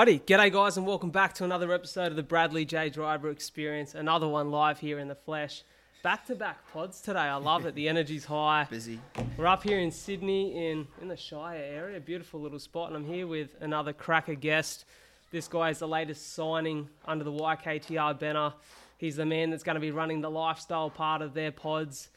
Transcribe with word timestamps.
Alrighty, 0.00 0.22
g'day 0.22 0.50
guys, 0.50 0.78
and 0.78 0.86
welcome 0.86 1.10
back 1.10 1.34
to 1.34 1.44
another 1.44 1.74
episode 1.74 2.06
of 2.06 2.16
the 2.16 2.22
Bradley 2.22 2.64
J 2.64 2.88
Driver 2.88 3.28
Experience. 3.28 3.94
Another 3.94 4.26
one 4.26 4.50
live 4.50 4.80
here 4.80 4.98
in 4.98 5.08
the 5.08 5.14
flesh. 5.14 5.62
Back 6.02 6.24
to 6.28 6.34
back 6.34 6.56
pods 6.72 7.02
today. 7.02 7.18
I 7.18 7.34
love 7.34 7.66
it. 7.66 7.74
The 7.74 7.86
energy's 7.86 8.24
high. 8.24 8.66
Busy. 8.70 8.98
We're 9.36 9.46
up 9.46 9.62
here 9.62 9.78
in 9.78 9.90
Sydney 9.90 10.70
in, 10.70 10.88
in 11.02 11.08
the 11.08 11.18
Shire 11.18 11.62
area, 11.62 12.00
beautiful 12.00 12.40
little 12.40 12.58
spot, 12.58 12.88
and 12.88 12.96
I'm 12.96 13.04
here 13.04 13.26
with 13.26 13.50
another 13.60 13.92
cracker 13.92 14.34
guest. 14.34 14.86
This 15.32 15.48
guy 15.48 15.68
is 15.68 15.80
the 15.80 15.88
latest 15.88 16.32
signing 16.32 16.88
under 17.04 17.22
the 17.22 17.32
YKTR 17.32 18.18
banner. 18.18 18.54
He's 18.96 19.16
the 19.16 19.26
man 19.26 19.50
that's 19.50 19.64
going 19.64 19.74
to 19.74 19.80
be 19.80 19.90
running 19.90 20.22
the 20.22 20.30
lifestyle 20.30 20.88
part 20.88 21.20
of 21.20 21.34
their 21.34 21.52
pods. 21.52 22.08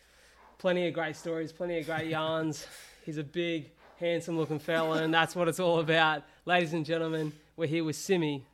Plenty 0.57 0.88
of 0.88 0.93
great 0.93 1.18
stories, 1.18 1.52
plenty 1.52 1.79
of 1.79 1.85
great 1.85 2.07
yarns. 2.07 2.65
He's 3.05 3.18
a 3.18 3.26
big, 3.26 3.71
handsome 3.99 4.38
looking 4.38 4.59
fella, 4.59 5.04
and 5.04 5.13
that's 5.13 5.35
what 5.35 5.49
it's 5.49 5.59
all 5.59 5.81
about. 5.81 6.23
Ladies 6.45 6.71
and 6.71 6.85
gentlemen, 6.85 7.34
we're 7.55 7.67
here 7.67 7.84
with 7.84 7.95
Simi, 7.95 8.45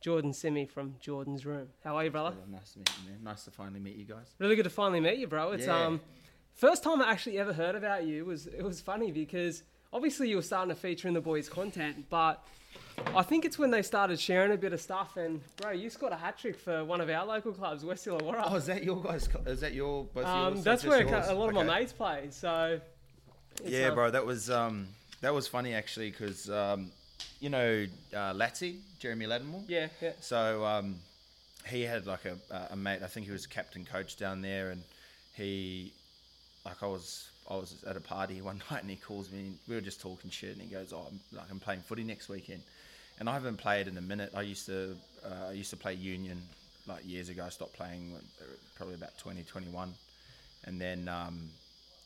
Jordan 0.00 0.32
Simi 0.32 0.66
from 0.66 0.96
Jordan's 1.00 1.46
Room. 1.46 1.68
How 1.84 1.96
are 1.96 2.04
you, 2.04 2.10
brother? 2.10 2.34
Well, 2.36 2.48
nice 2.60 2.72
to 2.72 2.78
meet 2.80 2.90
you, 3.04 3.10
man. 3.10 3.20
Nice 3.24 3.44
to 3.44 3.50
finally 3.50 3.80
meet 3.80 3.96
you 3.96 4.04
guys. 4.04 4.34
Really 4.38 4.56
good 4.56 4.64
to 4.64 4.70
finally 4.70 5.00
meet 5.00 5.18
you, 5.18 5.26
bro. 5.28 5.52
It's 5.52 5.66
Yeah. 5.66 5.86
um 5.86 6.00
first 6.54 6.82
time 6.82 7.00
I 7.00 7.10
actually 7.10 7.38
ever 7.38 7.52
heard 7.52 7.74
about 7.74 8.04
you 8.04 8.24
was 8.24 8.46
it 8.46 8.62
was 8.62 8.80
funny 8.80 9.12
because 9.12 9.62
obviously 9.92 10.28
you 10.28 10.36
were 10.36 10.42
starting 10.42 10.74
to 10.74 10.80
feature 10.80 11.08
in 11.08 11.14
the 11.14 11.20
boys' 11.20 11.48
content, 11.48 12.06
but 12.10 12.42
I 13.14 13.22
think 13.22 13.44
it's 13.44 13.58
when 13.58 13.70
they 13.70 13.82
started 13.82 14.18
sharing 14.18 14.52
a 14.52 14.56
bit 14.56 14.72
of 14.72 14.80
stuff 14.80 15.16
and 15.16 15.40
bro, 15.58 15.70
you 15.70 15.88
scored 15.90 16.12
a 16.12 16.16
hat 16.16 16.38
trick 16.38 16.58
for 16.58 16.84
one 16.84 17.00
of 17.00 17.08
our 17.10 17.24
local 17.26 17.52
clubs, 17.52 17.84
West 17.84 18.06
Illawarra. 18.06 18.42
Oh, 18.46 18.56
is 18.56 18.66
that 18.66 18.82
your 18.82 19.02
guys? 19.02 19.28
Is 19.46 19.60
that 19.60 19.72
your 19.72 20.04
both 20.04 20.26
um, 20.26 20.54
yours? 20.54 20.64
that's 20.64 20.84
where 20.84 21.00
a, 21.06 21.08
yours? 21.08 21.28
a 21.28 21.34
lot 21.34 21.48
of 21.50 21.56
Okay. 21.56 21.66
my 21.66 21.78
mates 21.80 21.92
play. 21.92 22.28
So 22.30 22.80
Yeah, 23.64 23.88
um, 23.88 23.94
bro. 23.94 24.10
That 24.10 24.26
was 24.26 24.50
um, 24.50 24.88
that 25.20 25.32
was 25.32 25.46
funny 25.46 25.74
actually 25.74 26.10
because 26.10 26.50
um, 26.50 26.90
you 27.40 27.50
know 27.50 27.86
uh, 28.14 28.32
Latsy, 28.32 28.78
Jeremy 28.98 29.26
Latimore. 29.26 29.64
Yeah, 29.68 29.88
yeah. 30.00 30.12
So 30.20 30.64
um, 30.64 30.96
he 31.66 31.82
had 31.82 32.06
like 32.06 32.24
a, 32.24 32.36
a 32.70 32.76
mate. 32.76 33.00
I 33.02 33.06
think 33.06 33.26
he 33.26 33.32
was 33.32 33.46
captain 33.46 33.84
coach 33.84 34.16
down 34.16 34.42
there, 34.42 34.70
and 34.70 34.82
he 35.34 35.92
like 36.64 36.82
I 36.82 36.86
was 36.86 37.28
I 37.50 37.54
was 37.56 37.82
at 37.86 37.96
a 37.96 38.00
party 38.00 38.40
one 38.42 38.62
night, 38.70 38.82
and 38.82 38.90
he 38.90 38.96
calls 38.96 39.30
me. 39.30 39.40
And 39.40 39.58
we 39.68 39.74
were 39.74 39.80
just 39.80 40.00
talking 40.00 40.30
shit, 40.30 40.52
and 40.52 40.62
he 40.62 40.68
goes, 40.68 40.92
"Oh, 40.92 41.06
I'm, 41.10 41.20
like 41.36 41.50
I'm 41.50 41.60
playing 41.60 41.80
footy 41.80 42.04
next 42.04 42.28
weekend," 42.28 42.62
and 43.18 43.28
I 43.28 43.34
haven't 43.34 43.56
played 43.56 43.88
in 43.88 43.98
a 43.98 44.02
minute. 44.02 44.32
I 44.34 44.42
used 44.42 44.66
to 44.66 44.96
uh, 45.24 45.48
I 45.48 45.52
used 45.52 45.70
to 45.70 45.76
play 45.76 45.94
union 45.94 46.40
like 46.86 47.06
years 47.06 47.28
ago. 47.28 47.44
I 47.44 47.48
stopped 47.50 47.74
playing 47.74 48.12
probably 48.76 48.94
about 48.94 49.16
2021, 49.18 49.92
and 50.64 50.80
then. 50.80 51.08
Um, 51.08 51.50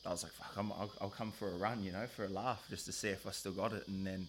I 0.05 0.11
was 0.11 0.23
like, 0.23 0.31
"Fuck, 0.31 0.53
I'm, 0.57 0.71
I'll, 0.71 0.93
I'll 1.01 1.11
come 1.11 1.33
for 1.33 1.49
a 1.49 1.57
run, 1.57 1.83
you 1.83 1.91
know, 1.91 2.07
for 2.07 2.27
a 2.27 2.29
laugh, 2.29 2.65
just 2.71 2.87
to 2.87 2.93
see 2.93 3.09
if 3.09 3.27
I 3.27 3.33
still 3.33 3.51
got 3.51 3.73
it." 3.73 3.89
And 3.89 4.07
then 4.07 4.29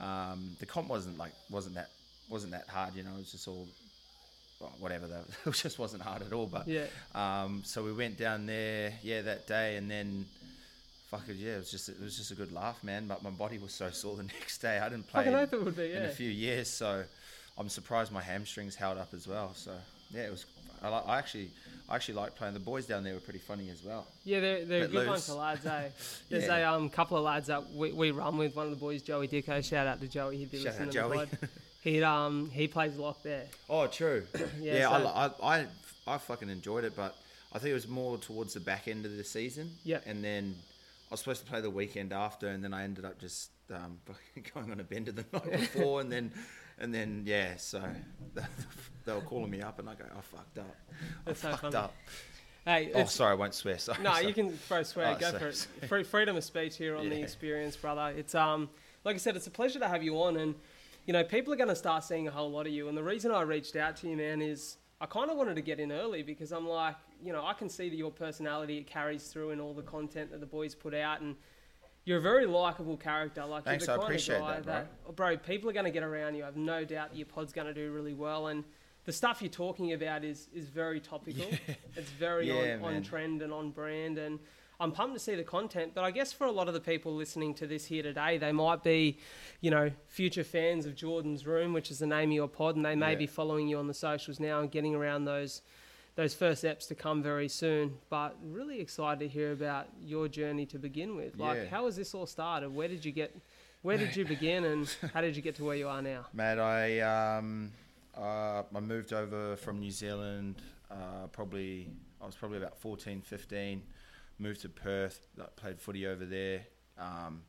um, 0.00 0.56
the 0.60 0.66
comp 0.66 0.88
wasn't 0.88 1.18
like 1.18 1.32
wasn't 1.50 1.74
that 1.76 1.90
wasn't 2.28 2.52
that 2.52 2.68
hard, 2.68 2.94
you 2.94 3.02
know. 3.02 3.10
It 3.14 3.18
was 3.18 3.32
just 3.32 3.48
all 3.48 3.66
well, 4.60 4.72
whatever. 4.80 5.06
That 5.06 5.24
it 5.46 5.52
just 5.54 5.78
wasn't 5.78 6.02
hard 6.02 6.22
at 6.22 6.32
all. 6.32 6.46
But 6.46 6.66
Yeah. 6.68 6.86
um, 7.14 7.62
so 7.64 7.82
we 7.84 7.92
went 7.92 8.18
down 8.18 8.46
there, 8.46 8.92
yeah, 9.02 9.22
that 9.22 9.46
day, 9.46 9.76
and 9.76 9.90
then 9.90 10.26
fuck 11.10 11.28
it, 11.28 11.36
yeah, 11.36 11.54
it 11.54 11.58
was 11.58 11.70
just 11.70 11.88
it 11.88 12.00
was 12.00 12.16
just 12.16 12.30
a 12.30 12.34
good 12.34 12.52
laugh, 12.52 12.82
man. 12.82 13.06
But 13.06 13.22
my 13.22 13.30
body 13.30 13.58
was 13.58 13.72
so 13.72 13.90
sore 13.92 14.16
the 14.16 14.24
next 14.24 14.58
day. 14.58 14.78
I 14.78 14.88
didn't 14.88 15.06
play 15.08 15.20
Fucking 15.24 15.32
in, 15.32 15.38
oath 15.38 15.52
it 15.52 15.64
would 15.64 15.76
be, 15.76 15.92
in 15.92 16.04
a 16.04 16.08
few 16.08 16.30
years, 16.30 16.68
so 16.70 17.04
I'm 17.58 17.68
surprised 17.68 18.12
my 18.12 18.22
hamstrings 18.22 18.74
held 18.76 18.98
up 18.98 19.14
as 19.14 19.26
well. 19.28 19.52
So 19.54 19.72
yeah, 20.12 20.22
it 20.26 20.30
was. 20.30 20.46
I, 20.86 20.96
li- 20.96 21.04
I 21.06 21.18
actually 21.18 21.50
I 21.88 21.94
actually 21.96 22.14
like 22.14 22.34
playing. 22.36 22.54
The 22.54 22.60
boys 22.60 22.86
down 22.86 23.04
there 23.04 23.14
were 23.14 23.20
pretty 23.20 23.38
funny 23.38 23.70
as 23.70 23.82
well. 23.84 24.06
Yeah, 24.24 24.40
they're, 24.40 24.64
they're 24.64 24.84
a 24.84 24.88
good 24.88 24.94
loose. 25.08 25.26
bunch 25.26 25.28
of 25.28 25.36
lads, 25.36 25.66
eh? 25.66 25.88
There's 26.30 26.44
Yeah. 26.46 26.56
a 26.70 26.72
um, 26.74 26.88
couple 26.88 27.16
of 27.16 27.24
lads 27.24 27.46
that 27.48 27.72
we, 27.72 27.92
we 27.92 28.10
run 28.10 28.36
with. 28.38 28.56
One 28.56 28.66
of 28.66 28.70
the 28.70 28.76
boys, 28.78 29.02
Joey 29.02 29.28
Dicko. 29.28 29.64
Shout 29.64 29.86
out 29.86 30.00
to 30.00 30.08
Joey. 30.08 30.38
He'd 30.38 30.50
be 30.50 30.58
Shout 30.58 30.78
listening 30.80 30.88
out 30.88 30.92
to 30.92 30.98
Joey. 30.98 31.26
the 31.26 31.36
pod. 31.36 31.48
He 31.82 32.02
um 32.02 32.50
he 32.52 32.66
plays 32.66 32.96
lock 32.96 33.22
there. 33.22 33.44
Oh, 33.70 33.86
true. 33.86 34.24
Yeah, 34.60 34.74
yeah, 34.74 34.88
so- 34.88 35.06
I, 35.06 35.26
I, 35.26 35.60
I, 35.60 35.66
I 36.14 36.18
fucking 36.18 36.48
enjoyed 36.50 36.82
it, 36.84 36.96
but 36.96 37.14
I 37.52 37.58
think 37.60 37.70
it 37.70 37.74
was 37.74 37.86
more 37.86 38.18
towards 38.18 38.54
the 38.54 38.60
back 38.60 38.88
end 38.88 39.06
of 39.06 39.16
the 39.16 39.22
season. 39.22 39.70
Yep. 39.84 40.02
And 40.06 40.24
then 40.24 40.56
I 41.08 41.14
was 41.14 41.20
supposed 41.20 41.44
to 41.44 41.48
play 41.48 41.60
the 41.60 41.70
weekend 41.70 42.12
after, 42.12 42.48
and 42.48 42.64
then 42.64 42.74
I 42.74 42.82
ended 42.82 43.04
up 43.04 43.20
just 43.20 43.50
um, 43.72 43.98
going 44.54 44.72
on 44.72 44.80
a 44.80 44.82
bender 44.82 45.12
the 45.12 45.24
night 45.32 45.52
before, 45.52 46.00
and 46.00 46.10
then, 46.10 46.32
and 46.78 46.94
then 46.94 47.22
yeah, 47.26 47.56
so 47.56 47.82
they 49.04 49.12
were 49.12 49.20
calling 49.20 49.50
me 49.50 49.62
up, 49.62 49.78
and 49.78 49.88
I 49.88 49.94
go, 49.94 50.04
I 50.16 50.20
fucked 50.20 50.58
up. 50.58 50.76
I 51.26 51.32
so 51.32 51.48
fucked 51.50 51.60
funny. 51.62 51.76
up. 51.76 51.94
Hey, 52.64 52.90
Oh, 52.94 53.04
sorry, 53.04 53.30
I 53.32 53.34
won't 53.34 53.54
swear. 53.54 53.78
Sorry. 53.78 54.02
no, 54.02 54.10
sorry. 54.12 54.26
you 54.26 54.34
can 54.34 54.50
throw 54.50 54.82
swear. 54.82 55.14
Oh, 55.16 55.20
go 55.20 55.26
sorry, 55.30 55.38
for 55.38 55.48
it. 55.48 55.88
Free, 55.88 56.02
freedom 56.02 56.36
of 56.36 56.42
speech 56.44 56.76
here 56.76 56.96
on 56.96 57.08
the 57.08 57.20
experience, 57.20 57.76
brother. 57.76 58.12
It's 58.16 58.34
um 58.34 58.68
like 59.04 59.14
I 59.14 59.18
said, 59.18 59.36
it's 59.36 59.46
a 59.46 59.50
pleasure 59.52 59.78
to 59.78 59.86
have 59.88 60.02
you 60.02 60.20
on, 60.22 60.36
and 60.36 60.54
you 61.06 61.12
know 61.12 61.22
people 61.22 61.52
are 61.52 61.56
going 61.56 61.68
to 61.68 61.76
start 61.76 62.02
seeing 62.02 62.26
a 62.26 62.30
whole 62.32 62.50
lot 62.50 62.66
of 62.66 62.72
you. 62.72 62.88
And 62.88 62.96
the 62.98 63.04
reason 63.04 63.30
I 63.30 63.42
reached 63.42 63.76
out 63.76 63.94
to 63.98 64.08
you, 64.08 64.16
man, 64.16 64.42
is 64.42 64.78
I 65.00 65.06
kind 65.06 65.30
of 65.30 65.36
wanted 65.36 65.54
to 65.56 65.62
get 65.62 65.78
in 65.78 65.92
early 65.92 66.22
because 66.24 66.50
I'm 66.52 66.66
like, 66.66 66.96
you 67.24 67.32
know, 67.32 67.44
I 67.46 67.52
can 67.52 67.68
see 67.68 67.88
that 67.88 67.96
your 67.96 68.10
personality 68.10 68.78
it 68.78 68.88
carries 68.88 69.28
through 69.28 69.50
in 69.50 69.60
all 69.60 69.72
the 69.72 69.82
content 69.82 70.32
that 70.32 70.40
the 70.40 70.46
boys 70.46 70.74
put 70.74 70.92
out, 70.94 71.20
and 71.20 71.36
you're 72.06 72.18
a 72.18 72.22
very 72.22 72.46
likable 72.46 72.96
character. 72.96 73.44
Like 73.44 73.64
Thanks, 73.64 73.86
you're 73.86 73.94
I 73.94 73.96
the 73.96 74.00
kind 74.00 74.10
appreciate 74.12 74.36
of 74.36 74.42
guy 74.42 74.60
that, 74.60 74.92
oh, 75.06 75.12
bro. 75.12 75.36
People 75.36 75.68
are 75.68 75.72
going 75.74 75.84
to 75.84 75.90
get 75.90 76.04
around 76.04 76.36
you. 76.36 76.44
I 76.44 76.46
have 76.46 76.56
no 76.56 76.84
doubt 76.84 77.10
that 77.10 77.16
your 77.18 77.26
pod's 77.26 77.52
going 77.52 77.66
to 77.66 77.74
do 77.74 77.90
really 77.92 78.14
well, 78.14 78.46
and 78.46 78.64
the 79.04 79.12
stuff 79.12 79.42
you're 79.42 79.50
talking 79.50 79.92
about 79.92 80.24
is 80.24 80.48
is 80.54 80.68
very 80.68 81.00
topical. 81.00 81.50
It's 81.96 82.10
very 82.10 82.48
Yeah, 82.48 82.76
on, 82.82 82.96
on 82.96 83.02
trend 83.02 83.40
and 83.42 83.52
on 83.52 83.70
brand, 83.70 84.18
and 84.18 84.38
I'm 84.78 84.92
pumped 84.92 85.14
to 85.14 85.18
see 85.18 85.34
the 85.34 85.42
content. 85.42 85.92
But 85.94 86.04
I 86.04 86.10
guess 86.10 86.30
for 86.32 86.44
a 86.46 86.52
lot 86.52 86.68
of 86.68 86.74
the 86.74 86.80
people 86.80 87.14
listening 87.14 87.54
to 87.54 87.66
this 87.66 87.86
here 87.86 88.02
today, 88.02 88.36
they 88.36 88.52
might 88.52 88.82
be, 88.84 89.18
you 89.62 89.70
know, 89.70 89.90
future 90.06 90.44
fans 90.44 90.84
of 90.84 90.94
Jordan's 90.94 91.46
Room, 91.46 91.72
which 91.72 91.90
is 91.90 91.98
the 91.98 92.06
name 92.06 92.28
of 92.30 92.34
your 92.34 92.48
pod, 92.48 92.76
and 92.76 92.84
they 92.84 92.94
may 92.94 93.12
Yeah. 93.12 93.18
be 93.18 93.26
following 93.26 93.66
you 93.66 93.78
on 93.78 93.86
the 93.88 93.94
socials 93.94 94.38
now 94.38 94.60
and 94.60 94.70
getting 94.70 94.94
around 94.94 95.24
those 95.24 95.62
those 96.16 96.34
first 96.34 96.64
eps 96.64 96.88
to 96.88 96.94
come 96.94 97.22
very 97.22 97.48
soon. 97.48 97.94
But 98.10 98.36
really 98.42 98.80
excited 98.80 99.20
to 99.20 99.28
hear 99.28 99.52
about 99.52 99.86
your 100.02 100.28
journey 100.28 100.66
to 100.66 100.78
begin 100.78 101.14
with. 101.16 101.36
Like, 101.38 101.56
Yeah. 101.58 101.64
how 101.66 101.84
has 101.86 101.94
this 101.96 102.14
all 102.14 102.26
started? 102.26 102.70
Where 102.74 102.88
did 102.88 103.04
you 103.04 103.12
get? 103.12 103.36
Where 103.82 103.96
did 103.98 104.16
you 104.16 104.24
begin, 104.24 104.64
and 104.64 104.88
how 105.14 105.20
did 105.20 105.36
you 105.36 105.42
get 105.42 105.54
to 105.56 105.64
where 105.64 105.76
you 105.76 105.88
are 105.88 106.02
now? 106.02 106.26
Mate, 106.32 106.58
I 106.58 107.00
um, 107.38 107.70
uh, 108.16 108.62
I 108.74 108.80
moved 108.80 109.12
over 109.12 109.54
from 109.56 109.78
New 109.78 109.90
Zealand. 109.92 110.56
Uh, 110.90 111.26
probably 111.30 111.88
I 112.20 112.26
was 112.26 112.34
probably 112.34 112.58
about 112.58 112.76
14, 112.78 113.20
15. 113.20 113.82
Moved 114.38 114.62
to 114.62 114.68
Perth. 114.68 115.26
like, 115.36 115.54
Played 115.56 115.80
footy 115.80 116.06
over 116.06 116.24
there. 116.24 116.62
Um, 116.98 117.42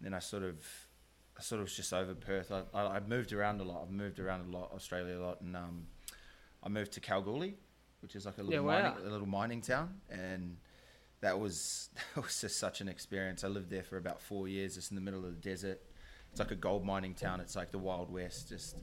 then 0.00 0.12
I 0.14 0.18
sort 0.18 0.42
of, 0.42 0.56
I 1.38 1.42
sort 1.42 1.60
of 1.60 1.66
was 1.66 1.74
just 1.76 1.92
over 1.92 2.14
Perth. 2.14 2.50
I, 2.52 2.62
I, 2.74 2.96
I 2.96 3.00
moved 3.00 3.32
around 3.32 3.60
a 3.60 3.64
lot. 3.64 3.82
I've 3.84 3.90
moved 3.92 4.18
around 4.20 4.52
a 4.52 4.56
lot, 4.56 4.72
Australia 4.74 5.16
a 5.18 5.22
lot, 5.22 5.40
and 5.40 5.56
um, 5.56 5.86
I 6.62 6.68
moved 6.68 6.92
to 6.92 7.00
Kalgoorlie, 7.00 7.56
which 8.02 8.16
is 8.16 8.26
like 8.26 8.38
a 8.38 8.42
little, 8.42 8.54
Yeah, 8.54 8.60
mining, 8.60 9.06
a 9.06 9.10
little 9.10 9.28
mining 9.28 9.60
town, 9.60 10.00
and 10.10 10.56
that 11.20 11.38
was 11.38 11.88
that 12.14 12.22
was 12.24 12.40
just 12.40 12.58
such 12.58 12.80
an 12.80 12.88
experience. 12.88 13.44
I 13.44 13.48
lived 13.48 13.70
there 13.70 13.82
for 13.84 13.96
about 13.96 14.20
four 14.20 14.48
years, 14.48 14.74
just 14.74 14.90
in 14.90 14.94
the 14.96 15.00
middle 15.00 15.24
of 15.24 15.30
the 15.34 15.40
desert. 15.40 15.80
It's 16.30 16.40
like 16.40 16.50
a 16.50 16.56
gold 16.56 16.84
mining 16.84 17.14
town. 17.14 17.40
It's 17.40 17.54
like 17.54 17.70
the 17.70 17.78
Wild 17.78 18.10
West. 18.10 18.48
Just 18.48 18.76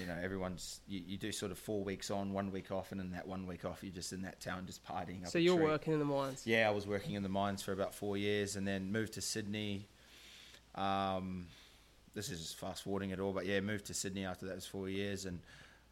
you 0.00 0.06
know, 0.06 0.16
everyone's 0.22 0.80
you, 0.88 1.02
you 1.06 1.18
do 1.18 1.30
sort 1.32 1.52
of 1.52 1.58
four 1.58 1.84
weeks 1.84 2.10
on, 2.10 2.32
one 2.32 2.50
week 2.50 2.70
off, 2.70 2.92
and 2.92 3.00
then 3.00 3.10
that 3.10 3.26
one 3.26 3.46
week 3.46 3.64
off, 3.64 3.82
you're 3.82 3.92
just 3.92 4.12
in 4.12 4.22
that 4.22 4.40
town, 4.40 4.64
just 4.66 4.84
partying. 4.84 5.22
Up 5.22 5.28
So 5.28 5.38
you're 5.38 5.56
working 5.56 5.92
in 5.92 5.98
the 5.98 6.04
mines. 6.04 6.46
Yeah, 6.46 6.66
I 6.68 6.72
was 6.72 6.86
working 6.86 7.14
in 7.14 7.22
the 7.22 7.28
mines 7.28 7.62
for 7.62 7.72
about 7.72 7.94
four 7.94 8.16
years, 8.16 8.56
and 8.56 8.66
then 8.66 8.90
moved 8.90 9.12
to 9.14 9.20
Sydney. 9.20 9.88
Um, 10.74 11.46
this 12.14 12.30
is 12.30 12.40
just 12.40 12.58
fast 12.58 12.84
forwarding 12.84 13.10
it 13.10 13.20
all, 13.20 13.32
but 13.32 13.44
yeah, 13.46 13.60
moved 13.60 13.86
to 13.86 13.94
Sydney 13.94 14.24
after 14.24 14.46
that 14.46 14.54
was 14.54 14.66
four 14.66 14.88
years, 14.88 15.26
and 15.26 15.40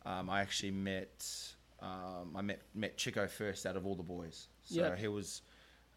um, 0.06 0.30
I 0.30 0.40
actually 0.40 0.70
met 0.70 1.26
um, 1.82 2.34
I 2.36 2.42
met 2.42 2.60
met 2.74 2.96
Chico 2.96 3.26
first 3.26 3.66
out 3.66 3.76
of 3.76 3.86
all 3.86 3.94
the 3.94 4.02
boys. 4.02 4.48
So 4.64 4.80
Yeah. 4.80 4.96
he 4.96 5.08
was 5.08 5.42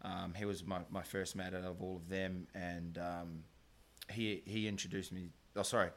um, 0.02 0.34
he 0.34 0.44
was 0.44 0.64
my, 0.64 0.80
my 0.90 1.02
first 1.02 1.34
mate 1.36 1.54
out 1.54 1.64
of 1.64 1.80
all 1.82 1.96
of 1.96 2.08
them, 2.08 2.46
and 2.54 2.98
um, 2.98 3.44
he 4.10 4.42
he 4.46 4.68
introduced 4.68 5.12
me. 5.12 5.30
Oh, 5.56 5.62
sorry, 5.62 5.90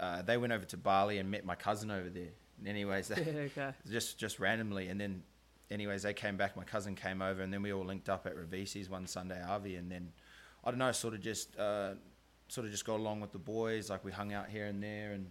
uh, 0.00 0.22
they 0.22 0.36
went 0.36 0.52
over 0.52 0.64
to 0.66 0.76
Bali 0.76 1.18
and 1.18 1.30
met 1.30 1.44
my 1.44 1.54
cousin 1.54 1.90
over 1.90 2.08
there. 2.08 2.32
And 2.58 2.66
anyways, 2.68 3.08
they, 3.08 3.50
okay. 3.56 3.72
just 3.88 4.18
just 4.18 4.38
randomly, 4.40 4.88
and 4.88 5.00
then 5.00 5.22
anyways 5.70 6.02
they 6.02 6.14
came 6.14 6.36
back. 6.36 6.56
My 6.56 6.64
cousin 6.64 6.94
came 6.96 7.22
over, 7.22 7.42
and 7.42 7.52
then 7.52 7.62
we 7.62 7.72
all 7.72 7.84
linked 7.84 8.08
up 8.08 8.26
at 8.26 8.34
Ravesi's 8.36 8.88
one 8.90 9.06
Sunday, 9.06 9.40
Arvi, 9.46 9.78
and 9.78 9.90
then 9.90 10.12
I 10.64 10.70
don't 10.70 10.78
know, 10.78 10.90
sort 10.92 11.14
of 11.14 11.20
just 11.20 11.56
uh, 11.58 11.94
sort 12.48 12.64
of 12.64 12.72
just 12.72 12.84
got 12.84 12.98
along 12.98 13.20
with 13.20 13.32
the 13.32 13.38
boys. 13.38 13.90
Like 13.90 14.04
we 14.04 14.10
hung 14.12 14.32
out 14.32 14.48
here 14.48 14.66
and 14.66 14.82
there 14.82 15.12
and 15.12 15.30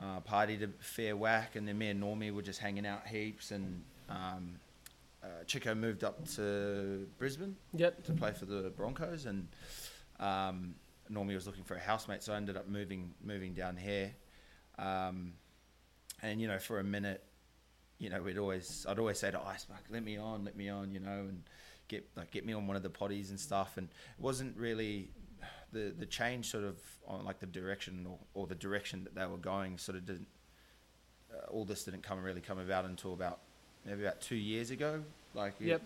uh, 0.00 0.20
partied 0.20 0.62
a 0.62 0.68
fair 0.82 1.16
whack, 1.16 1.56
and 1.56 1.66
then 1.66 1.78
me 1.78 1.88
and 1.88 2.02
Normie 2.02 2.32
were 2.32 2.42
just 2.42 2.60
hanging 2.60 2.86
out 2.86 3.06
heaps. 3.06 3.50
And 3.50 3.82
um, 4.08 4.56
uh, 5.22 5.44
Chico 5.46 5.74
moved 5.74 6.04
up 6.04 6.28
to 6.36 7.06
Brisbane 7.18 7.56
Yep. 7.74 8.04
to 8.04 8.12
play 8.12 8.32
for 8.32 8.44
the 8.46 8.70
Broncos, 8.76 9.26
and 9.26 9.48
um, 10.20 10.74
Normie 11.10 11.34
was 11.34 11.46
looking 11.46 11.64
for 11.64 11.74
a 11.76 11.80
housemate, 11.80 12.22
so 12.22 12.32
I 12.32 12.36
ended 12.36 12.56
up 12.56 12.68
moving 12.68 13.12
moving 13.22 13.54
down 13.54 13.76
here. 13.76 14.12
Um, 14.78 15.34
and 16.22 16.40
you 16.40 16.48
know, 16.48 16.58
for 16.58 16.80
a 16.80 16.84
minute, 16.84 17.22
you 17.98 18.10
know, 18.10 18.20
we'd 18.22 18.38
always 18.38 18.84
I'd 18.88 18.98
always 18.98 19.18
say 19.18 19.30
to 19.30 19.40
Ice, 19.40 19.66
"Mark, 19.68 19.82
let 19.90 20.02
me 20.02 20.16
on, 20.16 20.44
let 20.44 20.56
me 20.56 20.68
on," 20.68 20.90
you 20.92 21.00
know, 21.00 21.26
and 21.28 21.42
get 21.88 22.08
like 22.16 22.30
get 22.30 22.44
me 22.44 22.52
on 22.52 22.66
one 22.66 22.76
of 22.76 22.82
the 22.82 22.90
potties 22.90 23.30
and 23.30 23.38
stuff. 23.38 23.76
And 23.76 23.88
it 23.88 24.22
wasn't 24.22 24.56
really 24.56 25.10
the 25.74 25.92
the 25.98 26.06
change 26.06 26.50
sort 26.50 26.64
of 26.64 26.76
on 27.06 27.24
like 27.24 27.38
the 27.40 27.46
direction 27.46 28.06
or, 28.08 28.18
or 28.32 28.46
the 28.46 28.54
direction 28.54 29.04
that 29.04 29.14
they 29.14 29.26
were 29.26 29.36
going 29.36 29.76
sort 29.78 29.98
of 29.98 30.06
didn't. 30.06 30.28
Uh, 31.32 31.50
all 31.50 31.64
this 31.64 31.84
didn't 31.84 32.02
come 32.02 32.22
really 32.22 32.40
come 32.40 32.58
about 32.58 32.84
until 32.86 33.12
about 33.12 33.40
maybe 33.84 34.02
about 34.04 34.20
two 34.20 34.36
years 34.36 34.70
ago. 34.70 35.02
Like 35.34 35.54
Yep. 35.60 35.82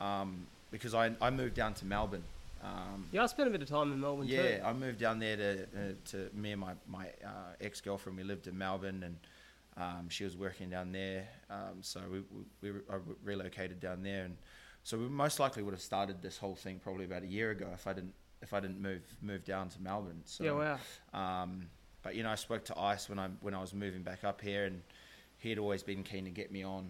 um, 0.00 0.46
because 0.70 0.94
I 0.94 1.12
I 1.20 1.30
moved 1.30 1.54
down 1.54 1.74
to 1.74 1.84
Melbourne. 1.84 2.24
Um, 2.62 3.06
Yeah, 3.12 3.24
I 3.24 3.26
spent 3.26 3.48
a 3.48 3.50
bit 3.50 3.60
of 3.60 3.68
time 3.68 3.92
in 3.92 4.00
Melbourne 4.00 4.26
yeah, 4.26 4.56
too. 4.58 4.62
I 4.64 4.72
moved 4.72 4.98
down 4.98 5.18
there 5.18 5.36
to 5.36 5.62
uh, 5.62 5.92
to 6.12 6.30
me 6.32 6.52
and 6.52 6.60
my 6.60 6.72
my 6.86 7.06
uh, 7.24 7.52
ex 7.60 7.80
girlfriend. 7.80 8.16
We 8.16 8.24
lived 8.24 8.46
in 8.46 8.56
Melbourne, 8.56 9.02
and 9.02 9.16
um, 9.76 10.08
she 10.08 10.24
was 10.24 10.36
working 10.36 10.70
down 10.70 10.92
there. 10.92 11.28
Um, 11.50 11.82
so 11.82 12.00
we 12.10 12.20
we, 12.62 12.70
we 12.72 12.80
relocated 13.22 13.80
down 13.80 14.02
there, 14.02 14.24
and 14.24 14.36
so 14.84 14.96
we 14.96 15.08
most 15.08 15.40
likely 15.40 15.62
would 15.62 15.74
have 15.74 15.82
started 15.82 16.22
this 16.22 16.38
whole 16.38 16.54
thing 16.54 16.78
probably 16.78 17.04
about 17.04 17.22
a 17.22 17.26
year 17.26 17.50
ago 17.50 17.68
if 17.74 17.86
I 17.86 17.92
didn't 17.92 18.14
if 18.44 18.52
I 18.52 18.60
didn't 18.60 18.80
move 18.80 19.02
move 19.20 19.44
down 19.44 19.68
to 19.70 19.80
Melbourne. 19.82 20.22
So, 20.24 20.44
yeah, 20.44 20.52
wow. 20.52 21.42
Um, 21.42 21.66
but 22.02 22.14
you 22.14 22.22
know, 22.22 22.30
I 22.30 22.36
spoke 22.36 22.64
to 22.66 22.78
Ice 22.78 23.08
when 23.08 23.18
I 23.18 23.28
when 23.40 23.54
I 23.54 23.60
was 23.60 23.74
moving 23.74 24.02
back 24.02 24.22
up 24.22 24.40
here, 24.40 24.66
and 24.66 24.82
he 25.38 25.48
had 25.48 25.58
always 25.58 25.82
been 25.82 26.02
keen 26.04 26.24
to 26.24 26.30
get 26.30 26.52
me 26.52 26.62
on, 26.62 26.86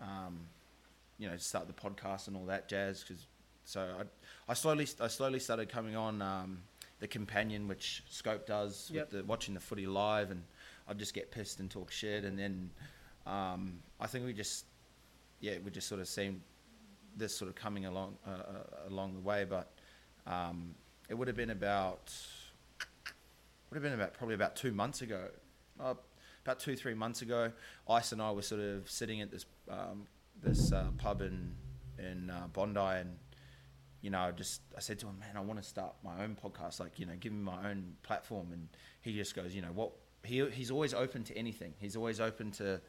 um, 0.00 0.38
you 1.18 1.26
know, 1.26 1.34
to 1.34 1.42
start 1.42 1.66
the 1.66 1.72
podcast 1.72 2.28
and 2.28 2.36
all 2.36 2.46
that 2.46 2.68
jazz. 2.68 3.02
Cause 3.02 3.26
so 3.64 3.80
I, 4.00 4.50
I 4.52 4.54
slowly 4.54 4.86
I 5.00 5.08
slowly 5.08 5.40
started 5.40 5.68
coming 5.68 5.96
on 5.96 6.20
um, 6.22 6.58
the 7.00 7.08
companion, 7.08 7.66
which 7.66 8.04
Scope 8.08 8.46
does 8.46 8.90
Yep. 8.92 9.10
with 9.12 9.20
the 9.20 9.24
watching 9.26 9.54
the 9.54 9.60
footy 9.60 9.86
live, 9.86 10.30
and 10.30 10.44
I'd 10.86 10.98
just 10.98 11.14
get 11.14 11.30
pissed 11.30 11.58
and 11.60 11.70
talk 11.70 11.90
shit, 11.90 12.24
and 12.24 12.38
then 12.38 12.70
um, 13.26 13.78
I 13.98 14.06
think 14.06 14.26
we 14.26 14.32
just 14.34 14.66
yeah 15.40 15.54
we 15.64 15.70
just 15.70 15.88
sort 15.88 16.00
of 16.00 16.08
seen 16.08 16.42
this 17.16 17.34
sort 17.34 17.48
of 17.48 17.54
coming 17.54 17.86
along 17.86 18.16
uh, 18.26 18.30
uh, 18.30 18.88
along 18.88 19.14
the 19.14 19.20
way, 19.20 19.46
but 19.48 19.70
um, 20.26 20.74
it 21.08 21.14
would 21.14 21.28
have 21.28 21.36
been 21.36 21.50
about 21.50 22.12
would 23.70 23.76
have 23.76 23.82
been 23.82 23.92
about 23.92 24.14
probably 24.14 24.34
about 24.34 24.56
two 24.56 24.72
months 24.72 25.02
ago, 25.02 25.28
uh, 25.80 25.94
about 26.44 26.58
two 26.58 26.76
three 26.76 26.94
months 26.94 27.22
ago. 27.22 27.52
Ice 27.88 28.12
and 28.12 28.20
I 28.20 28.30
were 28.32 28.42
sort 28.42 28.60
of 28.60 28.90
sitting 28.90 29.20
at 29.20 29.30
this 29.30 29.46
um, 29.70 30.06
this 30.42 30.72
uh, 30.72 30.88
pub 30.98 31.22
in 31.22 31.54
in 31.98 32.30
uh, 32.30 32.48
Bondi, 32.52 32.80
and 32.80 33.16
you 34.02 34.10
know, 34.10 34.20
I 34.20 34.30
just 34.32 34.60
I 34.76 34.80
said 34.80 34.98
to 35.00 35.06
him, 35.06 35.18
man, 35.20 35.36
I 35.36 35.40
want 35.40 35.62
to 35.62 35.66
start 35.66 35.94
my 36.04 36.22
own 36.22 36.36
podcast, 36.42 36.80
like 36.80 36.98
you 36.98 37.06
know, 37.06 37.14
give 37.18 37.32
me 37.32 37.42
my 37.42 37.70
own 37.70 37.94
platform, 38.02 38.48
and 38.52 38.68
he 39.00 39.14
just 39.14 39.34
goes, 39.34 39.54
you 39.54 39.62
know, 39.62 39.72
what 39.72 39.92
he 40.24 40.44
he's 40.50 40.70
always 40.70 40.92
open 40.92 41.24
to 41.24 41.36
anything. 41.36 41.72
He's 41.78 41.96
always 41.96 42.20
open 42.20 42.50
to, 42.52 42.80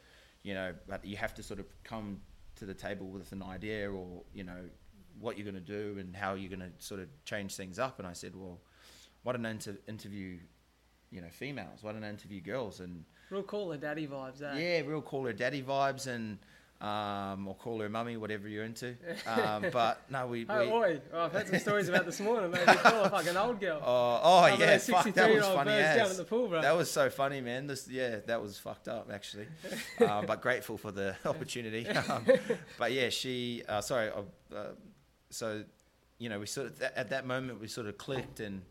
you 0.41 0.53
know, 0.53 0.73
but 0.87 1.05
you 1.05 1.17
have 1.17 1.33
to 1.35 1.43
sort 1.43 1.59
of 1.59 1.65
come 1.83 2.19
to 2.55 2.65
the 2.65 2.73
table 2.73 3.07
with 3.07 3.31
an 3.31 3.41
idea 3.41 3.91
or 3.91 4.21
you 4.33 4.43
know 4.43 4.59
what 5.19 5.37
you're 5.37 5.49
going 5.49 5.63
to 5.63 5.71
do 5.71 5.97
and 5.99 6.15
how 6.15 6.33
you're 6.33 6.49
going 6.49 6.59
to 6.59 6.71
sort 6.83 6.99
of 7.01 7.07
change 7.25 7.55
things 7.55 7.79
up. 7.79 7.99
And 7.99 8.07
I 8.07 8.13
said, 8.13 8.35
well, 8.35 8.59
why 9.23 9.33
don't 9.33 9.45
I 9.45 9.51
inter- 9.51 9.77
interview, 9.87 10.37
you 11.11 11.21
know, 11.21 11.29
females? 11.29 11.79
Why 11.81 11.91
don't 11.93 12.03
I 12.03 12.09
interview 12.09 12.41
girls? 12.41 12.79
And 12.79 13.05
Real 13.29 13.43
cool, 13.43 13.69
the 13.69 13.77
daddy 13.77 14.07
vibes, 14.07 14.41
eh? 14.41 14.57
yeah, 14.57 14.81
real 14.87 15.01
call 15.01 15.25
her 15.25 15.33
daddy 15.33 15.63
vibes 15.63 16.07
and. 16.07 16.37
Um, 16.81 17.47
or 17.47 17.55
call 17.55 17.79
her 17.79 17.87
mummy, 17.87 18.17
whatever 18.17 18.49
you're 18.49 18.65
into. 18.65 18.97
Um, 19.25 19.67
but 19.71 20.01
no, 20.09 20.27
we. 20.27 20.45
Oh, 20.49 20.59
we 20.65 20.69
oi. 20.69 21.01
Oh, 21.13 21.21
I've 21.21 21.31
heard 21.31 21.47
some 21.47 21.59
stories 21.59 21.87
about 21.87 22.05
this 22.05 22.19
morning. 22.19 22.51
Maybe 22.51 22.65
call 22.65 23.05
her 23.05 23.09
fucking 23.09 23.37
old 23.37 23.61
girl. 23.61 23.79
Oh, 23.81 24.19
oh 24.21 24.45
yeah, 24.47 24.57
those 24.57 24.87
fuck, 24.89 25.05
that 25.13 25.29
was 25.29 25.37
63-year-old 25.37 25.55
funny 25.55 25.71
down 25.71 26.09
at 26.11 26.17
the 26.17 26.25
pool, 26.25 26.49
bro. 26.49 26.61
That 26.61 26.75
was 26.75 26.91
so 26.91 27.09
funny, 27.09 27.39
man. 27.39 27.67
This, 27.67 27.87
yeah, 27.87 28.17
that 28.27 28.41
was 28.41 28.57
fucked 28.59 28.89
up 28.89 29.09
actually, 29.13 29.47
uh, 30.01 30.23
but 30.23 30.41
grateful 30.41 30.77
for 30.77 30.91
the 30.91 31.15
opportunity. 31.25 31.87
Um, 31.87 32.25
but 32.77 32.91
yeah, 32.91 33.07
she. 33.07 33.63
Uh, 33.65 33.79
sorry, 33.79 34.09
uh, 34.09 34.53
uh, 34.53 34.63
so 35.33 35.63
you 36.19 36.29
know, 36.29 36.39
we 36.39 36.45
sort 36.45 36.67
of 36.67 36.81
at 36.81 37.09
that 37.09 37.25
moment 37.25 37.59
we 37.59 37.67
sort 37.67 37.87
of 37.87 37.97
clicked, 37.97 38.39
and 38.39 38.61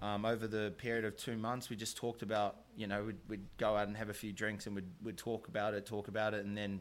um, 0.00 0.24
over 0.24 0.46
the 0.46 0.72
period 0.78 1.04
of 1.04 1.16
two 1.16 1.36
months, 1.36 1.70
we 1.70 1.76
just 1.76 1.96
talked 1.96 2.22
about. 2.22 2.56
You 2.76 2.86
know, 2.86 3.04
we'd, 3.04 3.16
we'd 3.28 3.46
go 3.58 3.76
out 3.76 3.88
and 3.88 3.96
have 3.96 4.10
a 4.10 4.14
few 4.14 4.32
drinks, 4.32 4.66
and 4.66 4.74
we'd 4.74 4.88
we'd 5.02 5.16
talk 5.16 5.48
about 5.48 5.74
it, 5.74 5.86
talk 5.86 6.08
about 6.08 6.34
it, 6.34 6.44
and 6.44 6.56
then 6.56 6.80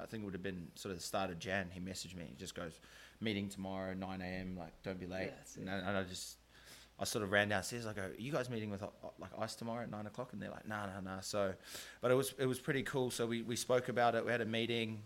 I 0.00 0.06
think 0.06 0.22
it 0.22 0.24
would 0.24 0.34
have 0.34 0.42
been 0.42 0.68
sort 0.74 0.92
of 0.92 0.98
the 0.98 1.04
start 1.04 1.30
of 1.30 1.38
Jan. 1.38 1.68
He 1.70 1.80
messaged 1.80 2.16
me. 2.16 2.24
He 2.28 2.34
just 2.36 2.54
goes, 2.54 2.80
"Meeting 3.20 3.48
tomorrow, 3.48 3.94
nine 3.94 4.22
a.m. 4.22 4.56
Like, 4.58 4.72
don't 4.82 4.98
be 4.98 5.06
late." 5.06 5.32
Yeah, 5.56 5.60
and, 5.60 5.70
I, 5.70 5.88
and 5.88 5.98
I 5.98 6.02
just 6.04 6.38
I 6.98 7.04
sort 7.04 7.24
of 7.24 7.32
ran 7.32 7.48
downstairs. 7.48 7.86
I 7.86 7.92
go, 7.92 8.02
"Are 8.02 8.14
you 8.16 8.32
guys 8.32 8.48
meeting 8.48 8.70
with 8.70 8.82
uh, 8.82 8.86
like 9.18 9.30
Ice 9.38 9.54
tomorrow 9.54 9.82
at 9.82 9.90
nine 9.90 10.06
o'clock?" 10.06 10.32
And 10.32 10.40
they're 10.40 10.50
like, 10.50 10.68
"No, 10.68 10.86
no, 10.86 11.00
no." 11.14 11.18
So, 11.20 11.52
but 12.00 12.10
it 12.10 12.14
was 12.14 12.32
it 12.38 12.46
was 12.46 12.60
pretty 12.60 12.84
cool. 12.84 13.10
So 13.10 13.26
we, 13.26 13.42
we 13.42 13.56
spoke 13.56 13.88
about 13.88 14.14
it. 14.14 14.24
We 14.24 14.30
had 14.30 14.40
a 14.40 14.46
meeting, 14.46 15.02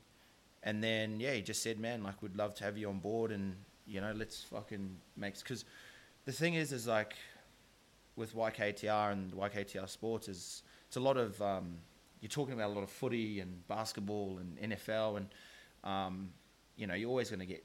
and 0.67 0.83
then 0.83 1.21
yeah, 1.21 1.33
he 1.33 1.43
just 1.43 1.63
said, 1.63 1.79
"Man, 1.79 2.03
like 2.03 2.21
we'd 2.23 2.37
love 2.37 2.55
to 2.57 2.65
have 2.65 2.77
you 2.77 2.89
on 2.89 2.99
board, 2.99 3.31
and 3.31 3.57
you 3.87 4.01
know, 4.01 4.13
let's 4.13 4.43
fucking 4.43 4.99
make." 5.17 5.39
Because 5.39 5.65
the 6.25 6.33
thing 6.33 6.55
is, 6.55 6.73
is 6.73 6.89
like 6.89 7.15
with 8.17 8.35
YKTR 8.35 9.13
and 9.13 9.33
YKTR 9.33 9.89
Sports 9.89 10.29
is 10.29 10.65
it's 10.89 10.97
a 10.97 11.01
lot 11.01 11.17
of 11.17 11.41
um, 11.41 11.77
you're 12.21 12.29
talking 12.29 12.53
about 12.53 12.71
a 12.71 12.75
lot 12.75 12.83
of 12.83 12.91
footy 12.91 13.41
and 13.41 13.67
basketball 13.69 14.39
and 14.41 14.73
NFL 14.73 15.19
and 15.19 15.29
um, 15.85 16.31
you 16.77 16.89
know 16.89 16.95
you're 16.95 17.11
always 17.11 17.31
going 17.31 17.41
to 17.41 17.47
get 17.47 17.65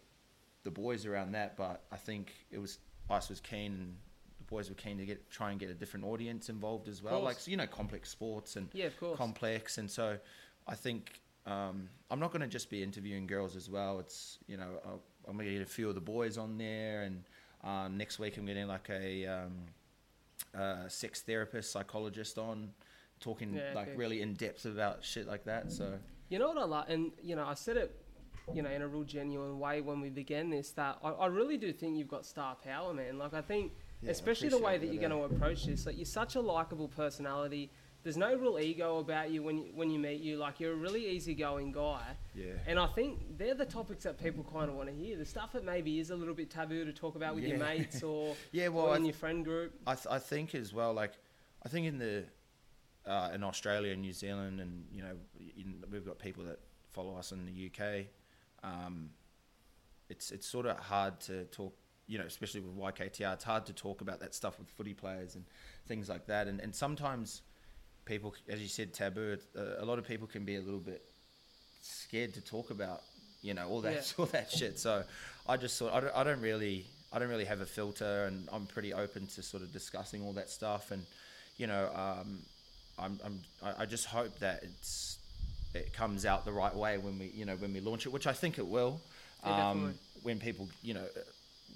the 0.64 0.72
boys 0.72 1.08
around 1.08 1.32
that, 1.32 1.58
but 1.58 1.82
I 1.92 1.98
think 1.98 2.32
it 2.52 2.60
was 2.60 2.78
Ice 3.10 3.30
was 3.30 3.42
keen 3.42 3.74
and 3.74 3.96
the 4.38 4.44
boys 4.44 4.70
were 4.70 4.76
keen 4.76 5.00
to 5.00 5.06
get 5.06 5.28
try 5.32 5.50
and 5.50 5.60
get 5.60 5.72
a 5.72 5.74
different 5.74 6.06
audience 6.06 6.50
involved 6.50 6.88
as 6.88 7.02
well, 7.02 7.20
like 7.22 7.40
so, 7.40 7.50
you 7.50 7.58
know 7.58 7.66
complex 7.66 8.10
sports 8.10 8.58
and 8.58 8.70
Yeah, 8.74 8.86
of 8.86 9.00
course. 9.00 9.18
complex, 9.18 9.80
and 9.80 9.90
so 9.90 10.20
I 10.68 10.76
think 10.76 11.20
um, 11.46 11.90
I'm 12.10 12.20
not 12.20 12.32
going 12.32 12.42
to 12.42 12.48
just 12.48 12.70
be 12.70 12.84
interviewing 12.84 13.26
girls 13.28 13.56
as 13.56 13.70
well. 13.70 14.00
It's 14.00 14.38
you 14.48 14.58
know 14.58 14.80
I'll, 14.86 15.02
I'm 15.28 15.34
going 15.36 15.48
to 15.48 15.54
get 15.54 15.62
a 15.62 15.66
few 15.66 15.90
of 15.90 15.96
the 15.96 16.02
boys 16.02 16.38
on 16.38 16.58
there, 16.58 17.04
and 17.04 17.24
uh, 17.64 17.88
next 17.88 18.20
week 18.20 18.38
I'm 18.38 18.46
getting 18.46 18.68
like 18.68 18.90
a 18.90 19.26
um, 19.28 19.54
uh, 20.58 20.88
sex 20.88 21.22
therapist, 21.22 21.72
psychologist 21.72 22.38
on, 22.38 22.70
talking 23.20 23.54
Yeah, 23.54 23.72
like 23.74 23.90
okay. 23.90 23.98
really 23.98 24.22
in 24.22 24.34
depth 24.34 24.66
about 24.66 25.04
shit 25.04 25.28
like 25.28 25.46
that. 25.46 25.72
So 25.72 25.98
You 26.30 26.40
know 26.40 26.50
what 26.50 26.58
I 26.58 26.64
like, 26.66 26.86
and 26.90 27.12
you 27.22 27.36
know, 27.36 27.46
I 27.46 27.54
said 27.54 27.78
it, 27.78 27.96
you 28.54 28.62
know, 28.62 28.70
in 28.70 28.82
a 28.82 28.88
real 28.88 29.04
genuine 29.04 29.60
way 29.60 29.82
when 29.82 30.02
we 30.02 30.10
began 30.10 30.50
this. 30.50 30.72
That 30.72 30.98
I, 31.04 31.10
I 31.10 31.26
really 31.28 31.58
do 31.58 31.72
think 31.72 31.98
you've 31.98 32.08
got 32.08 32.26
star 32.26 32.56
power, 32.56 32.94
man. 32.94 33.18
Like 33.18 33.34
I 33.34 33.42
think, 33.42 33.72
Yeah, 34.02 34.10
I 34.10 34.12
especially 34.12 34.50
the 34.50 34.58
way 34.58 34.74
that 34.74 34.86
appreciate 34.86 34.94
you're 35.02 35.10
going 35.10 35.30
to 35.30 35.36
approach 35.36 35.66
this. 35.66 35.86
Like 35.86 35.98
you're 35.98 36.06
such 36.06 36.36
a 36.36 36.42
likable 36.42 36.88
personality. 36.88 37.72
There's 38.04 38.18
no 38.18 38.36
real 38.36 38.58
ego 38.60 38.98
about 38.98 39.30
you 39.30 39.44
when 39.44 39.60
you, 39.60 39.72
when 39.76 39.90
you 39.92 40.00
meet 40.00 40.22
you. 40.22 40.38
Like 40.38 40.60
you're 40.60 40.74
a 40.74 40.76
really 40.76 41.08
easygoing 41.08 41.72
guy, 41.72 42.02
yeah, 42.34 42.54
and 42.66 42.80
I 42.80 42.88
think 42.88 43.38
they're 43.38 43.54
the 43.54 43.66
topics 43.66 44.04
that 44.06 44.22
people 44.22 44.46
kind 44.52 44.70
of 44.70 44.76
want 44.76 44.90
to 44.90 44.96
hear. 44.96 45.18
The 45.18 45.26
stuff 45.26 45.54
that 45.54 45.64
maybe 45.64 46.00
is 46.00 46.10
a 46.10 46.16
little 46.16 46.34
bit 46.34 46.50
taboo 46.50 46.86
to 46.86 46.94
talk 46.94 47.16
about 47.16 47.36
with 47.36 47.44
your 47.44 47.58
mates 47.58 48.02
or, 48.02 48.36
yeah. 48.52 48.70
Well, 48.70 48.88
or 48.88 48.96
in 48.96 49.04
th- 49.04 49.14
your 49.14 49.20
friend 49.20 49.46
group. 49.46 49.74
I, 49.86 49.94
th- 49.96 50.08
I 50.10 50.18
think 50.18 50.56
as 50.56 50.74
well, 50.74 50.94
like 50.94 51.14
I 51.64 51.70
think 51.70 51.86
in 51.86 52.00
the 52.00 52.26
uh, 53.06 53.30
in 53.34 53.44
Australia 53.44 53.94
and 53.94 54.02
New 54.02 54.14
Zealand, 54.14 54.60
and 54.60 54.86
you 54.92 55.04
know, 55.04 55.16
in, 55.40 55.84
we've 55.92 56.06
got 56.06 56.20
people 56.20 56.44
that 56.46 56.60
follow 56.92 57.16
us 57.16 57.32
in 57.32 57.46
the 57.46 57.72
UK. 57.72 58.06
Um, 58.64 59.12
it's 60.10 60.32
it's 60.32 60.48
sort 60.48 60.66
of 60.66 60.78
hard 60.78 61.20
to 61.22 61.46
talk, 61.46 61.76
you 62.08 62.18
know, 62.18 62.26
especially 62.26 62.62
with 62.62 62.76
YKTR. 62.78 63.34
It's 63.34 63.44
hard 63.44 63.66
to 63.68 63.74
talk 63.74 64.02
about 64.02 64.20
that 64.20 64.36
stuff 64.36 64.60
with 64.60 64.70
footy 64.70 64.94
players 64.94 65.36
and 65.36 65.46
things 65.88 66.10
like 66.10 66.28
that. 66.28 66.48
And 66.48 66.60
and 66.60 66.76
sometimes 66.76 67.42
people, 68.06 68.34
as 68.50 68.62
you 68.62 68.68
said, 68.68 68.94
taboo. 68.94 69.38
Uh, 69.58 69.62
a 69.80 69.86
lot 69.86 70.00
of 70.00 70.08
people 70.08 70.28
can 70.28 70.46
be 70.46 70.56
a 70.56 70.62
little 70.62 70.80
bit 70.80 71.02
scared 71.82 72.34
to 72.36 72.42
talk 72.42 72.70
about, 72.70 73.02
you 73.42 73.54
know, 73.54 73.68
all 73.68 73.82
that 73.82 73.94
Yeah. 73.94 74.02
all 74.18 74.26
that 74.28 74.52
shit. 74.52 74.80
So 74.80 75.04
I 75.48 75.58
just 75.58 75.78
thought 75.78 75.94
I 75.94 76.00
don't, 76.02 76.16
I 76.16 76.24
don't 76.24 76.42
really 76.42 76.86
I 77.14 77.20
don't 77.20 77.30
really 77.30 77.46
have 77.46 77.62
a 77.62 77.66
filter, 77.66 78.26
and 78.26 78.48
I'm 78.54 78.66
pretty 78.66 78.94
open 78.94 79.28
to 79.28 79.44
sort 79.44 79.64
of 79.64 79.72
discussing 79.74 80.24
all 80.24 80.34
that 80.34 80.50
stuff. 80.50 80.92
And 80.92 81.06
you 81.58 81.68
know, 81.68 81.90
um, 81.94 82.40
I'm, 82.98 83.20
I'm 83.24 83.40
I 83.64 83.84
I 83.84 83.86
just 83.86 84.06
hope 84.06 84.40
that 84.40 84.64
it's 84.64 85.18
it 85.74 85.94
comes 85.94 86.26
out 86.26 86.46
the 86.46 86.52
right 86.52 86.76
way 86.76 86.98
when 86.98 87.18
we 87.20 87.28
you 87.28 87.46
know 87.46 87.56
when 87.56 87.74
we 87.74 87.80
launch 87.82 88.06
it, 88.06 88.12
which 88.14 88.28
I 88.28 88.34
think 88.34 88.58
it 88.58 88.68
will. 88.68 89.02
Yeah, 89.46 89.70
um, 89.72 89.96
when 90.24 90.40
people 90.40 90.70
you 90.84 90.94
know 90.94 91.04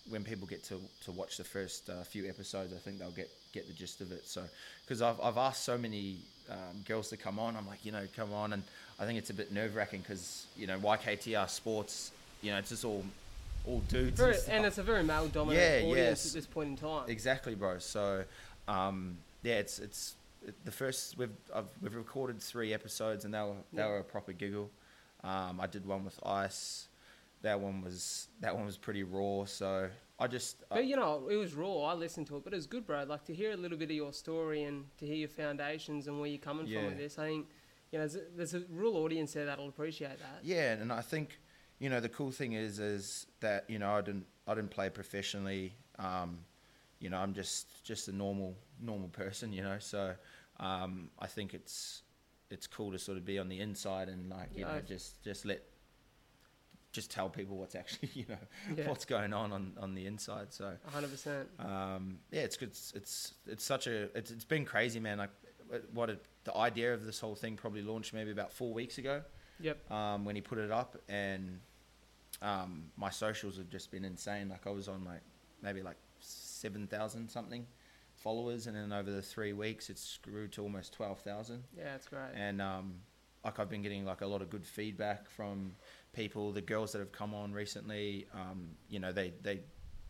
when 0.09 0.23
people 0.23 0.45
get 0.47 0.63
to, 0.65 0.79
to 1.03 1.11
watch 1.11 1.37
the 1.37 1.43
first 1.43 1.89
uh, 1.89 2.03
few 2.03 2.27
episodes, 2.29 2.73
I 2.73 2.77
think 2.77 2.99
they'll 2.99 3.09
get, 3.11 3.29
get 3.53 3.67
the 3.67 3.73
gist 3.73 4.01
of 4.01 4.11
it. 4.11 4.27
So, 4.27 4.43
because 4.85 5.01
I've, 5.01 5.19
I've 5.19 5.37
asked 5.37 5.63
so 5.63 5.77
many 5.77 6.17
um, 6.49 6.81
girls 6.87 7.09
to 7.09 7.17
come 7.17 7.39
on, 7.39 7.55
I'm 7.55 7.65
like, 7.67 7.83
you 7.83 7.91
know, 7.91 8.05
come 8.15 8.31
on, 8.33 8.53
and 8.53 8.61
I 8.99 9.05
think 9.05 9.17
it's 9.17 9.31
a 9.31 9.33
bit 9.33 9.51
nerve 9.51 9.75
wracking 9.75 10.01
because 10.01 10.45
you 10.55 10.67
know 10.67 10.77
YKTR 10.77 11.49
Sports, 11.49 12.11
you 12.41 12.51
know, 12.51 12.57
it's 12.59 12.69
just 12.69 12.85
all 12.85 13.03
all 13.65 13.79
dudes. 13.89 14.19
Very, 14.19 14.35
stuff. 14.35 14.53
and 14.53 14.65
it's 14.65 14.77
a 14.77 14.83
very 14.83 15.03
male 15.03 15.27
dominant 15.27 15.59
Yeah, 15.83 15.89
audience 15.89 16.23
yes. 16.23 16.27
at 16.27 16.33
this 16.33 16.45
point 16.45 16.69
in 16.69 16.77
time. 16.77 17.09
Exactly, 17.09 17.55
bro. 17.55 17.79
So, 17.79 18.23
um, 18.67 19.17
yeah, 19.41 19.55
it's 19.55 19.79
it's 19.79 20.13
it, 20.47 20.53
the 20.65 20.71
first 20.71 21.17
we've 21.17 21.31
I've, 21.53 21.65
we've 21.81 21.95
recorded 21.95 22.39
three 22.39 22.75
episodes 22.75 23.25
and 23.25 23.33
they 23.33 23.39
were 23.39 23.53
they 23.73 23.81
Yeah. 23.81 23.87
were 23.87 23.97
a 23.97 24.03
proper 24.03 24.33
giggle. 24.33 24.69
Um, 25.23 25.59
I 25.59 25.65
did 25.65 25.87
one 25.87 26.05
with 26.05 26.19
Ice. 26.23 26.85
That 27.45 27.59
one 27.59 27.81
was 27.81 28.27
that 28.41 28.55
one 28.55 28.65
was 28.65 28.77
pretty 28.77 29.03
raw. 29.03 29.45
So 29.45 29.89
I 30.19 30.27
just 30.27 30.63
I- 30.71 30.75
But 30.75 30.85
you 30.87 30.95
know, 30.95 31.27
it 31.29 31.35
was 31.35 31.53
raw. 31.53 31.75
I 31.91 31.93
listened 31.93 32.27
to 32.27 32.37
it, 32.37 32.43
but 32.43 32.53
it 32.53 32.55
was 32.55 32.67
good, 32.67 32.85
bro. 32.85 33.03
Like 33.03 33.23
to 33.25 33.33
hear 33.35 33.51
a 33.51 33.57
little 33.57 33.77
bit 33.77 33.89
of 33.91 33.95
your 33.95 34.13
story 34.13 34.63
and 34.63 34.85
to 34.97 35.05
hear 35.05 35.15
your 35.15 35.29
foundations 35.29 36.07
and 36.07 36.19
where 36.19 36.27
you're 36.29 36.39
coming 36.49 36.67
from 36.67 36.85
with 36.85 36.97
this. 36.97 37.19
I 37.19 37.25
think 37.27 37.47
you 37.91 37.99
know, 37.99 38.07
there's 38.07 38.15
a, 38.15 38.21
there's 38.35 38.53
a 38.55 38.63
real 38.69 38.95
audience 38.97 39.33
there 39.33 39.45
that'll 39.45 39.69
appreciate 39.69 40.17
that. 40.19 40.39
Yeah, 40.43 40.73
and 40.73 40.91
I 40.91 41.01
think 41.01 41.39
you 41.79 41.89
know 41.89 41.99
the 41.99 42.09
cool 42.09 42.31
thing 42.31 42.53
is 42.53 42.79
is 42.79 43.27
that 43.41 43.69
you 43.69 43.79
know 43.79 43.91
I 43.91 44.01
didn't 44.01 44.25
I 44.47 44.55
didn't 44.55 44.71
play 44.71 44.89
professionally. 44.89 45.75
Um, 45.99 46.39
you 46.99 47.09
know, 47.09 47.17
I'm 47.17 47.33
just 47.33 47.83
just 47.83 48.07
a 48.07 48.11
normal 48.11 48.55
normal 48.81 49.09
person, 49.09 49.53
you 49.53 49.61
know. 49.61 49.77
So 49.79 50.15
um, 50.59 51.09
I 51.19 51.27
think 51.27 51.53
it's 51.53 52.01
it's 52.49 52.67
cool 52.67 52.91
to 52.91 52.99
sort 52.99 53.17
of 53.17 53.25
be 53.25 53.37
on 53.39 53.49
the 53.49 53.59
inside 53.59 54.07
and 54.09 54.29
like 54.29 54.49
you 54.55 54.61
Yeah, 54.61 54.73
know 54.75 54.81
just 54.87 55.23
just 55.23 55.45
let 55.45 55.61
just 56.95 57.11
tell 57.11 57.29
people 57.29 57.57
what's 57.57 57.75
actually 57.75 58.09
you 58.13 58.25
know 58.29 58.37
Yeah. 58.75 58.87
what's 58.89 59.05
going 59.05 59.33
on 59.33 59.51
on 59.51 59.73
on 59.79 59.93
the 59.93 60.05
inside. 60.07 60.53
So 60.53 60.73
100%. 60.95 61.45
um, 61.63 62.19
yeah, 62.31 62.41
it's 62.41 62.57
good. 62.57 62.69
It's, 62.69 62.93
it's 62.95 63.33
it's 63.47 63.63
such 63.63 63.87
a 63.87 64.15
it's, 64.17 64.31
it's 64.31 64.45
been 64.45 64.65
crazy, 64.65 64.99
man. 64.99 65.17
Like 65.17 65.31
what 65.93 66.09
it, 66.09 66.23
the 66.43 66.55
idea 66.55 66.93
of 66.93 67.05
this 67.05 67.19
whole 67.19 67.35
thing 67.35 67.55
probably 67.55 67.81
launched 67.81 68.13
maybe 68.13 68.31
about 68.31 68.51
four 68.53 68.71
weeks 68.73 68.97
ago 68.99 69.21
Yep. 69.59 69.91
um, 69.91 70.25
when 70.25 70.35
he 70.35 70.41
put 70.41 70.57
it 70.59 70.71
up, 70.71 70.95
and 71.09 71.59
um, 72.41 72.91
my 72.97 73.09
socials 73.09 73.57
have 73.57 73.69
just 73.69 73.91
been 73.91 74.05
insane. 74.05 74.49
Like 74.49 74.67
I 74.67 74.69
was 74.69 74.87
on 74.87 75.03
like 75.03 75.21
maybe 75.61 75.81
like 75.81 75.97
seven 76.19 76.87
thousand 76.87 77.29
something 77.29 77.65
followers, 78.15 78.67
and 78.67 78.75
then 78.75 78.91
over 78.93 79.11
the 79.11 79.21
three 79.21 79.53
weeks, 79.53 79.89
it's 79.89 80.17
grew 80.21 80.47
to 80.49 80.61
almost 80.61 80.93
twelve 80.93 81.19
thousand. 81.19 81.63
Yeah, 81.77 81.95
it's 81.95 82.07
great. 82.07 82.31
And 82.35 82.61
um, 82.61 82.95
like 83.43 83.59
I've 83.59 83.69
been 83.69 83.81
getting 83.81 84.05
like 84.05 84.21
a 84.21 84.27
lot 84.27 84.41
of 84.41 84.49
good 84.49 84.65
feedback 84.65 85.29
from 85.29 85.75
people. 86.15 86.51
The 86.51 86.61
girls 86.61 86.91
that 86.93 86.99
have 86.99 87.11
come 87.11 87.33
on 87.35 87.51
recently, 87.53 88.27
um, 88.33 88.69
you 88.89 88.99
know, 88.99 89.11
they 89.11 89.33
they 89.41 89.59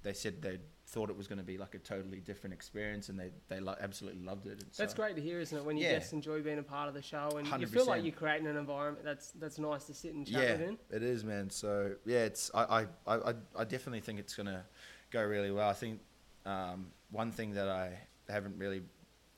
they 0.03 0.13
said 0.13 0.41
they 0.41 0.59
thought 0.87 1.09
it 1.09 1.17
was 1.17 1.27
going 1.27 1.39
to 1.39 1.43
be 1.43 1.57
like 1.57 1.73
a 1.73 1.79
totally 1.79 2.19
different 2.19 2.53
experience, 2.53 3.09
and 3.09 3.19
they 3.19 3.31
they 3.47 3.59
lo- 3.59 3.75
absolutely 3.81 4.23
loved 4.23 4.45
it. 4.45 4.61
And 4.61 4.65
That's 4.77 4.93
great 4.93 5.15
to 5.15 5.21
hear, 5.21 5.39
isn't 5.39 5.57
it? 5.57 5.65
When 5.65 5.77
you 5.77 5.85
Yeah. 5.85 5.97
just 5.99 6.13
enjoy 6.13 6.41
being 6.41 6.59
a 6.59 6.63
part 6.63 6.87
of 6.87 6.93
the 6.93 7.01
show 7.01 7.37
and 7.37 7.47
you 7.61 7.67
feel 7.67 7.87
like 7.87 8.03
you're 8.03 8.13
creating 8.13 8.47
an 8.47 8.55
environment 8.55 9.03
that's 9.03 9.31
that's 9.31 9.57
nice 9.57 9.85
to 9.85 9.93
sit 9.93 10.13
and 10.13 10.25
chat 10.25 10.41
yeah, 10.43 10.51
within. 10.53 10.77
it 10.91 11.03
is, 11.03 11.23
man. 11.23 11.49
So 11.49 11.95
yeah, 12.05 12.25
it's 12.25 12.51
I 12.53 12.85
I, 13.07 13.15
I, 13.15 13.33
I- 13.57 13.63
definitely 13.65 14.01
think 14.01 14.19
it's 14.19 14.35
gonna 14.35 14.63
go 15.11 15.23
really 15.23 15.51
well. 15.51 15.67
I 15.69 15.73
think 15.73 15.99
um, 16.45 16.87
one 17.09 17.31
thing 17.31 17.53
that 17.55 17.67
I 17.67 17.97
haven't 18.29 18.57
really 18.57 18.83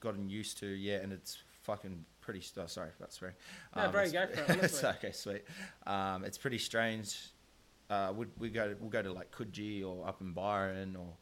gotten 0.01 0.29
used 0.29 0.57
to 0.59 0.67
yet, 0.67 1.01
and 1.03 1.13
it's 1.13 1.37
fucking 1.63 2.03
pretty. 2.27 2.41
St- 2.41 2.63
oh, 2.65 2.67
sorry 2.67 2.89
about 2.99 3.13
swearing. 3.13 3.35
No, 3.75 3.89
bro, 3.89 4.03
it's- 4.03 4.11
go 4.11 4.27
for 4.45 4.51
it, 4.51 4.59
it's 4.63 4.83
okay, 4.83 5.11
sweet. 5.13 5.43
Um, 5.85 6.25
it's 6.25 6.37
pretty 6.37 6.57
strange. 6.57 7.17
Uh, 7.89 8.11
we 8.15 8.25
we 8.37 8.49
go 8.49 8.75
we'll 8.81 8.89
go 8.89 9.01
to 9.01 9.13
like 9.13 9.31
Coogee 9.31 9.81
or 9.87 10.05
up 10.05 10.19
in 10.19 10.33
Byron 10.33 10.97
or 10.97 11.13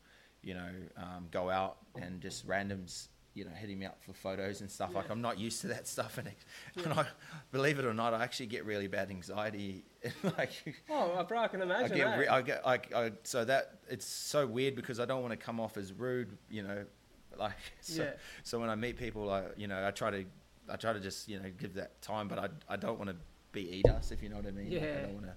you 0.42 0.56
know 0.56 0.70
um, 0.98 1.28
go 1.30 1.52
out 1.52 1.78
and 2.02 2.20
just 2.20 2.48
randoms 2.48 3.08
you 3.36 3.46
know 3.46 3.52
hitting 3.52 3.78
me 3.78 3.86
up 3.86 3.98
for 4.04 4.14
photos 4.14 4.62
and 4.62 4.72
stuff 4.72 4.96
like 4.96 5.10
I'm 5.12 5.22
not 5.22 5.38
used 5.38 5.62
to 5.62 5.68
that 5.68 5.88
stuff 5.96 6.18
and, 6.18 6.28
it, 6.28 6.38
and 6.84 6.92
I 6.94 7.06
believe 7.52 7.78
it 7.78 7.86
or 7.86 7.94
not 7.94 8.14
I 8.16 8.24
actually 8.24 8.48
get 8.48 8.66
really 8.66 8.88
bad 8.88 9.12
anxiety 9.12 9.86
like 10.38 10.52
Oh, 10.90 11.24
bro, 11.28 11.40
I 11.40 11.48
can 11.50 11.62
I 11.62 11.66
imagine. 11.66 11.98
get, 11.98 12.08
eh? 12.08 12.18
re- 12.18 12.28
I 12.28 12.42
get, 12.42 12.62
I, 12.66 12.80
I, 12.96 13.12
so 13.24 13.46
that 13.46 13.80
it's 13.90 14.06
so 14.08 14.48
weird 14.48 14.76
because 14.76 15.00
I 15.00 15.06
don't 15.06 15.22
want 15.22 15.32
to 15.40 15.46
come 15.46 15.60
off 15.60 15.78
as 15.78 15.94
rude, 15.94 16.36
you 16.50 16.64
know, 16.64 16.86
like 17.38 17.58
so. 17.82 18.04
Yeah. 18.04 18.12
So 18.44 18.58
when 18.60 18.70
I 18.70 18.76
meet 18.76 18.98
people, 18.98 19.30
I, 19.30 19.44
you 19.58 19.68
know, 19.68 19.86
I 19.86 19.92
try 19.92 20.10
to, 20.12 20.26
I 20.70 20.76
try 20.78 20.94
to 20.94 21.00
just, 21.00 21.28
you 21.28 21.40
know, 21.40 21.50
give 21.58 21.74
that 21.76 22.02
time, 22.02 22.28
but 22.28 22.40
I, 22.40 22.50
I 22.70 22.76
don't 22.76 22.98
want 22.98 23.10
to 23.10 23.16
be 23.52 23.70
eat 23.78 23.88
us, 23.88 24.12
if 24.12 24.22
you 24.24 24.30
know 24.30 24.38
what 24.38 24.48
I 24.48 24.52
mean. 24.52 24.72
Like, 24.72 24.84
I 24.84 25.02
don't 25.02 25.14
want 25.14 25.26
to 25.26 25.36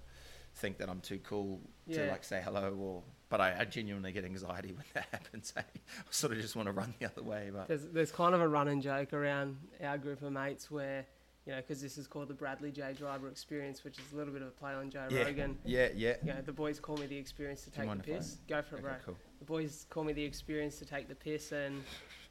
think 0.54 0.78
that 0.78 0.88
I'm 0.88 1.00
too 1.00 1.20
cool 1.22 1.60
to 1.92 2.06
like 2.10 2.24
say 2.24 2.40
hello 2.44 2.76
or, 2.80 3.02
but 3.28 3.40
I, 3.40 3.60
I 3.60 3.64
genuinely 3.64 4.10
get 4.12 4.24
anxiety 4.24 4.72
when 4.76 4.84
that 4.94 5.06
happens. 5.12 5.52
eh? 5.56 5.60
I 5.60 6.02
sort 6.10 6.32
of 6.32 6.40
just 6.40 6.56
want 6.56 6.66
to 6.66 6.72
run 6.72 6.94
the 6.98 7.06
other 7.06 7.22
way, 7.22 7.50
but 7.52 7.68
There's, 7.68 7.86
there's 7.86 8.10
kind 8.12 8.34
of 8.34 8.40
a 8.40 8.48
running 8.48 8.80
joke 8.80 9.12
around 9.12 9.56
our 9.82 9.98
group 9.98 10.22
of 10.22 10.32
mates 10.32 10.70
where, 10.70 11.04
you 11.46 11.52
know, 11.52 11.60
because 11.60 11.80
this 11.80 11.96
is 11.96 12.06
called 12.06 12.28
the 12.28 12.34
Bradley 12.34 12.70
J 12.72 12.92
Driver 12.96 13.28
Experience, 13.28 13.84
which 13.84 13.98
is 13.98 14.12
a 14.12 14.16
little 14.16 14.32
bit 14.32 14.42
of 14.42 14.48
a 14.48 14.52
play 14.52 14.72
on 14.72 14.90
Joe 14.90 15.06
yeah, 15.10 15.22
Rogan. 15.22 15.56
yeah, 15.64 15.88
yeah. 15.94 16.14
You 16.22 16.34
know, 16.34 16.42
the 16.44 16.52
boys 16.52 16.80
call 16.80 16.96
me 16.96 17.06
the 17.06 17.16
experience 17.16 17.62
to 17.64 17.70
take 17.70 17.88
the 17.88 17.96
piss. 18.02 18.38
Go 18.48 18.60
for 18.62 18.76
it, 18.76 18.82
bro. 18.82 18.92
Cool. 19.04 19.16
The 19.38 19.44
boys 19.44 19.86
call 19.88 20.04
me 20.04 20.12
the 20.12 20.24
experience 20.24 20.78
to 20.80 20.84
take 20.84 21.08
the 21.08 21.14
piss, 21.14 21.52
and 21.52 21.84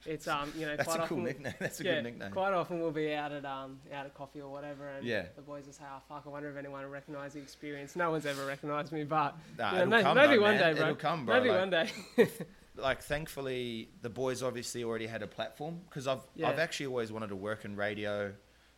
it's 0.06 0.28
um, 0.28 0.52
you 0.56 0.66
know, 0.66 0.76
That's 0.78 0.88
quite 0.88 1.04
a 1.04 1.08
cool 1.08 1.18
often. 1.20 1.24
nickname. 1.26 1.54
That's 1.60 1.80
a 1.80 1.84
yeah, 1.84 1.96
good 1.96 2.04
nickname. 2.06 2.32
quite 2.32 2.54
often 2.54 2.80
we'll 2.80 2.92
be 2.92 3.14
out 3.14 3.32
at 3.32 3.44
um 3.46 3.80
out 3.94 4.06
at 4.06 4.14
coffee 4.14 4.42
or 4.42 4.50
whatever, 4.52 4.88
and 4.88 5.06
Yeah. 5.06 5.26
the 5.36 5.42
boys 5.42 5.66
will 5.66 5.74
say, 5.74 5.84
"Oh 5.92 6.02
fuck, 6.08 6.24
I 6.26 6.30
wonder 6.30 6.50
if 6.50 6.58
anyone 6.58 6.84
will 6.84 6.90
recognise 6.90 7.34
the 7.34 7.40
experience." 7.40 7.96
No 7.96 8.12
one's 8.12 8.26
ever 8.26 8.46
recognised 8.46 8.92
me, 8.92 9.04
but 9.04 9.36
Nah, 9.58 9.72
you 9.80 9.86
know, 9.86 9.98
it'll 9.98 10.04
come, 10.04 10.18
maybe 10.18 10.36
though, 10.36 10.42
one 10.42 10.58
man. 10.58 10.74
day, 10.74 10.80
bro. 10.80 10.84
It'll 10.90 10.96
come, 10.96 11.26
bro. 11.26 11.36
Maybe 11.38 11.50
Like- 11.50 11.60
one 11.60 11.70
day. 11.70 11.90
like 12.76 13.02
thankfully 13.02 13.90
the 14.04 14.10
boys 14.10 14.44
obviously 14.44 14.84
already 14.84 15.08
had 15.08 15.24
a 15.24 15.28
platform 15.28 15.82
because 15.90 16.08
I've 16.08 16.22
Yeah. 16.36 16.50
I've 16.50 16.60
actually 16.60 16.86
always 16.88 17.12
wanted 17.12 17.30
to 17.30 17.36
work 17.36 17.66
in 17.66 17.76
radio. 17.76 18.34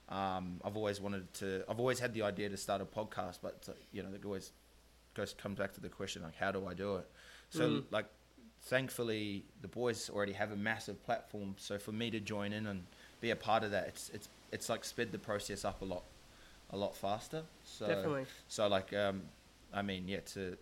Um, 0.08 0.60
I've 0.64 0.76
always 0.76 1.00
wanted 1.00 1.32
to. 1.36 1.64
I've 1.70 1.80
always 1.80 2.00
had 2.00 2.14
the 2.14 2.24
idea 2.24 2.50
to 2.50 2.58
start 2.58 2.82
a 2.82 2.86
podcast, 2.86 3.40
but 3.44 3.68
you 3.92 4.02
know, 4.02 4.10
it 4.14 4.26
always 4.26 4.52
goes 5.14 5.34
comes 5.34 5.60
back 5.60 5.74
to 5.74 5.82
the 5.82 5.90
question 5.90 6.24
like, 6.24 6.36
how 6.36 6.52
do 6.52 6.66
I 6.66 6.74
do 6.74 6.96
it? 6.96 7.10
So 7.50 7.68
Mm. 7.70 7.84
like, 7.92 8.06
thankfully 8.62 9.46
the 9.62 9.68
boys 9.68 10.10
already 10.10 10.34
have 10.34 10.52
a 10.52 10.56
massive 10.56 11.04
platform. 11.04 11.56
So 11.58 11.78
for 11.78 11.92
me 11.92 12.12
to 12.12 12.20
join 12.20 12.54
in 12.54 12.68
and 12.68 12.84
be 13.22 13.32
a 13.32 13.36
part 13.36 13.64
of 13.64 13.72
that, 13.72 13.88
it's 13.88 14.10
it's 14.14 14.30
it's 14.52 14.70
like 14.70 14.84
sped 14.84 15.12
the 15.12 15.20
process 15.20 15.66
up 15.66 15.82
a 15.82 15.86
lot, 15.86 16.04
a 16.72 16.78
lot 16.78 16.96
faster. 16.96 17.44
So 17.64 17.88
Definitely. 17.88 18.26
so 18.48 18.68
like, 18.68 18.94
um, 18.94 19.24
I 19.74 19.82
mean, 19.82 20.08
yeah, 20.08 20.22
to 20.34 20.58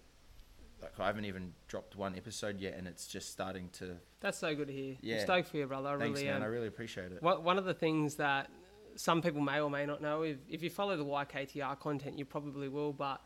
like 0.81 0.99
I 0.99 1.07
haven't 1.07 1.25
even 1.25 1.53
dropped 1.67 1.95
one 1.95 2.15
episode 2.15 2.59
yet, 2.59 2.75
and 2.77 2.87
it's 2.87 3.07
just 3.07 3.31
starting 3.31 3.69
to. 3.73 3.97
That's 4.19 4.37
so 4.37 4.55
good 4.55 4.67
to 4.67 4.73
hear. 4.73 4.95
Yeah. 5.01 5.15
I'm 5.15 5.21
stoked 5.21 5.49
for 5.49 5.57
you, 5.57 5.67
brother. 5.67 5.89
I 5.89 5.97
Thanks, 5.97 6.19
really 6.19 6.31
man. 6.31 6.37
am. 6.37 6.43
I 6.43 6.47
really 6.47 6.67
appreciate 6.67 7.11
it. 7.11 7.21
One 7.21 7.43
one 7.43 7.57
of 7.57 7.65
the 7.65 7.73
things 7.73 8.15
that 8.15 8.49
some 8.97 9.21
people 9.21 9.41
may 9.41 9.61
or 9.61 9.69
may 9.69 9.85
not 9.85 10.01
know, 10.01 10.23
if, 10.23 10.37
if 10.49 10.63
you 10.63 10.69
follow 10.69 10.97
the 10.97 11.05
YKTR 11.05 11.79
content, 11.79 12.17
you 12.17 12.25
probably 12.25 12.67
will, 12.67 12.91
but 12.91 13.21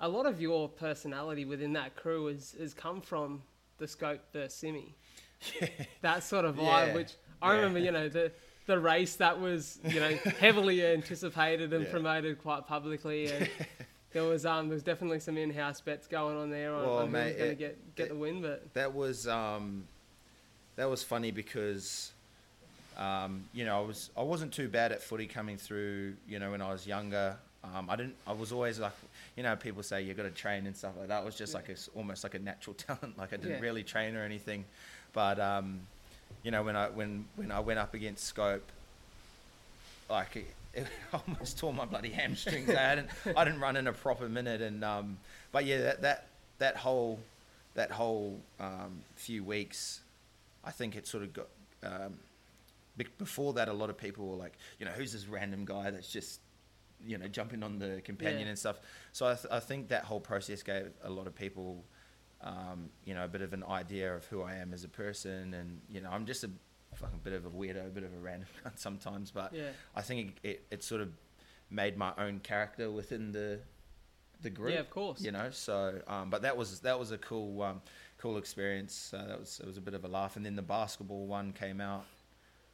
a 0.00 0.08
lot 0.08 0.26
of 0.26 0.40
your 0.40 0.68
personality 0.68 1.44
within 1.44 1.72
that 1.72 1.96
crew 1.96 2.26
has, 2.26 2.54
has 2.58 2.72
come 2.72 3.00
from 3.00 3.42
the 3.78 3.88
scope, 3.88 4.20
the 4.32 4.48
Simi. 4.48 4.94
That 6.02 6.22
sort 6.24 6.44
of 6.44 6.56
vibe, 6.56 6.88
Yeah, 6.88 6.94
which 6.94 7.12
I 7.40 7.52
yeah. 7.52 7.56
remember, 7.58 7.78
you 7.78 7.92
know, 7.92 8.08
the 8.08 8.32
the 8.66 8.78
race 8.78 9.16
that 9.16 9.40
was, 9.40 9.78
you 9.84 9.98
know, 10.00 10.14
heavily 10.40 10.84
anticipated 10.84 11.72
and 11.72 11.84
Yeah. 11.84 11.90
promoted 11.90 12.38
quite 12.38 12.66
publicly 12.66 13.30
and 13.30 13.48
there 14.12 14.24
was 14.24 14.44
um 14.44 14.68
there 14.68 14.74
was 14.74 14.82
definitely 14.82 15.20
some 15.20 15.36
in 15.38 15.50
house 15.52 15.80
bets 15.80 16.06
going 16.06 16.36
on 16.36 16.50
there 16.50 16.74
on, 16.74 16.82
Well, 16.84 16.98
on 16.98 17.06
who 17.10 17.16
was 17.16 17.32
gonna 17.34 17.44
it- 17.50 17.58
get 17.58 17.94
get 17.94 18.06
it- 18.06 18.08
the 18.10 18.16
win, 18.16 18.42
but 18.42 18.74
that 18.74 18.92
was 18.94 19.26
um, 19.28 19.86
that 20.76 20.88
was 20.90 21.02
funny 21.02 21.30
because 21.30 22.12
um, 22.96 23.44
you 23.52 23.64
know 23.64 23.78
I 23.82 23.86
was 23.86 24.10
I 24.16 24.22
wasn't 24.22 24.52
too 24.52 24.68
bad 24.68 24.90
at 24.92 25.00
footy 25.02 25.26
coming 25.26 25.56
through. 25.56 26.16
You 26.28 26.38
know 26.40 26.50
when 26.50 26.60
I 26.60 26.70
was 26.72 26.86
younger, 26.86 27.36
um, 27.74 27.88
I 27.90 27.96
didn't. 27.96 28.14
I 28.26 28.32
was 28.32 28.52
always 28.52 28.78
like 28.78 28.92
you 29.36 29.42
know 29.42 29.56
people 29.56 29.82
say 29.82 30.02
you 30.02 30.14
got 30.14 30.24
to 30.24 30.30
train 30.30 30.66
and 30.66 30.76
stuff 30.76 30.92
like 30.98 31.08
that. 31.08 31.22
It 31.22 31.24
was 31.24 31.34
just 31.36 31.52
Yeah. 31.52 31.60
like 31.60 31.68
a 31.70 31.76
almost 31.96 32.24
like 32.24 32.34
a 32.34 32.38
natural 32.38 32.74
talent. 32.86 33.16
Like 33.18 33.32
I 33.32 33.36
didn't 33.36 33.52
Yeah. 33.56 33.60
really 33.60 33.82
train 33.84 34.16
or 34.16 34.22
anything, 34.24 34.64
but 35.12 35.38
um, 35.40 35.80
you 36.42 36.50
know 36.50 36.62
when 36.62 36.76
I 36.76 36.88
when 36.88 37.26
when 37.36 37.50
I 37.52 37.60
went 37.60 37.78
up 37.78 37.94
against 37.94 38.24
Scope, 38.24 38.70
like 40.08 40.36
it, 40.36 40.46
it 40.74 40.86
almost 41.12 41.58
tore 41.58 41.72
my 41.72 41.84
bloody 41.84 42.10
hamstrings. 42.10 42.70
I 42.70 42.80
hadn't 42.82 43.08
I 43.36 43.44
didn't 43.44 43.60
run 43.60 43.76
in 43.76 43.86
a 43.86 43.92
proper 43.92 44.28
minute, 44.28 44.62
and 44.62 44.84
um, 44.84 45.18
but 45.52 45.64
yeah, 45.64 45.78
that 45.82 46.02
that 46.02 46.26
that 46.58 46.76
whole 46.76 47.18
that 47.74 47.90
whole 47.92 48.40
um, 48.58 49.00
few 49.16 49.44
weeks, 49.44 50.00
I 50.64 50.70
think 50.70 50.96
it 50.96 51.06
sort 51.06 51.22
of 51.22 51.32
got. 51.32 51.46
Um, 51.82 52.14
before 53.18 53.52
that, 53.52 53.68
a 53.68 53.72
lot 53.72 53.90
of 53.90 53.96
people 53.96 54.26
were 54.26 54.34
like, 54.34 54.54
you 54.80 54.84
know, 54.84 54.90
who's 54.90 55.12
this 55.12 55.26
random 55.28 55.64
guy 55.64 55.88
that's 55.92 56.10
just, 56.10 56.40
you 57.06 57.18
know, 57.18 57.28
jumping 57.28 57.62
on 57.62 57.78
the 57.78 58.00
companion 58.04 58.42
Yeah. 58.42 58.48
and 58.48 58.58
stuff. 58.58 58.80
So 59.12 59.26
I, 59.26 59.34
th- 59.34 59.46
I 59.50 59.60
think 59.60 59.88
that 59.88 60.04
whole 60.04 60.20
process 60.20 60.62
gave 60.62 60.90
a 61.02 61.10
lot 61.10 61.26
of 61.26 61.34
people, 61.34 61.84
um, 62.40 62.90
you 63.04 63.14
know, 63.14 63.24
a 63.24 63.28
bit 63.28 63.42
of 63.42 63.52
an 63.52 63.64
idea 63.64 64.14
of 64.14 64.24
who 64.26 64.42
I 64.42 64.54
am 64.56 64.72
as 64.74 64.84
a 64.84 64.88
person, 64.88 65.54
and 65.54 65.80
you 65.88 66.00
know, 66.00 66.10
I'm 66.10 66.26
just 66.26 66.44
a 66.44 66.50
fucking 66.94 67.20
bit 67.22 67.32
of 67.34 67.46
a 67.46 67.50
weirdo, 67.50 67.86
a 67.86 67.90
bit 67.90 68.02
of 68.04 68.12
a 68.12 68.18
random 68.18 68.48
sometimes, 68.74 69.30
but 69.30 69.52
yeah. 69.54 69.70
I 69.94 70.02
think 70.02 70.38
it, 70.42 70.48
it, 70.48 70.66
it 70.70 70.82
sort 70.82 71.00
of 71.00 71.10
made 71.70 71.96
my 71.96 72.12
own 72.18 72.40
character 72.40 72.90
within 72.90 73.32
the 73.32 73.60
the 74.40 74.50
group. 74.50 74.72
Yeah, 74.72 74.80
of 74.80 74.90
course. 74.90 75.20
You 75.20 75.32
know, 75.32 75.50
so 75.50 76.00
um, 76.06 76.30
but 76.30 76.42
that 76.42 76.56
was 76.56 76.80
that 76.80 76.98
was 76.98 77.10
a 77.12 77.18
cool 77.18 77.62
um, 77.62 77.82
cool 78.18 78.38
experience. 78.38 79.12
Uh, 79.12 79.26
that 79.26 79.38
was 79.38 79.60
it 79.60 79.66
was 79.66 79.76
a 79.76 79.80
bit 79.80 79.94
of 79.94 80.04
a 80.04 80.08
laugh, 80.08 80.36
and 80.36 80.46
then 80.46 80.54
the 80.56 80.62
basketball 80.62 81.26
one 81.26 81.52
came 81.52 81.80
out. 81.80 82.04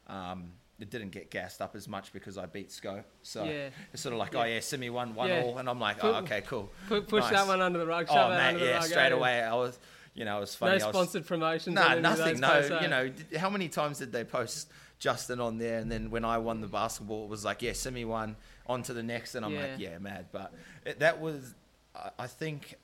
Um, 0.06 0.52
it 0.80 0.90
didn't 0.90 1.10
get 1.10 1.30
gassed 1.30 1.60
up 1.62 1.76
as 1.76 1.86
much 1.88 2.12
because 2.12 2.36
I 2.36 2.46
beat 2.46 2.72
Scope. 2.72 3.04
So 3.22 3.44
Yeah. 3.44 3.68
it's 3.92 4.02
sort 4.02 4.12
of 4.12 4.18
like, 4.18 4.32
Yeah. 4.32 4.40
oh 4.40 4.44
yeah, 4.44 4.60
Simi 4.60 4.90
won 4.90 5.14
one 5.14 5.28
Yeah. 5.28 5.42
all, 5.42 5.58
and 5.58 5.68
I'm 5.68 5.78
like, 5.78 6.02
oh 6.02 6.14
okay, 6.16 6.40
cool. 6.42 6.70
Pu- 6.88 7.02
push 7.02 7.22
Nice. 7.22 7.32
that 7.32 7.46
one 7.46 7.60
under 7.60 7.78
the 7.78 7.86
rug, 7.86 8.06
Oh 8.10 8.28
man, 8.28 8.58
yeah, 8.58 8.80
straight 8.80 9.12
eh? 9.12 9.14
away. 9.14 9.42
I 9.42 9.54
was, 9.54 9.78
you 10.14 10.24
know, 10.24 10.38
it 10.38 10.40
was 10.40 10.54
funny. 10.56 10.78
No 10.78 10.86
was, 10.88 10.94
sponsored 10.94 11.26
promotions. 11.26 11.74
Nah, 11.74 11.94
nothing. 11.96 12.40
No, 12.40 12.48
posts, 12.48 12.72
you 12.82 12.88
know, 12.88 13.08
d- 13.08 13.36
how 13.36 13.50
many 13.50 13.68
times 13.68 13.98
did 13.98 14.12
they 14.12 14.24
post 14.24 14.68
Justin 14.98 15.40
on 15.40 15.58
there? 15.58 15.78
And 15.78 15.90
then 15.90 16.10
when 16.10 16.24
I 16.24 16.38
won 16.38 16.60
the 16.60 16.66
basketball, 16.68 17.24
it 17.24 17.30
was 17.30 17.44
like, 17.44 17.62
yeah, 17.62 17.72
Simi 17.72 18.04
won, 18.04 18.36
on 18.66 18.82
to 18.84 18.92
the 18.94 19.02
next. 19.02 19.34
And 19.36 19.44
I'm 19.44 19.54
like, 19.54 19.72
Yeah. 19.78 19.90
yeah, 19.92 19.98
mad. 19.98 20.26
But 20.32 20.52
it, 20.84 20.98
that 21.00 21.20
was, 21.20 21.54
I, 21.94 22.10
I 22.18 22.26
think, 22.26 22.76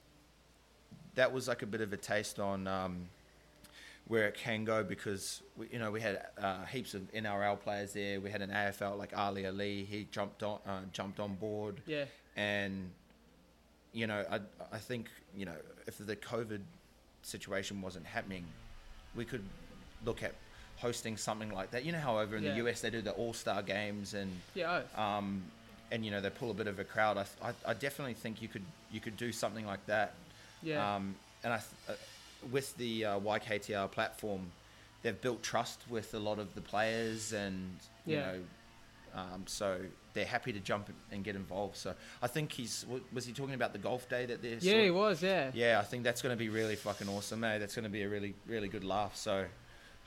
that 1.17 1.33
was 1.33 1.49
like 1.49 1.63
a 1.63 1.67
bit 1.67 1.81
of 1.81 1.93
a 1.93 1.97
taste 1.97 2.39
on 2.39 2.67
um, 2.69 3.09
where 4.11 4.27
it 4.27 4.35
can 4.35 4.65
go 4.65 4.83
because, 4.83 5.41
we, 5.57 5.69
you 5.73 5.79
know, 5.79 5.91
we 5.93 6.01
had 6.01 6.21
uh, 6.37 6.65
heaps 6.65 6.95
of 6.95 7.03
NRL 7.13 7.61
players 7.61 7.93
there. 7.93 8.21
We 8.21 8.29
had 8.29 8.43
an 8.43 8.51
AFL 8.51 8.99
like 8.99 9.17
Ali 9.17 9.47
Ali. 9.47 9.85
He 9.85 10.09
jumped 10.11 10.43
on, 10.43 10.59
uh, 10.67 10.81
jumped 10.93 11.21
on 11.21 11.35
board 11.37 11.77
Yeah, 11.87 12.07
and 12.37 12.91
you 13.93 14.07
know 14.09 14.25
I 14.31 14.39
I 14.73 14.79
think 14.79 15.09
you 15.37 15.47
know 15.47 15.59
if 15.87 15.97
the 15.99 16.17
COVID 16.17 16.61
situation 17.23 17.81
wasn't 17.81 18.07
happening, 18.07 18.45
we 19.15 19.25
could 19.25 19.45
look 20.05 20.23
at 20.25 20.35
hosting 20.77 21.17
something 21.17 21.51
like 21.53 21.71
that. 21.71 21.85
You 21.85 21.93
know 21.93 21.99
how 22.09 22.19
over 22.19 22.37
in 22.37 22.43
Yeah. 22.43 22.51
the 22.55 22.69
US 22.69 22.81
they 22.81 22.91
do 22.91 23.03
the 23.03 23.13
All 23.13 23.33
Star 23.33 23.63
games 23.63 24.15
and 24.15 24.31
Yeah. 24.55 24.83
Oh. 24.99 25.03
um, 25.03 25.43
and 25.93 26.05
you 26.05 26.11
know 26.11 26.21
they 26.21 26.31
pull 26.31 26.51
a 26.51 26.55
bit 26.55 26.67
of 26.67 26.79
a 26.81 26.85
crowd. 26.85 27.17
I, 27.17 27.27
I, 27.49 27.53
I 27.67 27.75
definitely 27.75 28.15
think 28.15 28.43
you 28.43 28.49
could 28.49 28.65
you 28.91 28.99
could 29.01 29.17
do 29.17 29.31
something 29.31 29.67
like 29.67 29.85
that. 29.87 30.15
Yeah. 30.63 30.97
Um, 30.97 31.15
and 31.45 31.53
I 31.53 31.59
th- 31.59 31.69
uh, 31.89 31.93
with 32.51 32.77
the 32.77 33.05
uh, 33.05 33.21
YKTR 33.21 33.91
platform, 33.91 34.53
they've 35.03 35.21
built 35.21 35.43
trust 35.43 35.81
with 35.89 36.15
a 36.15 36.19
lot 36.19 36.39
of 36.39 36.55
the 36.55 36.61
players, 36.61 37.33
and 37.33 37.77
you 38.07 38.17
Yeah. 38.17 38.33
know, 38.33 38.39
um, 39.15 39.45
so 39.47 39.81
they're 40.13 40.25
happy 40.25 40.53
to 40.53 40.61
jump 40.61 40.89
and 41.13 41.23
get 41.25 41.37
involved. 41.37 41.77
So 41.77 41.95
I 42.23 42.27
think 42.27 42.53
he's 42.53 42.85
was 43.13 43.25
he 43.27 43.33
talking 43.33 43.55
about 43.55 43.73
the 43.73 43.79
golf 43.79 44.09
day 44.09 44.27
that 44.27 44.43
they're 44.43 44.59
yeah, 44.61 44.73
sort- 44.73 44.85
he 44.85 44.91
was. 44.91 45.23
Yeah. 45.23 45.51
yeah, 45.55 45.79
I 45.81 45.85
think 45.85 46.05
that's 46.05 46.23
going 46.23 46.33
to 46.33 46.39
be 46.39 46.49
really 46.49 46.77
fucking 46.77 47.09
awesome, 47.09 47.43
eh? 47.45 47.59
That's 47.59 47.75
going 47.75 47.85
to 47.85 47.91
be 47.91 48.03
a 48.03 48.09
really, 48.09 48.35
really 48.47 48.69
good 48.69 48.85
laugh. 48.85 49.17
So, 49.17 49.47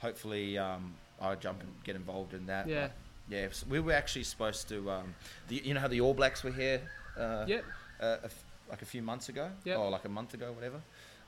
hopefully, 0.00 0.58
um, 0.58 0.94
I'll 1.20 1.36
jump 1.36 1.60
and 1.60 1.70
get 1.84 1.96
involved 1.96 2.34
in 2.34 2.46
that. 2.46 2.66
Yeah. 2.68 2.88
But, 3.28 3.36
yeah. 3.36 3.48
we 3.68 3.80
were 3.80 3.92
actually 3.92 4.24
supposed 4.24 4.68
to, 4.68 4.90
um, 4.90 5.14
the, 5.48 5.56
you 5.64 5.74
know 5.74 5.80
how 5.80 5.88
the 5.88 6.00
All 6.00 6.14
Blacks 6.14 6.42
were 6.44 6.50
here, 6.52 6.80
uh, 7.18 7.44
Yep. 7.48 7.64
uh, 8.00 8.04
a 8.22 8.24
f- 8.26 8.44
like 8.70 8.82
a 8.82 8.86
few 8.86 9.02
months 9.02 9.28
ago, 9.28 9.50
Yep. 9.64 9.78
or 9.78 9.90
like 9.90 10.04
a 10.04 10.08
month 10.08 10.34
ago, 10.34 10.52
whatever. 10.52 10.80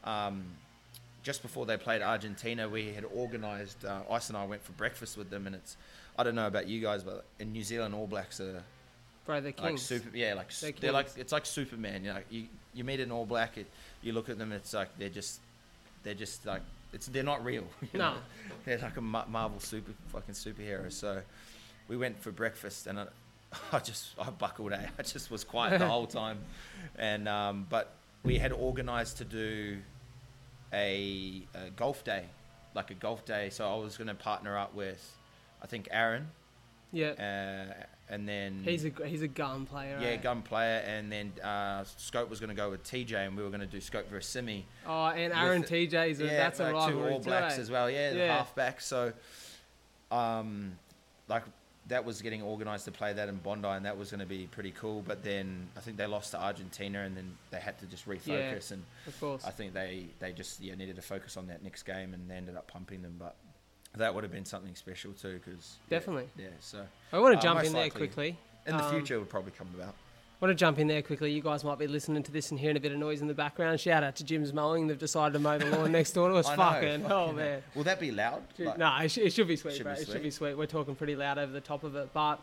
Um, 0.05 0.45
just 1.27 1.43
before 1.43 1.67
they 1.67 1.77
played 1.77 2.03
Argentina, 2.03 2.69
we 2.69 2.93
had 2.93 3.05
organised. 3.05 3.85
Uh, 3.85 3.99
Ice 4.13 4.29
and 4.29 4.39
I 4.39 4.45
went 4.47 4.63
for 4.63 4.71
breakfast 4.73 5.19
with 5.19 5.29
them, 5.29 5.47
and 5.49 5.57
it's. 5.57 5.77
I 6.17 6.23
don't 6.23 6.37
know 6.37 6.47
about 6.47 6.69
you 6.69 6.81
guys, 6.81 7.03
but 7.03 7.25
in 7.41 7.51
New 7.53 7.65
Zealand, 7.65 7.95
All 7.97 8.07
Blacks 8.07 8.41
are 8.41 8.63
Bro, 9.27 9.41
the 9.41 9.47
like 9.49 9.57
Kings. 9.57 9.83
super 9.83 10.17
yeah 10.17 10.35
like 10.35 10.51
They're 10.53 10.71
they're, 10.81 10.93
like 10.93 11.09
it's 11.17 11.33
like 11.33 11.45
superman 11.47 12.05
you 12.05 12.13
know 12.13 12.21
you 12.31 12.45
you 12.75 12.85
meet 12.85 13.01
an 13.01 13.11
all 13.11 13.27
black 13.27 13.59
it, 13.59 13.67
you 14.03 14.13
look 14.13 14.29
at 14.29 14.39
them 14.39 14.53
it's 14.53 14.73
like 14.73 14.89
they're 15.01 15.09
just 15.09 15.41
they're 16.05 16.15
just 16.15 16.47
like 16.47 16.63
it's 16.93 17.09
they're 17.09 17.25
not 17.25 17.45
real 17.45 17.65
you 17.93 17.99
No. 17.99 18.13
know? 18.13 18.17
they're 18.65 18.79
like 18.79 18.97
a 18.97 19.01
marvel 19.01 19.59
super 19.59 19.91
fucking 20.13 20.35
superhero 20.37 20.93
so 20.93 21.21
we 21.89 21.97
went 21.97 22.23
for 22.23 22.31
breakfast 22.31 22.87
and 22.87 23.01
I, 23.01 23.07
I 23.73 23.81
just 23.81 24.15
i 24.17 24.31
buckled 24.31 24.73
out 24.73 24.87
i 24.99 25.03
just 25.03 25.29
was 25.29 25.43
quiet 25.43 25.81
the 25.81 25.89
whole 25.89 26.07
time 26.07 26.39
and 26.97 27.27
um 27.29 27.67
but 27.69 27.93
we 28.23 28.39
had 28.39 28.53
organized 28.53 29.17
to 29.19 29.25
do 29.25 29.79
a, 30.73 31.43
a 31.55 31.71
golf 31.71 32.05
day 32.05 32.25
like 32.75 32.91
a 32.91 32.95
golf 32.95 33.25
day 33.25 33.51
so 33.51 33.71
i 33.73 33.77
was 33.77 33.97
going 33.97 34.09
to 34.09 34.15
partner 34.15 34.57
up 34.59 34.75
with 34.75 35.17
i 35.63 35.67
think 35.67 35.89
aaron 35.91 36.29
yeah. 36.93 37.69
uh, 37.71 37.85
and 38.09 38.29
then 38.29 38.63
he's 38.65 38.85
a 38.85 38.93
he's 39.05 39.23
a 39.23 39.29
gun 39.29 39.67
player. 39.67 39.99
yeah, 40.01 40.09
eh? 40.09 40.17
gun 40.17 40.43
player, 40.43 40.83
and 40.87 41.11
then 41.11 41.33
uh, 41.43 41.85
Scope 41.97 42.31
was 42.31 42.39
going 42.39 42.51
to 42.51 42.57
go 42.57 42.71
with 42.71 42.85
TJ, 42.85 43.27
and 43.27 43.37
we 43.37 43.43
were 43.43 43.49
going 43.49 43.61
to 43.61 43.67
do 43.67 43.81
Scope 43.81 44.09
versus 44.09 44.31
Simi. 44.31 44.65
Oh, 44.87 45.07
and 45.07 45.33
Aaron 45.33 45.63
with- 45.63 45.71
TJ's 45.71 46.21
a, 46.21 46.25
yeah, 46.25 46.37
that's 46.37 46.61
a 46.61 46.71
like 46.71 46.89
two 46.89 46.95
rivalry 46.95 47.13
All 47.13 47.19
too, 47.19 47.25
Blacks 47.25 47.59
eh? 47.59 47.63
as 47.63 47.71
well. 47.71 47.91
Yeah, 47.91 48.13
the 48.13 48.19
Yeah. 48.19 48.37
halfback. 48.37 48.81
So, 48.81 49.13
um, 50.11 50.79
like 51.29 51.43
that 51.89 52.05
was 52.05 52.21
getting 52.21 52.43
organised 52.43 52.85
to 52.87 52.91
play 52.91 53.13
that 53.13 53.29
in 53.29 53.37
Bondi, 53.37 53.69
and 53.69 53.85
that 53.87 53.97
was 53.97 54.11
going 54.11 54.21
to 54.21 54.27
be 54.27 54.49
pretty 54.51 54.73
cool. 54.73 55.03
But 55.07 55.23
then 55.23 55.69
I 55.77 55.81
think 55.81 55.97
they 55.97 56.07
lost 56.07 56.33
to 56.33 56.41
Argentina, 56.43 57.03
and 57.03 57.17
then 57.17 57.37
they 57.51 57.61
had 57.61 57.79
to 57.79 57.87
just 57.87 58.09
refocus. 58.09 58.73
And 58.73 58.83
Of 59.07 59.19
course. 59.21 59.45
I 59.45 59.51
think 59.51 59.73
they 59.75 60.07
they 60.19 60.33
just 60.33 60.61
yeah 60.61 60.75
needed 60.75 60.97
to 60.97 61.03
focus 61.03 61.37
on 61.37 61.47
that 61.49 61.63
next 61.63 61.85
game, 61.85 62.13
and 62.15 62.29
they 62.29 62.35
ended 62.35 62.57
up 62.57 62.67
pumping 62.67 63.03
them. 63.03 63.15
But 63.19 63.37
that 63.97 64.15
would 64.15 64.25
have 64.25 64.33
been 64.33 64.45
something 64.45 64.75
special 64.75 65.13
too, 65.13 65.41
because 65.45 65.77
Definitely. 65.89 66.29
yeah. 66.37 66.49
So 66.61 66.85
I 67.13 67.19
want 67.19 67.35
uh, 67.37 67.41
to 67.41 67.43
jump 67.43 67.65
in 67.65 67.73
there 67.73 67.91
quickly. 67.91 68.37
in 68.67 68.77
the 68.77 68.85
Um, 68.85 68.91
future, 68.93 69.15
it 69.15 69.19
would 69.19 69.31
probably 69.31 69.53
come 69.53 69.69
about. 69.75 69.95
Want 70.41 70.51
to 70.51 70.55
jump 70.55 70.79
in 70.79 70.87
there 70.87 71.03
quickly. 71.03 71.33
You 71.33 71.41
guys 71.43 71.65
might 71.65 71.79
be 71.79 71.87
listening 71.87 72.23
to 72.25 72.33
this 72.33 72.51
and 72.51 72.61
hearing 72.61 72.77
a 72.77 72.81
bit 72.81 72.93
of 72.93 72.99
noise 72.99 73.23
in 73.23 73.29
the 73.29 73.35
background. 73.35 73.81
Shout 73.81 74.03
out 74.05 74.17
to 74.17 74.25
Jim's 74.25 74.53
mowing. 74.53 74.87
They've 74.87 74.99
decided 74.99 75.33
to 75.35 75.39
mow 75.39 75.59
the 75.59 75.67
lawn 75.71 75.93
next 75.93 76.13
door 76.13 76.29
to 76.29 76.37
us. 76.37 76.47
Know, 76.51 76.57
fucking 76.57 77.05
oh 77.07 77.09
fucking 77.09 77.37
man. 77.37 77.63
Will 77.75 77.85
that 77.85 78.01
be 78.01 78.11
loud? 78.11 78.43
Like- 78.59 78.79
no, 78.79 78.97
it, 78.99 79.11
sh- 79.11 79.19
it 79.19 79.33
should 79.33 79.49
be 79.49 79.57
sweet, 79.57 79.75
Should 79.75 79.85
bro. 79.85 79.95
be 79.95 80.01
It 80.01 80.09
should 80.09 80.23
be 80.23 80.31
sweet. 80.31 80.57
We're 80.57 80.67
talking 80.67 80.95
pretty 80.95 81.17
loud 81.17 81.39
over 81.39 81.53
the 81.53 81.61
top 81.61 81.85
of 81.85 81.97
it, 81.97 82.11
but 82.13 82.41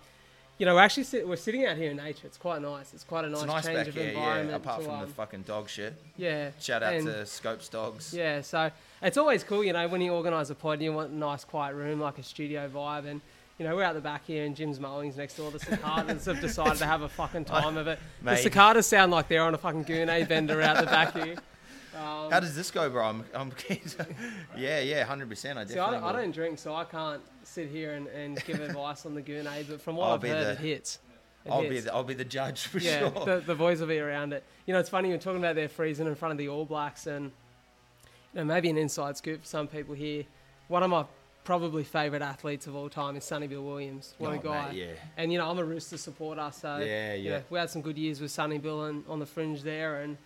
you 0.60 0.68
know, 0.68 0.76
we're 0.76 0.82
actually 0.82 1.04
sit- 1.04 1.28
we're 1.28 1.36
sitting 1.36 1.66
out 1.66 1.78
here 1.78 1.90
in 1.92 1.98
nature. 1.98 2.28
It's 2.28 2.38
quite 2.38 2.62
nice. 2.62 2.94
It's 2.94 3.04
quite 3.04 3.26
a 3.26 3.30
nice, 3.30 3.42
a 3.44 3.46
nice 3.48 3.66
change 3.66 3.78
back 3.78 3.88
of 3.88 3.96
yeah. 3.96 4.04
environment. 4.04 4.56
Apart 4.58 4.80
to, 4.82 4.86
from 4.86 5.00
the 5.00 5.06
um, 5.06 5.12
fucking 5.12 5.42
dog 5.44 5.68
shit. 5.70 5.96
yeah. 6.18 6.52
Shout 6.60 6.84
out 6.84 6.94
and- 6.94 7.06
to 7.08 7.26
Scopes 7.26 7.70
Dogs. 7.70 8.14
Yeah, 8.14 8.42
so 8.42 8.70
it's 9.02 9.18
always 9.18 9.44
cool, 9.44 9.64
you 9.64 9.74
know, 9.74 9.88
when 9.88 10.02
you 10.02 10.14
organise 10.14 10.50
a 10.52 10.56
pod, 10.56 10.82
you 10.82 10.94
want 10.94 11.12
a 11.12 11.16
nice 11.16 11.44
quiet 11.44 11.76
room, 11.76 12.00
like 12.00 12.18
a 12.20 12.24
studio 12.24 12.70
vibe, 12.70 13.06
and 13.08 13.22
you 13.64 13.70
know, 13.70 13.78
we're 13.78 13.84
out 13.84 13.94
the 13.94 14.02
back 14.02 14.26
here, 14.26 14.44
and 14.44 14.58
Jim's 14.58 14.78
mowing's 14.78 15.16
next 15.16 15.38
door. 15.38 15.50
The 15.50 15.58
cicadas 15.58 16.26
have 16.26 16.42
decided 16.42 16.80
to 16.80 16.86
have 16.86 17.02
a 17.02 17.08
fucking 17.08 17.46
time 17.46 17.78
of 17.78 17.88
it. 17.88 17.98
The 18.20 18.26
Mate. 18.32 18.40
cicadas 18.40 18.86
sound 18.88 19.14
like 19.14 19.30
they're 19.30 19.42
on 19.42 19.54
a 19.54 19.58
fucking 19.58 19.86
goonay 19.86 20.28
bender 20.28 20.62
out 20.62 20.82
the 20.82 20.86
back 20.86 21.14
here. 21.14 21.36
Um, 21.98 22.30
How 22.32 22.42
does 22.42 22.58
this 22.58 22.72
go, 22.72 22.90
bro? 22.90 23.06
I'm, 23.06 23.24
I'm 23.34 23.54
yeah, 24.58 24.82
yeah, 24.82 25.06
hundred 25.06 25.30
percent. 25.30 25.58
I 25.58 25.64
see, 25.64 25.76
definitely. 25.76 25.96
I 25.96 26.00
don't, 26.02 26.04
I 26.04 26.12
will. 26.12 26.24
don't 26.24 26.32
drink, 26.36 26.60
so 26.60 26.76
I 26.76 26.84
can't 26.84 27.22
sit 27.44 27.70
here 27.70 27.94
and, 27.94 28.08
and 28.08 28.44
give 28.44 28.60
advice 28.60 29.06
on 29.06 29.16
the 29.16 29.22
goonay, 29.22 29.66
but 29.70 29.82
from 29.82 29.96
what 29.96 30.08
I'll 30.08 30.16
I've 30.16 30.22
be 30.22 30.28
heard, 30.28 30.46
the- 30.46 30.52
it 30.52 30.58
hits. 30.58 31.00
It 31.46 31.52
I'll 31.54 31.62
hits. 31.62 31.70
be 31.70 31.80
the, 31.80 31.94
I'll 31.94 32.04
be 32.04 32.16
the 32.16 32.26
judge 32.26 32.64
for 32.68 32.80
yeah, 32.80 33.00
sure. 33.00 33.26
the, 33.26 33.44
the 33.46 33.56
boys 33.56 33.80
will 33.80 33.88
be 33.88 34.00
around 34.00 34.34
it. 34.34 34.44
You 34.66 34.74
know, 34.74 34.80
it's 34.82 34.90
funny 34.90 35.08
you're 35.08 35.18
talking 35.18 35.40
about 35.40 35.56
their 35.56 35.70
freezing 35.70 36.08
in 36.08 36.16
front 36.16 36.34
of 36.34 36.38
the 36.38 36.50
All 36.50 36.66
Blacks, 36.66 37.08
and 37.08 37.32
you 38.34 38.40
know, 38.42 38.44
maybe 38.44 38.70
an 38.70 38.78
inside 38.78 39.16
scoop 39.16 39.42
for 39.42 39.48
some 39.48 39.68
people 39.70 39.96
here. 39.96 40.26
One 40.68 40.84
of 40.84 40.90
my 40.90 41.06
probably 41.44 41.84
favourite 41.84 42.22
athletes 42.22 42.68
of 42.68 42.76
all 42.76 42.90
time 42.90 43.16
is 43.16 43.24
Sonny 43.24 43.48
Bill 43.48 43.64
Williams. 43.64 44.16
What 44.18 44.32
a 44.32 44.36
Oh, 44.36 44.40
guy! 44.40 44.70
mate, 44.72 44.78
yeah. 44.78 44.86
And 45.18 45.32
you 45.32 45.38
know, 45.38 45.50
I'm 45.50 45.60
a 45.60 45.64
Rooster 45.64 45.98
supporter, 45.98 46.50
so 46.54 46.78
Yeah, 46.78 47.14
you 47.14 47.30
yeah. 47.30 47.38
know, 47.40 47.44
we 47.50 47.60
had 47.60 47.70
some 47.70 47.82
good 47.82 47.98
years 47.98 48.22
with 48.22 48.32
Sonny 48.32 48.58
Bill 48.58 48.84
and 48.86 49.04
on 49.08 49.20
the 49.20 49.26
fringe 49.26 49.62
there, 49.64 50.02
and 50.02 50.18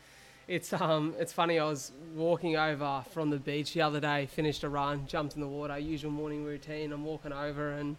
it's 0.47 0.71
um 0.73 1.15
it's 1.19 1.33
funny. 1.33 1.59
I 1.59 1.65
was 1.65 1.91
walking 2.15 2.55
over 2.55 3.03
from 3.11 3.29
the 3.31 3.37
beach 3.37 3.73
the 3.73 3.81
other 3.81 3.99
day, 3.99 4.27
finished 4.27 4.63
a 4.63 4.69
run, 4.69 5.07
jumped 5.07 5.35
in 5.35 5.41
the 5.41 5.47
water, 5.47 5.77
usual 5.77 6.11
morning 6.11 6.45
routine. 6.45 6.93
I'm 6.93 7.03
walking 7.03 7.33
over 7.33 7.71
and 7.71 7.97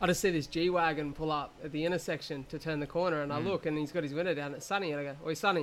I 0.00 0.06
just 0.06 0.20
see 0.20 0.30
this 0.30 0.46
G 0.46 0.68
wagon 0.68 1.12
pull 1.14 1.30
up 1.32 1.54
at 1.64 1.72
the 1.72 1.84
intersection 1.84 2.44
to 2.50 2.58
turn 2.58 2.80
the 2.80 2.86
corner, 2.86 3.22
and 3.22 3.32
I 3.32 3.40
Mm. 3.40 3.44
look, 3.44 3.64
and 3.66 3.78
he's 3.78 3.92
got 3.92 4.02
his 4.02 4.12
window 4.12 4.34
down. 4.34 4.52
It's 4.54 4.66
Sonny, 4.66 4.92
and 4.92 5.00
I 5.00 5.04
go, 5.04 5.16
"Oi, 5.26 5.32
Sonny!" 5.34 5.60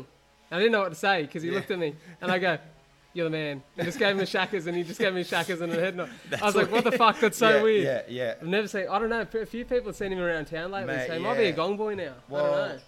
And 0.49 0.57
I 0.57 0.57
didn't 0.57 0.71
know 0.71 0.81
what 0.81 0.89
to 0.89 0.95
say 0.95 1.21
because 1.23 1.43
he 1.43 1.49
Yeah. 1.49 1.55
looked 1.55 1.69
at 1.71 1.77
me, 1.77 1.95
and 2.21 2.31
I 2.31 2.39
go, 2.39 2.57
"You're 3.13 3.25
the 3.25 3.29
man." 3.29 3.63
And 3.77 3.85
just 3.85 3.99
gave 3.99 4.15
him 4.15 4.19
a 4.19 4.25
shackers, 4.25 4.67
and 4.67 4.75
he 4.75 4.83
just 4.83 4.99
gave 4.99 5.13
me 5.13 5.23
shackers 5.23 5.61
and 5.61 5.71
a 5.71 5.79
head 5.79 5.95
nod. 5.95 6.09
I 6.41 6.45
was 6.45 6.55
like, 6.55 6.71
"What 6.71 6.83
the 6.83 6.91
fuck? 6.91 7.19
That's 7.19 7.37
so 7.37 7.57
yeah, 7.57 7.63
weird." 7.63 7.83
Yeah, 7.83 8.01
yeah. 8.07 8.33
I've 8.41 8.47
never 8.47 8.67
seen. 8.67 8.87
I 8.89 8.99
don't 8.99 9.09
know. 9.09 9.21
A 9.21 9.45
few 9.45 9.65
people 9.65 9.87
have 9.87 9.95
seen 9.95 10.11
him 10.11 10.19
around 10.19 10.45
town 10.45 10.71
lately, 10.71 10.93
Mate, 10.93 11.07
so 11.07 11.13
he 11.13 11.19
might 11.19 11.37
be 11.37 11.45
a 11.45 11.51
gong 11.51 11.77
boy 11.77 11.95
now. 11.95 12.13
I 12.29 12.31
don't 12.31 12.51
know. 12.51 12.79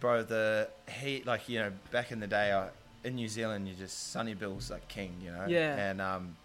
Bro, 0.00 0.24
the 0.24 0.68
heat, 1.00 1.26
like 1.26 1.48
you 1.48 1.60
know 1.60 1.72
back 1.90 2.12
in 2.12 2.20
the 2.20 2.26
day 2.26 2.52
I, 2.52 2.68
in 3.04 3.14
New 3.14 3.28
Zealand, 3.28 3.68
you 3.68 3.74
just 3.74 4.12
Sonny 4.12 4.34
Bill's 4.34 4.70
like 4.70 4.88
king, 4.88 5.14
you 5.22 5.30
know. 5.30 5.44
Yeah. 5.46 5.76
And 5.76 6.00
um, 6.00 6.36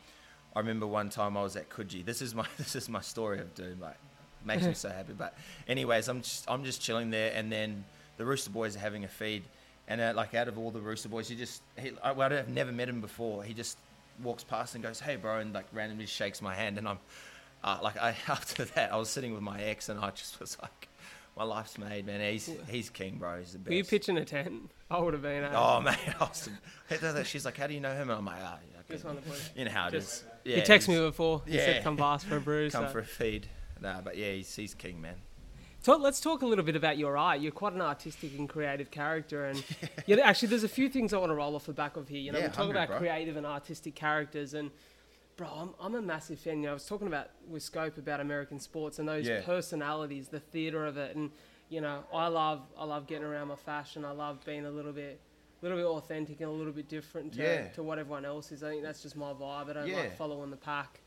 I 0.55 0.59
remember 0.59 0.85
one 0.85 1.09
time 1.09 1.37
I 1.37 1.41
was 1.41 1.55
at 1.55 1.69
Coogee. 1.69 2.05
This 2.05 2.21
is 2.21 2.35
my 2.35 2.45
this 2.57 2.75
is 2.75 2.89
my 2.89 3.01
story 3.01 3.39
of 3.39 3.55
doom. 3.55 3.79
Like, 3.79 3.97
makes 4.45 4.65
me 4.65 4.73
so 4.75 4.89
happy. 4.89 5.13
But 5.13 5.35
anyways, 5.67 6.07
I'm 6.07 6.21
just 6.21 6.45
I'm 6.49 6.63
just 6.63 6.81
chilling 6.81 7.09
there, 7.09 7.31
and 7.33 7.51
then 7.51 7.85
the 8.17 8.25
Rooster 8.25 8.49
Boys 8.49 8.75
are 8.75 8.79
having 8.79 9.03
a 9.03 9.07
feed, 9.07 9.43
and 9.89 9.99
uh, 9.99 10.13
like 10.15 10.33
out 10.35 10.47
of 10.47 10.57
all 10.57 10.71
the 10.71 10.79
Rooster 10.79 11.09
Boys, 11.09 11.27
he 11.27 11.35
just 11.35 11.61
he, 11.77 11.91
I, 12.01 12.13
well, 12.13 12.31
I've 12.31 12.47
never 12.47 12.71
met 12.71 12.87
him 12.87 13.01
before. 13.01 13.43
He 13.43 13.53
just 13.53 13.77
walks 14.23 14.43
past 14.45 14.75
and 14.75 14.83
goes, 14.83 14.99
"Hey, 15.01 15.17
bro," 15.17 15.39
and 15.39 15.53
like 15.53 15.65
randomly 15.73 16.05
shakes 16.05 16.41
my 16.41 16.55
hand, 16.55 16.77
and 16.77 16.87
I'm 16.87 16.99
uh, 17.63 17.79
like 17.83 17.97
I 17.97 18.15
after 18.29 18.63
that 18.65 18.93
I 18.93 18.95
was 18.95 19.09
sitting 19.09 19.33
with 19.33 19.41
my 19.41 19.61
ex, 19.61 19.89
and 19.89 19.99
I 19.99 20.11
just 20.11 20.39
was 20.39 20.57
like. 20.61 20.87
My 21.37 21.45
life's 21.45 21.77
made, 21.77 22.05
man. 22.05 22.19
He's 22.19 22.49
he's 22.67 22.89
king, 22.89 23.17
bro. 23.17 23.39
He's 23.39 23.53
the 23.53 23.59
best. 23.59 23.69
Were 23.69 23.75
you 23.75 23.85
pitching 23.85 24.17
a 24.17 24.25
tent? 24.25 24.71
I 24.91 24.99
would 24.99 25.13
have 25.13 25.21
been. 25.21 25.45
eh? 25.45 25.51
Oh 25.55 25.79
man, 25.85 25.95
I 26.19 26.23
was, 26.25 26.49
she's 27.27 27.45
like, 27.45 27.55
"How 27.55 27.67
do 27.67 27.73
you 27.73 27.79
know 27.79 27.93
him?" 27.93 28.09
And 28.09 28.17
I'm 28.17 28.25
like, 28.25 28.39
"Ah, 28.43 28.57
yeah, 28.69 28.79
okay." 28.79 28.93
Just 28.95 29.05
wanted 29.05 29.23
to 29.23 29.29
put- 29.29 29.51
you 29.55 29.63
know 29.63 29.71
how 29.71 29.87
it 29.87 29.93
is." 29.93 30.03
Just- 30.05 30.23
Yeah, 30.43 30.55
he 30.57 30.61
texted 30.63 30.89
me 30.89 30.97
before. 30.97 31.41
He 31.45 31.55
yeah. 31.55 31.65
said, 31.65 31.83
"Come 31.83 31.95
past 31.95 32.25
for 32.25 32.35
a 32.37 32.41
brew." 32.41 32.69
come 32.71 32.87
so. 32.87 32.91
for 32.91 32.99
a 32.99 33.05
feed. 33.05 33.47
Nah, 33.79 34.01
but 34.01 34.17
yeah, 34.17 34.33
he's, 34.33 34.53
he's 34.53 34.73
king, 34.73 34.99
man. 34.99 35.15
Talk, 35.81 36.01
let's 36.01 36.19
talk 36.19 36.41
a 36.41 36.45
little 36.45 36.65
bit 36.65 36.75
about 36.75 36.97
your 36.97 37.17
art. 37.17 37.39
You're 37.39 37.53
quite 37.53 37.71
an 37.73 37.81
artistic 37.81 38.37
and 38.37 38.49
creative 38.49 38.91
character, 38.91 39.45
and 39.45 39.63
know, 40.07 40.21
actually, 40.21 40.49
there's 40.49 40.65
a 40.65 40.69
few 40.69 40.89
things 40.89 41.13
I 41.13 41.17
want 41.17 41.29
to 41.29 41.35
roll 41.35 41.55
off 41.55 41.67
the 41.67 41.73
back 41.73 41.95
of 41.95 42.09
here. 42.09 42.19
You 42.19 42.33
know, 42.33 42.39
Yeah, 42.39 42.45
we 42.47 42.49
talk 42.49 42.57
100, 42.67 42.75
about 42.77 42.87
bro. 42.89 42.97
creative 42.99 43.37
and 43.37 43.45
artistic 43.45 43.95
characters, 43.95 44.53
and 44.53 44.71
bro, 45.37 45.47
I'm, 45.47 45.69
I'm 45.79 45.95
a 45.95 46.01
massive 46.01 46.37
fan. 46.37 46.57
You 46.57 46.63
know, 46.63 46.71
I 46.71 46.73
was 46.73 46.85
talking 46.85 47.07
about 47.07 47.27
with 47.47 47.63
Scope 47.63 47.97
about 47.97 48.19
American 48.19 48.59
sports 48.59 48.99
and 48.99 49.07
those 49.07 49.25
Yeah. 49.25 49.41
personalities, 49.41 50.27
the 50.27 50.41
theatre 50.41 50.85
of 50.85 50.97
it, 50.97 51.15
and 51.15 51.31
you 51.69 51.79
know, 51.79 52.03
I 52.13 52.27
love 52.27 52.61
I 52.77 52.83
love 52.83 53.07
getting 53.07 53.23
around 53.23 53.47
my 53.47 53.55
fashion. 53.55 54.03
I 54.03 54.11
love 54.11 54.43
being 54.45 54.65
a 54.65 54.71
little 54.71 54.91
bit. 54.93 55.21
A 55.61 55.65
little 55.65 55.77
bit 55.77 55.85
authentic 55.87 56.39
and 56.39 56.49
a 56.49 56.53
little 56.53 56.71
bit 56.71 56.87
different 56.87 57.33
to, 57.33 57.41
Yeah. 57.41 57.67
to 57.71 57.83
what 57.83 57.99
everyone 57.99 58.23
else 58.23 58.51
is. 58.53 58.63
I 58.63 58.69
think 58.69 58.81
that's 58.81 59.01
just 59.03 59.17
my 59.17 59.33
vibe. 59.33 59.69
I 59.69 59.73
don't 59.73 59.87
Yeah. 59.87 59.97
like 59.97 60.17
following 60.17 60.51
the 60.51 60.55
pack. 60.57 61.01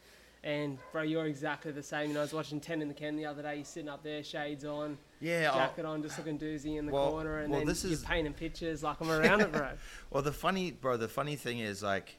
And 0.45 0.79
bro, 0.91 1.03
you're 1.03 1.27
exactly 1.27 1.71
the 1.71 1.83
same. 1.85 2.09
You 2.09 2.15
know, 2.15 2.21
I 2.21 2.25
was 2.25 2.33
watching 2.33 2.61
Ten 2.61 2.83
in 2.83 2.89
the 2.89 2.95
Ken 2.95 3.17
the 3.17 3.27
other 3.27 3.43
day. 3.43 3.57
You're 3.57 3.65
sitting 3.65 3.89
up 3.89 4.03
there, 4.03 4.25
shades 4.25 4.65
on, 4.65 4.99
Yeah. 5.21 5.51
I'll- 5.53 5.59
jacket 5.59 5.85
on, 5.85 6.03
just 6.03 6.19
looking 6.19 6.37
doozy 6.39 6.79
in 6.79 6.87
the 6.87 6.93
Well- 6.93 7.11
corner, 7.13 7.39
and 7.39 7.51
well, 7.51 7.61
then 7.61 7.69
this 7.69 7.85
you're 7.85 7.93
is- 7.93 8.05
painting 8.05 8.35
pictures 8.35 8.83
like 8.83 9.01
I'm 9.01 9.11
around 9.11 9.41
it, 9.43 9.53
bro. 9.53 9.71
Well, 10.11 10.23
the 10.25 10.33
funny, 10.33 10.73
bro. 10.73 10.97
The 10.97 11.07
funny 11.09 11.37
thing 11.37 11.61
is, 11.61 11.81
like, 11.83 12.17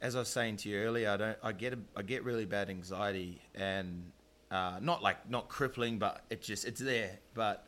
as 0.00 0.16
I 0.16 0.18
was 0.18 0.28
saying 0.28 0.56
to 0.58 0.68
you 0.68 0.78
earlier, 0.78 1.10
I 1.10 1.16
don't. 1.16 1.38
I 1.44 1.52
get 1.52 1.74
a, 1.74 1.78
I 1.94 2.02
get 2.02 2.24
really 2.24 2.44
bad 2.44 2.68
anxiety, 2.70 3.40
and 3.54 4.10
uh, 4.50 4.78
not 4.82 5.00
like 5.02 5.30
not 5.30 5.48
crippling, 5.48 5.98
but 6.00 6.24
it 6.28 6.42
just 6.42 6.64
it's 6.64 6.80
there. 6.80 7.18
But 7.34 7.64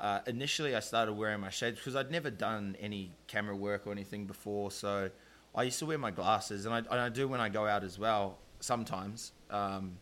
uh, 0.00 0.20
initially, 0.26 0.74
I 0.74 0.80
started 0.80 1.12
wearing 1.12 1.40
my 1.40 1.50
shades 1.50 1.78
because 1.78 1.94
I'd 1.94 2.10
never 2.10 2.30
done 2.30 2.74
any 2.80 3.12
camera 3.26 3.54
work 3.54 3.86
or 3.86 3.92
anything 3.92 4.24
before, 4.26 4.70
so 4.70 5.10
I 5.54 5.62
used 5.64 5.78
to 5.80 5.86
wear 5.86 5.98
my 5.98 6.10
glasses, 6.10 6.64
and 6.66 6.74
I, 6.74 6.78
and 6.78 6.88
I 7.00 7.08
do 7.10 7.28
when 7.28 7.40
I 7.40 7.48
go 7.50 7.66
out 7.66 7.84
as 7.84 7.98
well. 7.98 8.38
Sometimes 8.66 9.30
um, 9.48 9.96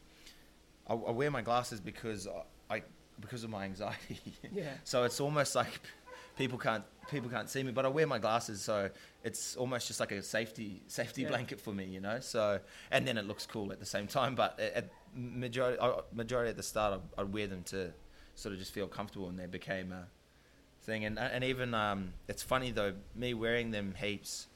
I, 0.89 0.95
I 0.95 1.11
wear 1.11 1.31
my 1.31 1.43
glasses 1.43 1.81
because 1.81 2.27
I, 2.71 2.77
I 2.77 2.83
because 3.21 3.45
of 3.45 3.51
my 3.51 3.65
anxiety. 3.65 4.21
Yeah. 4.55 4.73
so 4.85 5.05
it's 5.05 5.21
almost 5.21 5.55
like 5.55 5.81
people 6.39 6.57
can't 6.59 6.83
people 7.11 7.29
can't 7.29 7.51
see 7.51 7.63
me, 7.63 7.73
but 7.73 7.85
I 7.85 7.89
wear 7.89 8.07
my 8.07 8.19
glasses, 8.19 8.63
so 8.63 8.89
it's 9.23 9.55
almost 9.57 9.87
just 9.87 10.01
like 10.01 10.13
a 10.13 10.23
safety 10.23 10.81
safety 10.87 11.23
Yeah. 11.23 11.29
blanket 11.29 11.61
for 11.61 11.75
me, 11.75 11.85
you 11.85 12.01
know. 12.01 12.21
So 12.21 12.59
and 12.91 13.07
then 13.07 13.19
it 13.19 13.27
looks 13.27 13.45
cool 13.45 13.71
at 13.71 13.81
the 13.81 13.87
same 13.97 14.07
time. 14.07 14.35
But 14.35 14.59
at, 14.59 14.73
at 14.81 14.85
majority 15.15 15.79
majority 16.13 16.49
at 16.49 16.57
the 16.57 16.63
start, 16.63 16.95
I'd, 16.95 17.21
I'd 17.21 17.33
wear 17.35 17.47
them 17.47 17.65
to 17.65 17.93
sort 18.35 18.55
of 18.55 18.59
just 18.59 18.73
feel 18.73 18.87
comfortable, 18.89 19.29
and 19.29 19.39
they 19.39 19.47
became 19.47 19.93
a 19.93 20.07
thing. 20.87 21.05
And 21.05 21.19
and 21.19 21.45
even 21.45 21.75
um, 21.75 22.15
it's 22.29 22.43
funny 22.43 22.71
though, 22.71 22.95
me 23.15 23.35
wearing 23.35 23.73
them 23.73 23.95
heaps. 24.01 24.47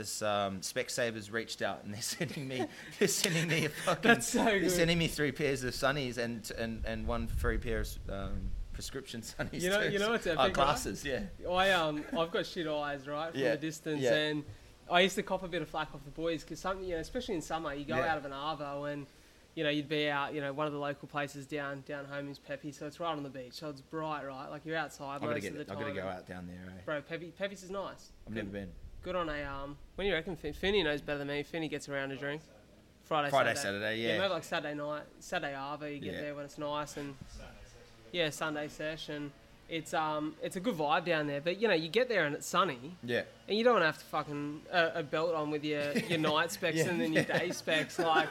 This 0.00 0.22
um, 0.22 0.60
Specsavers 0.62 1.30
reached 1.30 1.60
out 1.60 1.84
and 1.84 1.92
they're 1.92 2.00
sending 2.16 2.48
me 2.48 2.64
they're 2.98 3.06
sending 3.06 3.48
me 3.48 3.66
a 3.66 3.68
fucking 3.84 4.00
That's 4.08 4.28
so 4.28 4.42
good. 4.46 4.62
they're 4.62 4.70
sending 4.70 4.98
me 4.98 5.08
three 5.08 5.30
pairs 5.30 5.62
of 5.62 5.74
sunnies 5.74 6.16
and 6.16 6.50
and 6.58 6.82
and 6.86 7.06
one 7.06 7.26
free 7.26 7.58
pair 7.58 7.80
of 7.80 7.88
um, 8.08 8.50
prescription 8.72 9.20
sunnies. 9.38 9.60
You 9.60 9.68
know- 9.68 9.82
too. 9.86 9.92
you 9.92 9.98
know 9.98 10.10
what's 10.12 10.26
Oh, 10.26 10.30
epic, 10.30 10.38
right? 10.38 10.52
glasses, 10.54 11.04
yeah. 11.04 11.20
I 11.50 11.72
um 11.72 12.02
I've 12.18 12.30
got 12.30 12.46
shit 12.46 12.66
eyes 12.66 13.06
right 13.06 13.30
from 13.30 13.40
Yeah, 13.40 13.50
the 13.52 13.58
distance 13.58 14.00
yeah. 14.00 14.14
and 14.14 14.42
I 14.90 15.00
used 15.00 15.16
to 15.16 15.22
cop 15.22 15.42
a 15.42 15.48
bit 15.48 15.60
of 15.60 15.68
flack 15.68 15.94
off 15.94 16.02
the 16.04 16.10
boys 16.12 16.44
because 16.44 16.60
some 16.60 16.82
you 16.82 16.94
know 16.94 17.00
especially 17.00 17.34
in 17.34 17.42
summer 17.42 17.74
you 17.74 17.84
go 17.84 17.96
Yeah. 17.96 18.10
out 18.12 18.16
of 18.16 18.24
an 18.24 18.32
arvo 18.32 18.90
and 18.90 19.06
you 19.54 19.64
know 19.64 19.70
you'd 19.70 19.88
be 19.88 20.08
out 20.08 20.32
you 20.32 20.40
know 20.40 20.54
one 20.54 20.66
of 20.66 20.72
the 20.72 20.78
local 20.78 21.08
places 21.08 21.44
down 21.46 21.82
down 21.86 22.06
home 22.06 22.30
is 22.30 22.38
Pepe 22.38 22.72
so 22.72 22.86
it's 22.86 23.00
right 23.00 23.10
on 23.12 23.22
the 23.22 23.28
beach 23.28 23.52
so 23.52 23.68
it's 23.68 23.82
bright 23.82 24.24
right 24.26 24.48
like 24.48 24.64
you're 24.64 24.76
outside 24.78 25.18
I'm 25.22 25.28
most 25.28 25.42
get 25.42 25.52
of 25.52 25.58
the 25.58 25.64
time. 25.64 25.76
I'm 25.76 25.82
gonna 25.82 25.94
go 25.94 26.06
out 26.08 26.26
down 26.26 26.46
there. 26.46 26.56
Eh? 26.74 26.80
Bro, 26.86 27.02
Pepe 27.02 27.32
Pepe's 27.38 27.62
is 27.64 27.70
nice. 27.70 28.12
I've 28.26 28.32
never 28.34 28.48
been. 28.48 28.70
Good 29.02 29.16
on 29.16 29.28
a 29.28 29.42
um. 29.44 29.76
When 29.94 30.04
do 30.04 30.10
you 30.10 30.14
reckon 30.14 30.36
Fin- 30.36 30.52
Finney 30.52 30.82
knows 30.82 31.00
better 31.00 31.18
than 31.18 31.28
me? 31.28 31.42
Finney 31.42 31.68
gets 31.68 31.88
around 31.88 32.12
a 32.12 32.16
drink. 32.16 32.42
Friday, 33.04 33.30
Friday, 33.30 33.54
Saturday. 33.54 33.80
Saturday, 33.84 34.00
Yeah, 34.02 34.18
maybe 34.18 34.32
like 34.32 34.44
Saturday 34.44 34.74
night, 34.74 35.02
Saturday 35.18 35.54
Arvo. 35.54 35.92
You 35.92 35.98
get 36.00 36.14
Yeah. 36.14 36.20
there 36.20 36.34
when 36.34 36.44
it's 36.44 36.58
nice 36.58 36.96
and 36.96 37.14
yeah, 38.12 38.30
Sunday 38.30 38.68
session. 38.68 39.32
It's 39.68 39.94
um, 39.94 40.34
it's 40.42 40.56
a 40.56 40.60
good 40.60 40.74
vibe 40.76 41.04
down 41.06 41.26
there. 41.26 41.40
But 41.40 41.60
you 41.60 41.68
know, 41.68 41.74
you 41.74 41.88
get 41.88 42.08
there 42.08 42.24
and 42.26 42.34
it's 42.34 42.46
sunny, 42.46 42.96
Yeah. 43.02 43.22
and 43.48 43.56
you 43.56 43.64
don't 43.64 43.74
want 43.74 43.82
to 43.82 43.86
have 43.86 43.98
to 43.98 44.04
fucking 44.04 44.62
uh, 44.70 44.90
a 44.94 45.02
belt 45.02 45.34
on 45.34 45.50
with 45.50 45.64
your 45.64 45.92
your 45.92 46.18
night 46.30 46.50
specs 46.52 46.76
Yeah. 46.78 46.88
and 46.88 47.00
then 47.00 47.12
your 47.12 47.24
day 47.24 47.50
specs, 47.52 47.98
like 47.98 48.28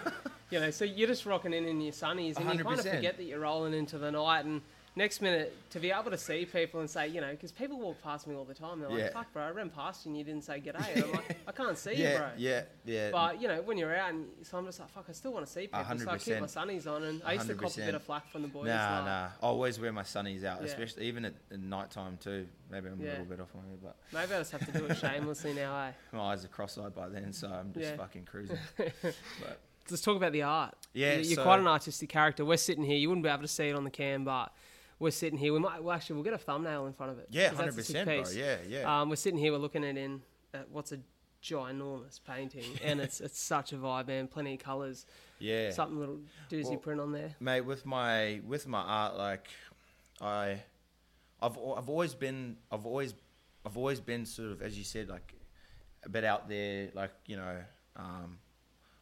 you 0.52 0.60
know. 0.60 0.70
So 0.70 0.86
you're 0.86 1.08
just 1.08 1.26
rocking 1.26 1.54
in 1.54 1.66
in 1.66 1.82
your 1.82 1.94
sunnies, 1.94 2.38
and 2.38 2.46
you 2.54 2.64
kind 2.64 2.80
of 2.80 2.86
100%. 2.86 2.96
forget 2.96 3.18
that 3.18 3.24
you're 3.24 3.40
rolling 3.40 3.74
into 3.74 3.98
the 3.98 4.12
night 4.12 4.46
and. 4.46 4.62
Next 4.96 5.22
minute, 5.22 5.56
to 5.70 5.80
be 5.80 5.92
able 5.92 6.12
to 6.12 6.18
see 6.18 6.46
people 6.46 6.80
and 6.82 6.90
say, 6.90 7.08
you 7.08 7.22
know, 7.22 7.32
because 7.32 7.52
people 7.52 7.80
walk 7.80 8.02
past 8.04 8.28
me 8.28 8.36
all 8.36 8.44
the 8.44 8.54
time, 8.56 8.80
they're 8.80 8.90
like, 8.90 9.00
Yeah. 9.00 9.10
"Fuck, 9.12 9.32
bro, 9.32 9.44
I 9.44 9.52
ran 9.52 9.70
past 9.70 10.04
you 10.06 10.10
and 10.10 10.18
you 10.18 10.24
didn't 10.26 10.44
say 10.44 10.60
g'day." 10.60 10.96
And 10.96 11.04
I'm 11.06 11.12
like, 11.12 11.38
"I 11.48 11.52
can't 11.52 11.78
see 11.78 11.94
you, 11.94 12.18
bro." 12.18 12.30
yeah, 12.38 12.64
yeah. 12.86 13.12
But 13.12 13.40
you 13.42 13.48
know, 13.48 13.62
when 13.62 13.78
you're 13.78 13.96
out, 13.96 14.10
and 14.10 14.26
so 14.42 14.58
I'm 14.58 14.66
just 14.66 14.80
like, 14.80 14.90
"Fuck, 14.90 15.06
I 15.08 15.12
still 15.14 15.32
want 15.32 15.46
to 15.46 15.52
see 15.52 15.62
people." 15.68 15.80
So 15.98 16.10
I 16.10 16.18
keep 16.18 16.40
my 16.40 16.48
sunnies 16.48 16.88
on, 16.88 17.04
and 17.04 17.22
I 17.24 17.34
used 17.34 17.48
to 17.48 17.54
cop 17.56 17.72
a 17.72 17.78
bit 17.78 17.94
of 17.94 18.04
flack 18.04 18.30
from 18.32 18.42
the 18.42 18.48
boys. 18.48 18.66
nah, 18.68 18.96
like, 18.98 19.06
nah. 19.06 19.26
I 19.42 19.46
always 19.46 19.80
wear 19.80 19.94
my 19.94 20.02
sunnies 20.04 20.44
out, 20.44 20.60
Yeah. 20.62 20.68
especially 20.68 21.06
even 21.06 21.24
at, 21.26 21.34
at 21.52 21.60
night 21.60 21.92
time 21.92 22.18
too. 22.22 22.48
Maybe 22.72 22.90
I'm 22.90 23.00
Yeah. 23.00 23.10
a 23.10 23.12
little 23.12 23.26
bit 23.26 23.40
off 23.40 23.56
on 23.56 23.62
it, 23.72 23.82
but 23.82 23.96
Maybe 24.12 24.34
I 24.34 24.40
just 24.40 24.52
have 24.52 24.66
to 24.66 24.72
do 24.78 24.86
it 24.86 24.96
shamelessly 24.98 25.54
now, 25.54 25.80
eh? 25.88 25.92
my 26.12 26.34
eyes 26.34 26.44
are 26.44 26.50
cross-eyed 26.50 26.94
by 26.96 27.10
then, 27.10 27.32
so 27.32 27.48
I'm 27.48 27.72
just 27.74 27.86
Yeah. 27.92 27.96
fucking 27.98 28.26
cruising. 28.26 28.58
but 28.78 29.60
Let's 29.90 30.04
talk 30.04 30.18
about 30.18 30.34
the 30.34 30.44
art. 30.44 30.76
Yeah, 30.94 31.14
You- 31.14 31.22
you're 31.30 31.36
so- 31.38 31.44
quite 31.44 31.60
an 31.60 31.68
artistic 31.68 32.10
character. 32.10 32.44
We're 32.46 32.58
sitting 32.58 32.84
here. 32.84 32.98
You 32.98 33.10
wouldn't 33.10 33.24
be 33.24 33.30
able 33.30 33.42
to 33.42 33.48
see 33.48 33.70
it 33.70 33.76
on 33.76 33.84
the 33.86 33.90
cam, 33.90 34.24
but 34.24 34.52
we're 35.00 35.12
sitting 35.12 35.40
here. 35.40 35.54
We 35.54 35.60
might. 35.60 35.84
Well, 35.84 35.96
actually, 35.96 36.16
we'll 36.16 36.24
get 36.26 36.34
a 36.34 36.38
thumbnail 36.38 36.86
in 36.88 36.94
front 36.94 37.12
of 37.14 37.20
it. 37.20 37.28
Yeah, 37.32 37.50
hundred 37.50 37.76
that's 37.76 37.90
a 37.90 37.92
sick 37.94 38.06
percent, 38.06 38.36
bro. 38.36 38.44
Yeah, 38.44 38.58
yeah. 38.68 39.02
Um, 39.02 39.10
we're 39.10 39.16
sitting 39.16 39.40
here. 39.40 39.52
We're 39.52 39.58
looking 39.60 39.84
at 39.84 39.98
in 39.98 40.22
at 40.54 40.70
what's 40.70 40.92
a 40.92 41.00
ginormous 41.44 42.20
painting, 42.26 42.66
and 42.84 43.00
it's 43.06 43.22
it's 43.22 43.40
such 43.40 43.72
a 43.74 43.76
vibe, 43.78 44.08
man. 44.08 44.28
Plenty 44.28 44.54
of 44.56 44.60
colours. 44.60 45.06
yeah. 45.40 45.72
Something 45.72 46.00
little 46.00 46.20
doozy 46.52 46.66
Well, 46.72 46.78
print 46.78 47.02
on 47.02 47.12
there. 47.12 47.36
mate 47.40 47.62
with 47.62 47.86
my 47.86 48.42
with 48.46 48.68
my 48.68 48.82
art 48.82 49.16
like 49.18 49.48
i 50.22 50.60
i've 51.42 51.58
i've 51.58 51.88
always 51.88 52.14
been 52.14 52.58
i've 52.72 52.86
always 52.86 53.14
i've 53.66 53.78
always 53.78 54.02
been 54.02 54.26
sort 54.26 54.52
of 54.52 54.62
as 54.62 54.78
you 54.78 54.84
said 54.84 55.08
like 55.08 55.34
a 56.04 56.10
bit 56.10 56.26
out 56.26 56.50
there 56.50 56.90
like 56.94 57.12
you 57.26 57.38
know 57.38 57.56
um 57.96 58.38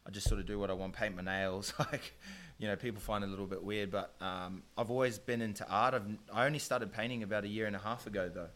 i 0.06 0.10
just 0.10 0.28
sort 0.28 0.38
of 0.38 0.46
do 0.46 0.60
what 0.60 0.70
i 0.70 0.72
want 0.72 0.92
paint 0.92 1.16
my 1.16 1.22
nails 1.22 1.72
like 1.80 2.14
you 2.58 2.66
know 2.66 2.76
people 2.76 3.00
find 3.00 3.22
it 3.24 3.28
a 3.28 3.30
little 3.30 3.46
bit 3.46 3.62
weird 3.62 3.90
but 3.90 4.14
um 4.20 4.62
i've 4.76 4.90
always 4.90 5.18
been 5.18 5.40
into 5.40 5.66
art 5.68 5.94
i've 5.94 6.06
i 6.32 6.44
only 6.44 6.58
started 6.58 6.92
painting 6.92 7.22
about 7.22 7.44
a 7.44 7.48
year 7.48 7.66
and 7.66 7.76
a 7.76 7.78
half 7.78 8.06
ago 8.06 8.28
though 8.32 8.48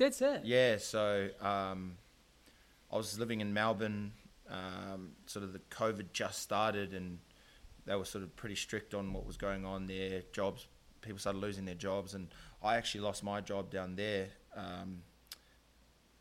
Dead 0.00 0.14
set. 0.14 0.46
yeah, 0.46 0.78
so 0.78 1.28
um, 1.42 1.98
I 2.90 2.96
was 2.96 3.18
living 3.18 3.42
in 3.42 3.52
Melbourne. 3.52 4.12
Um, 4.48 5.10
sort 5.26 5.44
of 5.44 5.52
the 5.52 5.58
COVID 5.70 6.14
just 6.14 6.40
started, 6.40 6.94
and 6.94 7.18
they 7.84 7.94
were 7.94 8.06
sort 8.06 8.24
of 8.24 8.34
pretty 8.34 8.54
strict 8.54 8.94
on 8.94 9.12
what 9.12 9.26
was 9.26 9.36
going 9.36 9.66
on 9.66 9.86
there. 9.88 10.22
Jobs, 10.32 10.68
people 11.02 11.18
started 11.18 11.38
losing 11.40 11.66
their 11.66 11.74
jobs, 11.74 12.14
and 12.14 12.28
I 12.62 12.76
actually 12.76 13.02
lost 13.02 13.22
my 13.22 13.42
job 13.42 13.70
down 13.70 13.94
there. 13.94 14.28
Um, 14.56 15.02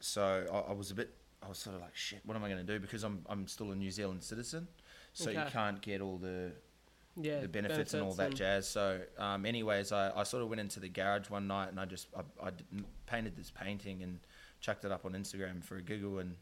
so 0.02 0.45
I, 0.52 0.71
I 0.71 0.73
was 0.73 0.91
a 0.91 0.95
bit, 0.95 1.15
I 1.41 1.47
was 1.47 1.58
sort 1.58 1.78
of 1.78 1.82
like, 1.82 1.95
shit, 1.95 2.19
what 2.25 2.36
am 2.36 2.43
I 2.43 2.49
going 2.49 2.65
to 2.65 2.73
do? 2.73 2.82
Because 2.82 3.04
I'm 3.04 3.25
I'm 3.30 3.47
still 3.47 3.71
a 3.71 3.75
New 3.75 3.91
Zealand 3.91 4.23
citizen, 4.23 4.67
so 5.13 5.30
you 5.30 5.41
can't 5.54 5.82
get 5.82 6.02
all 6.02 6.17
the 6.17 6.52
Yeah. 7.21 7.41
the 7.41 7.47
benefits, 7.47 7.93
and 7.93 8.03
all 8.03 8.13
that 8.13 8.27
and- 8.27 8.36
jazz. 8.36 8.67
So, 8.67 9.01
um, 9.17 9.45
anyways, 9.45 9.91
I, 9.91 10.12
I 10.15 10.23
sort 10.23 10.43
of 10.43 10.49
went 10.49 10.62
into 10.62 10.79
the 10.79 10.89
garage 10.89 11.29
one 11.29 11.47
night 11.47 11.69
and 11.69 11.79
I 11.79 11.86
just 11.86 12.08
I, 12.15 12.47
I 12.47 12.51
painted 13.05 13.36
this 13.36 13.51
painting 13.51 14.03
and 14.03 14.19
chucked 14.62 14.86
it 14.86 14.91
up 14.91 15.05
on 15.05 15.13
Instagram 15.13 15.63
for 15.63 15.77
a 15.77 15.82
giggle 15.82 16.19
and 16.19 16.36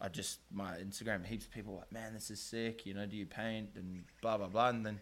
I 0.00 0.08
just 0.08 0.40
my 0.52 0.76
Instagram 0.76 1.24
heaps 1.24 1.46
of 1.46 1.50
people 1.50 1.72
were 1.72 1.78
like 1.80 1.92
man 1.92 2.12
this 2.12 2.30
is 2.30 2.40
sick 2.40 2.84
you 2.84 2.92
know 2.92 3.06
do 3.06 3.16
you 3.16 3.26
paint 3.26 3.70
and 3.76 4.04
blah 4.20 4.36
blah 4.36 4.48
blah 4.48 4.68
and 4.68 4.84
then 4.84 5.00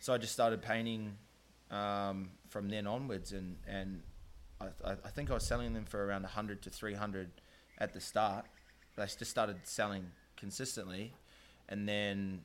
so 0.00 0.12
I 0.12 0.18
just 0.18 0.32
started 0.32 0.60
painting 0.60 1.16
um, 1.70 2.30
from 2.48 2.68
then 2.68 2.86
onwards 2.86 3.32
and 3.32 3.56
and 3.66 4.02
I, 4.60 4.66
I, 4.84 4.92
I 4.92 5.10
think 5.10 5.30
I 5.30 5.34
was 5.34 5.46
selling 5.46 5.72
them 5.72 5.84
for 5.84 6.04
around 6.04 6.22
100 6.22 6.62
to 6.62 6.70
300 6.70 7.30
at 7.78 7.92
the 7.92 8.00
start 8.00 8.46
but 8.96 9.02
I 9.02 9.06
just 9.06 9.30
started 9.30 9.58
selling 9.64 10.06
consistently 10.36 11.14
and 11.68 11.88
then 11.88 12.40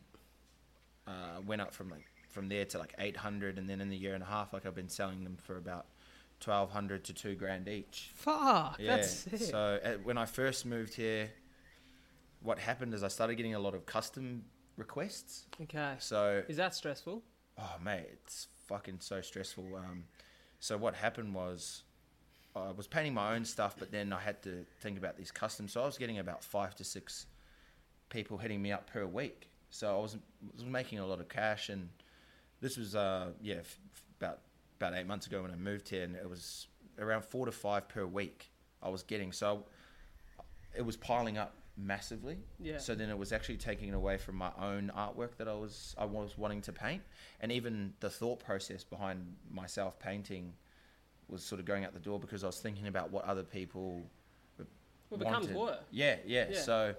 uh, 1.10 1.42
went 1.46 1.62
up 1.62 1.74
from 1.74 1.90
like 1.90 2.06
from 2.30 2.48
there 2.48 2.64
to 2.64 2.78
like 2.78 2.94
800 3.00 3.58
and 3.58 3.68
then 3.68 3.82
in 3.82 3.90
the 3.90 3.98
year 3.98 4.14
and 4.14 4.22
a 4.22 4.26
half 4.28 4.54
like 4.54 4.66
I've 4.66 4.76
been 4.76 4.88
selling 4.90 5.24
them 5.24 5.36
for 5.42 5.58
about 5.58 5.88
1200 6.46 7.04
to 7.06 7.14
2 7.14 7.36
grand 7.36 7.68
each 7.68 8.12
Fuck, 8.14 8.78
yeah 8.80 8.98
that's 8.98 9.10
sick. 9.12 9.42
so 9.42 9.80
uh, 9.84 9.94
when 10.04 10.18
I 10.18 10.26
first 10.26 10.66
moved 10.66 10.94
here 10.94 11.32
what 12.42 12.60
happened 12.60 12.94
is 12.94 13.04
I 13.04 13.08
started 13.08 13.36
getting 13.36 13.56
a 13.56 13.60
lot 13.60 13.74
of 13.74 13.86
custom 13.86 14.44
requests 14.78 15.48
okay. 15.64 15.96
so 16.00 16.44
Is 16.48 16.58
that 16.58 16.76
stressful? 16.76 17.24
oh 17.58 17.76
mate 17.84 18.06
it's 18.14 18.48
fucking 18.68 18.98
so 19.00 19.20
stressful 19.22 19.76
um, 19.76 20.04
so 20.60 20.78
what 20.78 20.94
happened 20.94 21.34
was 21.34 21.84
I 22.56 22.72
was 22.72 22.88
painting 22.88 23.14
my 23.16 23.34
own 23.36 23.44
stuff 23.44 23.76
but 23.80 23.92
then 23.92 24.14
I 24.14 24.20
had 24.20 24.42
to 24.44 24.66
think 24.82 24.98
about 25.00 25.18
these 25.18 25.32
customs 25.32 25.74
so 25.74 25.82
I 25.82 25.86
was 25.86 25.98
getting 25.98 26.20
about 26.20 26.44
5 26.44 26.76
to 26.76 26.84
6 26.84 27.26
people 28.10 28.38
hitting 28.38 28.62
me 28.62 28.72
up 28.72 28.90
per 28.90 29.06
week 29.06 29.49
so 29.70 29.96
I 29.98 30.02
was, 30.02 30.18
was 30.54 30.66
making 30.66 31.00
a 31.00 31.06
lot 31.06 31.20
of 31.20 31.30
cash 31.30 31.70
and 31.70 31.90
this 32.62 32.78
was 32.78 32.96
uh 32.96 33.28
yeah 33.42 33.56
f- 33.56 33.78
about 34.20 34.40
about 34.80 34.94
eight 34.96 35.08
months 35.08 35.28
ago 35.28 35.42
when 35.42 35.52
I 35.52 35.56
moved 35.56 35.90
here 35.90 36.04
and 36.04 36.16
it 36.16 36.30
was 36.30 36.68
around 37.00 37.24
four 37.24 37.46
to 37.46 37.52
five 37.52 37.88
per 37.90 38.06
week 38.06 38.52
I 38.82 38.90
was 38.90 39.04
getting 39.04 39.32
so 39.32 39.66
it 40.76 40.82
was 40.86 40.96
piling 40.98 41.38
up 41.38 41.54
massively 41.78 42.38
Yeah. 42.60 42.78
so 42.78 42.94
then 42.96 43.10
it 43.10 43.18
was 43.18 43.32
actually 43.32 43.58
taking 43.58 43.94
away 43.94 44.18
from 44.18 44.36
my 44.36 44.52
own 44.60 44.92
artwork 44.98 45.38
that 45.38 45.48
I 45.48 45.54
was 45.54 45.96
I 45.98 46.06
was 46.06 46.38
wanting 46.38 46.62
to 46.64 46.74
paint 46.74 47.02
and 47.42 47.52
even 47.52 47.94
the 48.02 48.10
thought 48.10 48.40
process 48.44 48.84
behind 48.84 49.26
myself 49.50 49.98
painting 50.00 50.54
was 51.30 51.44
sort 51.44 51.60
of 51.60 51.66
going 51.66 51.86
out 51.86 51.94
the 51.94 52.00
door 52.00 52.20
because 52.20 52.44
I 52.44 52.48
was 52.48 52.60
thinking 52.60 52.88
about 52.88 53.12
what 53.12 53.24
other 53.26 53.44
people 53.44 54.02
Well, 55.10 55.20
wanted. 55.22 55.56
work. 55.56 55.80
Yeah, 55.92 56.18
yeah. 56.26 56.48
Yeah. 56.52 56.60
So 56.60 56.96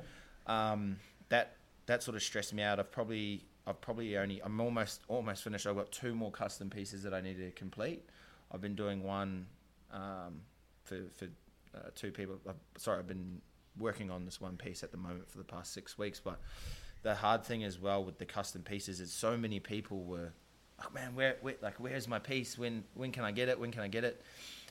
um, 0.47 0.97
that 1.29 1.57
that 1.91 2.05
sort 2.05 2.17
of 2.17 2.23
stressed 2.23 2.55
me 2.55 2.63
out. 2.63 2.79
I've 2.79 2.93
probably 2.93 3.45
I've 3.67 3.81
probably 3.81 4.17
only 4.17 4.41
I'm 4.43 4.61
almost 4.61 5.03
almost 5.09 5.43
finished. 5.43 5.67
I've 5.67 5.77
got 5.77 5.91
two 5.91 6.15
more 6.15 6.31
custom 6.31 6.71
pieces 6.71 7.03
that 7.03 7.13
I 7.13 7.21
need 7.21 7.39
to 7.39 7.51
complete. 7.51 8.05
I've 8.53 8.61
been 8.61 8.77
doing 8.77 9.03
one 9.03 9.47
um, 9.93 10.41
for 10.85 10.99
for 11.15 11.27
uh, 11.75 11.91
two 11.95 12.13
people. 12.13 12.39
sorry, 12.79 13.01
I've 13.01 13.09
been 13.09 13.41
working 13.79 14.11
on 14.11 14.25
this 14.25 14.41
one 14.41 14.57
piece 14.57 14.83
at 14.83 14.93
the 14.93 14.97
moment 14.97 15.31
for 15.31 15.39
the 15.39 15.45
past 15.45 15.73
six 15.73 15.99
weeks. 15.99 16.21
But 16.21 16.41
the 17.03 17.15
hard 17.15 17.45
thing 17.45 17.65
as 17.65 17.79
well 17.79 18.05
with 18.05 18.19
the 18.19 18.27
custom 18.27 18.63
pieces 18.63 19.01
is 19.01 19.13
so 19.13 19.37
many 19.37 19.59
people 19.59 20.05
were 20.05 20.33
like, 20.79 20.95
man, 20.95 21.15
where, 21.15 21.37
where 21.41 21.57
like 21.61 21.79
where's 21.79 22.07
my 22.07 22.21
piece? 22.21 22.57
When 22.57 22.85
when 22.95 23.11
can 23.11 23.25
I 23.25 23.33
get 23.33 23.49
it? 23.49 23.59
When 23.59 23.73
can 23.73 23.83
I 23.83 23.89
get 23.89 24.05
it? 24.05 24.23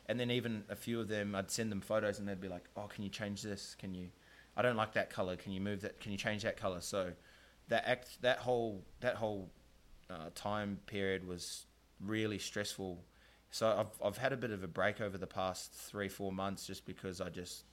And 0.08 0.20
then 0.20 0.32
even 0.32 0.64
a 0.70 0.76
few 0.76 1.02
of 1.02 1.08
them, 1.08 1.36
I'd 1.36 1.52
send 1.52 1.72
them 1.72 1.82
photos, 1.82 2.18
and 2.18 2.28
they'd 2.28 2.42
be 2.42 2.48
like, 2.48 2.64
"Oh, 2.76 2.88
can 2.88 3.04
you 3.04 3.10
change 3.10 3.44
this? 3.44 3.76
Can 3.78 3.94
you? 3.94 4.08
I 4.56 4.62
don't 4.62 4.76
like 4.76 4.94
that 4.94 5.10
color. 5.10 5.36
Can 5.36 5.52
you 5.52 5.62
move 5.62 5.82
that? 5.82 6.00
Can 6.00 6.12
you 6.12 6.18
change 6.18 6.44
that 6.44 6.58
color?" 6.58 6.82
So 6.82 7.14
that 7.70 7.88
act, 7.88 8.22
that 8.22 8.40
whole 8.40 8.84
that 9.00 9.16
whole 9.16 9.50
uh, 10.10 10.30
time 10.36 10.80
period 10.86 11.28
was 11.28 11.66
really 12.00 12.40
stressful. 12.40 13.04
So 13.52 13.68
I've 13.68 14.08
I've 14.08 14.18
had 14.18 14.34
a 14.34 14.38
bit 14.38 14.52
of 14.52 14.64
a 14.64 14.68
break 14.68 15.02
over 15.02 15.18
the 15.18 15.28
past 15.28 15.74
three 15.74 16.10
four 16.10 16.32
months 16.32 16.68
just 16.68 16.86
because 16.86 17.22
I 17.22 17.30
just 17.30 17.64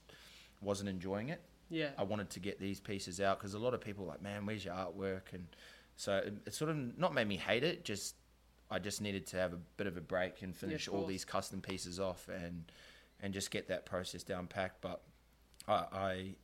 wasn't 0.61 0.89
enjoying 0.89 1.29
it. 1.29 1.41
Yeah. 1.69 1.89
I 1.97 2.03
wanted 2.03 2.29
to 2.31 2.39
get 2.39 2.59
these 2.59 2.79
pieces 2.79 3.19
out 3.19 3.39
because 3.39 3.53
a 3.53 3.59
lot 3.59 3.73
of 3.73 3.81
people 3.81 4.05
were 4.05 4.11
like, 4.11 4.21
man, 4.21 4.45
where's 4.45 4.63
your 4.63 4.73
artwork? 4.73 5.33
And 5.33 5.47
so 5.97 6.17
it, 6.17 6.33
it 6.45 6.53
sort 6.53 6.71
of 6.71 6.97
not 6.97 7.13
made 7.13 7.27
me 7.27 7.37
hate 7.37 7.63
it. 7.63 7.83
Just 7.83 8.15
I 8.71 8.79
just 8.79 9.01
needed 9.01 9.25
to 9.27 9.37
have 9.37 9.53
a 9.53 9.59
bit 9.77 9.87
of 9.87 9.97
a 9.97 10.01
break 10.01 10.41
and 10.41 10.55
finish 10.55 10.87
all 10.87 11.05
these 11.05 11.25
custom 11.25 11.61
pieces 11.61 11.99
off 11.99 12.29
and 12.29 12.71
and 13.21 13.33
just 13.33 13.51
get 13.51 13.67
that 13.67 13.85
process 13.85 14.23
down 14.23 14.47
packed. 14.47 14.81
But 14.81 15.01
I, 15.67 15.73
I 15.73 16.35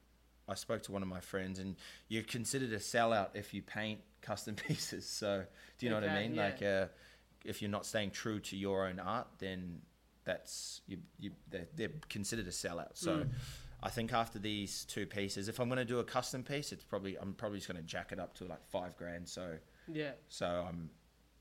I 0.47 0.55
spoke 0.55 0.83
to 0.83 0.91
one 0.91 1.01
of 1.01 1.07
my 1.07 1.19
friends, 1.21 1.59
and 1.59 1.75
you're 2.09 2.23
considered 2.23 2.73
a 2.73 2.77
sellout 2.79 3.29
if 3.35 3.53
you 3.53 3.61
paint 3.61 3.99
custom 4.21 4.55
pieces. 4.67 5.05
So 5.07 5.43
do 5.77 5.85
you 5.85 5.89
know 5.89 5.99
what 5.99 6.09
I 6.09 6.21
mean? 6.21 6.35
yeah. 6.35 6.43
Like 6.45 6.61
uh, 6.61 6.85
if 7.45 7.61
you're 7.61 7.71
not 7.71 7.85
staying 7.85 8.11
true 8.11 8.39
to 8.39 8.57
your 8.57 8.87
own 8.87 8.99
art, 8.99 9.27
then 9.39 9.81
that's 10.25 10.81
you, 10.87 10.97
you 11.19 11.31
they're, 11.49 11.67
they're 11.75 11.91
considered 12.09 12.47
a 12.47 12.51
sellout. 12.51 12.91
So 12.95 13.17
Mm. 13.17 13.29
I 13.85 13.89
think 13.89 14.13
after 14.13 14.39
these 14.39 14.85
two 14.85 15.05
pieces, 15.05 15.49
if 15.49 15.59
I'm 15.59 15.67
going 15.67 15.77
to 15.77 15.83
do 15.83 15.99
a 15.99 16.05
custom 16.05 16.41
piece, 16.41 16.71
it's 16.71 16.85
probably 16.85 17.17
I'm 17.17 17.33
probably 17.33 17.57
just 17.57 17.67
going 17.69 17.81
to 17.81 17.85
jack 17.85 18.13
it 18.13 18.19
up 18.19 18.33
to 18.35 18.45
like 18.45 18.63
five 18.65 18.95
grand. 18.95 19.27
So 19.27 19.57
Yeah. 19.91 20.11
so 20.29 20.45
I'm 20.67 20.89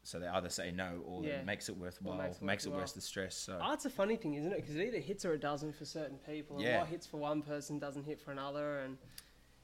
so 0.04 0.18
they 0.18 0.26
either 0.26 0.48
say 0.48 0.70
no 0.72 1.02
or 1.06 1.22
Yeah. 1.24 1.40
it 1.40 1.46
makes 1.46 1.68
it 1.68 1.76
worthwhile, 1.76 2.16
makes 2.18 2.40
makes 2.42 2.64
it 2.64 2.68
it, 2.68 2.70
worthwhile. 2.70 2.82
worth 2.84 2.94
the 2.94 3.00
stress. 3.00 3.36
So 3.36 3.54
Art's 3.60 3.84
a 3.84 3.90
funny 3.90 4.16
thing, 4.16 4.34
isn't 4.34 4.52
it? 4.52 4.56
Because 4.56 4.76
it 4.76 4.86
either 4.86 4.98
hits 4.98 5.24
or 5.24 5.34
it 5.34 5.40
doesn't 5.40 5.74
for 5.74 5.84
certain 5.84 6.18
people. 6.18 6.56
And 6.56 6.64
Yeah. 6.64 6.80
what 6.80 6.88
hits 6.88 7.06
for 7.06 7.18
one 7.18 7.42
person 7.42 7.78
doesn't 7.78 8.04
hit 8.04 8.20
for 8.20 8.32
another. 8.32 8.80
And, 8.80 8.98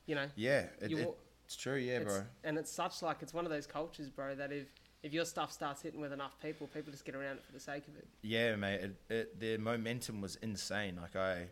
you 0.07 0.15
know, 0.15 0.29
yeah, 0.37 0.67
it, 0.81 0.91
you 0.91 0.99
it- 0.99 1.19
it's 1.45 1.57
true. 1.57 1.77
Yeah, 1.77 1.99
it's, 1.99 2.05
bro. 2.15 2.25
and 2.45 2.57
it's 2.59 2.71
such 2.71 3.03
like, 3.03 3.23
it's 3.23 3.33
one 3.35 3.45
of 3.47 3.51
those 3.51 3.67
cultures, 3.67 4.11
bro, 4.11 4.35
that 4.37 4.53
if, 4.53 4.69
if 5.03 5.13
your 5.15 5.25
stuff 5.25 5.51
starts 5.51 5.81
hitting 5.83 6.01
with 6.01 6.13
enough 6.13 6.39
people, 6.43 6.67
people 6.67 6.93
just 6.93 7.05
get 7.05 7.15
around 7.15 7.37
it 7.39 7.45
for 7.45 7.53
the 7.53 7.61
sake 7.61 7.89
of 7.89 7.97
it. 7.97 8.07
Yeah, 8.23 8.55
mate. 8.57 8.81
It, 8.81 8.97
it, 9.09 9.41
the 9.41 9.57
momentum 9.57 10.21
was 10.21 10.37
insane. 10.37 10.97
Like 11.01 11.17
I 11.17 11.49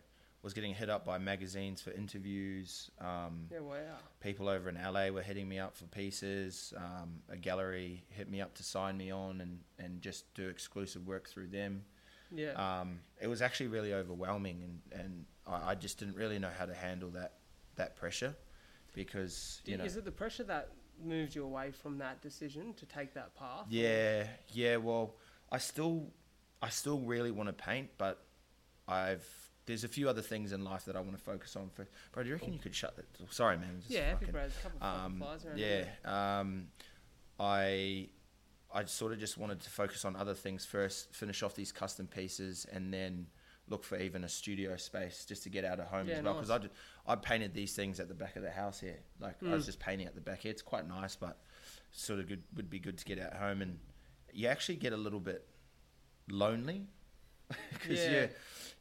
was 0.47 0.55
getting 0.55 0.75
hit 0.75 0.89
up 0.89 1.05
by 1.05 1.19
magazines 1.19 1.83
for 1.83 1.91
interviews. 1.91 2.89
Um, 3.01 3.49
Yeah, 3.51 3.59
wow. 3.59 3.97
people 4.21 4.49
over 4.49 4.69
in 4.69 4.77
LA 4.77 5.09
were 5.09 5.21
hitting 5.21 5.49
me 5.49 5.59
up 5.59 5.77
for 5.77 5.87
pieces. 5.87 6.73
Um, 6.77 7.21
a 7.29 7.37
gallery 7.37 8.05
hit 8.11 8.31
me 8.31 8.41
up 8.41 8.55
to 8.55 8.63
sign 8.63 8.97
me 8.97 9.11
on 9.11 9.41
and, 9.41 9.59
and 9.81 10.01
just 10.01 10.33
do 10.35 10.49
exclusive 10.49 11.05
work 11.05 11.29
through 11.29 11.49
them. 11.49 11.85
Yeah. 12.31 12.53
Um, 12.53 13.01
it 13.21 13.27
was 13.27 13.43
actually 13.43 13.67
really 13.67 13.93
overwhelming, 13.93 14.63
and, 14.63 15.01
and 15.01 15.25
I, 15.49 15.71
I 15.71 15.75
just 15.75 15.99
didn't 15.99 16.15
really 16.15 16.39
know 16.39 16.51
how 16.57 16.67
to 16.67 16.75
handle 16.75 17.11
that 17.11 17.33
that 17.75 17.97
pressure 17.97 18.37
because 18.95 19.61
you 19.65 19.77
know. 19.77 19.85
is 19.85 19.97
it 19.97 20.05
the 20.05 20.13
pressure 20.13 20.45
that 20.45 20.71
moved 21.05 21.35
you 21.35 21.45
away 21.45 21.73
from 21.73 21.99
that 21.99 22.23
decision 22.23 22.73
to 22.75 22.87
take 22.87 23.15
that 23.15 23.35
path? 23.35 23.67
Yeah, 23.69 24.29
yeah. 24.53 24.77
Well, 24.77 25.17
I 25.51 25.59
still, 25.59 26.07
I 26.63 26.69
still 26.69 27.01
really 27.01 27.33
want 27.33 27.49
to 27.49 27.53
paint, 27.53 27.91
but 27.99 28.23
I've 28.87 29.27
there's 29.67 29.85
a 29.85 29.89
few 29.89 30.09
other 30.09 30.23
things 30.23 30.53
in 30.53 30.63
life 30.65 30.85
that 30.87 30.97
I 30.97 31.01
want 31.01 31.17
to 31.19 31.23
focus 31.23 31.57
on. 31.57 31.69
For 31.71 31.87
bro, 32.13 32.23
do 32.23 32.29
you 32.29 32.35
reckon 32.37 32.53
you 32.53 32.59
could 32.59 32.75
shut 32.75 32.97
that? 32.97 33.05
Sorry, 33.33 33.57
man. 33.59 33.77
just 33.81 33.91
Yeah, 33.91 34.11
happy 34.11 34.27
fucking- 34.27 34.33
bros. 34.33 34.53
A 34.59 34.63
couple 34.63 34.79
of 34.83 35.13
fucking 35.13 35.51
Um, 35.53 35.59
yeah. 35.59 35.85
Um, 36.41 36.69
I, 37.39 38.09
I 38.73 38.85
sort 38.85 39.13
of 39.13 39.19
just 39.19 39.37
wanted 39.39 39.61
to 39.61 39.71
focus 39.71 40.05
on 40.05 40.17
other 40.17 40.35
things 40.35 40.65
first, 40.65 41.15
finish 41.15 41.43
off 41.43 41.55
these 41.55 41.73
custom 41.73 42.07
pieces, 42.07 42.67
and 42.73 42.93
then 42.93 43.27
look 43.69 43.83
for 43.85 43.99
even 43.99 44.23
a 44.25 44.29
studio 44.29 44.77
space 44.77 45.25
just 45.27 45.43
to 45.43 45.49
get 45.51 45.65
out 45.65 45.81
of 45.81 45.87
home 45.87 46.07
Yeah, 46.09 46.15
as 46.19 46.23
well. 46.23 46.35
Because 46.35 46.49
nice. 46.51 46.69
I, 47.07 47.13
I 47.13 47.17
painted 47.17 47.53
these 47.53 47.75
things 47.75 47.99
at 47.99 48.09
the 48.09 48.15
back 48.15 48.37
of 48.37 48.43
the 48.43 48.51
house 48.51 48.79
here. 48.81 48.99
Like 49.21 49.37
I 49.45 49.49
was 49.53 49.67
just 49.67 49.81
painting 49.81 50.07
at 50.07 50.15
the 50.15 50.21
back 50.21 50.41
here. 50.43 50.53
It's 50.53 50.63
quite 50.63 50.87
nice, 50.87 51.17
but 51.17 51.39
sort 51.91 52.21
of 52.21 52.29
good 52.29 52.45
would 52.55 52.71
be 52.71 52.79
good 52.79 52.97
to 52.99 53.05
get 53.05 53.19
out 53.19 53.35
home 53.35 53.63
and 53.63 53.79
you 54.33 54.47
actually 54.49 54.77
get 54.77 54.93
a 54.93 54.97
little 54.97 55.19
bit 55.21 55.47
lonely 56.31 56.87
because 57.73 57.99
Yeah. 57.99 58.11
you 58.23 58.29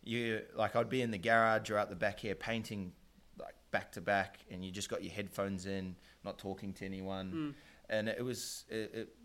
you 0.06 0.42
like 0.56 0.76
I'd 0.76 0.90
be 0.90 1.02
in 1.02 1.12
the 1.12 1.18
garage 1.18 1.70
or 1.70 1.78
out 1.78 1.90
the 1.90 1.96
back 1.96 2.20
here 2.20 2.36
painting 2.36 2.94
like 3.40 3.56
back 3.72 3.92
to 3.94 4.02
back 4.02 4.40
and 4.52 4.64
you 4.64 4.72
just 4.72 4.90
got 4.90 5.04
your 5.04 5.12
headphones 5.12 5.66
in 5.66 5.96
not 6.24 6.38
talking 6.38 6.72
to 6.74 6.86
anyone 6.86 7.32
Mm. 7.32 7.54
and 7.90 8.08
it 8.10 8.24
was 8.24 8.64
it, 8.70 8.92
it, 8.94 9.16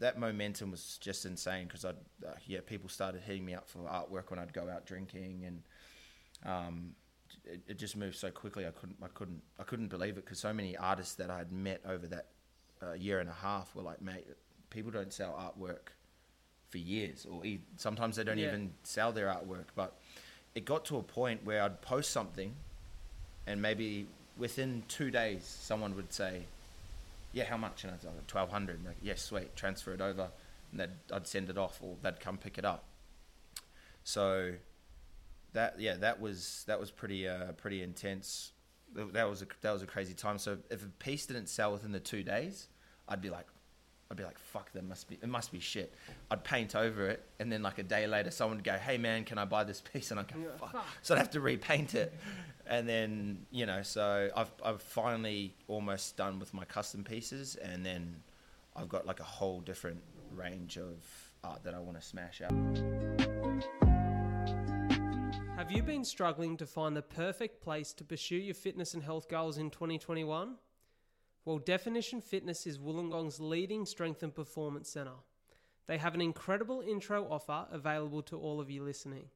that 0.00 0.18
momentum 0.18 0.70
was 0.72 0.98
just 1.00 1.24
insane 1.24 1.66
because 1.66 1.84
I'd 1.84 1.94
uh, 2.26 2.32
yeah 2.46 2.58
people 2.66 2.88
started 2.88 3.22
hitting 3.22 3.44
me 3.44 3.54
up 3.54 3.68
for 3.68 3.78
artwork 3.80 4.30
when 4.30 4.38
I'd 4.40 4.52
go 4.52 4.68
out 4.68 4.84
drinking 4.86 5.44
and 5.46 5.62
um 6.44 6.94
it, 7.44 7.60
it 7.68 7.78
just 7.78 7.96
moved 7.96 8.16
so 8.16 8.30
quickly 8.30 8.66
I 8.66 8.70
couldn't 8.70 8.96
I 9.02 9.08
couldn't 9.08 9.42
I 9.58 9.62
couldn't 9.62 9.88
believe 9.88 10.18
it 10.18 10.24
because 10.24 10.38
so 10.38 10.52
many 10.52 10.76
artists 10.76 11.14
that 11.14 11.30
I 11.30 11.38
had 11.38 11.52
met 11.52 11.80
over 11.88 12.06
that 12.08 12.26
uh, 12.82 12.92
year 12.94 13.20
and 13.20 13.28
a 13.30 13.34
half 13.34 13.74
were 13.74 13.82
like 13.82 14.02
mate 14.02 14.26
people 14.70 14.90
don't 14.90 15.12
sell 15.12 15.32
artwork 15.32 15.92
for 16.68 16.78
years 16.78 17.24
or 17.30 17.44
e- 17.46 17.60
sometimes 17.76 18.16
they 18.16 18.24
don't 18.24 18.38
Yeah. 18.38 18.48
even 18.48 18.72
sell 18.82 19.12
their 19.12 19.26
artwork 19.28 19.66
but 19.76 19.96
it 20.54 20.64
got 20.64 20.84
to 20.86 20.96
a 20.96 21.02
point 21.02 21.44
where 21.44 21.62
I'd 21.62 21.82
post 21.82 22.10
something 22.10 22.54
and 23.46 23.60
maybe 23.60 24.06
within 24.38 24.82
two 24.88 25.10
days 25.10 25.44
someone 25.44 25.94
would 25.96 26.12
say 26.12 26.44
yeah 27.32 27.44
how 27.44 27.56
much? 27.56 27.84
And 27.84 27.92
I'd 27.92 28.02
say 28.02 28.08
1200 28.08 28.84
like 28.84 28.96
yes 29.02 29.22
sweet 29.22 29.54
transfer 29.56 29.92
it 29.92 30.00
over. 30.00 30.28
And 30.70 30.80
they'd, 30.80 30.90
I'd 31.12 31.26
send 31.26 31.50
it 31.50 31.58
off 31.58 31.78
or 31.82 31.96
they'd 32.02 32.20
come 32.20 32.38
pick 32.38 32.58
it 32.58 32.64
up. 32.64 32.84
So 34.04 34.52
that 35.52 35.80
yeah 35.80 35.94
that 35.96 36.20
was 36.20 36.64
that 36.66 36.78
was 36.80 36.90
pretty 36.90 37.28
uh, 37.28 37.52
pretty 37.52 37.82
intense. 37.82 38.52
That 38.94 39.28
was 39.28 39.42
a, 39.42 39.46
that 39.62 39.72
was 39.72 39.82
a 39.82 39.86
crazy 39.86 40.14
time. 40.14 40.38
So 40.38 40.58
if 40.70 40.84
a 40.84 40.88
piece 40.88 41.26
didn't 41.26 41.48
sell 41.48 41.72
within 41.72 41.90
the 41.90 42.00
two 42.00 42.22
days 42.22 42.68
I'd 43.08 43.20
be 43.20 43.30
like 43.30 43.46
I'd 44.10 44.16
be 44.16 44.24
like, 44.24 44.38
fuck, 44.38 44.70
that 44.72 44.84
must 44.84 45.08
be, 45.08 45.18
it 45.20 45.28
must 45.28 45.50
be 45.50 45.58
shit. 45.60 45.94
I'd 46.30 46.44
paint 46.44 46.76
over 46.76 47.08
it, 47.08 47.24
and 47.38 47.50
then 47.50 47.62
like 47.62 47.78
a 47.78 47.82
day 47.82 48.06
later, 48.06 48.30
someone 48.30 48.58
would 48.58 48.64
go, 48.64 48.74
hey 48.74 48.98
man, 48.98 49.24
can 49.24 49.38
I 49.38 49.44
buy 49.44 49.64
this 49.64 49.80
piece? 49.92 50.10
And 50.10 50.20
I'd 50.20 50.28
go, 50.28 50.38
Yeah, 50.38 50.48
fuck. 50.58 50.72
fuck. 50.72 50.86
So 51.02 51.14
I'd 51.14 51.18
have 51.18 51.30
to 51.30 51.40
repaint 51.40 51.94
it. 51.94 52.12
And 52.66 52.88
then, 52.88 53.46
you 53.50 53.66
know, 53.66 53.82
so 53.82 54.30
I've, 54.36 54.50
I've 54.64 54.80
finally 54.82 55.54
almost 55.68 56.16
done 56.16 56.38
with 56.38 56.54
my 56.54 56.64
custom 56.64 57.04
pieces, 57.04 57.56
and 57.56 57.84
then 57.84 58.16
I've 58.76 58.88
got 58.88 59.06
like 59.06 59.20
a 59.20 59.24
whole 59.24 59.60
different 59.60 60.02
range 60.34 60.78
of 60.78 60.96
art 61.42 61.62
that 61.64 61.74
I 61.74 61.78
want 61.78 62.00
to 62.00 62.06
smash 62.06 62.40
out. 62.42 62.52
Have 65.56 65.70
you 65.70 65.82
been 65.82 66.04
struggling 66.04 66.56
to 66.58 66.66
find 66.66 66.96
the 66.96 67.02
perfect 67.02 67.62
place 67.62 67.92
to 67.94 68.04
pursue 68.04 68.36
your 68.36 68.54
fitness 68.54 68.94
and 68.94 69.02
health 69.02 69.28
goals 69.28 69.56
in 69.58 69.70
2021? 69.70 70.56
Well, 71.44 71.58
Definition 71.58 72.22
Fitness 72.22 72.66
is 72.66 72.78
Wollongong's 72.78 73.38
leading 73.38 73.84
strength 73.84 74.22
and 74.22 74.34
performance 74.34 74.88
centre. 74.88 75.20
They 75.86 75.98
have 75.98 76.14
an 76.14 76.22
incredible 76.22 76.80
intro 76.80 77.26
offer 77.30 77.66
available 77.70 78.22
to 78.22 78.38
all 78.38 78.60
of 78.60 78.70
you 78.70 78.82
listening. 78.82 79.26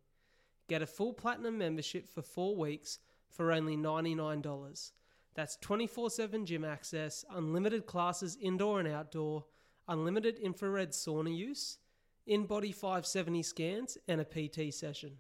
Get 0.69 0.81
a 0.81 0.87
full 0.87 1.13
platinum 1.13 1.59
membership 1.59 2.09
for 2.09 2.23
four 2.23 2.57
weeks 2.57 2.99
for 3.29 3.53
only 3.53 3.77
$99. 3.77 4.93
That's 5.35 5.57
24 5.57 6.09
7 6.11 6.47
gym 6.47 6.65
access, 6.65 7.27
unlimited 7.31 7.85
classes 7.85 8.39
indoor 8.41 8.81
and 8.81 8.89
outdoor, 8.89 9.45
unlimited 9.87 10.39
infrared 10.39 10.93
sauna 10.93 11.37
use, 11.37 11.77
InBody 12.27 12.75
570 12.75 13.43
scans, 13.43 13.99
and 14.09 14.23
a 14.23 14.25
PT 14.25 14.73
session. 14.73 15.19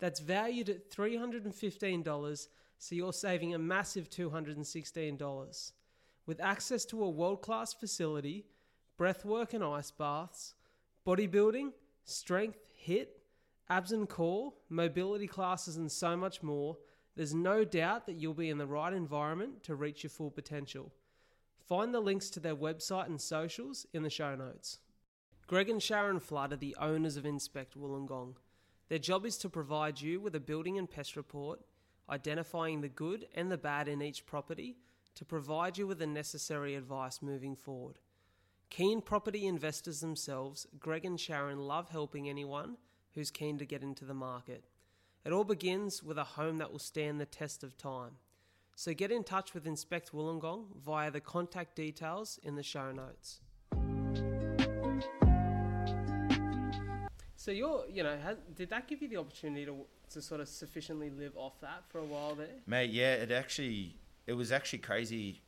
That's 0.00 0.20
valued 0.20 0.68
at 0.70 0.90
$315, 0.90 2.48
so 2.78 2.94
you're 2.94 3.12
saving 3.12 3.54
a 3.54 3.58
massive 3.58 4.10
$216. 4.10 5.72
With 6.26 6.40
access 6.40 6.84
to 6.86 7.04
a 7.04 7.10
world 7.10 7.40
class 7.40 7.72
facility, 7.72 8.46
breathwork 8.98 9.54
and 9.54 9.62
ice 9.62 9.92
baths, 9.92 10.54
bodybuilding, 11.06 11.70
strength, 12.04 12.58
HIIT, 12.86 13.08
abs 13.68 13.92
and 13.92 14.08
core, 14.08 14.52
mobility 14.68 15.28
classes, 15.28 15.76
and 15.76 15.90
so 15.90 16.16
much 16.16 16.42
more, 16.42 16.78
there's 17.14 17.34
no 17.34 17.64
doubt 17.64 18.06
that 18.06 18.16
you'll 18.16 18.34
be 18.34 18.50
in 18.50 18.58
the 18.58 18.66
right 18.66 18.92
environment 18.92 19.62
to 19.64 19.76
reach 19.76 20.02
your 20.02 20.10
full 20.10 20.30
potential. 20.30 20.92
Find 21.68 21.94
the 21.94 22.00
links 22.00 22.28
to 22.30 22.40
their 22.40 22.56
website 22.56 23.06
and 23.06 23.20
socials 23.20 23.86
in 23.92 24.02
the 24.02 24.10
show 24.10 24.34
notes. 24.34 24.80
Greg 25.46 25.70
and 25.70 25.82
Sharon 25.82 26.18
Flood 26.18 26.52
are 26.52 26.56
the 26.56 26.76
owners 26.80 27.16
of 27.16 27.24
Inspect 27.24 27.78
Wollongong. 27.78 28.34
Their 28.88 28.98
job 28.98 29.24
is 29.24 29.38
to 29.38 29.48
provide 29.48 30.00
you 30.00 30.20
with 30.20 30.34
a 30.34 30.40
building 30.40 30.76
and 30.76 30.90
pest 30.90 31.16
report, 31.16 31.60
identifying 32.10 32.80
the 32.80 32.88
good 32.88 33.26
and 33.34 33.50
the 33.50 33.56
bad 33.56 33.88
in 33.88 34.02
each 34.02 34.26
property 34.26 34.76
to 35.16 35.24
provide 35.24 35.76
you 35.76 35.86
with 35.86 35.98
the 35.98 36.06
necessary 36.06 36.74
advice 36.74 37.20
moving 37.20 37.56
forward. 37.56 37.98
Keen 38.70 39.00
property 39.00 39.46
investors 39.46 40.00
themselves, 40.00 40.66
Greg 40.78 41.04
and 41.04 41.18
Sharon 41.18 41.58
love 41.58 41.90
helping 41.90 42.28
anyone 42.28 42.76
who's 43.14 43.30
keen 43.30 43.58
to 43.58 43.66
get 43.66 43.82
into 43.82 44.04
the 44.04 44.14
market. 44.14 44.64
It 45.24 45.32
all 45.32 45.44
begins 45.44 46.02
with 46.02 46.18
a 46.18 46.24
home 46.24 46.58
that 46.58 46.70
will 46.70 46.78
stand 46.78 47.20
the 47.20 47.26
test 47.26 47.64
of 47.64 47.76
time. 47.76 48.12
So 48.74 48.92
get 48.92 49.10
in 49.10 49.24
touch 49.24 49.54
with 49.54 49.66
Inspect 49.66 50.12
Wollongong 50.12 50.76
via 50.84 51.10
the 51.10 51.20
contact 51.20 51.74
details 51.74 52.38
in 52.42 52.54
the 52.54 52.62
show 52.62 52.92
notes. 52.92 53.40
So 57.36 57.50
you're, 57.52 57.84
you 57.88 58.02
know, 58.02 58.16
has, 58.22 58.36
did 58.54 58.70
that 58.70 58.86
give 58.86 59.00
you 59.00 59.08
the 59.08 59.16
opportunity 59.16 59.64
to 59.64 59.86
to 60.10 60.22
sort 60.22 60.40
of 60.40 60.48
sufficiently 60.48 61.10
live 61.10 61.36
off 61.36 61.60
that 61.60 61.84
for 61.88 61.98
a 61.98 62.04
while 62.04 62.34
there? 62.34 62.46
Mate, 62.66 62.90
yeah, 62.90 63.14
it 63.14 63.32
actually 63.32 63.96
it 64.26 64.32
was 64.34 64.52
actually 64.52 64.80
crazy. 64.80 65.40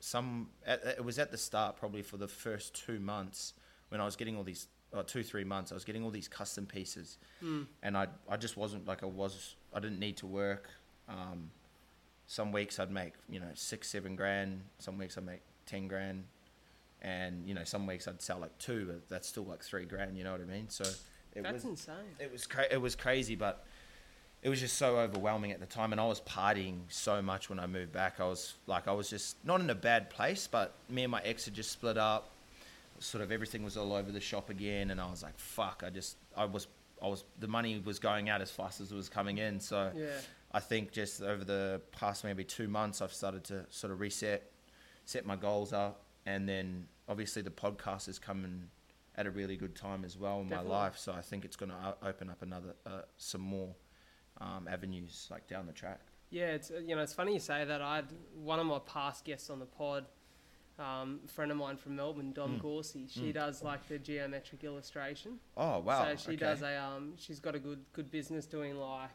Some 0.00 0.48
at, 0.66 0.82
it 0.84 1.04
was 1.04 1.18
at 1.18 1.30
the 1.30 1.36
start, 1.38 1.76
probably 1.76 2.02
for 2.02 2.16
the 2.16 2.28
first 2.28 2.74
two 2.74 2.98
months 3.00 3.54
when 3.90 4.00
I 4.00 4.04
was 4.04 4.16
getting 4.16 4.36
all 4.36 4.44
these, 4.44 4.68
or 4.92 5.02
two 5.02 5.22
three 5.22 5.44
months, 5.44 5.72
I 5.72 5.74
was 5.74 5.84
getting 5.84 6.02
all 6.04 6.10
these 6.10 6.28
custom 6.28 6.64
pieces, 6.66 7.18
and 7.82 7.96
I 7.96 8.06
I 8.28 8.36
just 8.36 8.56
wasn't 8.56 8.86
like 8.86 9.02
I 9.02 9.06
was. 9.06 9.56
I 9.74 9.80
didn't 9.80 9.98
need 10.00 10.16
to 10.18 10.26
work, 10.26 10.68
um, 11.08 11.50
some 12.26 12.50
weeks 12.52 12.78
I'd 12.78 12.90
make 12.90 13.12
you 13.28 13.40
know 13.40 13.50
six, 13.54 13.88
seven 13.88 14.16
grand. 14.16 14.62
Some 14.78 14.96
weeks 14.98 15.18
I'd 15.18 15.26
make 15.26 15.42
ten 15.66 15.86
grand, 15.88 16.24
and 17.02 17.46
you 17.46 17.54
know 17.54 17.64
some 17.64 17.86
weeks 17.86 18.08
I'd 18.08 18.22
sell 18.22 18.38
like 18.38 18.56
two, 18.58 18.86
but 18.86 19.08
that's 19.08 19.28
still 19.28 19.44
like 19.44 19.62
three 19.62 19.84
grand. 19.84 20.16
You 20.16 20.24
know 20.24 20.32
what 20.32 20.40
I 20.40 20.44
mean? 20.44 20.68
So 20.68 20.84
it 21.34 21.42
That's 21.42 21.54
was 21.54 21.64
insane. 21.64 21.94
it 22.18 22.32
was 22.32 22.46
cra- 22.46 22.68
it 22.70 22.80
was 22.80 22.94
crazy, 22.94 23.34
but 23.36 23.64
it 24.42 24.48
was 24.48 24.60
just 24.60 24.76
so 24.76 24.98
overwhelming 24.98 25.52
at 25.52 25.60
the 25.60 25.66
time, 25.66 25.92
and 25.92 26.00
I 26.00 26.06
was 26.06 26.20
partying 26.20 26.80
so 26.88 27.20
much 27.20 27.50
when 27.50 27.58
I 27.58 27.66
moved 27.66 27.92
back. 27.92 28.20
I 28.20 28.24
was 28.24 28.54
like, 28.66 28.88
I 28.88 28.92
was 28.92 29.10
just 29.10 29.36
not 29.44 29.60
in 29.60 29.68
a 29.70 29.74
bad 29.74 30.10
place, 30.10 30.48
but 30.50 30.74
me 30.88 31.04
and 31.04 31.10
my 31.10 31.20
ex 31.24 31.44
had 31.44 31.54
just 31.54 31.70
split 31.70 31.98
up. 31.98 32.30
Sort 32.98 33.22
of 33.22 33.32
everything 33.32 33.62
was 33.64 33.76
all 33.76 33.92
over 33.92 34.10
the 34.12 34.20
shop 34.20 34.50
again, 34.50 34.90
and 34.90 35.00
I 35.00 35.10
was 35.10 35.22
like, 35.22 35.38
fuck. 35.38 35.82
I 35.86 35.90
just 35.90 36.16
I 36.36 36.44
was 36.44 36.66
I 37.02 37.08
was 37.08 37.24
the 37.38 37.48
money 37.48 37.82
was 37.84 37.98
going 37.98 38.28
out 38.28 38.40
as 38.40 38.50
fast 38.50 38.80
as 38.80 38.92
it 38.92 38.94
was 38.94 39.08
coming 39.08 39.38
in, 39.38 39.60
so. 39.60 39.90
Yeah. 39.94 40.06
I 40.52 40.58
think 40.58 40.90
just 40.90 41.22
over 41.22 41.44
the 41.44 41.80
past 41.92 42.24
maybe 42.24 42.42
two 42.42 42.66
months, 42.66 43.00
I've 43.00 43.12
started 43.12 43.44
to 43.44 43.66
sort 43.70 43.92
of 43.92 44.00
reset, 44.00 44.50
set 45.04 45.24
my 45.24 45.36
goals 45.36 45.72
up, 45.72 46.02
and 46.26 46.48
then 46.48 46.88
obviously 47.08 47.42
the 47.42 47.50
podcast 47.50 48.08
is 48.08 48.18
coming 48.18 48.64
at 49.14 49.26
a 49.26 49.30
really 49.30 49.56
good 49.56 49.76
time 49.76 50.04
as 50.04 50.16
well 50.16 50.40
in 50.40 50.48
Definitely. 50.48 50.70
my 50.72 50.76
life. 50.76 50.98
So 50.98 51.12
I 51.12 51.20
think 51.20 51.44
it's 51.44 51.54
going 51.54 51.70
to 51.70 51.94
open 52.02 52.30
up 52.30 52.42
another 52.42 52.74
uh, 52.84 53.02
some 53.16 53.42
more 53.42 53.74
um, 54.40 54.66
avenues 54.68 55.28
like 55.30 55.46
down 55.48 55.66
the 55.66 55.72
track. 55.72 56.00
Yeah, 56.30 56.52
it's 56.52 56.70
you 56.70 56.94
know 56.94 57.02
it's 57.02 57.12
funny 57.14 57.34
you 57.34 57.40
say 57.40 57.64
that. 57.64 57.82
I 57.82 57.96
had 57.96 58.06
one 58.34 58.58
of 58.60 58.66
my 58.66 58.78
past 58.80 59.24
guests 59.24 59.50
on 59.50 59.58
the 59.58 59.66
pod, 59.66 60.06
um, 60.78 61.20
a 61.24 61.28
friend 61.28 61.50
of 61.50 61.56
mine 61.56 61.76
from 61.76 61.96
Melbourne, 61.96 62.32
Dom 62.32 62.58
Mm. 62.58 62.62
Gorsey. 62.62 63.08
She 63.10 63.30
Mm. 63.30 63.34
does 63.34 63.62
like 63.62 63.86
the 63.88 63.98
geometric 63.98 64.62
illustration. 64.64 65.40
Oh 65.56 65.80
wow! 65.80 66.04
So 66.04 66.16
she 66.16 66.28
okay. 66.30 66.36
does 66.36 66.62
a 66.62 66.76
um, 66.82 67.14
she's 67.16 67.40
got 67.40 67.54
a 67.54 67.58
good 67.58 67.84
good 67.92 68.10
business 68.10 68.46
doing 68.46 68.76
like 68.76 69.10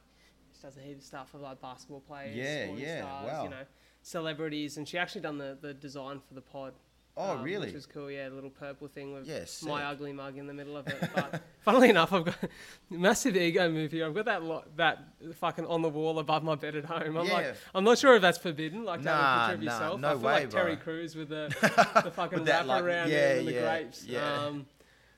she 0.53 0.61
does 0.61 0.77
a 0.77 0.81
heap 0.81 0.97
of 0.97 1.03
stuff 1.03 1.29
for 1.31 1.37
like 1.37 1.61
basketball 1.61 2.01
players, 2.01 2.35
Yeah, 2.35 2.65
yeah, 2.75 3.01
stars, 3.01 3.31
wow. 3.31 3.43
you 3.43 3.49
know, 3.49 3.63
celebrities, 4.01 4.77
and 4.77 4.87
she 4.87 4.97
actually 4.97 5.21
done 5.21 5.37
the 5.37 5.57
the 5.59 5.73
design 5.73 6.19
for 6.19 6.33
the 6.33 6.41
pod. 6.41 6.73
Oh 7.17 7.37
um, 7.37 7.43
really? 7.43 7.67
Which 7.67 7.75
was 7.75 7.85
cool. 7.85 8.11
Yeah, 8.11 8.27
the 8.27 8.35
little 8.35 8.49
purple 8.49 8.89
thing 8.89 9.13
with 9.13 9.25
Yes. 9.25 9.63
my 9.63 9.85
ugly 9.85 10.11
mug 10.11 10.37
in 10.37 10.47
the 10.47 10.53
middle 10.53 10.75
of 10.75 10.85
it. 10.87 10.97
But 11.15 11.41
funnily 11.61 11.89
enough, 11.89 12.11
I've 12.11 12.25
got 12.25 12.35
massive 12.89 13.37
ego 13.37 13.69
move 13.69 13.93
here. 13.93 14.05
I've 14.05 14.13
got 14.13 14.25
that 14.25 14.43
lo- 14.43 14.65
that 14.75 14.99
fucking 15.35 15.65
on 15.65 15.81
the 15.81 15.87
wall 15.87 16.19
above 16.19 16.43
my 16.43 16.55
bed 16.55 16.75
at 16.75 16.83
home. 16.85 17.15
I'm 17.17 17.29
like, 17.29 17.55
I'm 17.73 17.85
not 17.85 17.97
sure 17.97 18.15
if 18.15 18.21
that's 18.21 18.37
forbidden. 18.37 18.83
Like 18.83 19.01
to 19.03 19.09
have 19.09 19.49
a 19.49 19.53
picture 19.53 19.53
of 19.53 19.59
nah, 19.63 19.71
yourself. 19.71 20.01
no 20.01 20.07
I 20.09 20.11
feel 20.11 20.21
way, 20.21 20.33
like 20.33 20.49
Terry 20.49 20.75
bro. 20.75 20.83
Crews 20.83 21.15
with 21.15 21.29
the 21.29 21.55
the 22.03 22.11
fucking 22.11 22.43
wrap 22.43 22.65
like, 22.65 22.83
around 22.83 23.09
yeah, 23.09 23.31
and 23.35 23.47
the 23.47 23.53
yeah, 23.53 23.61
grapes. 23.61 24.05
yeah. 24.05 24.33
Um, 24.45 24.65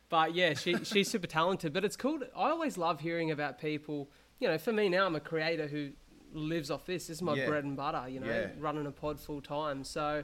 but 0.09 0.35
yeah, 0.35 0.53
she 0.53 0.75
she's 0.83 1.09
super 1.09 1.27
talented. 1.27 1.73
But 1.73 1.83
it's 1.83 1.97
cool. 1.97 2.19
To, 2.19 2.27
I 2.35 2.49
always 2.51 2.77
love 2.77 2.99
hearing 2.99 3.31
about 3.31 3.57
people. 3.59 4.11
You 4.39 4.49
know, 4.49 4.59
for 4.59 4.71
me 4.71 4.87
now, 4.87 5.07
I'm 5.07 5.15
a 5.15 5.19
creator 5.19 5.65
who 5.67 5.89
lives 6.31 6.69
off 6.69 6.85
this. 6.85 7.07
This 7.07 7.17
is 7.17 7.21
my 7.23 7.33
Yeah. 7.33 7.47
bread 7.47 7.63
and 7.63 7.75
butter. 7.75 8.07
You 8.07 8.19
know, 8.19 8.27
Yeah. 8.27 8.49
running 8.59 8.85
a 8.85 8.91
pod 8.91 9.19
full 9.19 9.41
time. 9.41 9.83
So. 9.83 10.23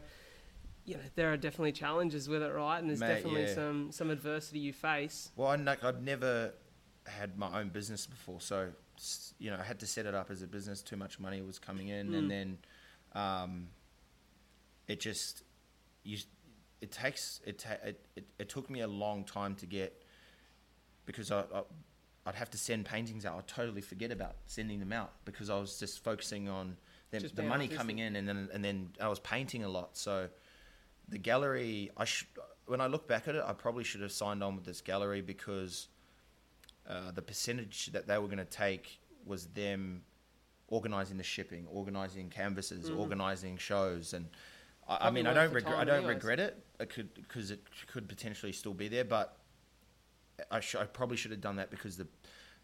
You 0.85 0.95
know, 0.95 1.01
there 1.15 1.31
are 1.31 1.37
definitely 1.37 1.71
challenges 1.71 2.27
with 2.27 2.41
it, 2.43 2.51
right? 2.53 2.77
And 2.79 2.89
there's 2.89 2.99
Mate, 2.99 3.07
definitely 3.07 3.43
yeah. 3.43 3.53
some 3.55 3.91
some 3.91 4.09
adversity 4.09 4.59
you 4.59 4.73
face. 4.73 5.31
Well, 5.35 5.47
I, 5.49 5.55
like, 5.55 5.83
I'd 5.83 6.03
never 6.03 6.53
had 7.05 7.37
my 7.37 7.59
own 7.59 7.69
business 7.69 8.05
before, 8.05 8.41
so 8.41 8.69
you 9.39 9.49
know 9.49 9.57
I 9.59 9.63
had 9.63 9.79
to 9.79 9.87
set 9.87 10.05
it 10.05 10.13
up 10.13 10.29
as 10.29 10.41
a 10.41 10.47
business. 10.47 10.81
Too 10.81 10.97
much 10.97 11.19
money 11.19 11.41
was 11.41 11.57
coming 11.59 11.87
in, 11.87 12.09
Mm. 12.09 12.17
and 12.17 12.31
then 12.31 12.57
um, 13.13 13.67
it 14.87 14.99
just 14.99 15.43
you. 16.03 16.17
It 16.81 16.91
takes 16.91 17.39
it, 17.45 17.59
ta- 17.59 17.77
it, 17.85 18.05
it. 18.17 18.25
It 18.39 18.49
took 18.49 18.69
me 18.69 18.81
a 18.81 18.87
long 18.87 19.23
time 19.23 19.55
to 19.55 19.65
get 19.65 20.03
because 21.05 21.31
I, 21.31 21.39
I 21.53 21.61
I'd 22.25 22.35
have 22.35 22.49
to 22.51 22.57
send 22.57 22.85
paintings 22.85 23.25
out. 23.25 23.37
I'd 23.37 23.47
totally 23.47 23.81
forget 23.81 24.11
about 24.11 24.35
sending 24.47 24.79
them 24.81 24.91
out 24.91 25.13
because 25.23 25.49
I 25.49 25.57
was 25.57 25.79
just 25.79 26.03
focusing 26.03 26.49
on 26.49 26.75
them, 27.11 27.23
the 27.35 27.43
money 27.43 27.69
coming 27.69 27.99
in, 27.99 28.17
and 28.17 28.27
then 28.27 28.49
and 28.53 28.65
then 28.65 28.89
I 28.99 29.07
was 29.07 29.19
painting 29.19 29.63
a 29.63 29.69
lot. 29.69 29.95
So 29.95 30.27
the 31.09 31.17
gallery, 31.17 31.91
I 31.97 32.05
sh- 32.05 32.27
when 32.65 32.81
I 32.81 32.87
look 32.87 33.07
back 33.07 33.27
at 33.27 33.35
it, 33.35 33.43
I 33.45 33.53
probably 33.53 33.83
should 33.83 34.01
have 34.01 34.11
signed 34.11 34.43
on 34.43 34.55
with 34.55 34.65
this 34.65 34.81
gallery 34.81 35.21
because 35.21 35.87
uh, 36.87 37.11
the 37.11 37.21
percentage 37.21 37.87
that 37.87 38.07
they 38.07 38.17
were 38.17 38.27
going 38.27 38.37
to 38.37 38.45
take 38.45 38.99
was 39.25 39.47
them 39.47 40.03
organizing 40.67 41.17
the 41.17 41.23
shipping, 41.23 41.67
organizing 41.67 42.29
canvases, 42.29 42.89
Mhm. 42.89 42.97
organizing 42.97 43.57
shows, 43.57 44.13
and 44.13 44.27
I, 44.87 45.07
I 45.07 45.11
mean, 45.11 45.27
I 45.27 45.33
don't 45.33 45.53
regret, 45.53 45.75
I 45.77 45.83
don't 45.85 45.97
anyways. 45.99 46.15
regret 46.15 46.39
it. 46.39 46.65
It 46.79 46.89
could 46.89 47.13
because 47.13 47.51
it 47.51 47.61
could 47.87 48.09
potentially 48.09 48.51
still 48.51 48.73
be 48.73 48.87
there, 48.89 49.05
but 49.05 49.37
I, 50.51 50.59
sh- 50.59 50.75
I 50.75 50.85
probably 50.85 51.15
should 51.15 51.31
have 51.31 51.41
done 51.41 51.55
that 51.57 51.69
because 51.69 51.95
the 51.97 52.07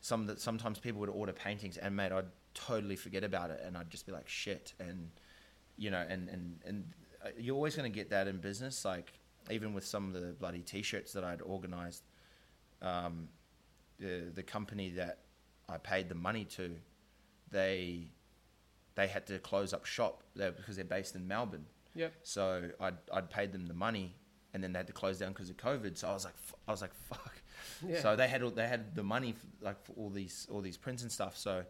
some 0.01 0.25
that 0.27 0.39
sometimes 0.41 0.79
people 0.79 0.99
would 1.01 1.09
order 1.09 1.31
paintings 1.33 1.77
and 1.77 1.95
mate, 1.95 2.11
I'd 2.11 2.25
totally 2.53 2.95
forget 2.95 3.23
about 3.23 3.51
it, 3.51 3.61
and 3.63 3.77
I'd 3.77 3.89
just 3.89 4.05
be 4.05 4.11
like 4.11 4.27
shit, 4.27 4.73
and 4.79 5.11
you 5.77 5.91
know, 5.91 6.05
and 6.09 6.27
and 6.29 6.59
and 6.65 6.93
you're 7.37 7.55
always 7.55 7.75
going 7.75 7.91
to 7.91 7.95
get 7.95 8.09
that 8.09 8.27
in 8.27 8.37
business. 8.37 8.85
Like 8.85 9.13
even 9.49 9.73
with 9.73 9.85
some 9.85 10.07
of 10.07 10.21
the 10.21 10.33
bloody 10.33 10.61
t-shirts 10.61 11.13
that 11.13 11.23
I'd 11.23 11.41
organized, 11.41 12.03
um, 12.81 13.29
the 13.99 14.31
the 14.33 14.43
company 14.43 14.91
that 14.91 15.19
I 15.67 15.77
paid 15.77 16.09
the 16.09 16.15
money 16.15 16.45
to, 16.45 16.75
they 17.51 18.11
they 18.95 19.07
had 19.07 19.27
to 19.27 19.39
close 19.39 19.73
up 19.73 19.85
shop 19.85 20.23
there 20.35 20.51
because 20.51 20.75
they're 20.75 20.85
based 20.85 21.15
in 21.15 21.27
Melbourne. 21.27 21.65
Yep. 21.95 22.13
So 22.23 22.69
I'd 22.79 22.97
I'd 23.11 23.29
paid 23.29 23.51
them 23.51 23.65
the 23.67 23.73
money, 23.73 24.15
and 24.53 24.63
then 24.63 24.73
they 24.73 24.79
had 24.79 24.87
to 24.87 24.93
close 24.93 25.19
down 25.19 25.33
because 25.33 25.49
of 25.49 25.57
COVID. 25.57 25.97
So 25.97 26.07
I 26.09 26.13
was 26.13 26.25
like, 26.25 26.35
f- 26.47 26.55
I 26.67 26.71
was 26.71 26.81
like, 26.81 26.93
fuck. 26.93 27.41
Yeah. 27.87 28.01
So 28.01 28.15
they 28.15 28.27
had 28.27 28.41
all, 28.43 28.51
they 28.51 28.67
had 28.67 28.95
the 28.95 29.03
money 29.03 29.33
for, 29.33 29.65
like 29.65 29.81
for 29.83 29.93
all 29.93 30.09
these 30.09 30.47
all 30.51 30.61
these 30.61 30.77
prints 30.77 31.03
and 31.03 31.11
stuff. 31.11 31.37
So 31.37 31.63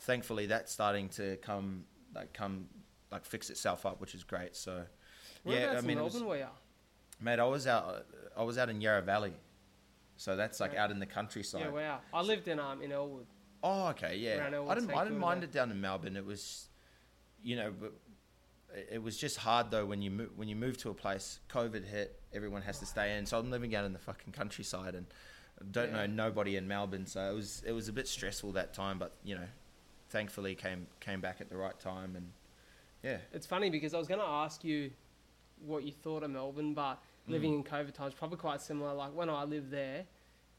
thankfully 0.00 0.46
that's 0.46 0.72
starting 0.72 1.08
to 1.10 1.36
come 1.36 1.84
like 2.14 2.32
come 2.32 2.66
like 3.12 3.24
fix 3.24 3.50
itself 3.50 3.86
up, 3.86 4.00
which 4.00 4.14
is 4.14 4.24
great. 4.24 4.56
So 4.56 4.82
yeah, 5.54 5.74
I 5.76 5.80
mean, 5.82 5.90
in 5.92 5.96
Melbourne 5.98 6.26
were 6.26 6.36
you? 6.38 6.46
mate, 7.20 7.38
I 7.38 7.44
was 7.44 7.66
out 7.66 8.06
I 8.36 8.42
was 8.42 8.58
out 8.58 8.68
in 8.68 8.80
Yarra 8.80 9.02
Valley, 9.02 9.32
so 10.16 10.36
that's 10.36 10.60
like 10.60 10.72
Yeah. 10.74 10.84
out 10.84 10.90
in 10.90 10.98
the 10.98 11.06
countryside. 11.06 11.60
Yeah, 11.62 11.68
wow. 11.68 12.00
I 12.12 12.22
lived 12.22 12.48
in 12.48 12.58
um 12.58 12.82
in 12.82 12.92
Elwood. 12.92 13.26
Oh, 13.62 13.88
okay, 13.88 14.16
yeah. 14.16 14.48
Elwood, 14.52 14.70
I 14.70 14.74
didn't, 14.74 14.90
I 14.94 15.04
didn't 15.04 15.18
mind 15.18 15.42
it 15.44 15.52
down 15.52 15.70
in 15.70 15.80
Melbourne. 15.80 16.16
It 16.16 16.24
was, 16.24 16.68
you 17.42 17.56
know, 17.56 17.72
but 17.78 17.92
it- 18.74 18.88
it 18.92 19.02
was 19.02 19.16
just 19.16 19.38
hard 19.38 19.70
though 19.70 19.86
when 19.86 20.02
you 20.02 20.10
move, 20.10 20.30
when 20.36 20.48
you 20.48 20.56
move 20.56 20.76
to 20.78 20.90
a 20.90 20.94
place. 20.94 21.40
COVID 21.48 21.84
hit, 21.84 22.20
everyone 22.34 22.62
has 22.62 22.78
to 22.80 22.86
stay 22.86 23.16
in. 23.16 23.24
So 23.24 23.38
I'm 23.38 23.50
living 23.50 23.74
out 23.74 23.84
in 23.86 23.92
the 23.94 23.98
fucking 23.98 24.32
countryside 24.34 24.94
and 24.94 25.06
don't 25.70 25.90
Yeah. 25.90 26.04
know 26.04 26.06
nobody 26.06 26.56
in 26.56 26.68
Melbourne. 26.68 27.06
So 27.06 27.20
it 27.30 27.34
was 27.34 27.62
it 27.64 27.72
was 27.72 27.88
a 27.88 27.92
bit 27.92 28.06
stressful 28.06 28.52
that 28.52 28.74
time, 28.74 28.98
but 28.98 29.12
you 29.24 29.34
know, 29.36 29.48
thankfully 30.10 30.54
came 30.54 30.86
came 31.00 31.20
back 31.22 31.40
at 31.40 31.48
the 31.48 31.56
right 31.56 31.78
time 31.80 32.14
and 32.16 32.32
yeah. 33.02 33.18
It's 33.32 33.46
funny 33.46 33.70
because 33.70 33.94
I 33.94 33.98
was 33.98 34.08
going 34.08 34.20
to 34.20 34.26
ask 34.26 34.62
you 34.64 34.90
what 35.64 35.84
you 35.84 35.92
thought 35.92 36.22
of 36.22 36.30
Melbourne, 36.30 36.74
but 36.74 37.02
living 37.28 37.52
Mm. 37.52 37.56
in 37.56 37.64
COVID 37.64 37.92
times 37.94 38.14
probably 38.14 38.38
quite 38.38 38.60
similar. 38.60 38.92
Like 38.94 39.14
when 39.14 39.28
I 39.30 39.44
lived 39.44 39.70
there, 39.70 40.04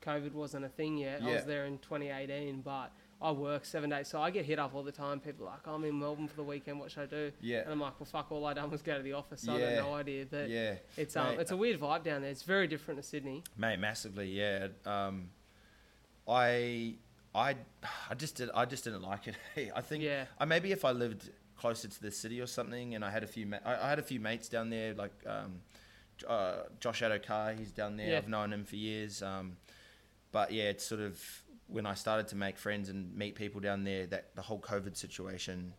COVID 0.02 0.34
wasn't 0.34 0.66
a 0.66 0.70
thing 0.70 0.98
yet. 0.98 1.22
I 1.24 1.34
was 1.34 1.46
there 1.46 1.66
in 1.66 1.78
2018, 1.80 2.62
but 2.62 2.92
I 3.20 3.32
work 3.32 3.66
seven 3.66 3.90
days, 3.90 4.08
so 4.08 4.22
I 4.22 4.30
get 4.30 4.46
hit 4.46 4.60
up 4.60 4.76
all 4.76 4.84
the 4.84 4.92
time. 4.92 5.20
People 5.20 5.48
are 5.48 5.52
like, 5.52 5.66
"I'm 5.68 5.84
in 5.86 5.98
Melbourne 6.00 6.28
for 6.28 6.36
the 6.36 6.44
weekend. 6.44 6.80
What 6.80 6.92
should 6.92 7.04
I 7.04 7.06
do?" 7.08 7.32
Yeah. 7.42 7.62
And 7.62 7.72
I'm 7.72 7.80
like, 7.80 8.00
"Well, 8.00 8.06
fuck. 8.06 8.32
All 8.32 8.46
I 8.46 8.54
done 8.54 8.70
was 8.70 8.84
go 8.84 8.96
to 8.96 9.02
the 9.02 9.14
office. 9.14 9.42
So 9.42 9.54
I 9.56 9.60
have 9.60 9.84
no 9.84 9.94
idea." 9.96 10.26
But 10.30 10.50
yeah. 10.50 10.76
it's 10.98 11.16
um, 11.16 11.30
Mate, 11.30 11.40
it's 11.40 11.52
a 11.52 11.58
weird 11.58 11.80
vibe 11.80 12.04
down 12.04 12.22
there. 12.22 12.30
It's 12.30 12.44
very 12.44 12.68
different 12.68 13.00
to 13.02 13.08
Sydney. 13.08 13.44
Mate, 13.58 13.80
massively, 13.80 14.30
yeah. 14.30 14.68
Um, 14.86 15.32
I, 16.28 16.96
I, 17.34 17.56
I 18.10 18.14
just 18.16 18.36
did. 18.36 18.50
I 18.54 18.66
just 18.66 18.84
didn't 18.84 19.02
like 19.02 19.28
it. 19.28 19.36
I 19.76 19.82
think. 19.82 20.04
Yeah. 20.04 20.26
I 20.40 20.46
maybe 20.46 20.72
if 20.72 20.86
I 20.86 20.92
lived 20.92 21.32
closer 21.58 21.88
to 21.88 22.02
the 22.02 22.12
city 22.12 22.40
or 22.42 22.48
something, 22.48 22.96
and 22.96 23.04
I 23.04 23.10
had 23.12 23.24
a 23.24 23.28
few. 23.28 23.46
Ma- 23.46 23.60
I, 23.66 23.76
I 23.86 23.90
had 23.90 24.00
a 24.00 24.04
few 24.04 24.20
mates 24.20 24.48
down 24.50 24.70
there, 24.70 24.94
like 24.94 25.14
um, 25.26 25.62
uh, 26.28 26.64
Josh 26.80 27.02
Adokar. 27.02 27.58
He's 27.58 27.72
down 27.72 27.98
there. 27.98 28.10
Yeah. 28.12 28.18
I've 28.18 28.28
known 28.30 28.54
him 28.54 28.64
for 28.66 28.76
years. 28.76 29.22
Um, 29.22 29.58
but 30.32 30.52
yeah, 30.52 30.66
it's 30.66 30.86
sort 30.86 31.02
of 31.02 31.22
when 31.68 31.86
I 31.86 31.94
started 31.96 32.28
to 32.30 32.36
make 32.36 32.58
friends 32.58 32.90
and 32.90 33.14
meet 33.16 33.36
people 33.36 33.60
down 33.60 33.84
there, 33.84 34.06
that 34.08 34.36
the 34.36 34.42
whole 34.42 34.60
COVID 34.60 34.96
situation, 34.96 35.74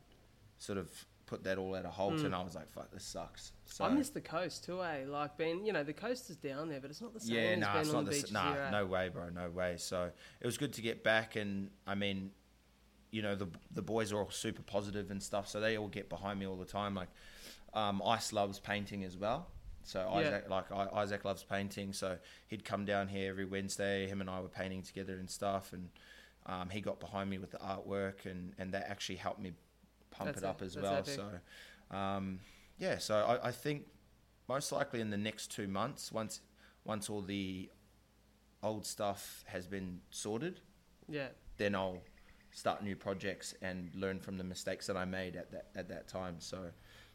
sort 0.59 0.79
of 0.79 0.91
put 1.27 1.45
that 1.45 1.59
all 1.59 1.77
at 1.77 1.85
a 1.85 1.91
halt, 1.91 2.15
Mm. 2.15 2.25
and 2.27 2.35
I 2.35 2.43
was 2.43 2.55
like, 2.55 2.69
"Fuck, 2.71 2.91
this 2.91 3.05
sucks." 3.05 3.53
So, 3.67 3.85
I 3.85 3.91
miss 3.91 4.09
the 4.09 4.21
coast 4.23 4.65
too, 4.65 4.83
eh? 4.83 5.05
Like 5.07 5.37
being, 5.37 5.65
you 5.67 5.73
know, 5.75 5.85
the 5.85 5.93
coast 5.93 6.31
is 6.31 6.37
down 6.37 6.69
there, 6.71 6.81
but 6.81 6.91
it's 6.91 7.03
not 7.03 7.13
the 7.13 7.21
same 7.21 7.35
yeah, 7.37 7.41
as 7.43 7.59
no, 7.61 7.67
being 7.69 7.81
it's 7.81 7.89
on 7.91 7.95
not 7.97 8.05
the 8.07 8.11
the 8.11 8.17
beaches 8.17 8.25
s- 8.25 8.33
nah, 8.33 8.71
no 8.71 8.87
way, 8.87 9.09
bro, 9.11 9.29
no 9.29 9.51
way. 9.51 9.77
So 9.77 10.11
it 10.41 10.47
was 10.47 10.57
good 10.57 10.73
to 10.75 10.81
get 10.83 11.05
back, 11.05 11.37
and 11.37 11.71
I 11.87 11.95
mean, 11.95 12.31
you 13.11 13.23
know, 13.23 13.35
the 13.35 13.49
the 13.73 13.83
boys 13.83 14.13
are 14.13 14.19
all 14.19 14.31
super 14.31 14.63
positive 14.63 15.11
and 15.11 15.23
stuff, 15.23 15.49
so 15.49 15.61
they 15.61 15.77
all 15.79 15.89
get 15.89 16.09
behind 16.09 16.39
me 16.39 16.47
all 16.47 16.57
the 16.57 16.65
time. 16.65 16.95
Like, 16.95 17.09
um, 17.75 18.03
Ice 18.05 18.33
loves 18.33 18.59
painting 18.61 19.05
as 19.05 19.17
well, 19.17 19.49
so 19.83 20.01
Yeah. 20.01 20.19
Isaac, 20.19 20.49
like 20.51 20.71
I, 20.73 20.89
Isaac 20.95 21.25
loves 21.25 21.43
painting, 21.45 21.93
so 21.93 22.19
he'd 22.49 22.65
come 22.65 22.85
down 22.85 23.09
here 23.09 23.31
every 23.31 23.45
Wednesday. 23.45 24.07
Him 24.07 24.21
and 24.21 24.29
I 24.29 24.41
were 24.41 24.49
painting 24.49 24.83
together 24.83 25.15
and 25.15 25.29
stuff, 25.31 25.73
and 25.73 25.89
um, 26.47 26.71
he 26.71 26.81
got 26.81 27.01
behind 27.01 27.31
me 27.31 27.39
with 27.39 27.51
the 27.51 27.59
artwork, 27.59 28.27
and 28.27 28.53
and 28.59 28.73
that 28.73 28.89
actually 28.89 29.17
helped 29.17 29.41
me 29.41 29.53
pump 30.11 30.31
That's 30.31 30.43
it 30.43 30.47
up 30.47 30.63
it, 30.63 30.67
as 30.67 30.75
that's 30.75 31.17
well. 31.17 31.31
So, 31.91 31.97
um, 31.97 32.41
yeah, 32.79 32.99
so 32.99 33.17
I, 33.17 33.49
I 33.49 33.53
think 33.53 33.87
most 34.49 34.73
likely 34.73 35.01
in 35.01 35.11
the 35.11 35.17
next 35.19 35.51
two 35.51 35.69
months, 35.69 36.13
once 36.13 36.41
once 36.85 37.11
all 37.11 37.23
the 37.23 37.71
old 38.63 38.85
stuff 38.87 39.45
has 39.47 39.67
been 39.67 40.01
sorted, 40.11 40.61
Yeah, 41.09 41.29
then 41.59 41.75
I'll 41.75 42.03
start 42.59 42.83
new 42.83 42.97
projects 42.97 43.55
and 43.63 43.91
learn 43.95 44.19
from 44.19 44.37
the 44.37 44.45
mistakes 44.45 44.87
that 44.89 44.97
I 44.97 45.05
made 45.05 45.37
at 45.37 45.51
that 45.53 45.67
at 45.77 45.89
that 45.89 46.09
time. 46.09 46.37
So, 46.41 46.59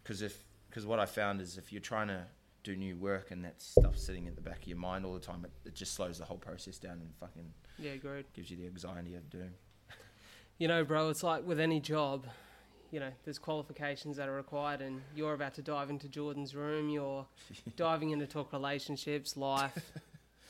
because 0.02 0.22
if 0.22 0.44
because 0.70 0.86
what 0.86 1.00
I 1.00 1.06
found 1.06 1.41
is 1.41 1.58
if 1.58 1.72
you're 1.72 1.82
trying 1.82 2.08
to 2.08 2.24
do 2.64 2.76
new 2.78 2.96
work 2.96 3.32
and 3.32 3.44
that 3.44 3.62
stuff 3.62 3.98
sitting 3.98 4.26
in 4.26 4.36
the 4.36 4.41
back 4.41 4.62
of 4.62 4.68
your 4.68 4.78
mind 4.78 5.06
all 5.06 5.14
the 5.14 5.20
time, 5.20 5.44
it, 5.44 5.52
it 5.68 5.76
just 5.76 5.94
slows 5.94 6.18
the 6.18 6.26
whole 6.26 6.38
process 6.38 6.78
down 6.78 6.94
and 6.94 7.14
fucking 7.20 7.54
Yeah, 7.78 7.91
agreed. 7.91 8.26
gives 8.34 8.50
you 8.50 8.56
the 8.58 8.66
anxiety 8.68 9.16
of 9.16 9.30
doing. 9.30 9.52
You 10.60 10.68
know, 10.68 10.84
bro, 10.86 11.10
it's 11.10 11.24
like 11.24 11.46
with 11.46 11.60
any 11.60 11.80
job, 11.80 12.26
you 12.91 13.00
know, 13.00 13.10
there's 13.26 13.39
qualifications 13.39 14.18
that 14.18 14.30
are 14.30 14.36
required, 14.36 14.82
and 14.82 15.02
you're 15.16 15.34
about 15.34 15.56
to 15.56 15.64
dive 15.64 15.89
into 15.89 16.08
Jordan's 16.08 16.54
room. 16.56 16.89
You're 16.89 17.26
diving 17.76 18.12
in 18.12 18.20
to 18.20 18.28
talk 18.28 18.54
relationships, 18.54 19.36
life, 19.36 19.76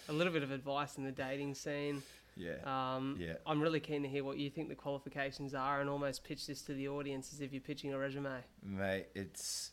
a 0.09 0.13
little 0.13 0.33
bit 0.33 0.43
of 0.43 0.51
advice 0.51 0.97
in 0.97 1.05
the 1.05 1.11
dating 1.11 1.55
scene. 1.55 2.03
Yeah. 2.35 2.55
Um, 2.65 3.17
Yeah. 3.19 3.35
I'm 3.45 3.61
really 3.61 3.79
keen 3.79 4.01
to 4.03 4.09
hear 4.09 4.23
what 4.23 4.37
you 4.37 4.49
think 4.49 4.69
the 4.69 4.75
qualifications 4.75 5.53
are, 5.53 5.81
and 5.81 5.89
almost 5.89 6.23
pitch 6.23 6.47
this 6.47 6.61
to 6.63 6.73
the 6.73 6.87
audience 6.87 7.31
as 7.33 7.41
if 7.41 7.51
you're 7.53 7.61
pitching 7.61 7.93
a 7.93 7.97
resume. 7.97 8.43
Mate, 8.63 9.07
it's 9.15 9.71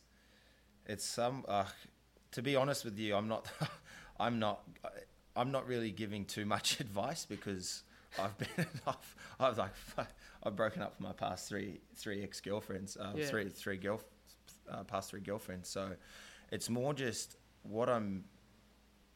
it's 0.85 1.03
some. 1.05 1.43
Uh, 1.47 1.65
to 2.31 2.41
be 2.41 2.55
honest 2.55 2.85
with 2.85 2.97
you, 2.97 3.15
I'm 3.15 3.27
not. 3.27 3.47
I'm 4.19 4.39
not. 4.39 4.61
I'm 5.35 5.51
not 5.51 5.65
really 5.65 5.91
giving 5.91 6.25
too 6.25 6.45
much 6.45 6.79
advice 6.85 7.25
because 7.25 7.83
I've 8.19 8.37
been. 8.37 8.67
I've, 8.87 9.15
I've 9.39 9.57
like. 9.57 9.71
I've 10.43 10.55
broken 10.55 10.81
up 10.81 10.91
with 10.97 11.01
my 11.07 11.13
past 11.13 11.47
three 11.49 11.81
three 11.95 12.23
ex 12.23 12.39
girlfriends. 12.41 12.97
Uh, 12.97 13.13
Yeah. 13.15 13.25
Three 13.25 13.49
three 13.49 13.77
girl. 13.77 14.01
Uh, 14.69 14.83
past 14.83 15.09
three 15.09 15.21
girlfriends. 15.21 15.67
So 15.69 15.91
it's 16.51 16.69
more 16.69 16.93
just 16.93 17.37
what 17.63 17.89
I'm. 17.89 18.25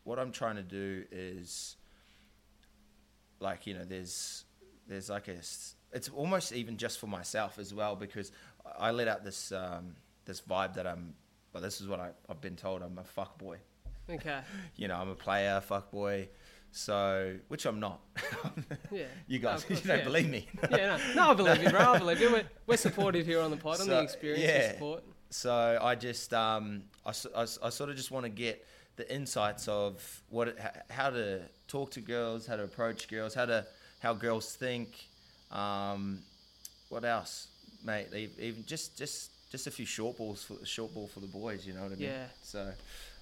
What 0.04 0.20
I'm 0.20 0.32
trying 0.32 0.56
to 0.56 0.64
do 0.64 1.04
is. 1.12 1.78
Like 3.40 3.68
you 3.68 3.74
know, 3.74 3.84
there's 3.84 4.46
there's 4.88 5.10
like 5.10 5.28
a 5.28 5.38
It's 5.94 6.10
almost 6.14 6.54
even 6.54 6.78
just 6.78 7.00
for 7.00 7.08
myself 7.08 7.60
as 7.60 7.74
well 7.74 7.96
because 7.96 8.32
I 8.78 8.92
let 8.92 9.08
out 9.08 9.24
this 9.24 9.52
um, 9.52 9.96
this 10.26 10.42
vibe 10.42 10.76
that 10.76 10.88
I'm. 10.88 11.14
Well, 11.54 11.64
this 11.64 11.80
is 11.80 11.88
what 11.88 12.00
I, 12.02 12.10
I've 12.30 12.42
been 12.42 12.58
told. 12.58 12.82
I'm 12.82 12.98
a 12.98 13.04
fuck 13.04 13.38
boy. 13.38 13.58
Okay. 14.10 14.40
You 14.76 14.88
know, 14.90 14.96
I'm 14.96 15.10
a 15.10 15.16
player, 15.16 15.62
fuck 15.62 15.90
boy. 15.92 16.28
So, 16.72 17.38
which 17.48 17.66
I'm 17.66 17.80
not. 17.80 18.02
Yeah. 18.92 19.06
you 19.28 19.40
guys, 19.40 19.62
of 19.62 19.68
course, 19.68 19.82
you 19.82 19.88
don't 19.88 20.00
yeah. 20.00 20.04
believe 20.04 20.30
me. 20.30 20.48
Yeah, 20.70 20.98
no, 21.16 21.26
no, 21.26 21.32
I 21.32 21.34
believe 21.34 21.64
you, 21.64 21.70
bro. 21.70 21.80
I 21.80 21.98
believe 21.98 22.20
you. 22.20 22.32
We're, 22.32 22.44
we're 22.68 22.78
supportive 22.78 23.26
here 23.26 23.40
on 23.42 23.52
the 23.52 23.58
pod, 23.58 23.80
on 23.80 23.88
the 23.88 24.00
So, 24.00 24.04
experience 24.04 24.44
yeah. 24.44 24.72
support. 24.74 25.04
So 25.30 25.80
I 25.82 25.96
just, 25.96 26.34
um, 26.34 26.84
I, 27.06 27.12
I, 27.36 27.42
I 27.42 27.70
sort 27.70 27.90
of 27.90 27.96
just 27.96 28.12
want 28.12 28.26
to 28.26 28.30
get 28.30 28.66
the 28.98 29.14
insights 29.14 29.68
of 29.68 30.22
what, 30.30 30.56
how 30.89 31.10
to 31.10 31.41
talk 31.68 31.91
to 31.91 32.02
girls, 32.02 32.46
how 32.48 32.56
to 32.56 32.64
approach 32.64 33.08
girls, 33.10 33.34
how 33.34 33.46
to, 33.46 33.66
how 34.00 34.14
girls 34.14 34.56
think. 34.56 34.89
Um, 35.52 36.20
what 36.89 37.04
else, 37.06 37.48
mate? 37.84 38.08
Even 38.39 38.64
just, 38.66 38.98
just, 38.98 39.32
just 39.52 39.68
a 39.68 39.72
few 39.72 39.86
short 39.86 40.18
balls 40.18 40.43
for 40.43 40.64
short 40.66 40.93
ball 40.93 41.08
for 41.08 41.20
the 41.20 41.28
boys. 41.28 41.66
You 41.66 41.74
know 41.74 41.82
what 41.84 41.91
I 41.91 41.96
mean? 41.96 42.10
Yeah. 42.10 42.26
So, 42.43 42.72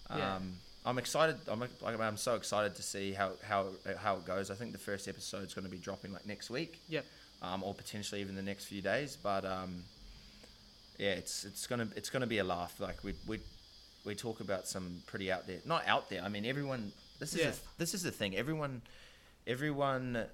um, 0.09 0.19
Yeah. 0.19 0.39
I'm 0.85 0.97
excited. 0.97 1.37
I'm, 1.47 1.59
like, 1.61 1.69
I'm 1.99 2.17
so 2.17 2.35
excited 2.35 2.75
to 2.75 2.83
see 2.83 3.13
how, 3.13 3.31
how, 3.47 3.67
how 3.97 4.17
it 4.17 4.25
goes. 4.25 4.51
I 4.51 4.55
think 4.55 4.73
the 4.73 4.77
first 4.77 5.07
episode 5.07 5.47
is 5.47 5.53
going 5.53 5.63
to 5.65 5.71
be 5.71 5.77
dropping 5.77 6.11
like 6.11 6.25
next 6.25 6.49
week 6.49 6.81
Yep. 6.89 7.05
um, 7.41 7.63
or 7.63 7.73
potentially 7.73 8.19
even 8.19 8.35
the 8.35 8.41
next 8.41 8.65
few 8.65 8.81
days. 8.81 9.17
But 9.21 9.45
um, 9.45 9.83
yeah, 10.99 11.11
it's 11.11 11.45
it's 11.45 11.65
gonna 11.67 11.87
it's 11.95 12.09
gonna 12.09 12.27
be 12.27 12.37
a 12.39 12.43
laugh. 12.43 12.79
Like 12.79 13.03
we 13.03 13.13
we 13.25 13.39
we 14.03 14.15
talk 14.15 14.39
about 14.39 14.67
some 14.67 15.01
pretty 15.07 15.31
out 15.31 15.47
there, 15.47 15.59
not 15.65 15.87
out 15.87 16.09
there. 16.09 16.21
I 16.23 16.29
mean, 16.29 16.45
everyone. 16.45 16.91
This 17.19 17.33
is 17.33 17.39
Yeah. 17.39 17.49
the, 17.51 17.57
this 17.77 17.93
is 17.93 18.03
the 18.03 18.11
thing. 18.11 18.35
Everyone 18.35 18.81
everyone 19.47 20.25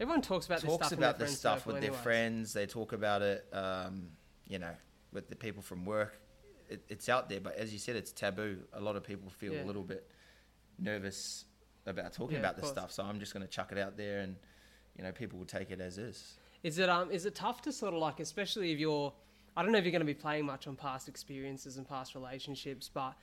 Everyone 0.00 0.22
talks 0.22 0.46
about 0.46 0.60
this 0.60 0.68
talks 0.70 0.86
stuff 0.88 0.98
about 0.98 1.18
this 1.18 1.38
stuff 1.38 1.66
with 1.66 1.76
circle 1.76 1.90
their 1.92 1.98
friends. 2.02 2.52
They 2.52 2.66
talk 2.66 2.92
about 2.92 3.22
it, 3.22 3.46
um, 3.52 4.08
you 4.48 4.58
know, 4.58 4.74
with 5.12 5.28
the 5.28 5.36
people 5.36 5.62
from 5.62 5.84
work. 5.84 6.20
It, 6.68 6.82
it's 6.88 7.08
out 7.08 7.28
there, 7.28 7.40
but 7.40 7.54
as 7.56 7.72
you 7.72 7.78
said, 7.78 7.94
it's 7.94 8.10
taboo. 8.10 8.58
A 8.72 8.80
lot 8.80 8.96
of 8.96 9.04
people 9.04 9.30
feel 9.30 9.52
Yeah. 9.52 9.62
a 9.62 9.66
little 9.66 9.84
bit 9.84 10.08
nervous 10.78 11.44
about 11.86 12.12
talking 12.12 12.34
Yeah, 12.34 12.40
about 12.40 12.56
this 12.56 12.64
course. 12.64 12.72
stuff. 12.72 12.92
So 12.92 13.04
I'm 13.04 13.20
just 13.20 13.32
going 13.34 13.46
to 13.46 13.50
chuck 13.50 13.70
it 13.70 13.78
out 13.78 13.96
there, 13.96 14.20
and 14.20 14.36
you 14.96 15.04
know, 15.04 15.12
people 15.12 15.38
will 15.38 15.46
take 15.46 15.70
it 15.70 15.80
as 15.80 15.96
is. 15.98 16.34
Is 16.64 16.78
it 16.78 16.88
um 16.88 17.10
is 17.12 17.24
it 17.26 17.34
tough 17.36 17.62
to 17.62 17.72
sort 17.72 17.94
of 17.94 18.00
like, 18.00 18.18
especially 18.20 18.72
if 18.72 18.78
you're, 18.80 19.12
I 19.56 19.62
don't 19.62 19.72
know 19.72 19.78
if 19.78 19.84
you're 19.84 19.92
going 19.92 20.00
to 20.00 20.06
be 20.06 20.14
playing 20.14 20.46
much 20.46 20.66
on 20.66 20.76
past 20.76 21.08
experiences 21.08 21.76
and 21.76 21.88
past 21.88 22.14
relationships, 22.14 22.90
but 22.92 23.14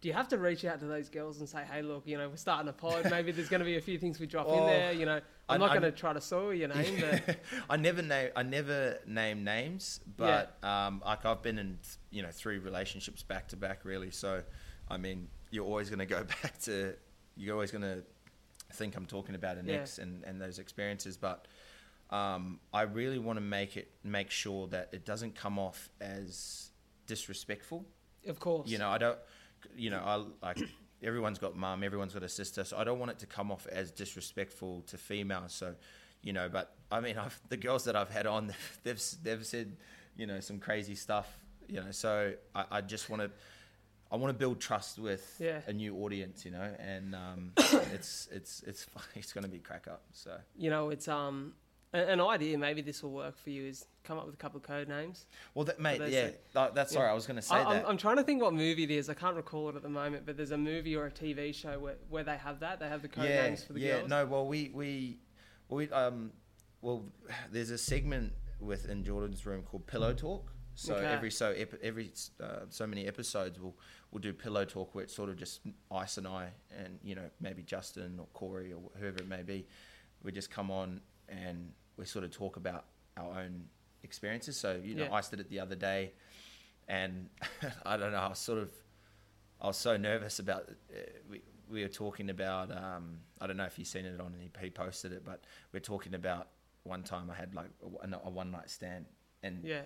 do 0.00 0.08
you 0.08 0.14
have 0.14 0.28
to 0.28 0.38
reach 0.38 0.64
out 0.64 0.80
to 0.80 0.86
those 0.86 1.08
girls 1.08 1.38
and 1.38 1.48
say, 1.48 1.62
hey, 1.70 1.80
look, 1.80 2.02
you 2.06 2.18
know, 2.18 2.28
we're 2.28 2.36
starting 2.36 2.68
a 2.68 2.72
pod. 2.72 3.08
Maybe 3.10 3.30
there's 3.32 3.48
going 3.48 3.60
to 3.60 3.64
be 3.64 3.76
a 3.76 3.80
few 3.80 3.98
things 3.98 4.18
we 4.18 4.26
drop 4.26 4.48
in 4.48 4.54
Oh, 4.58 4.66
there. 4.66 4.92
You 4.92 5.06
know, 5.06 5.20
I'm 5.48 5.62
I- 5.62 5.66
not 5.66 5.70
going 5.70 5.82
to 5.82 5.92
try 5.92 6.12
to 6.12 6.20
soil 6.20 6.52
your 6.52 6.68
name, 6.68 7.00
but 7.00 7.36
I 7.70 7.76
never 7.76 8.02
name 8.02 8.30
I 8.34 8.42
never 8.42 8.98
name 9.06 9.44
names, 9.44 10.00
but 10.16 10.56
um, 10.64 11.02
like 11.06 11.24
I've 11.24 11.42
been 11.42 11.58
in 11.58 11.78
you 12.10 12.22
know 12.22 12.30
three 12.32 12.58
relationships 12.58 13.22
back 13.22 13.48
to 13.48 13.56
back 13.56 13.84
really. 13.84 14.10
So, 14.10 14.42
I 14.90 14.96
mean, 14.96 15.28
you're 15.50 15.64
always 15.64 15.88
going 15.88 16.00
to 16.00 16.06
go 16.06 16.24
back 16.42 16.58
to 16.62 16.94
you're 17.36 17.54
always 17.54 17.70
going 17.70 17.82
to 17.82 18.02
think 18.74 18.96
I'm 18.96 19.06
talking 19.06 19.34
about 19.36 19.56
an 19.56 19.68
Yeah. 19.68 19.76
ex 19.76 19.98
and, 19.98 20.22
and 20.24 20.40
those 20.40 20.58
experiences, 20.58 21.16
but 21.16 21.46
um, 22.12 22.60
I 22.72 22.82
really 22.82 23.18
want 23.18 23.38
to 23.38 23.40
make 23.40 23.76
it 23.76 23.90
make 24.04 24.30
sure 24.30 24.66
that 24.68 24.90
it 24.92 25.04
doesn't 25.04 25.34
come 25.34 25.58
off 25.58 25.88
as 26.00 26.70
disrespectful. 27.06 27.84
of 28.26 28.38
course, 28.38 28.68
You 28.68 28.78
know, 28.78 28.88
I 28.90 28.98
don't. 28.98 29.18
You 29.76 29.90
know, 29.90 30.02
I 30.04 30.46
like 30.46 30.58
everyone's 31.02 31.38
got 31.38 31.56
mum, 31.56 31.82
everyone's 31.84 32.14
got 32.14 32.22
a 32.22 32.28
sister, 32.28 32.64
so 32.64 32.76
I 32.76 32.84
don't 32.84 32.98
want 32.98 33.10
it 33.12 33.18
to 33.20 33.26
come 33.26 33.50
off 33.52 33.66
as 33.68 33.90
disrespectful 33.92 34.82
to 34.88 34.98
females. 34.98 35.52
So, 35.52 35.74
you 36.22 36.32
know, 36.32 36.48
but 36.48 36.74
I 36.90 37.00
mean, 37.00 37.16
I've, 37.24 37.40
the 37.48 37.56
girls 37.56 37.84
that 37.84 37.96
I've 37.96 38.10
had 38.10 38.26
on, 38.26 38.52
they've 38.82 39.02
they've 39.22 39.46
said, 39.46 39.76
you 40.16 40.26
know, 40.26 40.40
some 40.40 40.58
crazy 40.58 40.94
stuff. 40.94 41.28
You 41.68 41.80
know, 41.80 41.90
so 41.92 42.34
I, 42.54 42.64
I 42.72 42.80
just 42.80 43.08
want 43.10 43.22
to. 43.22 43.30
I 44.10 44.16
want 44.16 44.28
to 44.28 44.38
build 44.38 44.60
trust 44.60 44.98
with 44.98 45.36
Yeah. 45.40 45.60
a 45.66 45.72
new 45.72 45.96
audience, 46.04 46.44
you 46.44 46.50
know, 46.50 46.70
and 46.78 47.14
um, 47.14 47.52
it's 47.94 48.28
it's 48.30 48.62
it's 48.66 48.86
it's 49.14 49.32
going 49.32 49.44
to 49.44 49.50
be 49.50 49.58
crack 49.58 49.88
up. 49.88 50.02
So 50.12 50.36
you 50.54 50.68
know, 50.68 50.90
it's 50.90 51.08
um 51.08 51.54
an 51.92 52.20
idea. 52.20 52.56
Maybe 52.58 52.80
this 52.82 53.02
will 53.02 53.12
work 53.12 53.36
for 53.38 53.50
you. 53.50 53.66
Is 53.66 53.86
come 54.04 54.18
up 54.18 54.26
with 54.26 54.34
a 54.34 54.38
couple 54.38 54.56
of 54.58 54.64
code 54.64 54.88
names. 54.88 55.26
well, 55.54 55.64
that, 55.66 55.78
mate, 55.78 56.00
yeah, 56.08 56.30
that- 56.54 56.74
that's 56.74 56.92
Yeah. 56.92 56.98
sorry, 56.98 57.10
I 57.10 57.12
was 57.14 57.26
going 57.26 57.36
to 57.36 57.42
say 57.42 57.54
I, 57.54 57.58
that. 57.58 57.84
I'm, 57.84 57.90
I'm 57.92 57.96
trying 57.96 58.16
to 58.16 58.24
think 58.24 58.42
what 58.42 58.52
movie 58.52 58.84
it 58.84 58.90
is. 58.90 59.08
I 59.08 59.14
can't 59.14 59.36
recall 59.36 59.68
it 59.68 59.76
at 59.76 59.82
the 59.82 59.88
moment, 59.88 60.26
but 60.26 60.36
there's 60.36 60.50
a 60.50 60.58
movie 60.58 60.96
or 60.96 61.06
a 61.06 61.10
TV 61.10 61.54
show 61.54 61.78
where, 61.78 61.96
where 62.08 62.24
they 62.24 62.36
have 62.36 62.60
that. 62.60 62.80
They 62.80 62.88
have 62.88 63.02
the 63.02 63.08
code 63.08 63.26
yeah, 63.28 63.42
names 63.42 63.64
for 63.64 63.74
the 63.74 63.80
yeah. 63.80 63.98
girls. 63.98 64.08
No, 64.08 64.26
well, 64.26 64.46
we 64.46 64.70
we 64.74 65.18
we 65.68 65.88
um 65.90 66.32
well, 66.80 67.04
there's 67.50 67.70
a 67.70 67.78
segment 67.78 68.32
within 68.60 69.04
Jordan's 69.04 69.44
room 69.46 69.62
called 69.62 69.86
Pillow 69.86 70.12
Talk. 70.14 70.52
So 70.74 70.94
Okay. 70.94 71.06
every 71.06 71.30
so 71.30 71.50
ep- 71.52 71.80
every 71.82 72.12
uh, 72.40 72.60
so 72.70 72.86
many 72.86 73.06
episodes 73.06 73.60
we'll 73.60 73.76
we'll 74.10 74.20
do 74.22 74.32
Pillow 74.32 74.64
Talk 74.64 74.94
where 74.94 75.04
it's 75.04 75.14
sort 75.14 75.28
of 75.28 75.36
just 75.36 75.60
Ice 75.90 76.16
and 76.16 76.26
I 76.26 76.48
and 76.76 76.98
you 77.02 77.14
know 77.14 77.28
maybe 77.40 77.62
Justin 77.62 78.16
or 78.18 78.26
Corey 78.32 78.72
or 78.72 78.80
whoever 78.98 79.18
it 79.18 79.28
may 79.28 79.42
be. 79.42 79.66
We 80.22 80.32
just 80.32 80.50
come 80.50 80.70
on 80.70 81.00
and 81.28 81.72
we 81.96 82.04
sort 82.04 82.24
of 82.24 82.30
talk 82.30 82.56
about 82.56 82.84
our 83.16 83.40
own 83.40 83.64
experiences. 84.02 84.56
So 84.56 84.80
you 84.82 84.94
know, 84.94 85.04
Yeah. 85.04 85.12
Ice 85.14 85.28
did 85.28 85.40
it 85.40 85.48
the 85.50 85.60
other 85.60 85.74
day, 85.76 86.12
and 86.88 87.28
I 87.84 87.96
don't 87.96 88.12
know. 88.12 88.18
I 88.18 88.28
was 88.28 88.38
sort 88.38 88.58
of 88.58 88.70
I 89.60 89.66
was 89.66 89.76
so 89.76 89.96
nervous 89.96 90.38
about. 90.38 90.68
Uh, 90.92 90.98
we 91.30 91.42
we 91.70 91.82
were 91.82 91.88
talking 91.88 92.30
about. 92.30 92.70
Um, 92.70 93.18
I 93.40 93.46
don't 93.46 93.56
know 93.56 93.64
if 93.64 93.78
you've 93.78 93.88
seen 93.88 94.04
it 94.04 94.20
on. 94.20 94.34
He, 94.38 94.50
he 94.60 94.70
posted 94.70 95.12
it, 95.12 95.24
but 95.24 95.44
we're 95.72 95.80
talking 95.80 96.14
about 96.14 96.48
one 96.84 97.02
time 97.02 97.30
I 97.30 97.34
had 97.34 97.54
like 97.54 97.70
a, 98.02 98.16
a 98.24 98.30
one 98.30 98.50
night 98.50 98.70
stand, 98.70 99.06
and 99.42 99.64
Yeah, 99.64 99.82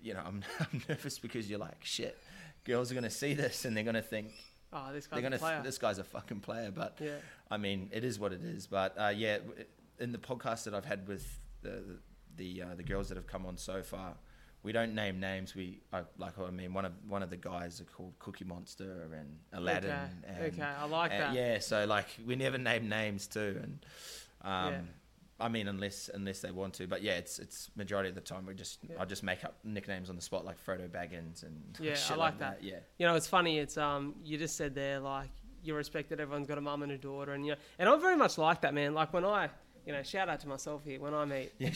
you 0.00 0.14
know 0.14 0.22
I'm, 0.26 0.42
I'm 0.60 0.82
nervous 0.88 1.18
because 1.18 1.48
you're 1.50 1.58
like 1.58 1.84
shit. 1.84 2.16
Girls 2.64 2.90
are 2.90 2.94
gonna 2.94 3.10
see 3.10 3.34
this 3.34 3.64
and 3.64 3.76
they're 3.76 3.84
gonna 3.84 4.02
think 4.02 4.32
oh, 4.72 4.92
this 4.92 5.06
guy's 5.06 5.24
a 5.24 5.30
player. 5.38 5.54
th- 5.56 5.64
this 5.64 5.78
guy's 5.78 5.98
a 5.98 6.04
fucking 6.04 6.40
player. 6.40 6.70
But 6.74 6.98
yeah, 7.00 7.16
I 7.50 7.56
mean, 7.56 7.88
it 7.92 8.04
is 8.04 8.18
what 8.18 8.32
it 8.32 8.42
is. 8.42 8.66
But 8.66 8.94
uh, 8.98 9.12
yeah, 9.14 9.38
in 9.98 10.12
the 10.12 10.18
podcast 10.18 10.64
that 10.64 10.74
I've 10.74 10.84
had 10.84 11.06
with 11.08 11.38
the 11.62 11.82
the 12.36 12.62
uh, 12.62 12.74
the 12.76 12.82
girls 12.82 13.08
that 13.08 13.16
have 13.16 13.26
come 13.26 13.46
on 13.46 13.56
so 13.56 13.82
far, 13.82 14.14
we 14.62 14.72
don't 14.72 14.94
name 14.94 15.18
names. 15.20 15.54
We 15.54 15.80
I, 15.92 16.02
like 16.18 16.38
I 16.38 16.50
mean, 16.50 16.72
one 16.74 16.84
of 16.84 16.92
one 17.08 17.22
of 17.22 17.30
the 17.30 17.36
guys 17.36 17.80
are 17.80 17.84
called 17.84 18.14
Cookie 18.18 18.44
Monster 18.44 19.08
and 19.12 19.38
Aladdin. 19.52 19.90
okay, 19.90 20.08
And, 20.44 20.52
okay, 20.54 20.62
I 20.62 20.84
like 20.86 21.12
uh, 21.12 21.18
that. 21.18 21.34
yeah, 21.34 21.58
so 21.58 21.84
like 21.86 22.06
we 22.26 22.36
never 22.36 22.58
name 22.58 22.88
names 22.88 23.26
too, 23.26 23.58
and 23.62 23.78
um, 24.42 24.72
Yeah. 24.72 24.80
I 25.40 25.48
mean 25.48 25.68
unless 25.68 26.10
unless 26.12 26.40
they 26.40 26.50
want 26.50 26.74
to, 26.74 26.86
but 26.86 27.02
yeah, 27.02 27.12
it's 27.12 27.38
it's 27.38 27.70
majority 27.76 28.08
of 28.08 28.14
the 28.14 28.20
time 28.20 28.46
we 28.46 28.54
just 28.54 28.78
Yeah. 28.88 28.96
I 29.00 29.04
just 29.04 29.22
make 29.22 29.44
up 29.44 29.54
nicknames 29.64 30.10
on 30.10 30.16
the 30.16 30.22
spot 30.22 30.44
like 30.44 30.56
Frodo 30.64 30.88
Baggins 30.88 31.42
and 31.44 31.76
Yeah, 31.80 31.92
I 31.92 31.94
shit 31.94 32.18
like 32.18 32.38
that. 32.40 32.62
Yeah, 32.62 32.80
You 32.98 33.06
know, 33.06 33.14
it's 33.14 33.26
funny. 33.28 33.58
It's 33.58 33.76
um, 33.76 34.14
you 34.24 34.36
just 34.38 34.56
said 34.56 34.74
there 34.74 34.98
like 35.00 35.30
you 35.62 35.74
respect 35.74 36.08
that 36.10 36.20
everyone's 36.20 36.46
got 36.46 36.56
a 36.56 36.60
mum 36.60 36.82
and 36.84 36.92
a 36.92 36.98
daughter, 36.98 37.32
and 37.32 37.44
you 37.44 37.52
know, 37.52 37.58
and 37.80 37.88
I'm 37.88 38.00
very 38.00 38.16
much 38.16 38.38
like 38.38 38.60
that, 38.62 38.74
man. 38.74 38.94
Like 38.94 39.12
when 39.12 39.24
I, 39.24 39.50
you 39.88 39.94
know, 39.94 40.02
shout 40.02 40.28
out 40.28 40.38
to 40.40 40.48
myself 40.48 40.82
here 40.84 41.00
when 41.00 41.14
I 41.14 41.24
meet 41.24 41.50
yeah. 41.58 41.70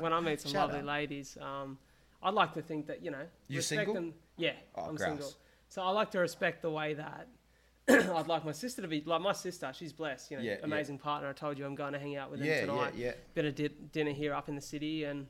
When 0.00 0.12
I 0.12 0.20
meet 0.20 0.40
some 0.40 0.50
Shout 0.52 0.68
lovely 0.68 0.80
out. 0.80 0.86
ladies. 0.86 1.36
Um, 1.40 1.78
I'd 2.22 2.32
like 2.34 2.54
to 2.54 2.62
think 2.62 2.86
that 2.86 3.04
you 3.04 3.10
know, 3.10 3.26
You 3.46 3.58
respect 3.58 3.80
single? 3.80 3.94
them. 3.94 4.14
Yeah, 4.38 4.52
Oh, 4.74 4.84
I'm 4.88 4.96
single. 4.98 5.30
So 5.68 5.82
I 5.82 5.90
like 5.90 6.10
to 6.12 6.18
respect 6.18 6.62
the 6.62 6.70
way 6.70 6.94
that 6.94 7.28
I'd 7.88 8.26
like 8.26 8.44
my 8.44 8.52
sister 8.52 8.80
to 8.82 8.88
be 8.88 9.02
like 9.04 9.20
my 9.20 9.32
sister. 9.32 9.70
She's 9.74 9.92
blessed, 9.92 10.30
you 10.30 10.38
know, 10.38 10.42
Yeah, 10.42 10.52
yeah. 10.52 10.64
amazing 10.64 10.98
partner. 10.98 11.28
I 11.28 11.32
told 11.34 11.58
you 11.58 11.66
I'm 11.66 11.74
going 11.74 11.92
to 11.92 11.98
hang 11.98 12.16
out 12.16 12.30
with 12.30 12.40
Yeah, 12.40 12.60
them 12.64 12.68
tonight. 12.76 12.94
yeah, 12.96 13.06
yeah. 13.08 13.12
Bit 13.34 13.44
of 13.44 13.54
di- 13.54 13.68
dinner 13.92 14.12
here 14.12 14.32
up 14.34 14.48
in 14.48 14.54
the 14.54 14.60
city, 14.62 15.04
and 15.04 15.26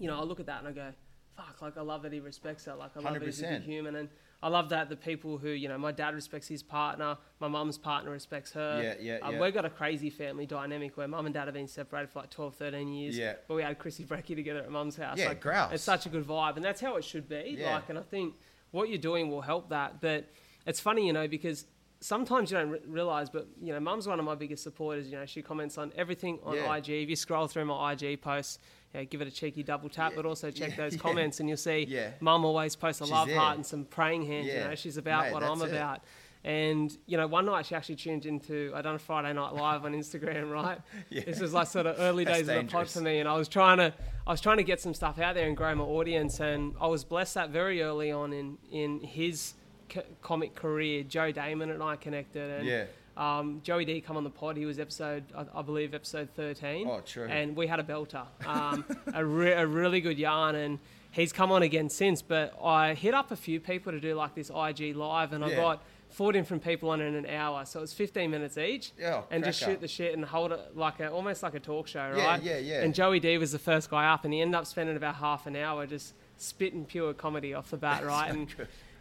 you 0.00 0.08
know, 0.08 0.18
I 0.18 0.22
look 0.22 0.40
at 0.40 0.46
that 0.46 0.60
and 0.60 0.68
I 0.68 0.72
go, 0.72 0.92
fuck, 1.36 1.60
like 1.60 1.76
I 1.76 1.82
love 1.82 2.02
that 2.02 2.12
he 2.12 2.20
respects 2.20 2.64
her. 2.64 2.74
Like 2.74 2.92
I 2.96 3.00
love 3.00 3.14
that 3.14 3.22
he's 3.22 3.42
a 3.42 3.46
good 3.48 3.62
human, 3.62 3.96
and 3.96 4.08
I 4.42 4.48
love 4.48 4.68
that 4.68 4.88
the 4.90 4.96
people 4.96 5.38
who, 5.38 5.48
you 5.48 5.66
know, 5.68 5.78
my 5.78 5.92
dad 5.92 6.14
respects 6.14 6.46
his 6.46 6.62
partner, 6.62 7.16
my 7.40 7.48
mum's 7.48 7.78
partner 7.78 8.10
respects 8.10 8.52
her. 8.52 8.80
Yeah, 8.82 8.94
yeah, 9.00 9.18
Um, 9.26 9.34
yeah. 9.34 9.40
We've 9.40 9.54
got 9.54 9.64
a 9.64 9.70
crazy 9.70 10.10
family 10.10 10.44
dynamic 10.46 10.96
where 10.96 11.08
mum 11.08 11.24
and 11.26 11.34
dad 11.34 11.46
have 11.46 11.54
been 11.54 11.66
separated 11.68 12.10
for 12.10 12.20
like 12.20 12.30
12, 12.30 12.54
13 12.54 12.92
years. 12.92 13.16
Yeah. 13.16 13.34
But 13.48 13.54
we 13.54 13.62
had 13.62 13.78
Chrissy 13.78 14.04
Brecky 14.04 14.34
together 14.36 14.60
at 14.60 14.70
mum's 14.70 14.96
house. 14.96 15.18
Yeah, 15.18 15.28
like, 15.28 15.40
grouse. 15.40 15.72
It's 15.72 15.82
such 15.82 16.04
a 16.06 16.10
good 16.10 16.24
vibe, 16.26 16.56
and 16.56 16.64
that's 16.64 16.80
how 16.80 16.96
it 16.96 17.04
should 17.04 17.28
be. 17.28 17.56
Yeah. 17.58 17.76
Like, 17.76 17.88
and 17.88 17.98
I 17.98 18.02
think 18.02 18.34
what 18.72 18.88
you're 18.90 18.98
doing 18.98 19.30
will 19.30 19.40
help 19.42 19.70
that. 19.70 20.00
But 20.02 20.26
it's 20.66 20.80
funny, 20.80 21.06
you 21.06 21.12
know, 21.14 21.26
because 21.26 21.64
sometimes 22.00 22.50
you 22.50 22.58
don't 22.58 22.70
re- 22.70 22.80
realize, 22.86 23.30
but 23.30 23.48
you 23.60 23.72
know, 23.72 23.80
mum's 23.80 24.06
one 24.06 24.18
of 24.18 24.24
my 24.26 24.34
biggest 24.34 24.62
supporters. 24.62 25.08
You 25.08 25.16
know, 25.18 25.26
she 25.26 25.40
comments 25.40 25.78
on 25.78 25.92
everything 25.96 26.38
on 26.44 26.56
Yeah. 26.56 26.74
IG. 26.76 26.90
If 26.90 27.08
you 27.08 27.16
scroll 27.16 27.48
through 27.48 27.64
my 27.64 27.92
IG 27.92 28.20
posts, 28.20 28.58
you 28.96 29.02
know, 29.02 29.06
give 29.10 29.20
it 29.20 29.28
a 29.28 29.30
cheeky 29.30 29.62
double 29.62 29.88
tap, 29.88 30.12
Yeah, 30.12 30.16
but 30.16 30.26
also 30.26 30.50
check 30.50 30.70
yeah, 30.70 30.76
those 30.76 30.92
yeah. 30.94 30.98
comments, 30.98 31.40
and 31.40 31.48
you'll 31.48 31.58
see 31.58 31.86
Yeah. 31.88 32.10
mum 32.20 32.44
always 32.44 32.74
posts 32.76 33.00
a 33.02 33.04
She's 33.04 33.12
love 33.12 33.28
there. 33.28 33.38
heart 33.38 33.56
and 33.56 33.66
some 33.66 33.84
praying 33.84 34.24
hands. 34.26 34.46
You 34.46 34.52
Yeah. 34.54 34.68
know, 34.68 34.74
she's 34.74 34.96
about 34.96 35.24
Mate, 35.26 35.32
what 35.34 35.42
I'm 35.42 35.60
it. 35.62 35.70
about. 35.72 36.00
And 36.44 36.96
you 37.06 37.16
know, 37.16 37.26
one 37.26 37.44
night 37.46 37.66
she 37.66 37.74
actually 37.74 37.96
tuned 37.96 38.24
into 38.24 38.70
I 38.74 38.80
done 38.80 38.94
a 38.94 38.98
Friday 39.00 39.32
night 39.32 39.52
live 39.54 39.84
on 39.84 39.92
Instagram, 39.94 40.50
right? 40.50 40.78
Yeah. 41.10 41.22
This 41.26 41.40
was 41.40 41.52
like 41.52 41.66
sort 41.66 41.86
of 41.86 41.96
early 41.98 42.24
days 42.24 42.48
of 42.48 42.54
the 42.54 42.64
pod 42.64 42.88
for 42.88 43.00
me, 43.00 43.18
and 43.18 43.28
I 43.28 43.36
was 43.36 43.48
trying 43.48 43.78
to 43.78 43.92
I 44.26 44.30
was 44.30 44.40
trying 44.40 44.58
to 44.58 44.64
get 44.64 44.80
some 44.80 44.94
stuff 44.94 45.18
out 45.18 45.34
there 45.34 45.46
and 45.48 45.56
grow 45.56 45.74
my 45.74 45.84
audience, 45.84 46.40
and 46.40 46.74
I 46.80 46.86
was 46.86 47.04
blessed 47.04 47.34
that 47.34 47.50
very 47.50 47.82
early 47.82 48.12
on 48.12 48.32
in 48.32 48.58
in 48.70 49.00
his 49.00 49.54
co- 49.88 50.04
comic 50.22 50.54
career, 50.54 51.02
Joe 51.02 51.32
Damon 51.32 51.70
and 51.70 51.82
I 51.82 51.96
connected, 51.96 52.48
and 52.60 52.66
Yeah. 52.66 52.84
Um, 53.16 53.60
Joey 53.62 53.84
D 53.84 54.00
come 54.00 54.16
on 54.16 54.24
the 54.24 54.30
pod. 54.30 54.56
He 54.56 54.66
was 54.66 54.78
episode 54.78 55.24
I, 55.36 55.46
I 55.58 55.62
believe 55.62 55.94
episode 55.94 56.28
thirteen. 56.34 56.86
Oh, 56.88 57.00
true. 57.00 57.26
And 57.28 57.56
we 57.56 57.66
had 57.66 57.80
a 57.80 57.82
belter, 57.84 58.26
um, 58.46 58.84
a, 59.14 59.24
re- 59.24 59.52
a 59.52 59.66
really 59.66 60.00
good 60.00 60.18
yarn, 60.18 60.54
and 60.54 60.78
he's 61.12 61.32
come 61.32 61.50
on 61.52 61.62
again 61.62 61.88
since. 61.88 62.20
But 62.22 62.54
I 62.62 62.94
hit 62.94 63.14
up 63.14 63.30
a 63.30 63.36
few 63.36 63.60
people 63.60 63.92
to 63.92 64.00
do 64.00 64.14
like 64.14 64.34
this 64.34 64.50
IG 64.50 64.94
live, 64.96 65.32
and 65.32 65.44
I 65.44 65.54
got 65.54 65.82
four 66.08 66.30
different 66.32 66.62
people 66.62 66.90
on 66.90 67.00
in 67.00 67.14
an 67.14 67.26
hour, 67.26 67.64
so 67.64 67.80
it 67.80 67.82
was 67.82 67.92
15 67.92 68.30
minutes 68.30 68.56
each. 68.56 68.92
Yeah, 68.98 69.22
and 69.30 69.42
just 69.44 69.60
shoot 69.60 69.80
the 69.80 69.88
shit 69.88 70.14
and 70.14 70.24
hold 70.24 70.52
it 70.52 70.76
like 70.76 71.00
a, 71.00 71.10
almost 71.10 71.42
like 71.42 71.54
a 71.54 71.60
talk 71.60 71.88
show, 71.88 72.12
Yeah, 72.16 72.26
right? 72.26 72.42
yeah, 72.42 72.58
yeah. 72.58 72.82
And 72.82 72.94
Joey 72.94 73.18
D 73.18 73.38
was 73.38 73.50
the 73.52 73.58
first 73.58 73.90
guy 73.90 74.06
up, 74.06 74.24
and 74.24 74.32
he 74.32 74.40
ended 74.40 74.54
up 74.54 74.66
spending 74.66 74.96
about 74.96 75.16
half 75.16 75.46
an 75.46 75.56
hour 75.56 75.86
just 75.86 76.14
spitting 76.36 76.84
pure 76.84 77.12
comedy 77.14 77.54
off 77.54 77.70
the 77.70 77.76
bat, 77.76 78.04
right? 78.04 78.30
and 78.30 78.54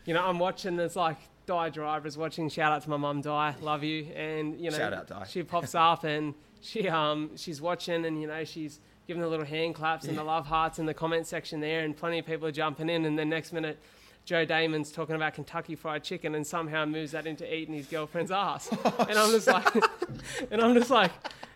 you 0.05 0.13
know, 0.13 0.25
I'm 0.25 0.39
watching. 0.39 0.77
There's 0.77 0.95
like 0.95 1.17
Di 1.45 1.69
Drivers 1.69 2.17
watching. 2.17 2.49
Shout 2.49 2.71
out 2.71 2.81
to 2.83 2.89
my 2.89 2.97
mum, 2.97 3.21
Di, 3.21 3.55
love 3.61 3.83
you. 3.83 4.05
And 4.15 4.59
you 4.59 4.71
know, 4.71 4.77
Shout 4.77 4.93
out, 4.93 5.07
Di. 5.07 5.23
she 5.25 5.43
pops 5.43 5.75
up 5.75 6.03
and 6.03 6.33
she 6.61 6.87
um 6.89 7.31
she's 7.35 7.61
watching, 7.61 8.05
and 8.05 8.21
you 8.21 8.27
know 8.27 8.43
she's 8.43 8.79
giving 9.07 9.21
the 9.21 9.27
little 9.27 9.45
hand 9.45 9.75
claps 9.75 10.05
and 10.05 10.17
the 10.17 10.23
love 10.23 10.47
hearts 10.47 10.79
in 10.79 10.85
the 10.85 10.93
comment 10.93 11.27
section 11.27 11.59
there, 11.59 11.81
and 11.81 11.95
plenty 11.95 12.19
of 12.19 12.25
people 12.25 12.47
are 12.47 12.51
jumping 12.51 12.89
in. 12.89 13.05
And 13.05 13.17
the 13.17 13.25
next 13.25 13.53
minute. 13.53 13.79
Joe 14.25 14.43
Damon's 14.43 14.91
talking 14.91 15.15
about 15.15 15.35
Kentucky 15.35 15.75
Fried 15.75 16.03
Chicken 16.03 16.33
and 16.33 16.47
somehow 16.47 16.83
moves 16.85 17.11
that 17.11 17.27
into 17.27 17.45
eating 17.53 17.75
his 17.75 17.85
girlfriend's 17.85 18.31
ass, 18.31 18.67
and 19.07 19.19
I'm 19.19 19.29
just 19.29 19.45
like, 19.45 19.67
and 20.51 20.59
I'm 20.63 20.73
just 20.73 20.89
like, 20.89 21.11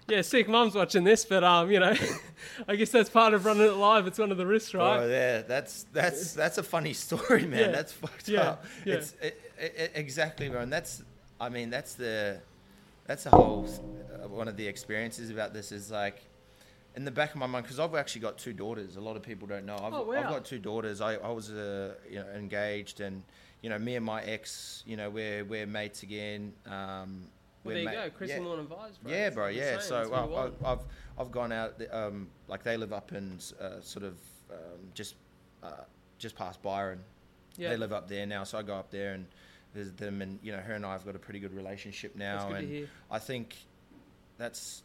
yeah, 0.07 0.21
sick. 0.21 0.47
Mum's 0.47 0.75
watching 0.75 1.03
this, 1.03 1.25
but 1.25 1.43
um, 1.43 1.71
you 1.71 1.79
know, 1.79 1.95
I 2.67 2.75
guess 2.75 2.91
that's 2.91 3.09
part 3.09 3.33
of 3.33 3.43
running 3.45 3.63
it 3.65 3.71
live. 3.73 4.05
It's 4.05 4.19
one 4.19 4.29
of 4.31 4.37
the 4.37 4.45
risks, 4.45 4.75
right? 4.75 4.99
Oh, 4.99 5.07
yeah, 5.07 5.41
that's 5.41 5.87
that's 5.93 6.33
that's 6.33 6.59
a 6.59 6.63
funny 6.63 6.93
story, 6.93 7.47
man. 7.47 7.59
Yeah. 7.59 7.67
That's 7.71 7.91
fucked 7.91 8.27
Yeah, 8.29 8.41
up. 8.41 8.65
yeah. 8.85 8.93
It's 8.93 9.13
it, 9.13 9.25
it, 9.25 9.49
exactly, 9.60 10.49
bro. 10.49 10.62
And 10.62 10.72
that's, 10.72 11.03
I 11.39 11.49
mean, 11.49 11.70
that's 11.70 11.93
the, 11.93 12.39
that's 13.05 13.24
the 13.24 13.30
whole 13.32 13.68
uh, 14.24 14.28
one 14.28 14.47
of 14.47 14.57
the 14.57 14.68
experiences 14.68 15.30
about 15.30 15.53
this 15.53 15.72
is 15.72 15.91
like, 15.91 16.22
in 16.95 17.05
the 17.05 17.12
back 17.12 17.30
of 17.32 17.36
my 17.38 17.45
mind, 17.45 17.64
because 17.66 17.80
I've 17.80 17.93
actually 17.95 18.22
got 18.22 18.38
two 18.38 18.51
daughters. 18.51 18.95
A 18.95 19.01
lot 19.01 19.16
of 19.16 19.22
people 19.22 19.47
don't 19.47 19.66
know. 19.66 19.76
I've, 19.76 19.93
Oh, 19.93 20.12
I've 20.12 20.28
got 20.28 20.43
two 20.43 20.57
daughters. 20.60 21.01
I, 21.01 21.16
I 21.16 21.30
was 21.32 21.51
uh, 21.51 21.93
you 22.10 22.16
know 22.20 22.26
engaged, 22.36 22.99
and 22.99 23.22
you 23.62 23.70
know 23.70 23.78
me 23.78 23.95
and 23.95 24.03
my 24.05 24.22
ex, 24.24 24.84
you 24.88 24.97
know 24.97 25.10
we're 25.10 25.45
we're 25.45 25.68
mates 25.68 26.01
again. 26.03 26.51
Um, 26.66 27.26
Well, 27.64 27.76
there 27.76 27.78
you 27.78 27.86
ma- 27.86 27.91
go, 27.91 28.10
Chris 28.10 28.30
yeah. 28.32 28.38
and 28.38 28.45
Morning 28.45 28.66
Vibes, 28.66 28.99
bro. 29.01 29.12
Yeah, 29.12 29.30
bro. 29.30 29.47
Yeah. 29.47 29.80
So 29.80 30.01
you 30.01 30.14
I, 30.14 30.72
I've 30.72 30.80
I've 31.18 31.32
gone 31.32 31.51
out 31.51 31.80
um, 31.91 32.28
like 32.47 32.64
they 32.64 32.76
live 32.76 32.91
up 32.91 33.12
in 33.14 33.38
uh, 33.62 33.80
sort 33.82 34.03
of 34.03 34.18
um, 34.51 34.57
just 34.95 35.14
uh, 35.64 35.84
just 36.18 36.36
past 36.36 36.62
Byron. 36.64 36.99
Yeah. 37.55 37.70
They 37.70 37.78
live 37.78 37.93
up 37.93 38.07
there 38.10 38.26
now, 38.26 38.43
so 38.45 38.57
I 38.57 38.64
go 38.64 38.74
up 38.76 38.89
there 38.89 39.14
and 39.14 39.28
visit 39.74 39.97
them, 39.97 40.22
and 40.22 40.39
you 40.41 40.51
know 40.51 40.59
her 40.59 40.74
and 40.74 40.86
I 40.86 40.93
have 40.93 41.05
got 41.05 41.15
a 41.15 41.20
pretty 41.20 41.39
good 41.39 41.53
relationship 41.53 42.15
now, 42.15 42.53
and. 42.53 42.88
I 43.11 43.20
think 43.20 43.55
that's 44.38 44.84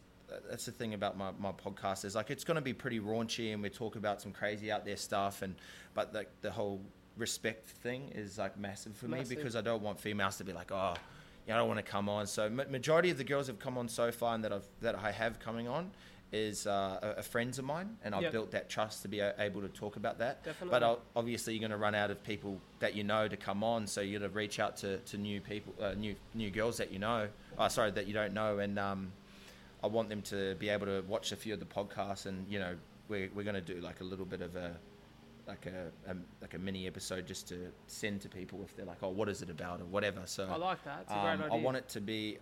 that's 0.49 0.65
the 0.65 0.71
thing 0.71 0.93
about 0.93 1.17
my, 1.17 1.31
my 1.39 1.51
podcast 1.51 2.05
is 2.05 2.15
like 2.15 2.29
it's 2.29 2.43
going 2.43 2.55
to 2.55 2.61
be 2.61 2.73
pretty 2.73 2.99
raunchy 2.99 3.53
and 3.53 3.61
we 3.61 3.69
talk 3.69 3.95
about 3.95 4.21
some 4.21 4.31
crazy 4.31 4.71
out 4.71 4.85
there 4.85 4.97
stuff 4.97 5.41
and 5.41 5.55
but 5.93 6.13
like 6.13 6.29
the 6.41 6.51
whole 6.51 6.81
respect 7.17 7.69
thing 7.69 8.09
is 8.13 8.37
like 8.37 8.57
massive 8.59 8.95
for 8.95 9.07
Massive. 9.07 9.29
me 9.29 9.35
because 9.35 9.55
I 9.55 9.61
don't 9.61 9.81
want 9.81 9.99
females 9.99 10.37
to 10.37 10.43
be 10.43 10.51
like 10.51 10.71
oh 10.71 10.95
yeah 11.47 11.55
I 11.55 11.57
don't 11.57 11.67
want 11.67 11.77
to 11.77 11.89
come 11.89 12.09
on 12.09 12.27
so 12.27 12.49
ma- 12.49 12.63
majority 12.69 13.11
of 13.11 13.17
the 13.17 13.23
girls 13.23 13.47
have 13.47 13.59
come 13.59 13.77
on 13.77 13.87
so 13.87 14.11
far 14.11 14.35
and 14.35 14.43
that 14.43 14.51
I've 14.51 14.67
that 14.81 14.95
I 14.95 15.11
have 15.11 15.39
coming 15.39 15.67
on 15.67 15.91
is 16.35 16.67
uh, 16.67 17.15
a, 17.17 17.23
friends 17.23 17.57
of 17.59 17.65
mine 17.65 17.97
and 18.03 18.13
I've 18.13 18.23
Yep. 18.23 18.31
built 18.31 18.51
that 18.51 18.69
trust 18.69 19.01
to 19.03 19.07
be 19.07 19.19
able 19.21 19.61
to 19.61 19.69
talk 19.69 19.95
about 19.95 20.19
that 20.19 20.43
Definitely. 20.43 20.71
but 20.71 20.83
I'll, 20.83 20.99
obviously 21.15 21.53
you're 21.53 21.61
going 21.61 21.71
to 21.71 21.77
run 21.77 21.95
out 21.95 22.11
of 22.11 22.23
people 22.23 22.59
that 22.79 22.95
you 22.95 23.03
know 23.03 23.27
to 23.27 23.37
come 23.37 23.63
on 23.63 23.87
so 23.87 24.01
you're 24.01 24.19
going 24.19 24.31
to 24.31 24.35
reach 24.35 24.59
out 24.59 24.77
to, 24.77 24.97
to 24.97 25.17
new 25.17 25.39
people 25.41 25.73
uh, 25.81 25.93
new 25.93 26.15
new 26.33 26.49
girls 26.51 26.77
that 26.77 26.91
you 26.91 26.99
know 26.99 27.27
oh, 27.57 27.67
sorry 27.67 27.91
that 27.91 28.07
you 28.07 28.13
don't 28.13 28.33
know 28.33 28.59
and 28.59 28.77
um, 28.77 29.11
I 29.85 29.87
want 29.87 30.09
them 30.09 30.23
to 30.23 30.55
be 30.55 30.69
able 30.69 30.87
to 30.87 31.03
watch 31.07 31.31
a 31.31 31.35
few 31.35 31.53
of 31.53 31.59
the 31.59 31.65
podcasts, 31.65 32.25
and 32.25 32.47
you 32.49 32.57
know, 32.57 32.75
we're 33.07 33.29
we're 33.35 33.43
going 33.43 33.53
to 33.53 33.61
do 33.61 33.79
like 33.81 34.01
a 34.01 34.03
little 34.03 34.25
bit 34.25 34.41
of 34.41 34.55
a 34.55 34.75
like 35.47 35.67
a, 35.67 36.11
a 36.11 36.15
like 36.41 36.55
a 36.55 36.57
mini 36.57 36.87
episode 36.87 37.27
just 37.27 37.47
to 37.49 37.71
send 37.85 38.19
to 38.21 38.29
people 38.29 38.61
if 38.63 38.75
they're 38.75 38.87
like, 38.87 39.03
oh, 39.03 39.09
what 39.09 39.29
is 39.29 39.43
it 39.43 39.49
about 39.51 39.81
or 39.81 39.85
whatever. 39.85 40.21
So 40.25 40.47
I 40.51 40.55
like 40.55 40.83
that. 40.85 41.01
It's 41.03 41.11
a 41.11 41.17
um, 41.17 41.43
I 41.51 41.55
want 41.57 41.77
it 41.77 41.87
to 41.89 42.01
be, 42.01 42.39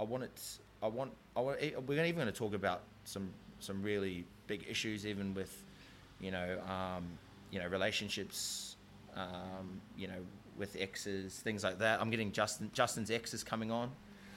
I 0.00 0.02
want 0.02 0.24
it, 0.24 0.58
I 0.82 0.86
want, 0.88 1.12
I 1.36 1.40
want. 1.40 1.58
eh, 1.60 1.70
We're 1.86 2.04
even 2.04 2.14
going 2.16 2.26
to 2.26 2.32
talk 2.32 2.54
about 2.54 2.82
some 3.04 3.30
some 3.58 3.82
really 3.82 4.24
big 4.46 4.64
issues, 4.68 5.06
even 5.06 5.34
with, 5.34 5.64
you 6.20 6.30
know, 6.30 6.58
um, 6.66 7.04
you 7.50 7.58
know, 7.58 7.66
relationships, 7.68 8.76
um, 9.14 9.80
you 9.98 10.06
know, 10.08 10.14
with 10.56 10.76
exes, 10.80 11.34
things 11.40 11.62
like 11.62 11.78
that. 11.78 12.00
I'm 12.00 12.10
getting 12.10 12.32
Justin 12.32 12.70
Justin's 12.72 13.10
ex 13.10 13.34
is 13.34 13.44
coming 13.44 13.70
on. 13.70 13.90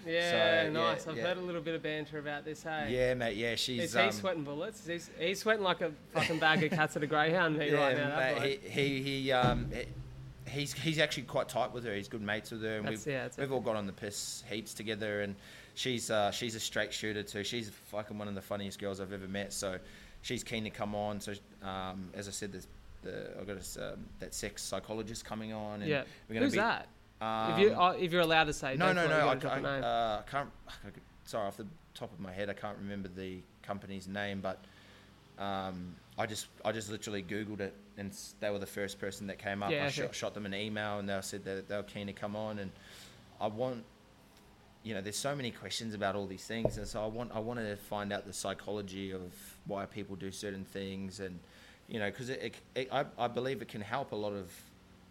Yeah, 0.05 0.65
So, 0.65 0.71
nice. 0.71 1.05
yeah, 1.05 1.11
I've 1.13 1.17
yeah. 1.17 1.23
heard 1.23 1.37
a 1.37 1.41
little 1.41 1.61
bit 1.61 1.75
of 1.75 1.81
banter 1.83 2.19
about 2.19 2.43
this. 2.43 2.63
Hey, 2.63 2.89
Yeah, 2.91 3.13
mate. 3.13 3.37
Yeah, 3.37 3.55
she's. 3.55 3.83
is 3.83 3.93
he 3.93 3.99
um, 4.01 4.11
sweating 4.11 4.43
bullets? 4.43 4.85
He's, 4.85 5.09
he's 5.17 5.39
sweating 5.39 5.63
like 5.63 5.79
a 5.79 5.93
fucking 6.11 6.39
bag 6.39 6.61
of 6.61 6.71
cats 6.71 6.97
at 6.97 7.03
a 7.03 7.07
greyhound 7.07 7.57
meet 7.57 7.71
right 7.73 7.95
now. 7.95 8.17
mate, 8.17 8.59
he, 8.65 8.69
he, 8.69 9.01
he, 9.21 9.31
um, 9.31 9.69
he- 9.71 9.85
he's 10.51 10.73
he's 10.73 10.99
actually 10.99 11.23
quite 11.23 11.47
tight 11.47 11.71
with 11.71 11.85
her. 11.85 11.95
He's 11.95 12.09
good 12.09 12.21
mates 12.21 12.51
with 12.51 12.63
her, 12.63 12.75
and 12.79 12.85
That's- 12.85 13.05
we've 13.05 13.13
yeah, 13.15 13.29
we've 13.37 13.53
all 13.53 13.61
got 13.61 13.77
on 13.77 13.87
the 13.87 13.93
piss 13.93 14.43
heaps 14.49 14.73
together. 14.73 15.21
And 15.21 15.35
she's 15.75 16.09
uh, 16.09 16.31
she's 16.31 16.55
a 16.55 16.59
straight 16.59 16.93
shooter 16.93 17.23
too. 17.23 17.43
She's 17.43 17.69
fucking 17.87 18.17
one 18.17 18.27
of 18.27 18.35
the 18.35 18.41
funniest 18.41 18.79
girls 18.79 18.99
I've 18.99 19.13
ever 19.13 19.27
met. 19.27 19.53
So 19.53 19.77
she's 20.21 20.43
keen 20.43 20.63
to 20.63 20.69
come 20.69 20.95
on. 20.95 21.19
So 21.19 21.33
um, 21.61 22.09
as 22.13 22.27
I 22.27 22.31
said, 22.31 22.51
there's 22.51 22.67
the 23.01 23.31
I've 23.39 23.47
got 23.47 23.57
a, 23.57 23.93
um, 23.93 24.05
that 24.19 24.33
sex 24.33 24.61
psychologist 24.61 25.25
coming 25.25 25.53
on. 25.53 25.81
And 25.81 25.89
yeah. 25.89 26.03
we're 26.27 26.35
gonna 26.35 26.45
Who's 26.45 26.53
be, 26.53 26.59
that? 26.59 26.87
Um, 27.21 27.53
if 27.53 27.59
you 27.59 27.75
uh, 27.75 27.95
if 27.99 28.11
you're 28.11 28.21
allowed 28.21 28.45
to 28.45 28.53
say, 28.53 28.75
no, 28.75 28.91
no, 28.91 29.07
no. 29.07 29.29
I, 29.29 29.35
drop 29.35 29.53
a 29.53 29.55
I, 29.55 29.61
name. 29.61 29.83
uh, 29.83 30.21
can't. 30.23 30.49
Sorry, 31.25 31.47
off 31.47 31.57
the 31.57 31.67
top 31.93 32.11
of 32.11 32.19
my 32.19 32.31
head, 32.31 32.49
I 32.49 32.53
can't 32.53 32.77
remember 32.77 33.07
the 33.07 33.37
company's 33.61 34.07
name, 34.07 34.41
but 34.41 34.59
um, 35.39 35.95
I 36.17 36.25
just 36.25 36.47
I 36.65 36.71
just 36.71 36.91
literally 36.91 37.23
googled 37.23 37.61
it, 37.61 37.73
and 37.97 38.11
they 38.39 38.49
were 38.49 38.59
the 38.59 38.65
first 38.65 38.99
person 38.99 39.27
that 39.27 39.39
came 39.39 39.63
up. 39.63 39.71
Yeah, 39.71 39.83
I 39.83 39.87
okay. 39.87 40.01
shot, 40.01 40.15
shot 40.15 40.33
them 40.33 40.45
an 40.45 40.53
email, 40.53 40.99
and 40.99 41.07
they 41.07 41.17
said 41.21 41.45
that 41.45 41.69
they 41.69 41.75
were 41.75 41.83
keen 41.83 42.07
to 42.07 42.13
come 42.13 42.35
on, 42.35 42.59
and 42.59 42.71
I 43.39 43.47
want. 43.47 43.83
You 44.83 44.93
know, 44.93 45.01
there's 45.01 45.15
so 45.17 45.35
many 45.35 45.51
questions 45.51 45.93
about 45.93 46.15
all 46.15 46.27
these 46.27 46.45
things, 46.45 46.77
and 46.77 46.85
so 46.85 47.01
I 47.03 47.07
want 47.07 47.31
I 47.33 47.39
want 47.39 47.59
to 47.59 47.75
find 47.75 48.11
out 48.11 48.25
the 48.25 48.33
psychology 48.33 49.11
of 49.11 49.31
why 49.65 49.85
people 49.85 50.15
do 50.15 50.31
certain 50.31 50.65
things, 50.65 51.19
and 51.19 51.39
you 51.87 51.99
know, 51.99 52.09
because 52.09 52.29
it, 52.29 52.41
it, 52.43 52.55
it, 52.75 52.89
I, 52.91 53.05
I 53.17 53.27
believe 53.27 53.61
it 53.61 53.69
can 53.69 53.81
help 53.81 54.11
a 54.11 54.15
lot 54.15 54.33
of 54.33 54.51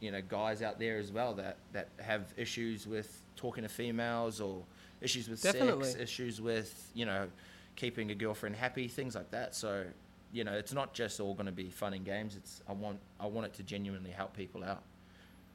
you 0.00 0.10
know 0.10 0.20
guys 0.28 0.62
out 0.62 0.78
there 0.78 0.98
as 0.98 1.10
well 1.10 1.32
that 1.34 1.56
that 1.72 1.88
have 2.00 2.34
issues 2.36 2.86
with 2.86 3.22
talking 3.36 3.62
to 3.62 3.68
females 3.68 4.40
or 4.40 4.62
issues 5.00 5.28
with 5.28 5.42
Definitely. 5.42 5.86
sex, 5.86 6.00
issues 6.00 6.40
with 6.40 6.90
you 6.94 7.06
know 7.06 7.28
keeping 7.76 8.10
a 8.10 8.14
girlfriend 8.14 8.56
happy, 8.56 8.88
things 8.88 9.14
like 9.14 9.30
that. 9.30 9.54
So 9.54 9.84
you 10.32 10.44
know, 10.44 10.52
it's 10.52 10.72
not 10.72 10.94
just 10.94 11.20
all 11.20 11.34
going 11.34 11.46
to 11.46 11.52
be 11.52 11.68
fun 11.68 11.92
and 11.92 12.04
games. 12.04 12.36
It's 12.36 12.62
I 12.68 12.72
want 12.72 12.98
I 13.20 13.26
want 13.26 13.46
it 13.46 13.54
to 13.54 13.62
genuinely 13.62 14.10
help 14.10 14.36
people 14.36 14.64
out. 14.64 14.82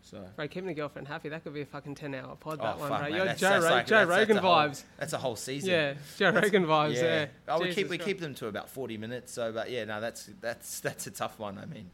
So. 0.09 0.23
Bro, 0.37 0.47
keeping 0.47 0.69
a 0.69 0.73
girlfriend 0.73 1.07
happy, 1.07 1.27
that 1.29 1.43
could 1.43 1.53
be 1.53 1.61
a 1.61 1.65
fucking 1.65 1.95
10 1.95 2.15
hour 2.15 2.35
pod, 2.37 2.59
Oh, 2.61 2.63
that 2.63 2.79
one, 2.79 2.89
fuck, 2.89 2.99
bro. 2.99 3.07
man, 3.09 3.15
You're 3.17 3.25
that's- 3.25 3.39
Joe, 3.41 3.49
that's 3.49 3.63
Ro- 3.65 3.69
like- 3.71 3.87
Joe 3.87 4.05
that's- 4.05 4.19
Rogan 4.19 4.37
whole- 4.37 4.55
vibes. 4.55 4.83
That's 4.97 5.13
a 5.13 5.17
whole 5.17 5.35
season. 5.35 5.69
Yeah, 5.69 5.93
Joe 6.17 6.29
Rogan 6.29 6.65
vibes, 6.65 6.95
yeah. 6.95 7.25
Oh, 7.49 7.59
we 7.59 7.73
keep 7.73 7.89
we 7.89 7.97
keep 7.97 8.19
them 8.21 8.33
to 8.35 8.47
about 8.47 8.69
forty 8.69 8.97
minutes. 8.97 9.33
So, 9.33 9.51
but 9.51 9.69
yeah, 9.69 9.83
no, 9.83 9.99
that's 9.99 10.29
that's 10.39 10.79
that's 10.87 11.07
a 11.07 11.11
tough 11.11 11.37
one. 11.39 11.57
I 11.57 11.65
mean, 11.65 11.89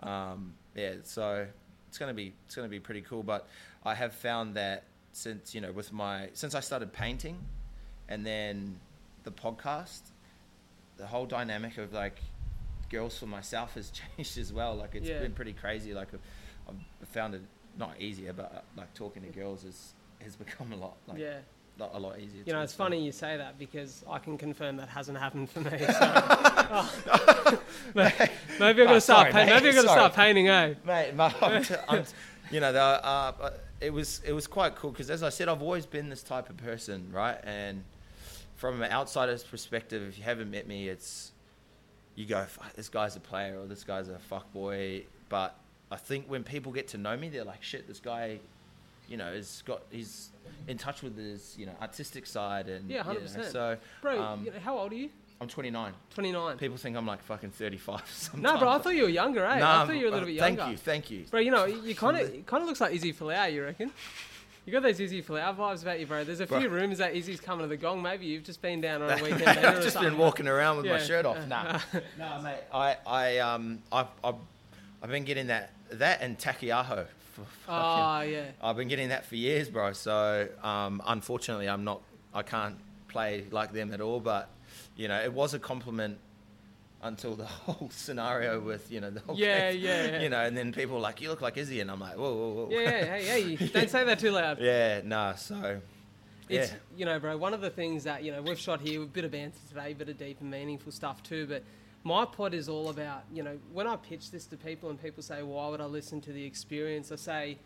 um, 0.00 0.54
yeah. 0.74 0.94
So 1.04 1.46
it's 1.88 1.98
gonna 1.98 2.14
be 2.14 2.34
it's 2.46 2.54
gonna 2.56 2.68
be 2.68 2.80
pretty 2.80 3.02
cool. 3.02 3.22
But 3.22 3.46
I 3.84 3.94
have 3.94 4.12
found 4.12 4.54
that 4.56 4.82
since 5.12 5.54
you 5.54 5.60
know 5.60 5.70
with 5.70 5.92
my 5.92 6.30
since 6.32 6.54
I 6.56 6.60
started 6.60 6.92
painting, 6.92 7.38
and 8.08 8.26
then 8.26 8.80
the 9.22 9.30
podcast, 9.30 10.00
the 10.96 11.06
whole 11.06 11.26
dynamic 11.26 11.78
of 11.78 11.92
like 11.92 12.18
girls 12.90 13.16
for 13.18 13.26
myself 13.26 13.74
has 13.74 13.90
changed 14.16 14.36
as 14.36 14.52
well. 14.52 14.74
Like 14.74 14.94
it's 14.96 15.08
Yeah. 15.08 15.20
been 15.20 15.32
pretty 15.32 15.52
crazy. 15.52 15.94
Like 15.94 16.08
I've, 16.12 16.20
I've 17.00 17.08
found 17.08 17.34
it 17.34 17.42
not 17.78 17.94
easier, 18.00 18.32
but 18.32 18.52
uh, 18.54 18.60
like 18.76 18.92
talking 18.94 19.22
to 19.22 19.28
girls 19.28 19.64
is 19.64 19.94
has 20.22 20.36
become 20.44 20.72
a 20.72 20.76
lot 20.76 20.96
like 21.06 21.18
yeah. 21.18 21.38
a 21.80 21.98
lot 21.98 22.18
easier. 22.18 22.42
You 22.46 22.52
know, 22.52 22.62
it's 22.62 22.74
funny 22.74 23.04
you 23.04 23.12
say 23.12 23.36
that 23.36 23.58
because 23.58 24.04
I 24.08 24.18
can 24.18 24.38
confirm 24.38 24.76
that 24.76 24.88
hasn't 24.88 25.18
happened 25.18 25.50
for 25.50 25.60
me. 25.60 25.78
So. 25.78 25.88
Oh. 26.74 27.58
maybe 27.94 28.12
I'm 28.60 28.60
Oh, 28.60 28.74
gonna 28.86 29.00
start. 29.00 29.32
sorry, 29.32 29.44
maybe 29.44 29.52
I'm 29.52 29.62
gonna 29.62 29.74
sorry. 29.74 29.88
start 29.88 30.14
painting. 30.14 30.48
Eh? 30.48 30.74
mate. 30.86 31.12
But 31.16 31.42
I'm 31.42 31.62
t- 31.62 31.74
I'm 31.88 32.04
t- 32.04 32.12
you 32.50 32.60
know, 32.60 32.68
uh, 32.72 33.50
it 33.80 33.92
was 33.92 34.20
it 34.24 34.32
was 34.32 34.46
quite 34.46 34.74
cool 34.76 34.90
because, 34.90 35.10
as 35.10 35.22
I 35.22 35.28
said, 35.28 35.48
I've 35.48 35.62
always 35.62 35.86
been 35.86 36.08
this 36.08 36.22
type 36.22 36.48
of 36.48 36.56
person, 36.56 37.08
right? 37.12 37.38
And 37.44 37.84
from 38.56 38.80
an 38.82 38.90
outsider's 38.92 39.42
perspective, 39.42 40.02
if 40.08 40.18
you 40.18 40.24
haven't 40.24 40.50
met 40.50 40.66
me, 40.66 40.88
it's 40.88 41.32
you 42.14 42.26
go, 42.26 42.46
this 42.76 42.88
guy's 42.88 43.16
a 43.16 43.20
player 43.20 43.58
or 43.58 43.66
this 43.66 43.84
guy's 43.84 44.08
a 44.08 44.18
fuck 44.18 44.52
boy. 44.52 45.04
But 45.28 45.56
I 45.92 45.96
think 45.96 46.26
when 46.26 46.42
people 46.42 46.72
get 46.72 46.88
to 46.88 46.98
know 46.98 47.16
me, 47.16 47.28
they're 47.28 47.44
like, 47.44 47.62
shit, 47.62 47.86
this 47.86 48.00
guy, 48.00 48.38
you 49.08 49.16
know, 49.18 49.32
has 49.32 49.62
got 49.66 49.82
he's 49.90 50.30
in 50.66 50.78
touch 50.78 51.02
with 51.02 51.16
his 51.16 51.54
you 51.58 51.66
know 51.66 51.72
artistic 51.82 52.26
side 52.26 52.68
and 52.68 52.88
Yeah, 52.90 53.06
you 53.12 53.20
know, 53.20 53.26
100%. 53.26 53.52
so 53.52 53.76
Bro, 54.00 54.22
Um, 54.22 54.44
you 54.44 54.50
know, 54.50 54.58
how 54.58 54.78
old 54.78 54.92
are 54.92 54.96
you? 54.96 55.10
I'm 55.40 55.48
29. 55.48 55.92
29. 56.14 56.56
People 56.56 56.76
think 56.76 56.96
I'm 56.96 57.06
like 57.06 57.22
fucking 57.24 57.50
35. 57.50 58.02
Sometimes. 58.06 58.42
No, 58.42 58.58
bro, 58.58 58.68
I 58.70 58.78
thought 58.78 58.94
you 58.94 59.02
were 59.02 59.08
younger, 59.08 59.44
eh? 59.44 59.58
Nah, 59.58 59.82
I 59.82 59.86
thought 59.86 59.96
you 59.96 60.02
were 60.02 60.08
a 60.08 60.12
little 60.12 60.28
uh, 60.28 60.32
bit 60.32 60.38
thank 60.38 60.66
you, 60.70 60.76
thank 60.76 61.10
you. 61.10 61.24
Bro, 61.30 61.40
you 61.40 61.50
know, 61.50 61.64
you 61.66 61.94
kind 61.94 62.16
of 62.16 62.46
kind 62.46 62.62
of 62.62 62.68
looks 62.68 62.80
like 62.80 62.94
Izzy 62.94 63.12
Folau, 63.12 63.52
you 63.52 63.64
reckon? 63.64 63.90
You 64.64 64.72
got 64.72 64.84
those 64.84 65.00
Izzy 65.00 65.20
Folau 65.22 65.56
vibes 65.56 65.82
about 65.82 65.98
you, 65.98 66.06
bro. 66.06 66.22
There's 66.22 66.38
a 66.38 66.46
few 66.46 66.68
Bro. 66.68 66.80
rumours 66.80 66.98
that 66.98 67.16
Izzy's 67.16 67.40
coming 67.40 67.64
to 67.64 67.68
the 67.68 67.76
gong. 67.76 68.00
Maybe 68.00 68.26
you've 68.26 68.44
just 68.44 68.62
been 68.62 68.80
down 68.80 69.02
on 69.02 69.10
a 69.10 69.14
weekend. 69.22 69.48
I've 69.48 69.82
just 69.82 69.98
been 69.98 70.16
walking 70.16 70.46
around 70.46 70.76
with 70.76 70.86
my 70.86 70.98
shirt 70.98 71.26
off. 71.26 71.44
Nah, 71.48 71.80
no, 72.18 72.40
mate. 72.42 72.60
I, 72.72 72.96
I, 73.04 73.38
um, 73.38 73.80
I've, 73.90 74.06
I've, 74.22 74.36
I've 75.02 75.10
been 75.10 75.24
getting 75.24 75.48
that, 75.48 75.70
that 75.92 76.20
and 76.22 76.38
takiaho. 76.38 77.06
For 77.34 77.42
fucking, 77.66 77.68
Oh, 77.68 78.20
yeah. 78.20 78.44
I've 78.62 78.76
been 78.76 78.88
getting 78.88 79.08
that 79.08 79.24
for 79.24 79.36
years, 79.36 79.68
bro. 79.68 79.92
So, 79.94 80.48
um, 80.62 81.02
unfortunately, 81.06 81.68
I'm 81.68 81.82
not, 81.84 82.02
I 82.34 82.42
can't 82.42 82.76
play 83.08 83.44
like 83.50 83.72
them 83.72 83.92
at 83.92 84.00
all. 84.00 84.20
But, 84.20 84.48
you 84.96 85.08
know, 85.08 85.18
it 85.20 85.32
was 85.32 85.54
a 85.54 85.58
compliment 85.58 86.18
until 87.02 87.34
the 87.34 87.46
whole 87.46 87.90
scenario 87.90 88.60
with, 88.60 88.92
you 88.92 89.00
know, 89.00 89.10
the 89.10 89.20
whole 89.20 89.36
Yeah, 89.36 89.70
case, 89.72 89.80
yeah, 89.80 90.04
yeah. 90.04 90.20
You 90.22 90.28
know, 90.28 90.40
and 90.44 90.56
then 90.56 90.72
people 90.72 90.96
were 90.96 91.00
like, 91.00 91.20
you 91.20 91.30
look 91.30 91.40
like 91.40 91.56
Izzy, 91.56 91.80
and 91.80 91.90
I'm 91.90 91.98
like, 92.00 92.16
whoa, 92.16 92.32
whoa, 92.34 92.52
whoa. 92.52 92.68
Yeah, 92.70 92.80
yeah, 92.80 93.04
hey, 93.16 93.56
hey, 93.56 93.66
don't 93.72 93.90
say 93.90 94.04
that 94.04 94.18
too 94.18 94.30
loud. 94.30 94.58
yeah, 94.60 95.00
nah. 95.02 95.34
So, 95.34 95.80
It's 96.48 96.70
yeah. 96.70 96.76
you 96.96 97.06
know, 97.06 97.18
bro. 97.18 97.36
One 97.38 97.54
of 97.54 97.60
the 97.62 97.70
things 97.70 98.04
that 98.04 98.22
you 98.22 98.30
know 98.30 98.42
we've 98.42 98.58
shot 98.58 98.80
here, 98.82 99.02
a 99.02 99.06
bit 99.06 99.24
of 99.24 99.30
banter 99.32 99.58
today, 99.68 99.92
a 99.92 99.94
bit 99.94 100.10
of 100.10 100.18
deep 100.18 100.40
and 100.40 100.50
meaningful 100.50 100.92
stuff 100.92 101.22
too. 101.22 101.46
But 101.46 101.64
my 102.04 102.24
pod 102.24 102.54
is 102.54 102.68
all 102.68 102.88
about 102.90 103.22
you 103.32 103.42
know 103.42 103.58
when 103.72 103.86
I 103.86 103.96
pitch 103.96 104.30
this 104.30 104.46
to 104.46 104.56
people 104.56 104.90
and 104.90 105.00
people 105.00 105.22
say, 105.22 105.42
"Why 105.42 105.68
would 105.68 105.80
I 105.80 105.84
listen 105.86 106.20
to 106.22 106.32
the 106.32 106.44
experience?" 106.44 107.12
I 107.12 107.16
say, 107.16 107.58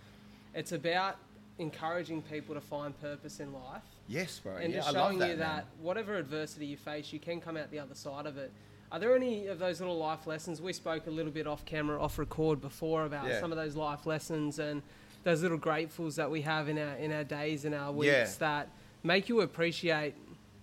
it's 0.55 0.73
about 0.73 1.17
encouraging 1.59 2.23
people 2.23 2.55
to 2.55 2.61
find 2.61 2.99
purpose 3.01 3.41
in 3.41 3.51
life 3.53 3.83
yes, 4.09 4.39
bro. 4.41 4.57
and 4.57 4.73
yeah, 4.75 4.81
just 4.81 4.93
showing 4.93 5.19
that, 5.19 5.31
you 5.31 5.37
man. 5.37 5.57
that 5.57 5.67
whatever 5.81 6.17
adversity 6.17 6.67
you 6.67 6.77
face, 6.77 7.13
you 7.13 7.19
can 7.19 7.41
come 7.41 7.57
out 7.57 7.71
the 7.71 7.79
other 7.79 7.95
side 7.95 8.27
of 8.27 8.37
it. 8.37 8.53
Are 8.93 8.99
there 8.99 9.17
any 9.17 9.47
of 9.47 9.59
those 9.59 9.81
little 9.81 9.97
life 9.97 10.27
lessons? 10.27 10.61
We 10.61 10.73
spoke 10.75 11.07
a 11.07 11.11
little 11.11 11.33
bit 11.33 11.47
off 11.47 11.65
camera, 11.65 12.01
off 12.01 12.19
record 12.19 12.61
before 12.61 13.05
about 13.07 13.27
Yeah. 13.27 13.41
some 13.41 13.53
of 13.53 13.57
those 13.59 13.75
life 13.75 14.05
lessons 14.07 14.59
and 14.59 14.83
those 15.25 15.43
little 15.43 15.59
gratefuls 15.59 16.15
that 16.17 16.31
we 16.31 16.43
have 16.43 16.69
in 16.69 16.79
our 16.79 16.95
in 16.97 17.11
our 17.11 17.25
days 17.25 17.65
and 17.65 17.75
our 17.75 17.91
weeks 17.91 18.13
Yeah. 18.13 18.27
that 18.39 18.69
make 19.03 19.29
you 19.31 19.41
appreciate, 19.41 20.15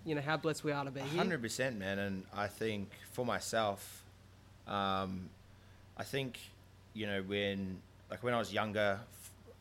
you 0.06 0.16
know, 0.16 0.22
how 0.22 0.38
blessed 0.38 0.64
we 0.64 0.72
are 0.72 0.84
to 0.84 0.91
be 0.91 1.01
here. 1.01 1.18
Hundred 1.18 1.41
percent, 1.41 1.78
man. 1.78 1.99
And 1.99 2.24
I 2.36 2.47
think 2.47 2.89
for 3.12 3.26
myself, 3.26 4.04
um, 4.68 5.30
I 5.97 6.04
think 6.04 6.39
you 6.93 7.06
know 7.06 7.22
when 7.22 7.78
like 8.10 8.24
when 8.24 8.34
I 8.34 8.39
was 8.39 8.54
younger, 8.54 8.99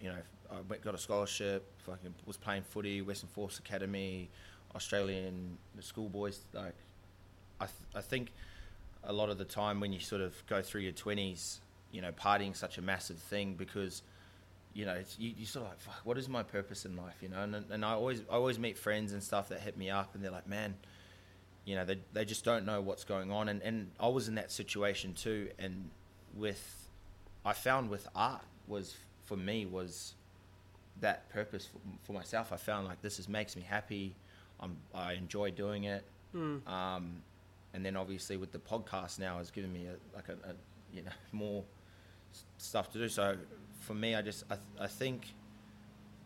you 0.01 0.09
know, 0.09 0.17
I 0.51 0.57
went, 0.69 0.83
got 0.83 0.95
a 0.95 0.99
scholarship. 0.99 1.65
Fucking 1.87 2.15
was 2.27 2.37
playing 2.37 2.63
footy, 2.63 3.03
Western 3.03 3.29
Force 3.31 3.59
Academy, 3.59 4.29
Australian 4.75 5.59
schoolboys. 5.81 6.41
Like, 6.53 6.75
I 7.61 7.67
th- 7.67 7.77
I 7.95 8.01
think 8.01 8.33
a 9.05 9.13
lot 9.13 9.31
of 9.31 9.39
the 9.39 9.45
time 9.45 9.81
when 9.81 9.93
you 9.93 10.01
sort 10.01 10.21
of 10.21 10.35
go 10.47 10.63
through 10.63 10.83
your 10.83 10.93
twenties, 10.93 11.61
you 11.91 12.01
know, 12.01 12.13
partying 12.13 12.57
such 12.57 12.79
a 12.79 12.83
massive 12.83 13.19
thing 13.19 13.55
because 13.55 14.03
you 14.75 14.87
know, 14.87 14.95
it's, 14.95 15.19
you, 15.19 15.35
you 15.37 15.47
sort 15.47 15.65
of 15.65 15.73
like, 15.73 15.81
fuck, 15.81 16.01
what 16.05 16.17
is 16.19 16.29
my 16.29 16.43
purpose 16.43 16.85
in 16.85 16.97
life, 16.97 17.17
you 17.21 17.29
know? 17.29 17.43
And, 17.43 17.55
and 17.71 17.85
I 17.85 17.93
always, 17.93 18.23
I 18.31 18.35
always 18.35 18.59
meet 18.59 18.79
friends 18.79 19.13
and 19.13 19.23
stuff 19.23 19.49
that 19.51 19.61
hit 19.61 19.77
me 19.77 19.91
up, 19.91 20.15
and 20.15 20.25
they're 20.25 20.31
like, 20.31 20.47
man, 20.47 20.75
you 21.65 21.77
know, 21.77 21.85
they, 21.85 21.99
they 22.13 22.25
just 22.25 22.45
don't 22.45 22.65
know 22.65 22.81
what's 22.81 23.05
going 23.05 23.31
on. 23.31 23.49
And, 23.49 23.63
and 23.63 23.91
I 24.01 24.09
was 24.09 24.29
in 24.29 24.35
that 24.37 24.51
situation 24.51 25.15
too. 25.15 25.49
And 25.59 25.91
with, 26.35 26.89
I 27.45 27.53
found 27.53 27.91
with 27.91 28.09
art 28.15 28.43
was, 28.67 28.97
for 29.25 29.37
me, 29.37 29.67
was 29.67 30.15
that 31.01 31.29
purpose 31.29 31.67
for, 31.67 31.79
for 32.03 32.13
myself. 32.13 32.53
I 32.53 32.57
found 32.57 32.87
like 32.87 33.03
this 33.03 33.19
is 33.19 33.29
makes 33.29 33.57
me 33.57 33.63
happy. 33.63 34.15
I'm, 34.59 34.77
I 34.95 35.13
enjoy 35.13 35.51
doing 35.51 35.85
it. 35.85 36.05
Mm. 36.35 36.67
Um, 36.67 37.23
and 37.75 37.85
then 37.85 37.97
obviously 37.97 38.37
with 38.37 38.53
the 38.53 38.59
podcast 38.59 39.19
now 39.19 39.39
has 39.39 39.51
given 39.51 39.73
me 39.73 39.87
a, 39.87 40.17
like 40.17 40.29
a, 40.29 40.51
a 40.51 40.55
you 40.93 41.03
know 41.03 41.11
more 41.33 41.65
stuff 42.59 42.93
to 42.93 42.99
do. 42.99 43.09
So 43.09 43.37
for 43.83 43.95
me, 43.95 44.15
I 44.15 44.23
just 44.23 44.45
I, 44.51 44.55
th- 44.55 44.67
I 44.81 44.87
think 44.87 45.27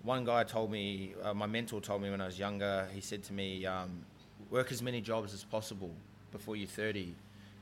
one 0.03 0.25
guy 0.25 0.45
told 0.45 0.71
me, 0.71 1.15
uh, 1.23 1.35
my 1.35 1.47
mentor 1.47 1.81
told 1.81 2.03
me 2.03 2.11
when 2.11 2.21
I 2.21 2.27
was 2.27 2.39
younger. 2.39 2.87
He 2.95 3.01
said 3.01 3.23
to 3.25 3.33
me, 3.33 3.67
um, 3.67 3.91
"Work 4.51 4.71
as 4.73 4.83
many 4.83 5.01
jobs 5.01 5.35
as 5.35 5.43
possible 5.45 5.91
before 6.33 6.57
you're 6.57 6.69
30." 6.69 7.15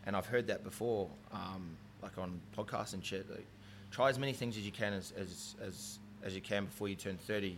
And 0.07 0.15
I've 0.15 0.27
heard 0.27 0.47
that 0.49 0.63
before, 0.63 1.09
um, 1.33 1.77
like 2.03 2.19
on 2.19 2.41
podcasts 2.57 2.93
and 2.93 3.03
shit. 3.05 3.29
Like, 3.31 3.47
try 3.91 4.11
as 4.11 4.19
many 4.19 4.33
things 4.35 4.57
as 4.59 4.67
you 4.67 4.73
can 4.73 4.93
as 4.93 5.13
as 5.17 5.55
as, 5.67 5.99
as 6.23 6.35
you 6.35 6.41
can 6.43 6.67
before 6.67 6.89
you 6.89 6.95
turn 6.97 7.17
30, 7.17 7.57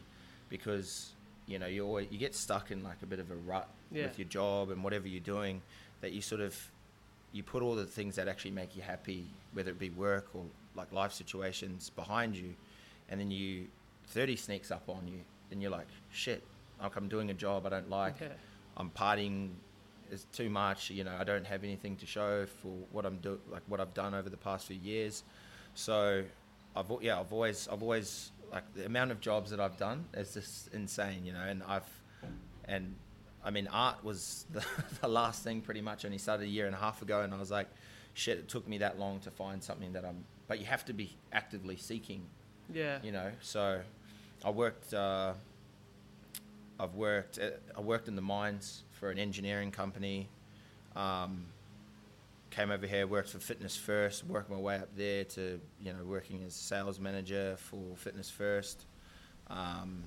because 0.49 1.11
you 1.47 1.59
know 1.59 1.66
you 1.66 1.84
always 1.84 2.07
you 2.11 2.18
get 2.18 2.34
stuck 2.34 2.70
in 2.70 2.82
like 2.84 3.03
a 3.03 3.07
bit 3.07 3.18
of 3.18 3.30
a 3.30 3.34
rut 3.37 3.68
Yeah. 3.91 4.05
with 4.05 4.18
your 4.18 4.28
job 4.28 4.70
and 4.70 4.84
whatever 4.84 5.09
you're 5.09 5.20
doing. 5.20 5.62
That 6.03 6.12
you 6.12 6.20
sort 6.20 6.41
of 6.43 6.55
you 7.32 7.43
put 7.43 7.62
all 7.62 7.74
the 7.74 7.87
things 7.87 8.14
that 8.16 8.28
actually 8.28 8.53
make 8.53 8.76
you 8.76 8.82
happy, 8.82 9.24
whether 9.53 9.70
it 9.70 9.78
be 9.78 9.91
work 9.91 10.28
or 10.34 10.45
like 10.76 10.92
life 10.92 11.12
situations, 11.12 11.90
behind 11.90 12.36
you, 12.36 12.54
and 13.08 13.20
then 13.20 13.30
you 13.30 13.66
30 14.08 14.36
sneaks 14.36 14.70
up 14.70 14.88
on 14.88 15.06
you, 15.08 15.20
and 15.50 15.60
you're 15.62 15.70
like, 15.70 15.86
shit, 16.10 16.42
like 16.80 16.96
I'm 16.96 17.08
doing 17.08 17.30
a 17.30 17.34
job 17.34 17.66
I 17.66 17.70
don't 17.70 17.90
like, 17.90 18.20
Yeah. 18.20 18.28
I'm 18.76 18.90
partying, 18.90 19.50
it's 20.10 20.24
too 20.32 20.50
much, 20.50 20.90
you 20.90 21.04
know, 21.04 21.16
I 21.18 21.24
don't 21.24 21.46
have 21.46 21.64
anything 21.64 21.96
to 21.96 22.06
show 22.06 22.46
for 22.46 22.72
what 22.92 23.06
I'm 23.06 23.16
doing, 23.18 23.38
like 23.50 23.62
what 23.66 23.80
I've 23.80 23.94
done 23.94 24.14
over 24.14 24.28
the 24.28 24.36
past 24.36 24.66
few 24.66 24.76
years. 24.76 25.24
So, 25.74 26.24
I've 26.74 26.90
yeah, 27.00 27.18
I've 27.18 27.32
always, 27.32 27.68
I've 27.68 27.82
always 27.82 28.30
like 28.52 28.64
the 28.74 28.86
amount 28.86 29.10
of 29.10 29.20
jobs 29.20 29.50
that 29.50 29.60
I've 29.60 29.76
done 29.76 30.04
is 30.14 30.34
just 30.34 30.72
insane, 30.72 31.24
you 31.24 31.32
know, 31.32 31.42
and 31.42 31.62
I've, 31.66 31.88
and 32.66 32.94
I 33.44 33.50
mean, 33.50 33.68
art 33.68 34.04
was 34.04 34.44
the, 34.52 34.64
the 35.00 35.08
last 35.08 35.42
thing 35.44 35.60
pretty 35.60 35.80
much. 35.80 36.04
Only 36.04 36.18
started 36.18 36.44
a 36.44 36.48
year 36.48 36.66
and 36.66 36.74
a 36.74 36.78
half 36.78 37.00
ago, 37.02 37.22
and 37.22 37.32
I 37.32 37.38
was 37.38 37.50
like, 37.50 37.68
shit, 38.14 38.38
it 38.38 38.48
took 38.48 38.66
me 38.68 38.78
that 38.78 38.98
long 38.98 39.20
to 39.20 39.30
find 39.30 39.62
something 39.62 39.92
that 39.92 40.04
I'm. 40.04 40.24
But 40.49 40.61
you 40.61 40.66
have 40.66 40.84
to 40.86 40.92
be 40.92 41.16
actively 41.32 41.76
seeking, 41.76 42.22
Yeah. 42.72 42.99
you 43.03 43.12
know. 43.12 43.32
So, 43.40 43.80
I 44.44 44.51
worked. 44.51 44.94
Uh, 44.94 45.34
I've 46.78 46.94
worked. 46.94 47.38
At, 47.38 47.61
I 47.76 47.80
worked 47.80 48.07
in 48.09 48.16
the 48.16 48.22
mines 48.22 48.84
for 48.92 49.11
an 49.11 49.18
engineering 49.18 49.70
company. 49.70 50.28
Um, 50.94 51.47
came 52.51 52.70
over 52.70 52.86
here, 52.86 53.07
worked 53.07 53.30
for 53.30 53.38
Fitness 53.38 53.76
First, 53.76 54.24
worked 54.24 54.51
my 54.51 54.57
way 54.57 54.76
up 54.76 54.88
there 54.97 55.24
to 55.24 55.61
you 55.80 55.92
know 55.92 56.05
working 56.05 56.42
as 56.47 56.55
sales 56.55 56.99
manager 57.01 57.57
for 57.59 57.97
Fitness 57.97 58.30
First. 58.30 58.84
Um, 59.49 60.05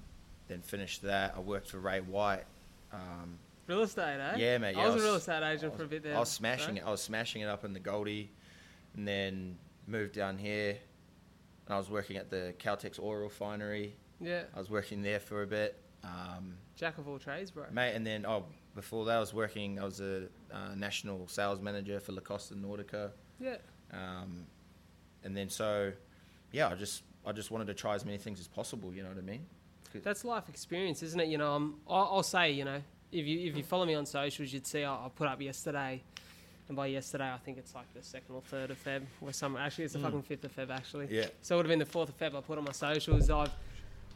then 0.48 0.62
finished 0.62 1.04
that. 1.04 1.34
I 1.36 1.40
worked 1.40 1.70
for 1.70 1.80
Ray 1.80 2.00
White. 2.02 2.46
Um, 2.92 3.38
Real 3.68 3.82
estate, 3.84 4.20
eh? 4.20 4.36
yeah, 4.38 4.58
mate. 4.58 4.76
I 4.76 4.82
yeah, 4.82 4.88
was, 4.88 4.96
a 4.96 5.06
real 5.06 5.16
estate 5.16 5.44
agent 5.44 5.74
I 5.74 5.78
for 5.78 5.84
a 5.84 5.88
bit 5.88 6.02
there. 6.02 6.16
I 6.16 6.20
was 6.20 6.30
smashing 6.30 6.76
bro. 6.76 6.84
it. 6.84 6.88
I 6.88 6.92
was 6.92 7.02
smashing 7.04 7.44
it 7.44 7.48
up 7.48 7.64
in 7.66 7.74
the 7.74 7.80
Goldie, 7.80 8.32
and 8.96 9.08
then 9.08 9.58
moved 9.90 10.14
down 10.14 10.38
here. 10.38 10.78
And 11.66 11.76
I 11.76 11.78
was 11.78 11.90
working 11.90 12.18
at 12.18 12.30
the 12.30 12.54
Caltex 12.60 13.00
oil 13.00 13.16
refinery. 13.16 13.96
Yeah. 14.20 14.44
I 14.56 14.60
was 14.60 14.70
working 14.70 15.02
there 15.02 15.20
for 15.20 15.44
a 15.44 15.48
bit, 15.48 15.80
um, 16.04 16.56
Jack 16.76 16.98
of 16.98 17.08
all 17.08 17.20
trades, 17.20 17.52
bro. 17.52 17.66
mate. 17.72 17.94
And 17.94 18.06
then 18.06 18.26
oh, 18.26 18.46
before 18.76 19.06
that, 19.06 19.18
I 19.18 19.20
was 19.20 19.34
working. 19.34 19.80
I 19.80 19.86
was 19.86 20.00
a 20.00 20.24
uh, 20.52 20.76
national 20.76 21.28
sales 21.28 21.62
manager 21.62 22.00
for 22.00 22.14
Lacoste 22.14 22.52
and 22.52 22.64
Nautica. 22.64 23.12
Yeah. 23.40 23.58
Um, 23.92 24.46
and 25.24 25.36
then 25.36 25.50
so, 25.50 25.92
yeah, 26.52 26.70
I 26.70 26.76
just 26.76 27.04
I 27.26 27.32
just 27.32 27.52
wanted 27.52 27.68
to 27.68 27.74
try 27.74 27.96
as 27.96 28.06
many 28.06 28.18
things 28.18 28.40
as 28.40 28.48
possible. 28.48 28.94
You 28.94 29.04
know 29.04 29.10
what 29.10 29.18
I 29.18 29.22
mean? 29.22 29.46
That's 30.04 30.24
life 30.24 30.48
experience, 30.50 31.02
isn't 31.02 31.20
it? 31.20 31.28
You 31.28 31.38
know, 31.40 31.74
I'll, 31.88 32.10
I'll 32.12 32.24
say, 32.24 32.52
you 32.52 32.64
know, 32.64 32.82
if 33.12 33.26
you 33.26 33.50
if 33.50 33.58
you 33.58 33.64
follow 33.64 33.86
me 33.86 33.96
on 33.96 34.06
socials, 34.06 34.54
you'd 34.54 34.68
see 34.68 34.84
I, 34.84 34.94
I 34.94 35.10
put 35.14 35.28
up 35.28 35.42
yesterday, 35.42 36.04
and 36.70 36.76
by 36.76 36.86
yesterday 36.86 37.30
I 37.30 37.38
think 37.38 37.58
it's 37.58 37.74
like 37.76 37.92
the 37.94 38.02
second 38.04 38.34
or 38.36 38.42
third 38.42 38.70
of 38.72 38.82
Feb, 38.84 39.02
or 39.22 39.34
some 39.34 39.58
actually 39.58 39.86
it's 39.86 39.94
the 39.94 40.00
Mm. 40.00 40.04
fucking 40.04 40.22
fifth 40.22 40.46
of 40.46 40.56
Feb 40.56 40.70
actually. 40.70 41.08
Yeah. 41.10 41.26
So 41.42 41.56
it 41.56 41.58
would 41.58 41.66
have 41.66 41.70
been 41.72 41.80
the 41.80 41.86
fourth 41.86 42.10
of 42.10 42.18
Feb. 42.18 42.36
I 42.38 42.42
put 42.42 42.58
on 42.58 42.64
my 42.64 42.72
socials. 42.72 43.30
I've 43.30 43.52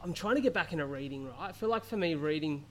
I'm 0.02 0.14
trying 0.14 0.36
to 0.36 0.42
get 0.42 0.54
back 0.54 0.72
into 0.74 0.86
reading. 0.86 1.26
Right, 1.26 1.50
I 1.50 1.52
feel 1.54 1.70
like 1.70 1.84
for 1.86 1.98
me, 1.98 2.16
reading 2.16 2.64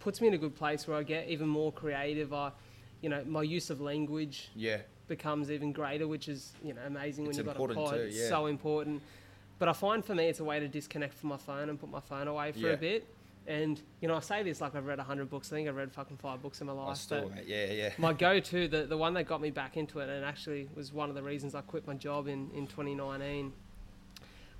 puts 0.00 0.20
me 0.20 0.28
in 0.28 0.34
a 0.34 0.38
good 0.38 0.54
place 0.56 0.86
where 0.88 0.96
I 0.96 1.02
get 1.04 1.28
even 1.28 1.46
more 1.48 1.72
creative. 1.72 2.32
I, 2.32 2.50
you 3.00 3.08
know, 3.08 3.22
my 3.24 3.42
use 3.42 3.70
of 3.70 3.80
language 3.80 4.50
Yeah. 4.56 4.78
becomes 5.08 5.50
even 5.50 5.72
greater, 5.72 6.06
which 6.08 6.28
is 6.28 6.52
you 6.62 6.74
know 6.74 6.82
amazing 6.86 7.26
when 7.26 7.36
you've 7.36 7.46
got 7.46 7.56
a 7.56 7.74
pod. 7.74 7.94
too, 7.94 8.00
It's 8.00 8.28
so 8.28 8.46
important. 8.46 9.02
But 9.58 9.68
I 9.68 9.72
find 9.72 10.04
for 10.04 10.14
me, 10.14 10.26
it's 10.26 10.40
a 10.40 10.44
way 10.44 10.58
to 10.60 10.68
disconnect 10.68 11.14
from 11.14 11.28
my 11.30 11.36
phone 11.36 11.68
and 11.70 11.78
put 11.80 11.90
my 11.90 12.00
phone 12.00 12.28
away 12.28 12.52
for 12.52 12.58
Yeah. 12.58 12.70
a 12.72 12.76
bit. 12.76 13.06
And 13.46 13.80
you 14.00 14.08
know, 14.08 14.14
I 14.16 14.20
say 14.20 14.42
this 14.42 14.60
like 14.60 14.74
I've 14.74 14.86
read 14.86 14.98
hundred 15.00 15.30
books. 15.30 15.52
I 15.52 15.56
think 15.56 15.68
I've 15.68 15.76
read 15.76 15.90
fucking 15.92 16.18
five 16.18 16.42
books 16.42 16.60
in 16.60 16.66
my 16.66 16.72
I 16.72 16.76
life. 16.76 16.96
still, 16.98 17.30
but. 17.34 17.48
Yeah, 17.48 17.72
yeah. 17.72 17.92
my 17.98 18.12
go-to, 18.12 18.68
the 18.68 18.84
the 18.84 18.96
one 18.96 19.14
that 19.14 19.24
got 19.24 19.40
me 19.40 19.50
back 19.50 19.76
into 19.76 19.98
it, 20.00 20.08
and 20.08 20.24
actually 20.24 20.68
was 20.76 20.92
one 20.92 21.08
of 21.08 21.14
the 21.14 21.22
reasons 21.22 21.54
I 21.54 21.62
quit 21.62 21.86
my 21.86 21.94
job 21.94 22.28
in 22.28 22.50
in 22.54 22.66
2019, 22.66 23.52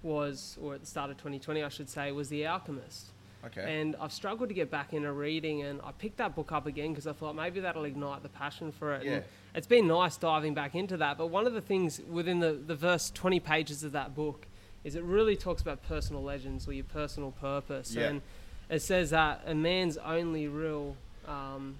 was 0.02 0.58
or 0.60 0.74
at 0.74 0.80
the 0.80 0.86
start 0.86 1.10
of 1.10 1.16
2020, 1.18 1.62
I 1.62 1.68
should 1.68 1.88
say, 1.88 2.10
was 2.12 2.28
The 2.30 2.46
Alchemist. 2.46 3.10
okay. 3.44 3.80
And 3.80 3.96
I've 4.00 4.12
struggled 4.12 4.48
to 4.48 4.54
get 4.54 4.70
back 4.70 4.92
into 4.92 5.12
reading, 5.12 5.62
and 5.62 5.80
I 5.84 5.92
picked 5.92 6.16
that 6.16 6.34
book 6.34 6.50
up 6.52 6.66
again 6.66 6.90
because 6.90 7.06
I 7.06 7.12
thought 7.12 7.36
maybe 7.36 7.60
that'll 7.60 7.84
ignite 7.84 8.22
the 8.22 8.28
passion 8.28 8.72
for 8.72 8.94
it. 8.94 9.04
Yeah. 9.04 9.12
And 9.12 9.24
it's 9.54 9.66
been 9.66 9.86
nice 9.86 10.16
diving 10.16 10.54
back 10.54 10.74
into 10.74 10.96
that. 10.98 11.18
But 11.18 11.26
one 11.26 11.46
of 11.46 11.52
the 11.52 11.60
things 11.60 12.00
within 12.08 12.40
the, 12.40 12.52
the 12.52 12.76
first 12.76 13.14
20 13.14 13.40
pages 13.40 13.84
of 13.84 13.92
that 13.92 14.14
book 14.14 14.46
is 14.84 14.94
it 14.94 15.02
really 15.02 15.36
talks 15.36 15.60
about 15.60 15.82
personal 15.82 16.22
legends 16.22 16.66
or 16.66 16.72
your 16.72 16.84
personal 16.84 17.32
purpose. 17.32 17.94
Yeah. 17.94 18.08
And 18.08 18.22
it 18.70 18.80
says 18.80 19.10
that 19.10 19.42
a 19.46 19.54
man's 19.54 19.96
only 19.98 20.48
real 20.48 20.96
um, 21.26 21.76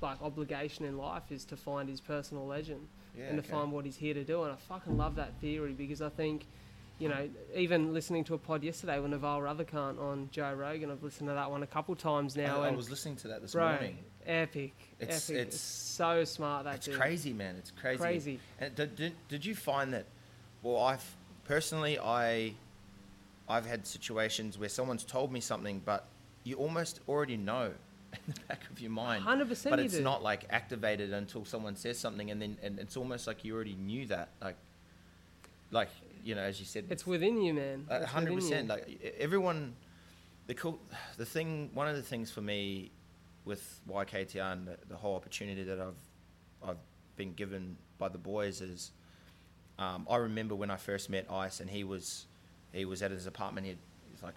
like 0.00 0.20
obligation 0.22 0.84
in 0.84 0.96
life 0.96 1.30
is 1.30 1.44
to 1.46 1.56
find 1.56 1.88
his 1.88 2.00
personal 2.00 2.46
legend 2.46 2.86
yeah, 3.16 3.24
and 3.24 3.36
to 3.36 3.40
okay. 3.42 3.50
find 3.52 3.72
what 3.72 3.84
he's 3.84 3.96
here 3.96 4.14
to 4.14 4.24
do. 4.24 4.42
And 4.44 4.52
I 4.52 4.56
fucking 4.56 4.96
love 4.96 5.16
that 5.16 5.32
theory 5.40 5.72
because 5.72 6.00
I 6.02 6.08
think, 6.10 6.46
you 6.98 7.08
know, 7.08 7.28
even 7.54 7.92
listening 7.92 8.24
to 8.24 8.34
a 8.34 8.38
pod 8.38 8.62
yesterday 8.62 8.98
with 9.00 9.10
Naval 9.10 9.40
Ravikant 9.40 10.00
on 10.00 10.28
Joe 10.32 10.52
Rogan, 10.54 10.90
I've 10.90 11.02
listened 11.02 11.28
to 11.28 11.34
that 11.34 11.50
one 11.50 11.62
a 11.62 11.66
couple 11.66 11.94
times 11.96 12.36
now. 12.36 12.62
I, 12.62 12.68
I 12.68 12.70
was 12.70 12.88
listening 12.90 13.16
to 13.16 13.28
that 13.28 13.42
this 13.42 13.52
bro, 13.52 13.70
morning. 13.70 13.98
epic, 14.26 14.74
It's- 15.00 15.28
epic. 15.28 15.36
it's- 15.40 15.54
It's, 15.54 15.60
so 15.60 16.24
smart 16.24 16.64
that 16.64 16.76
It's 16.76 16.86
dude. 16.86 16.96
crazy, 16.98 17.32
man. 17.32 17.56
It's 17.56 17.70
crazy. 17.70 17.98
Crazy. 17.98 18.40
And 18.60 18.74
did, 18.74 18.96
did, 18.96 19.12
did 19.28 19.44
you 19.46 19.54
find 19.54 19.92
that? 19.94 20.04
Well, 20.62 20.78
I've 20.82 21.16
personally, 21.44 21.98
I, 21.98 22.52
I've 23.48 23.66
had 23.66 23.86
situations 23.86 24.58
where 24.58 24.68
someone's 24.68 25.04
told 25.04 25.32
me 25.32 25.40
something, 25.40 25.80
but 25.84 26.06
you 26.44 26.56
almost 26.56 27.00
already 27.08 27.36
know 27.36 27.72
in 28.12 28.34
the 28.34 28.40
back 28.48 28.62
of 28.70 28.80
your 28.80 28.90
mind. 28.90 29.24
100% 29.24 29.70
But 29.70 29.78
it's 29.78 29.94
do. 29.94 30.02
not 30.02 30.22
like 30.22 30.46
activated 30.50 31.12
until 31.12 31.44
someone 31.44 31.76
says 31.76 31.98
something, 31.98 32.30
and 32.30 32.40
then 32.40 32.56
and 32.62 32.78
it's 32.78 32.96
almost 32.96 33.26
like 33.26 33.44
you 33.44 33.54
already 33.54 33.74
knew 33.74 34.06
that, 34.06 34.28
like, 34.42 34.56
like 35.70 35.88
you 36.24 36.34
know, 36.34 36.42
as 36.42 36.58
you 36.58 36.66
said, 36.66 36.86
It's 36.90 37.06
within 37.06 37.40
you, 37.40 37.54
man. 37.54 37.86
hundred 38.06 38.34
percent. 38.34 38.68
Like 38.68 39.14
everyone, 39.18 39.74
the 40.46 40.54
cool, 40.54 40.80
the 41.16 41.26
thing. 41.26 41.70
One 41.74 41.88
of 41.88 41.96
the 41.96 42.02
things 42.02 42.30
for 42.30 42.40
me 42.40 42.90
with 43.44 43.80
YKTR 43.88 44.52
and 44.52 44.66
the, 44.66 44.76
the 44.88 44.96
whole 44.96 45.14
opportunity 45.14 45.62
that 45.62 45.78
I've 45.80 46.68
I've 46.68 46.78
been 47.16 47.32
given 47.34 47.76
by 47.98 48.08
the 48.08 48.18
boys 48.18 48.60
is, 48.60 48.90
um, 49.78 50.06
I 50.10 50.16
remember 50.16 50.54
when 50.56 50.70
I 50.70 50.76
first 50.76 51.08
met 51.10 51.26
Ice 51.30 51.60
and 51.60 51.70
he 51.70 51.84
was 51.84 52.26
he 52.72 52.84
was 52.84 53.02
at 53.02 53.10
his 53.10 53.26
apartment. 53.26 53.66
He 53.66 53.76
he's 54.10 54.22
like 54.22 54.34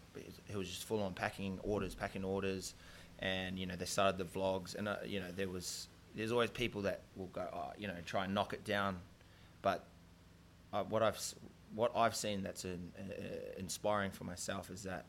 he 0.47 0.57
was 0.57 0.67
just 0.67 0.83
full 0.83 1.01
on 1.01 1.13
packing 1.13 1.59
orders, 1.63 1.95
packing 1.95 2.23
orders, 2.23 2.73
and 3.19 3.57
you 3.57 3.65
know 3.65 3.75
they 3.75 3.85
started 3.85 4.17
the 4.17 4.25
vlogs 4.25 4.75
and 4.75 4.87
uh, 4.87 4.97
you 5.05 5.19
know 5.19 5.31
there 5.35 5.49
was 5.49 5.87
there's 6.15 6.31
always 6.31 6.49
people 6.49 6.81
that 6.83 7.01
will 7.15 7.27
go 7.27 7.47
oh, 7.53 7.71
you 7.77 7.87
know 7.87 7.93
try 8.05 8.25
and 8.25 8.33
knock 8.33 8.53
it 8.53 8.63
down, 8.63 8.97
but 9.61 9.85
uh, 10.73 10.83
what 10.83 11.03
I've 11.03 11.19
what 11.75 11.95
I've 11.95 12.15
seen 12.15 12.41
that's 12.41 12.65
in, 12.65 12.91
uh, 12.97 13.59
inspiring 13.59 14.11
for 14.11 14.23
myself 14.23 14.69
is 14.69 14.83
that 14.83 15.05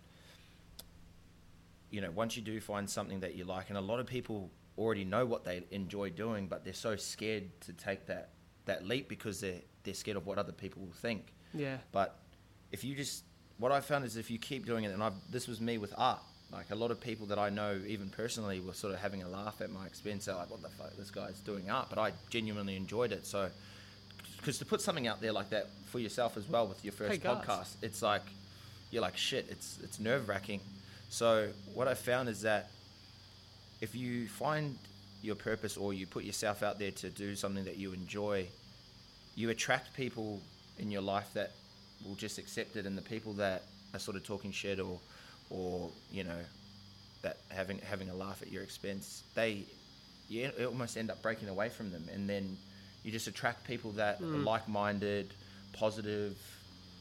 you 1.91 2.01
know 2.01 2.11
once 2.11 2.37
you 2.37 2.43
do 2.43 2.61
find 2.61 2.89
something 2.89 3.21
that 3.21 3.35
you 3.35 3.45
like, 3.45 3.69
and 3.69 3.79
a 3.79 3.83
lot 3.83 4.01
of 4.01 4.07
people 4.07 4.51
already 4.79 5.05
know 5.05 5.27
what 5.27 5.45
they 5.45 5.63
enjoy 5.71 6.11
doing, 6.11 6.47
but 6.47 6.65
they're 6.65 6.73
so 6.73 6.97
scared 6.97 7.49
to 7.61 7.73
take 7.73 8.07
that 8.07 8.31
that 8.67 8.87
leap 8.87 9.09
because 9.09 9.41
they're 9.41 9.61
they're 9.83 9.95
scared 9.95 10.17
of 10.17 10.27
what 10.27 10.39
other 10.39 10.53
people 10.53 10.83
will 10.83 10.93
think. 10.93 11.33
Yeah. 11.55 11.79
But 11.93 12.19
if 12.73 12.85
you 12.85 12.95
just, 12.95 13.25
what 13.59 13.73
I 13.73 13.81
found 13.81 14.05
is 14.05 14.17
if 14.17 14.31
you 14.31 14.39
keep 14.39 14.67
doing 14.67 14.85
it, 14.85 14.93
and 14.93 15.03
I've, 15.03 15.15
this 15.31 15.49
was 15.49 15.61
me 15.61 15.79
with 15.79 15.95
art. 15.97 16.21
Like 16.53 16.71
a 16.71 16.75
lot 16.75 16.91
of 16.91 17.01
people 17.01 17.27
that 17.27 17.39
I 17.39 17.49
know, 17.49 17.79
even 17.87 18.09
personally, 18.09 18.59
were 18.59 18.73
sort 18.73 18.93
of 18.93 18.99
having 18.99 19.23
a 19.23 19.29
laugh 19.29 19.61
at 19.61 19.71
my 19.71 19.87
expense. 19.87 20.25
They're 20.25 20.35
like, 20.35 20.51
"What 20.51 20.63
the 20.63 20.69
fuck? 20.69 20.97
This 20.97 21.09
guy's 21.09 21.39
doing 21.39 21.71
art," 21.71 21.87
but 21.89 21.99
I 21.99 22.13
genuinely 22.29 22.75
enjoyed 22.75 23.13
it. 23.13 23.25
So, 23.25 23.51
because 24.37 24.59
to 24.59 24.65
put 24.65 24.81
something 24.81 25.07
out 25.07 25.21
there 25.21 25.31
like 25.31 25.51
that 25.51 25.69
for 25.87 26.01
yourself 26.01 26.37
as 26.37 26.49
well 26.49 26.67
with 26.67 26.85
your 26.85 26.93
first 26.93 27.23
Hey, 27.23 27.29
podcast, 27.29 27.77
it's 27.83 28.03
like 28.03 28.23
you're 28.91 29.03
like 29.03 29.17
shit. 29.17 29.47
It's 29.49 29.79
it's 29.85 30.01
nerve 30.01 30.29
wracking. 30.29 30.61
So 31.09 31.51
what 31.73 31.87
I 31.87 31.95
found 31.95 32.29
is 32.29 32.43
that 32.43 32.71
if 33.81 33.95
you 33.95 34.27
find 34.27 34.77
your 35.23 35.37
purpose 35.37 35.77
or 35.77 35.93
you 35.93 36.07
put 36.07 36.25
yourself 36.25 36.65
out 36.65 36.79
there 36.79 36.91
to 36.91 37.11
do 37.11 37.37
something 37.37 37.65
that 37.65 37.77
you 37.77 37.93
enjoy, 37.93 38.49
you 39.37 39.51
attract 39.51 39.95
people 39.95 40.41
in 40.79 40.91
your 40.91 41.03
life 41.03 41.31
that 41.35 41.53
will 42.07 42.15
just 42.15 42.39
accept 42.39 42.77
it, 42.77 42.87
and 42.87 42.97
the 42.97 43.03
people 43.03 43.33
that 43.35 43.63
are 43.95 43.99
sort 44.01 44.17
of 44.17 44.25
talking 44.25 44.53
shit 44.53 44.79
or, 44.81 44.99
or 45.51 45.91
you 46.13 46.25
know, 46.25 46.39
that 47.23 47.39
having 47.49 47.79
having 47.81 48.09
a 48.11 48.15
laugh 48.15 48.41
at 48.43 48.51
your 48.51 48.63
expense, 48.63 49.23
they, 49.35 49.65
you 50.29 50.51
almost 50.67 50.97
end 50.97 51.11
up 51.11 51.21
breaking 51.23 51.49
away 51.49 51.69
from 51.69 51.91
them, 51.91 52.05
and 52.13 52.29
then 52.29 52.57
you 53.05 53.11
just 53.11 53.27
attract 53.27 53.67
people 53.67 53.93
that 53.93 54.21
are 54.21 54.25
Mm. 54.25 54.45
like-minded, 54.45 55.33
positive, 55.73 56.37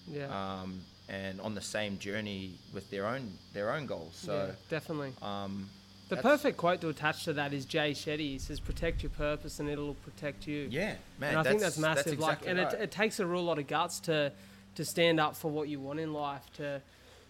Yeah. 0.08 0.28
um, 0.62 0.82
and 1.10 1.42
on 1.42 1.56
the 1.56 1.62
same 1.62 1.98
journey 2.00 2.54
with 2.74 2.90
their 2.90 3.06
own 3.08 3.38
their 3.54 3.72
own 3.74 3.86
goals. 3.86 4.16
So. 4.16 4.48
yeah, 4.48 4.56
definitely. 4.70 5.14
Um, 5.22 5.70
The 6.10 6.18
perfect 6.18 6.58
quote 6.58 6.82
to 6.82 6.90
attach 6.90 7.24
to 7.26 7.34
that 7.34 7.54
is 7.54 7.66
Jay 7.66 7.92
Shetty. 7.92 8.20
He 8.32 8.40
says, 8.40 8.60
"Protect 8.60 9.04
your 9.04 9.12
purpose, 9.12 9.60
and 9.60 9.70
it'll 9.70 9.94
protect 9.94 10.48
you." 10.48 10.68
Yeah, 10.72 10.96
man. 11.20 11.30
and 11.32 11.38
I 11.40 11.44
think 11.44 11.62
that's 11.62 11.78
massive. 11.78 12.14
exactly 12.14 12.48
like, 12.48 12.48
and 12.48 12.58
right. 12.60 12.74
it, 12.74 12.82
it 12.86 12.92
takes 12.92 13.20
a 13.20 13.28
real 13.28 13.44
lot 13.44 13.60
of 13.60 13.68
guts 13.68 14.00
to 14.02 14.32
to 14.76 14.86
stand 14.86 15.20
up 15.20 15.36
for 15.36 15.50
what 15.52 15.68
you 15.70 15.80
want 15.80 16.00
in 16.00 16.14
life, 16.14 16.46
to 16.54 16.82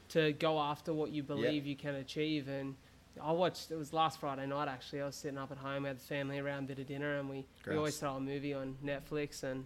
to 0.09 0.33
go 0.33 0.59
after 0.59 0.91
what 0.93 1.11
you 1.11 1.21
believe 1.23 1.65
you 1.67 1.75
can 1.75 1.95
achieve. 1.95 2.47
And 2.47 2.75
I 3.21 3.31
watched. 3.31 3.69
It 3.71 3.75
was 3.77 3.93
last 3.93 4.19
Friday 4.19 4.45
night 4.47 4.67
actually. 4.67 5.01
I 5.01 5.05
was 5.05 5.15
sitting 5.15 5.37
up 5.37 5.51
at 5.51 5.57
home, 5.57 5.83
we 5.83 5.87
had 5.89 5.97
the 5.99 6.03
family 6.03 6.39
around, 6.39 6.67
did 6.67 6.79
a 6.79 6.83
dinner, 6.83 7.17
and 7.19 7.29
we 7.29 7.45
we 7.67 7.75
always 7.75 7.97
throw 7.97 8.15
a 8.15 8.19
movie 8.19 8.53
on 8.53 8.77
Netflix 8.83 9.43
and. 9.43 9.65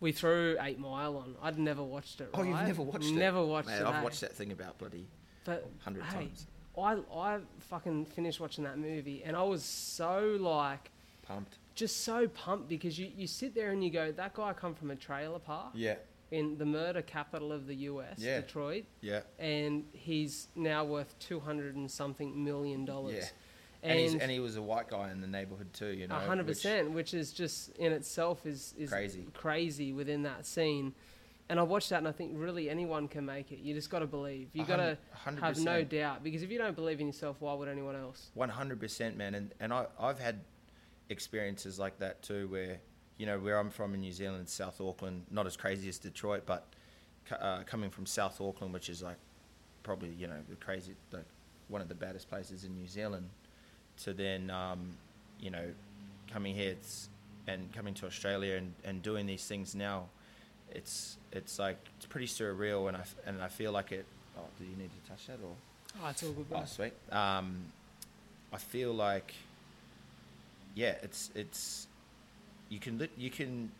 We 0.00 0.10
threw 0.10 0.56
Eight 0.60 0.80
Mile 0.80 1.16
on. 1.16 1.36
I'd 1.40 1.60
never 1.60 1.80
watched 1.84 2.20
it. 2.20 2.28
Oh, 2.34 2.42
you've 2.42 2.60
never 2.66 2.82
watched 2.82 3.04
it? 3.04 3.12
Never 3.12 3.44
watched 3.46 3.68
Man, 3.68 3.82
it. 3.82 3.86
I've 3.86 3.94
eh? 3.94 4.02
watched 4.02 4.20
that 4.22 4.32
thing 4.32 4.50
about 4.50 4.76
bloody 4.78 5.06
But 5.44 5.64
hundred 5.84 6.02
hey, 6.06 6.24
times. 6.24 6.46
I 6.76 6.98
I 7.16 7.38
fucking 7.60 8.06
finished 8.06 8.40
watching 8.40 8.64
that 8.64 8.78
movie, 8.78 9.22
and 9.24 9.36
I 9.36 9.44
was 9.44 9.62
so 9.62 10.36
like 10.40 10.90
Pumped. 11.22 11.58
just 11.76 12.02
so 12.02 12.26
pumped 12.26 12.68
because 12.68 12.98
you, 12.98 13.12
you 13.16 13.28
sit 13.28 13.54
there 13.54 13.70
and 13.70 13.84
you 13.84 13.90
go, 13.90 14.10
that 14.10 14.34
guy 14.34 14.52
come 14.52 14.74
from 14.74 14.90
a 14.90 14.96
trailer 14.96 15.38
park 15.38 15.68
Yeah, 15.72 15.94
in 16.32 16.56
the 16.56 16.64
murder 16.64 17.02
capital 17.02 17.52
of 17.52 17.66
the 17.66 17.74
US, 17.90 18.18
Yeah. 18.18 18.40
Detroit, 18.40 18.84
yeah. 19.02 19.20
and 19.38 19.84
he's 19.92 20.48
now 20.56 20.82
worth 20.84 21.16
two 21.18 21.38
hundred 21.38 21.76
and 21.76 21.88
something 21.90 22.42
million 22.42 22.84
dollars. 22.84 23.14
Yeah. 23.16 23.28
And, 23.90 23.98
he's, 23.98 24.14
And 24.14 24.30
he 24.30 24.38
was 24.40 24.56
a 24.56 24.62
white 24.62 24.88
guy 24.88 25.10
in 25.10 25.20
the 25.20 25.26
neighborhood 25.26 25.72
too, 25.72 25.88
you 25.88 26.06
know. 26.08 26.16
a 26.16 26.20
hundred 26.20 26.46
which- 26.46 26.58
percent, 26.58 26.92
which 26.92 27.12
is 27.14 27.32
just 27.32 27.70
in 27.76 27.92
itself 27.92 28.46
is, 28.46 28.74
is 28.78 28.90
Crazy. 28.90 29.26
crazy 29.34 29.92
within 29.92 30.22
that 30.22 30.46
scene. 30.46 30.94
And 31.48 31.58
I 31.60 31.64
watched 31.64 31.90
that 31.90 31.98
and 31.98 32.08
I 32.08 32.12
think 32.12 32.32
really 32.34 32.70
anyone 32.70 33.08
can 33.08 33.26
make 33.26 33.52
it. 33.52 33.58
You 33.58 33.74
just 33.74 33.90
got 33.90 33.98
to 33.98 34.06
believe. 34.06 34.48
You 34.54 34.62
A 34.62 34.66
got 34.66 34.76
to 34.76 34.96
hundred- 35.12 35.42
have 35.42 35.58
no 35.58 35.82
100%. 35.82 35.88
doubt 35.90 36.22
because 36.24 36.42
if 36.42 36.50
you 36.50 36.56
don't 36.58 36.76
believe 36.76 37.00
in 37.00 37.08
yourself, 37.08 37.36
why 37.40 37.52
would 37.54 37.68
anyone 37.68 37.96
else? 37.96 38.30
One 38.34 38.48
hundred 38.48 38.80
percent, 38.80 39.16
man. 39.18 39.34
And 39.34 39.52
and 39.60 39.72
I 39.72 39.86
I've 39.98 40.18
had 40.20 40.40
experiences 41.10 41.78
like 41.78 41.98
that 41.98 42.22
too, 42.22 42.48
where 42.48 42.78
you 43.22 43.26
know 43.26 43.38
where 43.38 43.56
I'm 43.56 43.70
from 43.70 43.94
in 43.94 44.00
New 44.00 44.10
Zealand, 44.10 44.48
South 44.48 44.80
Auckland, 44.80 45.22
not 45.30 45.46
as 45.46 45.56
crazy 45.56 45.88
as 45.88 45.96
Detroit, 45.96 46.42
but 46.44 46.66
uh, 47.30 47.60
coming 47.66 47.88
from 47.88 48.04
South 48.04 48.40
Auckland, 48.40 48.74
which 48.74 48.88
is 48.88 49.00
like 49.00 49.14
probably 49.84 50.08
you 50.18 50.26
know 50.26 50.40
the 50.50 50.56
crazy, 50.56 50.96
like 51.12 51.24
one 51.68 51.80
of 51.80 51.88
the 51.88 51.94
baddest 51.94 52.28
places 52.28 52.64
in 52.64 52.74
New 52.74 52.88
Zealand, 52.88 53.28
to 54.02 54.12
then 54.12 54.50
um, 54.50 54.96
you 55.38 55.52
know 55.52 55.66
coming 56.32 56.52
here 56.52 56.72
it's, 56.72 57.10
and 57.46 57.72
coming 57.72 57.94
to 57.94 58.06
Australia 58.06 58.56
and, 58.56 58.74
and 58.84 59.04
doing 59.04 59.24
these 59.24 59.46
things 59.46 59.72
now, 59.76 60.06
it's 60.72 61.16
it's 61.30 61.60
like 61.60 61.78
it's 61.98 62.06
pretty 62.06 62.26
surreal, 62.26 62.88
and 62.88 62.96
I 62.96 63.04
and 63.24 63.40
I 63.40 63.46
feel 63.46 63.70
like 63.70 63.92
it. 63.92 64.04
Oh, 64.36 64.42
do 64.58 64.64
you 64.64 64.74
need 64.76 64.90
to 64.90 65.08
touch 65.08 65.28
that 65.28 65.38
or? 65.44 65.54
Oh, 66.02 66.08
it's 66.08 66.24
all 66.24 66.32
good, 66.32 66.48
bro. 66.50 66.58
Oh, 66.58 66.64
sweet. 66.64 66.94
Um, 67.12 67.66
I 68.52 68.58
feel 68.58 68.92
like, 68.92 69.32
yeah, 70.74 70.96
it's 71.04 71.30
it's 71.36 71.86
you 72.72 72.78
can 72.80 72.98
lit 72.98 73.10
you 73.16 73.30
can. 73.30 73.70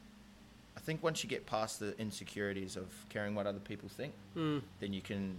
I 0.76 0.80
think 0.80 1.03
once 1.03 1.22
you 1.22 1.28
get 1.28 1.45
past 1.47 1.80
the 1.80 1.99
insecurities 1.99 2.76
of 2.76 2.86
caring 3.09 3.34
what 3.34 3.47
other 3.47 3.59
people 3.61 3.88
think, 3.88 4.12
Mm. 4.36 4.62
then 4.80 4.93
you 4.93 5.01
can. 5.01 5.36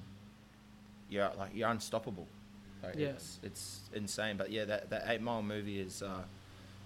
You're 1.10 1.32
like 1.38 1.52
you're 1.54 1.70
unstoppable. 1.70 2.28
Like, 2.84 2.96
Yeah. 2.96 3.10
It's 3.10 3.40
it's 3.44 3.66
insane, 3.94 4.38
but 4.38 4.50
yeah, 4.52 4.66
that 4.66 4.90
that 4.90 5.04
Eight 5.08 5.22
Mile 5.22 5.44
movie 5.44 5.80
is. 5.80 6.02
Uh, 6.02 6.24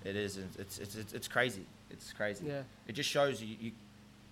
it 0.03 0.15
is. 0.15 0.37
It's 0.37 0.79
it's 0.79 0.95
it's, 0.95 1.13
it's 1.13 1.27
crazy. 1.27 1.65
It's 1.89 2.11
crazy. 2.13 2.45
Yeah. 2.45 2.63
It 2.87 2.93
just 2.93 3.09
shows 3.09 3.41
you, 3.41 3.55
you, 3.59 3.71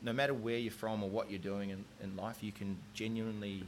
no 0.01 0.11
matter 0.13 0.33
where 0.33 0.57
you're 0.57 0.71
from 0.83 1.01
or 1.03 1.09
what 1.09 1.29
you're 1.31 1.39
doing 1.53 1.69
in, 1.69 1.85
in 2.03 2.15
life, 2.17 2.43
you 2.43 2.51
can 2.51 2.77
genuinely 2.93 3.63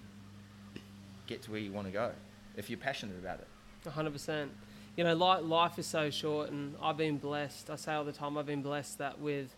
get 1.26 1.42
to 1.44 1.52
where 1.52 1.60
you 1.60 1.72
want 1.72 1.88
to 1.88 1.94
go 1.94 2.12
if 2.58 2.70
you're 2.70 2.80
passionate 2.80 3.18
about 3.18 3.40
it. 3.40 3.48
hundred 3.90 4.12
percent. 4.14 4.52
You 4.98 5.04
know, 5.04 5.14
life 5.14 5.78
is 5.78 5.86
so 5.86 6.10
short, 6.10 6.50
and 6.50 6.74
I've 6.82 6.98
been 6.98 7.20
blessed. 7.20 7.70
I 7.70 7.76
say 7.76 7.94
all 7.94 8.04
the 8.04 8.12
time, 8.12 8.36
I've 8.36 8.48
been 8.48 8.64
blessed 8.64 8.98
that 8.98 9.20
with 9.20 9.56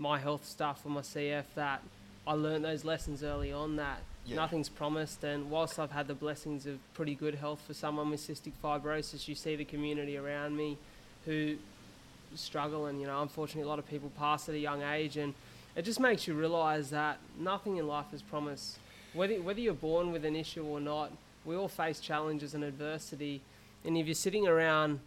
my 0.00 0.18
health 0.18 0.44
stuff 0.44 0.84
and 0.84 0.92
my 0.92 1.02
CF, 1.02 1.44
that 1.54 1.80
I 2.26 2.32
learned 2.32 2.64
those 2.64 2.84
lessons 2.84 3.22
early 3.22 3.52
on. 3.52 3.76
That 3.76 4.00
Yeah. 4.26 4.34
nothing's 4.34 4.68
promised, 4.68 5.22
and 5.22 5.48
whilst 5.48 5.78
I've 5.78 5.92
had 5.92 6.08
the 6.08 6.14
blessings 6.14 6.66
of 6.66 6.80
pretty 6.92 7.14
good 7.14 7.36
health 7.36 7.60
for 7.60 7.72
someone 7.72 8.10
with 8.10 8.18
cystic 8.20 8.52
fibrosis, 8.60 9.28
you 9.28 9.36
see 9.36 9.54
the 9.54 9.64
community 9.64 10.16
around 10.16 10.56
me 10.56 10.76
who 11.24 11.56
struggle, 12.34 12.86
and 12.86 13.00
you 13.00 13.06
know, 13.06 13.22
unfortunately, 13.22 13.62
a 13.62 13.68
lot 13.68 13.78
of 13.78 13.86
people 13.88 14.10
pass 14.18 14.48
at 14.48 14.56
a 14.56 14.58
young 14.58 14.82
age, 14.82 15.16
and 15.16 15.34
it 15.76 15.82
just 15.82 16.00
makes 16.00 16.26
you 16.26 16.34
realise 16.34 16.90
that 16.90 17.18
nothing 17.38 17.76
in 17.76 17.86
life 17.86 18.12
is 18.12 18.22
promised. 18.22 18.80
Whether 19.14 19.40
whether 19.40 19.60
you're 19.60 19.72
born 19.72 20.10
with 20.10 20.24
an 20.24 20.34
issue 20.34 20.64
or 20.64 20.80
not, 20.80 21.12
we 21.44 21.54
all 21.54 21.68
face 21.68 22.00
challenges 22.00 22.54
and 22.54 22.64
adversity, 22.64 23.40
and 23.84 23.96
if 23.96 24.06
you're 24.06 24.14
sitting 24.14 24.46
around, 24.46 25.00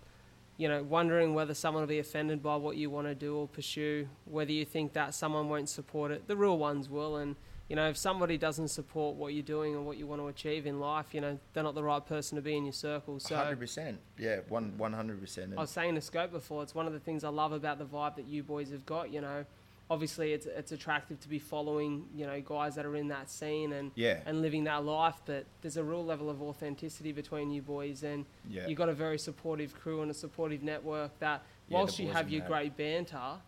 you 0.58 0.68
know, 0.68 0.84
wondering 0.84 1.34
whether 1.34 1.54
someone 1.54 1.82
will 1.82 1.88
be 1.88 2.00
offended 2.00 2.42
by 2.42 2.56
what 2.56 2.78
you 2.78 2.90
want 2.90 3.08
to 3.08 3.16
do 3.16 3.38
or 3.38 3.48
pursue, 3.48 4.08
whether 4.26 4.52
you 4.52 4.66
think 4.66 4.94
that 4.94 5.14
someone 5.14 5.50
won't 5.50 5.70
support 5.70 6.12
it, 6.12 6.28
the 6.28 6.36
real 6.36 6.58
ones 6.58 6.90
will, 6.90 7.18
and 7.18 7.36
you 7.70 7.76
know, 7.76 7.90
if 7.90 7.98
somebody 7.98 8.38
doesn't 8.38 8.68
support 8.68 9.16
what 9.16 9.34
you're 9.34 9.42
doing 9.42 9.74
and 9.74 9.86
what 9.86 9.98
you 9.98 10.06
want 10.06 10.22
to 10.22 10.28
achieve 10.28 10.68
in 10.68 10.80
life, 10.80 11.08
you 11.14 11.22
know, 11.22 11.40
they're 11.54 11.64
not 11.64 11.76
the 11.76 11.84
right 11.84 12.06
person 12.06 12.36
to 12.36 12.42
be 12.42 12.58
in 12.58 12.66
your 12.66 12.74
circle. 12.74 13.20
So. 13.20 13.36
Hundred 13.36 13.60
percent, 13.60 14.00
yeah, 14.18 14.40
one 14.50 14.78
one 14.78 14.94
hundred 14.94 15.22
percent. 15.22 15.54
I 15.58 15.62
was 15.62 15.72
saying 15.72 15.96
to 15.96 16.02
Scope 16.02 16.32
before, 16.32 16.62
it's 16.62 16.76
one 16.76 16.88
of 16.88 16.94
the 16.94 17.00
things 17.00 17.24
I 17.24 17.30
love 17.30 17.52
about 17.52 17.80
the 17.80 17.86
vibe 17.86 18.16
that 18.18 18.26
you 18.28 18.44
boys 18.44 18.70
have 18.72 18.86
got. 18.86 19.12
You 19.12 19.22
know, 19.22 19.46
obviously 19.94 20.34
it's 20.34 20.48
it's 20.48 20.72
attractive 20.72 21.20
to 21.20 21.30
be 21.30 21.38
following 21.38 22.08
you 22.16 22.26
know 22.26 22.42
guys 22.42 22.74
that 22.76 22.86
are 22.86 22.96
in 22.96 23.08
that 23.10 23.30
scene 23.30 23.72
and 23.74 23.92
Yeah. 23.96 24.20
and 24.26 24.42
living 24.42 24.64
that 24.66 24.84
life, 24.84 25.22
but 25.26 25.46
there's 25.62 25.78
a 25.78 25.84
real 25.84 26.04
level 26.04 26.30
of 26.30 26.42
authenticity 26.42 27.12
between 27.12 27.52
you 27.52 27.62
boys, 27.62 28.04
and 28.04 28.26
Yeah. 28.50 28.68
you've 28.68 28.78
got 28.78 28.90
a 28.90 28.94
very 28.94 29.20
supportive 29.20 29.74
crew 29.80 30.02
and 30.02 30.10
a 30.10 30.14
supportive 30.14 30.64
network. 30.64 31.18
That 31.20 31.44
Yeah, 31.70 31.78
whilst 31.78 32.00
you 32.00 32.12
have 32.12 32.30
your 32.32 32.42
mad. 32.42 32.50
great 32.50 32.78
banter, 32.78 33.40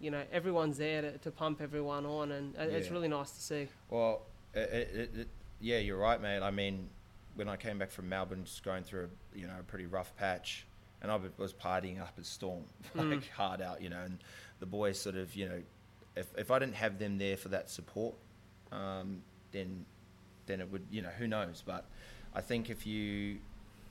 you 0.00 0.10
know 0.12 0.22
everyone's 0.32 0.78
there 0.78 1.02
to, 1.02 1.18
to 1.18 1.30
pump 1.30 1.60
everyone 1.60 2.06
on, 2.06 2.30
and 2.32 2.54
it- 2.56 2.72
it's 2.72 2.90
really 2.90 3.08
nice 3.08 3.32
to 3.32 3.40
see. 3.40 3.68
Well, 3.90 4.22
it, 4.54 4.70
it, 4.72 5.10
it, 5.16 5.28
yeah, 5.60 5.78
you're 5.78 5.98
right, 5.98 6.20
mate. 6.20 6.42
I 6.42 6.52
mean, 6.52 6.88
when 7.34 7.48
I 7.48 7.56
came 7.56 7.78
back 7.78 7.90
from 7.90 8.08
Melbourne, 8.08 8.44
just 8.44 8.62
going 8.62 8.84
through 8.84 9.10
a 9.34 9.38
you 9.38 9.46
know 9.48 9.58
a 9.58 9.64
pretty 9.64 9.86
rough 9.86 10.14
patch, 10.16 10.64
and 11.02 11.10
I 11.10 11.18
was 11.36 11.52
partying 11.52 12.00
up 12.00 12.14
at 12.16 12.24
Storm, 12.24 12.64
mm. 12.96 13.10
like 13.10 13.28
hard 13.30 13.60
out, 13.60 13.82
you 13.82 13.88
know, 13.88 14.00
and 14.00 14.18
the 14.60 14.66
boys 14.66 15.00
sort 15.00 15.16
of, 15.16 15.34
you 15.36 15.48
know, 15.48 15.62
if 16.18 16.26
if 16.36 16.50
I 16.50 16.58
didn't 16.58 16.74
have 16.76 16.98
them 16.98 17.18
there 17.18 17.36
for 17.36 17.48
that 17.48 17.70
support, 17.70 18.14
um, 18.72 19.22
then 19.52 19.84
then 20.46 20.60
it 20.60 20.70
would, 20.72 20.86
you 20.90 21.02
know, 21.02 21.10
who 21.10 21.26
knows? 21.26 21.62
But 21.64 21.84
I 22.34 22.40
think 22.40 22.70
if 22.70 22.86
you 22.86 23.38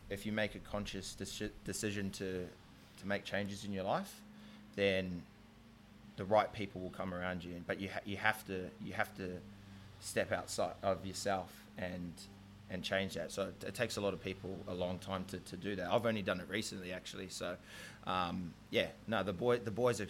if 0.09 0.25
you 0.25 0.31
make 0.31 0.55
a 0.55 0.59
conscious 0.59 1.15
deci- 1.19 1.51
decision 1.63 2.09
to 2.11 2.47
to 2.99 3.07
make 3.07 3.23
changes 3.23 3.63
in 3.63 3.71
your 3.71 3.83
life, 3.83 4.21
then 4.75 5.23
the 6.17 6.25
right 6.25 6.51
people 6.51 6.81
will 6.81 6.89
come 6.89 7.13
around 7.13 7.43
you. 7.43 7.61
But 7.65 7.79
you 7.79 7.89
ha- 7.93 8.01
you 8.05 8.17
have 8.17 8.45
to 8.47 8.69
you 8.83 8.93
have 8.93 9.15
to 9.17 9.39
step 9.99 10.31
outside 10.31 10.73
of 10.83 11.05
yourself 11.05 11.51
and 11.77 12.13
and 12.69 12.83
change 12.83 13.13
that. 13.13 13.31
So 13.31 13.43
it, 13.43 13.63
it 13.69 13.73
takes 13.75 13.97
a 13.97 14.01
lot 14.01 14.13
of 14.13 14.21
people 14.21 14.57
a 14.67 14.73
long 14.73 14.99
time 14.99 15.23
to, 15.29 15.37
to 15.39 15.55
do 15.57 15.75
that. 15.77 15.89
I've 15.91 16.05
only 16.05 16.21
done 16.21 16.39
it 16.39 16.47
recently 16.49 16.91
actually. 16.91 17.29
So 17.29 17.55
um, 18.05 18.53
yeah, 18.71 18.87
no, 19.07 19.23
the 19.23 19.33
boy 19.33 19.59
the 19.59 19.71
boys 19.71 20.01
are, 20.01 20.07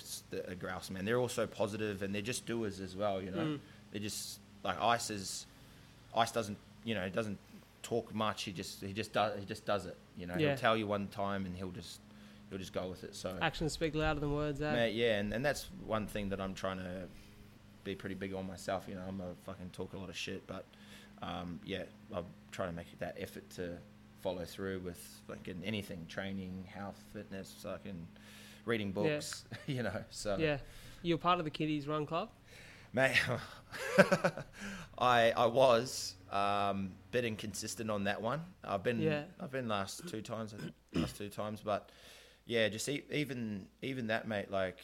are 0.49 0.55
grouse 0.55 0.89
man. 0.89 1.05
They're 1.05 1.20
also 1.20 1.45
positive 1.47 2.01
and 2.01 2.14
they're 2.14 2.22
just 2.22 2.45
doers 2.45 2.80
as 2.80 2.95
well. 2.95 3.22
You 3.22 3.32
know, 3.32 3.38
Mm. 3.45 3.60
they're 3.91 4.01
just 4.01 4.39
like 4.64 4.82
Ice 4.82 5.10
is 5.10 5.45
Ice 6.16 6.32
doesn't 6.32 6.58
you 6.84 6.95
know 6.95 7.03
he 7.03 7.10
doesn't 7.12 7.38
talk 7.84 8.14
much. 8.14 8.43
He 8.43 8.51
just 8.51 8.82
he 8.82 8.91
just 8.93 9.14
does 9.14 9.39
he 9.39 9.45
just 9.45 9.66
does 9.66 9.86
it. 9.86 9.97
You 10.18 10.26
know, 10.28 10.36
Yeah. 10.38 10.49
he'll 10.49 10.58
tell 10.58 10.76
you 10.78 10.88
one 10.88 11.08
time 11.08 11.45
and 11.45 11.55
he'll 11.55 11.72
just 11.72 11.99
he'll 12.49 12.60
just 12.60 12.74
go 12.74 12.88
with 12.88 13.03
it. 13.03 13.16
So 13.16 13.38
Actions 13.41 13.74
speak 13.74 13.93
louder 13.93 14.20
than 14.20 14.34
words. 14.34 14.62
Eh? 14.62 14.72
Mate, 14.72 14.95
yeah, 14.95 15.18
and, 15.20 15.34
and 15.34 15.45
that's 15.45 15.68
one 15.86 16.08
thing 16.08 16.30
that 16.30 16.41
I'm 16.41 16.53
trying 16.55 16.78
to 16.78 17.08
be 17.84 17.93
pretty 17.93 18.16
big 18.16 18.34
on 18.34 18.47
myself. 18.47 18.86
You 18.88 18.95
know, 18.95 19.03
I'm 19.08 19.22
a 19.22 19.34
fucking 19.45 19.70
talk 19.74 19.93
a 19.93 19.97
lot 19.97 20.10
of 20.10 20.18
shit, 20.18 20.45
but 20.47 20.66
um, 21.22 21.60
yeah, 21.66 21.84
I'm 22.14 22.26
trying 22.58 22.70
to 22.70 22.76
make 22.76 22.88
that 22.97 23.16
effort 23.20 23.47
to 23.51 23.78
follow 24.20 24.43
through 24.43 24.80
with 24.80 24.99
like 25.30 25.47
in 25.47 25.64
anything, 25.64 26.03
training, 26.10 26.66
health, 26.68 26.99
fitness, 27.14 27.53
fucking 27.62 28.08
reading 28.66 28.88
Yeah. 28.88 28.93
books. 28.93 29.45
You 29.68 29.84
know, 29.84 30.03
so 30.10 30.38
Yeah, 30.39 30.58
you're 31.03 31.20
part 31.20 31.38
of 31.38 31.45
the 31.45 31.51
Kiddies 31.51 31.88
Run 31.88 32.08
Club. 32.08 32.30
mate, 32.93 33.16
I 34.97 35.32
I 35.32 35.45
was 35.45 36.16
um, 36.32 36.93
bit 37.12 37.26
inconsistent 37.26 37.91
on 37.91 38.05
that 38.05 38.20
one. 38.22 38.41
I've 38.64 38.84
been 38.84 38.99
Yeah. 38.99 39.24
I've 39.39 39.51
been 39.51 39.68
last 39.68 40.08
two 40.08 40.22
times, 40.24 40.53
I 40.55 40.58
think, 40.58 40.74
last 40.93 41.16
two 41.16 41.30
times, 41.30 41.62
but 41.64 41.91
yeah, 42.47 42.70
just 42.70 42.89
e- 42.89 43.03
even 43.12 43.68
even 43.84 44.08
that 44.08 44.28
mate. 44.28 44.49
Like 44.49 44.80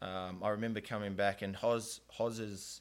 um, 0.00 0.40
I 0.42 0.48
remember 0.50 0.80
coming 0.80 1.14
back 1.14 1.42
and 1.42 1.54
Hoz 1.54 2.00
Hoz 2.18 2.38
is 2.40 2.80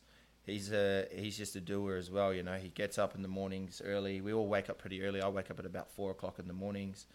he's 0.50 0.72
a 0.72 1.08
he's 1.14 1.38
just 1.38 1.56
a 1.56 1.62
doer 1.62 1.96
as 1.96 2.12
well. 2.12 2.34
You 2.34 2.44
know, 2.44 2.56
he 2.56 2.70
gets 2.70 2.98
up 2.98 3.16
in 3.16 3.22
the 3.22 3.28
mornings 3.28 3.82
early. 3.84 4.22
We 4.22 4.34
all 4.34 4.48
wake 4.48 4.70
up 4.70 4.78
pretty 4.78 5.04
early. 5.04 5.22
I 5.22 5.30
wake 5.30 5.50
up 5.52 5.60
at 5.60 5.66
about 5.66 5.90
four 5.92 6.12
o'clock 6.12 6.40
in 6.40 6.48
the 6.48 6.54
mornings. 6.54 7.08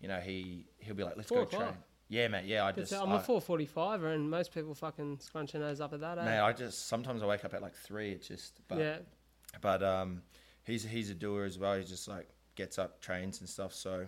You 0.00 0.08
know, 0.08 0.20
he 0.20 0.66
he'll 0.78 0.94
be 0.94 1.04
like, 1.04 1.16
"Let's 1.16 1.28
Four 1.28 1.38
go 1.38 1.42
o'clock? 1.44 1.62
train." 1.62 1.74
Yeah, 2.08 2.26
mate. 2.26 2.46
Yeah, 2.46 2.66
I 2.66 2.72
just. 2.72 2.92
I'm 2.92 3.12
I, 3.12 3.20
a 3.20 3.22
4:45, 3.22 4.04
and 4.14 4.28
most 4.28 4.52
people 4.52 4.74
fucking 4.74 5.20
scrunch 5.20 5.52
their 5.52 5.60
nose 5.60 5.80
up 5.80 5.92
at 5.92 6.00
that. 6.00 6.18
Eh? 6.18 6.24
mate, 6.24 6.40
I 6.40 6.52
just 6.52 6.88
sometimes 6.88 7.22
I 7.22 7.26
wake 7.26 7.44
up 7.44 7.54
at 7.54 7.62
like 7.62 7.74
three. 7.74 8.10
It's 8.10 8.26
just 8.26 8.60
but 8.66 8.78
yeah, 8.78 8.96
but 9.60 9.82
um, 9.82 10.22
he's 10.64 10.84
he's 10.84 11.10
a 11.10 11.14
doer 11.14 11.44
as 11.44 11.58
well. 11.58 11.76
He 11.78 11.84
just 11.84 12.08
like 12.08 12.28
gets 12.56 12.78
up, 12.78 13.00
trains 13.00 13.40
and 13.40 13.48
stuff. 13.48 13.72
So 13.72 14.06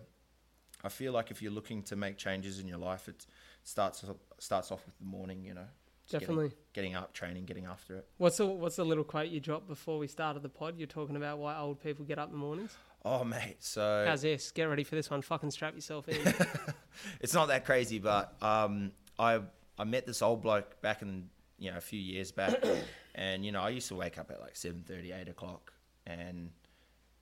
I 0.83 0.89
feel 0.89 1.12
like 1.12 1.30
if 1.30 1.41
you're 1.41 1.53
looking 1.53 1.83
to 1.85 1.97
make 1.97 2.16
changes 2.16 2.59
in 2.59 2.66
your 2.66 2.78
life, 2.78 3.09
it 3.09 3.24
starts 3.62 4.05
starts 4.39 4.72
off 4.72 4.85
with 4.85 4.99
the 4.99 5.05
morning. 5.05 5.45
You 5.45 5.55
know, 5.55 5.68
Just 6.12 6.20
getting- 6.20 6.36
definitely. 6.36 6.56
getting, 6.72 6.94
up, 6.94 7.12
training, 7.12 7.44
getting 7.46 7.66
after 7.66 7.96
it. 7.96 8.06
What's 8.18 8.36
the 8.36 8.46
what's 8.46 8.76
the 8.76 8.84
little 8.84 9.04
quote 9.04 9.28
you 9.28 9.40
dropped 9.40 9.66
before 9.66 9.98
we 9.98 10.06
started 10.06 10.42
the 10.42 10.48
pod? 10.48 10.74
You're 10.76 10.86
talking 10.86 11.16
about 11.16 11.38
why 11.38 11.58
old 11.58 11.82
people 11.82 12.04
get 12.04 12.18
up 12.18 12.28
in 12.28 12.32
the 12.32 12.38
mornings. 12.38 12.76
Oh 13.04 13.24
mate, 13.24 13.56
so 13.60 14.04
How's 14.06 14.22
this? 14.22 14.52
Get 14.52 14.64
ready 14.64 14.84
for 14.84 14.94
this 14.94 15.10
one. 15.10 15.22
Fucking 15.22 15.50
strap 15.50 15.74
yourself 15.74 16.08
in. 16.08 16.34
it's 17.20 17.34
not 17.34 17.48
that 17.48 17.64
crazy, 17.64 17.98
but 17.98 18.34
um, 18.42 18.92
I 19.18 19.40
I 19.78 19.84
met 19.84 20.06
this 20.06 20.22
old 20.22 20.42
bloke 20.42 20.80
back 20.82 21.02
in 21.02 21.28
you 21.58 21.70
know 21.70 21.78
a 21.78 21.80
few 21.80 21.98
years 22.00 22.30
back, 22.30 22.62
and 23.14 23.44
you 23.44 23.50
know 23.50 23.60
I 23.60 23.70
used 23.70 23.88
to 23.88 23.96
wake 23.96 24.18
up 24.18 24.30
at 24.30 24.40
like 24.40 24.54
7:30, 24.54 25.20
8 25.22 25.28
o'clock, 25.28 25.72
and 26.06 26.50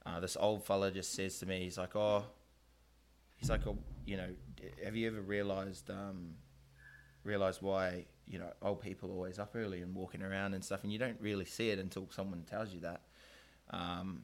uh, 0.05 0.20
this 0.20 0.36
old 0.38 0.64
fella 0.64 0.91
just 0.91 1.14
says 1.14 1.38
to 1.38 1.47
me, 1.47 1.61
he's 1.61 1.78
like, 1.78 1.95
oh, 1.95 2.24
he's 3.36 3.51
like, 3.51 3.66
oh, 3.66 3.78
you 4.07 4.16
know, 4.16 4.28
have 4.84 4.97
you 4.97 5.07
ever 5.07 5.20
realized 5.20 5.91
um, 5.91 6.34
realized 7.24 7.62
why 7.62 8.07
you 8.31 8.39
know 8.39 8.51
old 8.62 8.81
people 8.81 9.11
always 9.11 9.39
up 9.39 9.53
early 9.55 9.83
and 9.83 9.95
walking 9.95 10.22
around 10.22 10.55
and 10.55 10.64
stuff, 10.64 10.83
and 10.85 10.93
you 10.93 10.99
don't 10.99 11.20
really 11.20 11.45
see 11.45 11.70
it 11.70 11.78
until 11.78 12.09
someone 12.11 12.43
tells 12.49 12.72
you 12.72 12.81
that. 12.81 13.01
Um, 13.70 14.22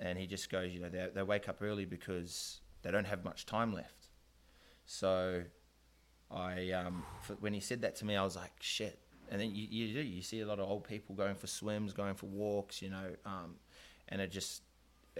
and 0.00 0.18
he 0.18 0.26
just 0.26 0.48
goes, 0.50 0.72
you 0.72 0.80
know, 0.80 0.88
they 0.88 1.08
they 1.14 1.22
wake 1.22 1.48
up 1.48 1.58
early 1.60 1.84
because 1.84 2.60
they 2.82 2.90
don't 2.90 3.06
have 3.06 3.24
much 3.24 3.46
time 3.46 3.72
left. 3.72 4.06
So, 4.86 5.42
I 6.30 6.70
um, 6.72 7.02
f 7.22 7.36
when 7.40 7.52
he 7.52 7.60
said 7.60 7.82
that 7.82 7.96
to 7.96 8.04
me, 8.04 8.16
I 8.16 8.22
was 8.24 8.36
like, 8.36 8.52
shit. 8.60 8.98
And 9.30 9.38
then 9.40 9.54
you, 9.54 9.66
you 9.68 9.92
do 9.94 10.00
you 10.00 10.22
see 10.22 10.40
a 10.40 10.46
lot 10.46 10.58
of 10.58 10.68
old 10.68 10.84
people 10.84 11.14
going 11.14 11.34
for 11.34 11.46
swims, 11.46 11.92
going 11.92 12.14
for 12.14 12.26
walks, 12.26 12.80
you 12.80 12.88
know, 12.90 13.10
um, 13.26 13.56
and 14.08 14.20
it 14.20 14.30
just 14.30 14.62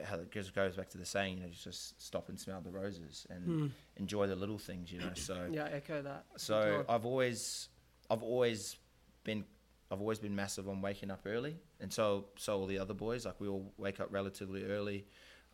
how 0.04 0.16
it 0.16 0.30
just 0.30 0.54
goes 0.54 0.76
back 0.76 0.88
to 0.90 0.98
the 0.98 1.04
saying, 1.04 1.38
you 1.38 1.42
know, 1.42 1.50
just 1.50 2.00
stop 2.00 2.28
and 2.28 2.38
smell 2.38 2.60
the 2.60 2.70
roses 2.70 3.26
and 3.30 3.42
Hmm. 3.44 3.66
enjoy 3.96 4.26
the 4.26 4.36
little 4.36 4.58
things, 4.58 4.92
you 4.92 5.00
know. 5.00 5.10
So 5.14 5.36
yeah, 5.50 5.68
echo 5.72 6.00
that. 6.02 6.24
so 6.36 6.84
I've 6.88 7.04
always, 7.04 7.68
I've 8.10 8.22
always 8.22 8.76
been, 9.24 9.44
I've 9.90 10.00
always 10.00 10.18
been 10.18 10.34
massive 10.34 10.68
on 10.68 10.80
waking 10.82 11.10
up 11.10 11.20
early, 11.26 11.56
and 11.80 11.92
so 11.92 12.26
so 12.36 12.58
all 12.60 12.66
the 12.66 12.78
other 12.78 12.94
boys. 12.94 13.26
Like 13.26 13.40
we 13.40 13.48
all 13.48 13.72
wake 13.78 14.00
up 14.00 14.08
relatively 14.10 14.64
early, 14.64 15.04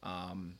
um, 0.02 0.54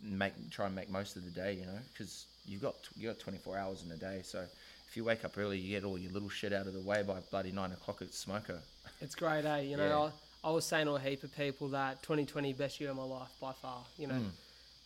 make 0.00 0.32
try 0.50 0.66
and 0.66 0.74
make 0.74 0.90
most 0.90 1.16
of 1.16 1.24
the 1.24 1.30
day, 1.30 1.54
you 1.54 1.66
know, 1.66 1.78
because 1.92 2.26
you've 2.44 2.62
got 2.62 2.74
you 2.96 3.08
got 3.08 3.18
24 3.18 3.56
hours 3.58 3.82
in 3.84 3.90
a 3.92 3.96
day. 3.96 4.20
So 4.24 4.44
if 4.88 4.96
you 4.96 5.04
wake 5.04 5.24
up 5.24 5.36
early, 5.36 5.58
you 5.58 5.70
get 5.78 5.84
all 5.84 5.98
your 5.98 6.12
little 6.12 6.28
shit 6.30 6.52
out 6.52 6.66
of 6.66 6.72
the 6.74 6.80
way 6.80 7.02
by 7.02 7.20
bloody 7.30 7.52
nine 7.52 7.72
o'clock 7.72 8.02
at 8.02 8.12
smoker. 8.14 8.60
It's 9.00 9.14
great, 9.14 9.44
eh? 9.44 9.60
You 9.60 9.76
know, 9.76 9.86
Yeah. 9.86 10.10
I, 10.44 10.48
I 10.48 10.50
was 10.52 10.64
saying 10.64 10.86
to 10.86 10.92
a 10.92 11.00
heap 11.00 11.22
of 11.24 11.36
people 11.36 11.68
that 11.68 12.02
2020 12.02 12.52
best 12.54 12.80
year 12.80 12.90
of 12.90 12.96
my 12.96 13.02
life 13.04 13.28
by 13.40 13.52
far. 13.52 13.84
You 13.96 14.06
know, 14.08 14.14
Mm. 14.14 14.30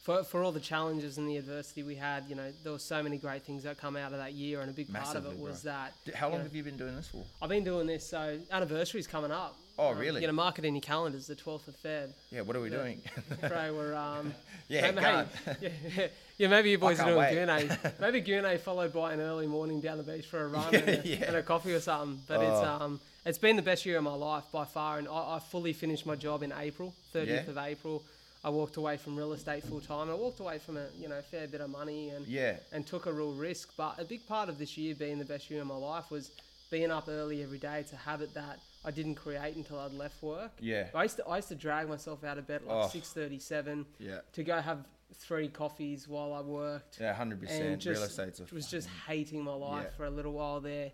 For 0.03 0.25
for 0.25 0.43
all 0.43 0.53
the 0.53 0.61
challenges 0.61 1.17
and 1.19 1.29
the 1.29 1.37
adversity 1.37 1.83
we 1.83 1.95
had, 1.95 2.25
you 2.29 2.35
know, 2.35 2.53
there 2.65 2.73
were 2.73 2.79
so 2.79 3.03
many 3.03 3.17
great 3.19 3.45
things 3.45 3.63
that 3.63 3.79
come 3.79 3.97
out 3.97 4.13
of 4.13 4.19
that 4.19 4.33
year, 4.33 4.61
and 4.61 4.69
a 4.69 4.73
big 4.73 4.93
part 4.93 5.17
of 5.17 5.25
it 5.27 5.39
was 5.39 5.63
bro. 5.63 5.73
that. 5.73 6.15
How 6.15 6.29
long 6.29 6.39
Yeah. 6.39 6.43
have 6.45 6.55
you 6.57 6.63
been 6.65 6.77
doing 6.77 6.97
this 6.97 7.09
for? 7.09 7.25
I've 7.41 7.49
been 7.49 7.65
doing 7.65 7.87
this, 7.87 8.07
so 8.09 8.39
anniversary's 8.51 9.07
coming 9.07 9.31
up. 9.31 9.57
Oh, 9.79 9.89
Um, 9.93 9.99
really? 9.99 10.21
You 10.21 10.27
know, 10.27 10.33
mark 10.35 10.59
it 10.59 10.65
in 10.67 10.75
your 10.75 10.83
calendars, 10.83 11.27
the 11.29 11.35
12th 11.35 11.67
of 11.69 11.77
Feb. 11.83 12.11
Yeah, 12.31 12.43
what 12.43 12.55
are 12.57 12.61
we 12.61 12.71
Yeah. 12.71 12.77
doing? 12.79 13.03
Bro, 13.41 13.75
we're 13.75 13.95
um. 13.95 14.35
yeah, 14.69 14.91
mate, 14.91 15.27
yeah, 15.63 16.09
yeah, 16.37 16.49
maybe 16.49 16.71
you 16.71 16.79
boys 16.79 16.99
are 17.01 17.07
doing 17.07 17.19
wait. 17.19 17.35
Gurney. 17.35 17.69
Maybe 18.01 18.21
Gurney 18.21 18.59
followed 18.59 18.93
by 18.93 19.13
an 19.15 19.21
early 19.21 19.47
morning 19.47 19.81
down 19.81 19.99
the 19.99 20.05
beach 20.05 20.27
for 20.27 20.43
a 20.45 20.49
run 20.49 20.73
Yeah, 20.73 20.81
and, 20.81 20.89
a, 21.07 21.27
and 21.29 21.37
a 21.37 21.43
coffee 21.43 21.73
or 21.73 21.81
something. 21.81 22.21
But 22.27 22.43
it's 22.43 22.51
Oh. 22.51 22.65
um, 22.65 23.01
it's 23.25 23.39
been 23.39 23.55
the 23.57 23.63
best 23.63 23.87
year 23.87 23.99
of 23.99 24.03
my 24.05 24.15
life 24.15 24.45
by 24.53 24.65
far, 24.65 24.99
and 24.99 25.07
I, 25.09 25.37
I 25.37 25.39
fully 25.39 25.73
finished 25.73 26.05
my 26.07 26.17
job 26.17 26.43
in 26.43 26.53
April, 26.53 26.93
30th 27.15 27.27
Yeah. 27.29 27.51
of 27.51 27.57
April. 27.57 28.03
I 28.45 28.51
walked 28.51 28.76
away 28.76 28.97
from 28.97 29.16
real 29.16 29.32
estate 29.34 29.62
full 29.64 29.80
time. 29.80 30.11
I 30.11 30.14
walked 30.14 30.40
away 30.40 30.59
from 30.59 30.76
a 30.76 30.86
you 30.99 31.09
know 31.09 31.20
fair 31.30 31.47
bit 31.47 31.61
of 31.61 31.70
money 31.70 32.11
and 32.11 32.26
Yeah. 32.26 32.57
and 32.72 32.86
took 32.86 33.07
a 33.07 33.12
real 33.12 33.32
risk. 33.32 33.70
But 33.76 34.01
a 34.01 34.05
big 34.05 34.26
part 34.26 34.49
of 34.49 34.59
this 34.59 34.76
year 34.76 34.95
being 34.95 35.18
the 35.18 35.24
best 35.24 35.49
year 35.51 35.61
of 35.61 35.68
my 35.68 35.76
life 35.76 36.11
was 36.11 36.30
being 36.70 36.90
up 36.90 37.09
early 37.09 37.43
every 37.43 37.59
day. 37.59 37.80
It's 37.80 37.93
a 37.93 37.97
habit 37.97 38.34
that 38.34 38.59
I 38.84 38.90
didn't 38.90 39.14
create 39.14 39.55
until 39.55 39.78
I'd 39.78 39.93
left 39.93 40.22
work. 40.22 40.51
Yeah. 40.59 40.88
I 40.95 41.05
used 41.05 41.16
to 41.18 41.26
I 41.28 41.36
used 41.36 41.49
to 41.49 41.55
drag 41.55 41.88
myself 41.88 42.24
out 42.24 42.38
of 42.38 42.47
bed 42.49 42.62
at 42.62 42.66
like 42.68 42.86
Oh. 42.86 42.88
six 42.88 43.12
thirty 43.12 43.38
seven 43.38 43.86
Yeah. 43.99 44.20
to 44.32 44.43
go 44.43 44.61
have 44.61 44.84
three 45.14 45.47
coffees 45.49 46.09
while 46.09 46.32
I 46.32 46.40
worked. 46.40 46.99
Yeah, 47.01 47.12
hundred 47.14 47.40
percent. 47.40 47.84
Real 47.84 48.03
estate's 48.03 48.40
a 48.40 48.47
was 48.53 48.66
just 48.66 48.88
hating 49.07 49.45
my 49.45 49.55
life 49.55 49.84
Yeah. 49.90 49.97
for 49.97 50.05
a 50.07 50.11
little 50.11 50.32
while 50.32 50.61
there. 50.61 50.90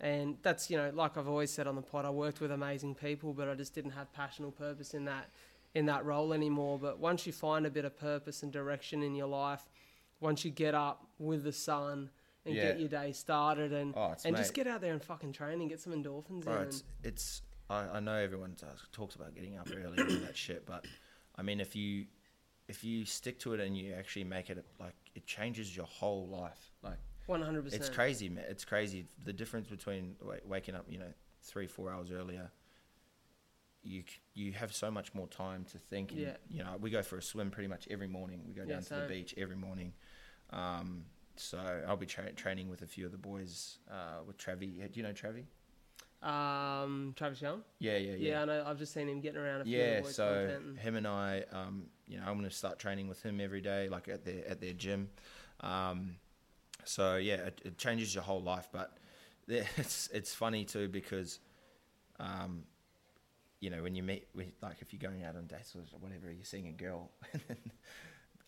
And 0.00 0.38
that's, 0.42 0.70
you 0.70 0.76
know, 0.76 0.90
like 0.94 1.16
I've 1.16 1.26
always 1.28 1.52
said 1.52 1.66
on 1.66 1.74
the 1.74 1.82
pod, 1.82 2.04
I 2.04 2.10
worked 2.10 2.40
with 2.40 2.52
amazing 2.52 2.94
people, 2.94 3.32
but 3.34 3.48
I 3.48 3.54
just 3.54 3.74
didn't 3.74 3.90
have 3.92 4.12
passion 4.12 4.44
or 4.44 4.52
purpose 4.52 4.94
in 4.94 5.04
that 5.06 5.28
in 5.74 5.86
that 5.86 6.04
role 6.04 6.32
anymore. 6.32 6.78
But 6.78 6.98
once 6.98 7.26
you 7.26 7.32
find 7.32 7.66
a 7.66 7.70
bit 7.70 7.84
of 7.84 7.98
purpose 7.98 8.42
and 8.42 8.52
direction 8.52 9.02
in 9.02 9.14
your 9.14 9.26
life, 9.28 9.68
once 10.20 10.44
you 10.44 10.50
get 10.50 10.74
up 10.74 11.06
with 11.18 11.44
the 11.44 11.52
sun 11.52 12.10
and 12.44 12.54
Yeah. 12.54 12.62
get 12.68 12.80
your 12.80 12.88
day 12.88 13.12
started 13.12 13.72
and 13.72 13.94
Oh, 13.96 14.14
and 14.24 14.36
just 14.36 14.54
get 14.54 14.66
out 14.66 14.80
there 14.80 14.92
and 14.92 15.02
fucking 15.02 15.32
train 15.32 15.60
and 15.60 15.68
get 15.68 15.80
some 15.80 15.92
endorphins 15.92 16.42
Bro, 16.44 16.56
in. 16.62 16.62
it's 16.68 16.84
it's. 17.02 17.42
I, 17.70 17.80
I 17.98 18.00
know 18.00 18.14
everyone 18.14 18.56
does, 18.58 18.80
talks 18.92 19.14
about 19.14 19.34
getting 19.34 19.58
up 19.58 19.68
early 19.70 19.98
and 20.00 20.22
that 20.24 20.36
shit, 20.46 20.64
but 20.64 20.86
I 21.36 21.42
mean, 21.42 21.60
if 21.60 21.76
you 21.76 22.06
if 22.66 22.82
you 22.84 23.04
stick 23.04 23.38
to 23.40 23.54
it 23.54 23.60
and 23.60 23.76
you 23.76 23.92
actually 23.94 24.24
make 24.24 24.50
it 24.50 24.64
like 24.80 24.94
it 25.14 25.26
changes 25.26 25.76
your 25.76 25.86
whole 25.86 26.26
life. 26.28 26.72
Like 26.82 26.98
One 27.26 27.42
hundred 27.42 27.64
percent. 27.64 27.82
it's 27.82 27.90
crazy, 27.90 28.28
man. 28.30 28.44
It's 28.48 28.64
crazy 28.64 29.06
the 29.24 29.32
difference 29.34 29.68
between 29.68 30.16
wa- 30.22 30.34
waking 30.46 30.74
up, 30.74 30.86
you 30.88 30.98
know, 30.98 31.12
three 31.42 31.66
four 31.66 31.92
hours 31.92 32.10
earlier. 32.10 32.50
You 33.82 34.02
you 34.34 34.52
have 34.52 34.74
so 34.74 34.90
much 34.90 35.14
more 35.14 35.26
time 35.28 35.64
to 35.72 35.78
think. 35.78 36.10
And, 36.12 36.20
Yeah. 36.20 36.36
You 36.50 36.64
know, 36.64 36.76
we 36.80 36.90
go 36.90 37.02
for 37.02 37.16
a 37.18 37.22
swim 37.22 37.50
pretty 37.50 37.68
much 37.68 37.86
every 37.90 38.08
morning. 38.08 38.42
We 38.46 38.52
go 38.54 38.62
Yeah, 38.62 38.74
down 38.74 38.82
to 38.82 38.94
the 38.94 39.06
beach 39.08 39.34
every 39.36 39.56
morning. 39.56 39.92
Um, 40.50 41.04
so 41.36 41.58
I'll 41.86 41.96
be 41.96 42.06
tra- 42.06 42.32
training 42.32 42.68
with 42.68 42.82
a 42.82 42.86
few 42.86 43.06
of 43.06 43.12
the 43.12 43.18
boys. 43.18 43.78
Uh, 43.90 44.22
with 44.26 44.36
Travi. 44.38 44.90
Do 44.92 45.00
you 45.00 45.02
know 45.02 45.12
Travi? 45.12 45.44
Um, 46.20 47.14
Travis 47.16 47.40
Young. 47.40 47.62
Yeah, 47.78 47.96
yeah, 47.96 48.14
Yeah, 48.14 48.42
I 48.42 48.44
know. 48.44 48.64
I've 48.66 48.78
just 48.78 48.92
seen 48.92 49.08
him 49.08 49.20
getting 49.20 49.38
around 49.40 49.60
a 49.60 49.64
few 49.64 49.78
yeah 49.78 50.02
so 50.02 50.50
and- 50.56 50.76
him 50.78 50.96
and 50.96 51.06
i 51.06 51.44
um, 51.52 51.84
you 52.08 52.16
know 52.18 52.24
i'm 52.26 52.36
going 52.36 52.48
to 52.48 52.54
start 52.54 52.78
training 52.80 53.06
with 53.08 53.22
him 53.22 53.40
every 53.40 53.60
day 53.60 53.88
like 53.88 54.08
at 54.08 54.24
their 54.24 54.44
at 54.48 54.60
their 54.60 54.72
gym 54.72 55.08
um, 55.60 56.16
so 56.84 57.16
yeah 57.16 57.34
it, 57.34 57.60
it 57.64 57.78
changes 57.78 58.14
your 58.14 58.24
whole 58.24 58.42
life 58.42 58.68
but 58.72 58.96
it's 59.48 60.08
it's 60.12 60.34
funny 60.34 60.64
too 60.64 60.88
because 60.88 61.38
um, 62.18 62.64
you 63.60 63.70
know 63.70 63.82
when 63.82 63.94
you 63.94 64.02
meet 64.02 64.28
with 64.34 64.48
like 64.62 64.76
if 64.80 64.92
you're 64.92 65.00
going 65.10 65.24
out 65.24 65.36
on 65.36 65.46
dates 65.46 65.74
or 65.74 65.80
whatever 65.98 66.30
you're 66.30 66.44
seeing 66.44 66.68
a 66.68 66.72
girl 66.72 67.10
and 67.32 67.42
then 67.48 67.56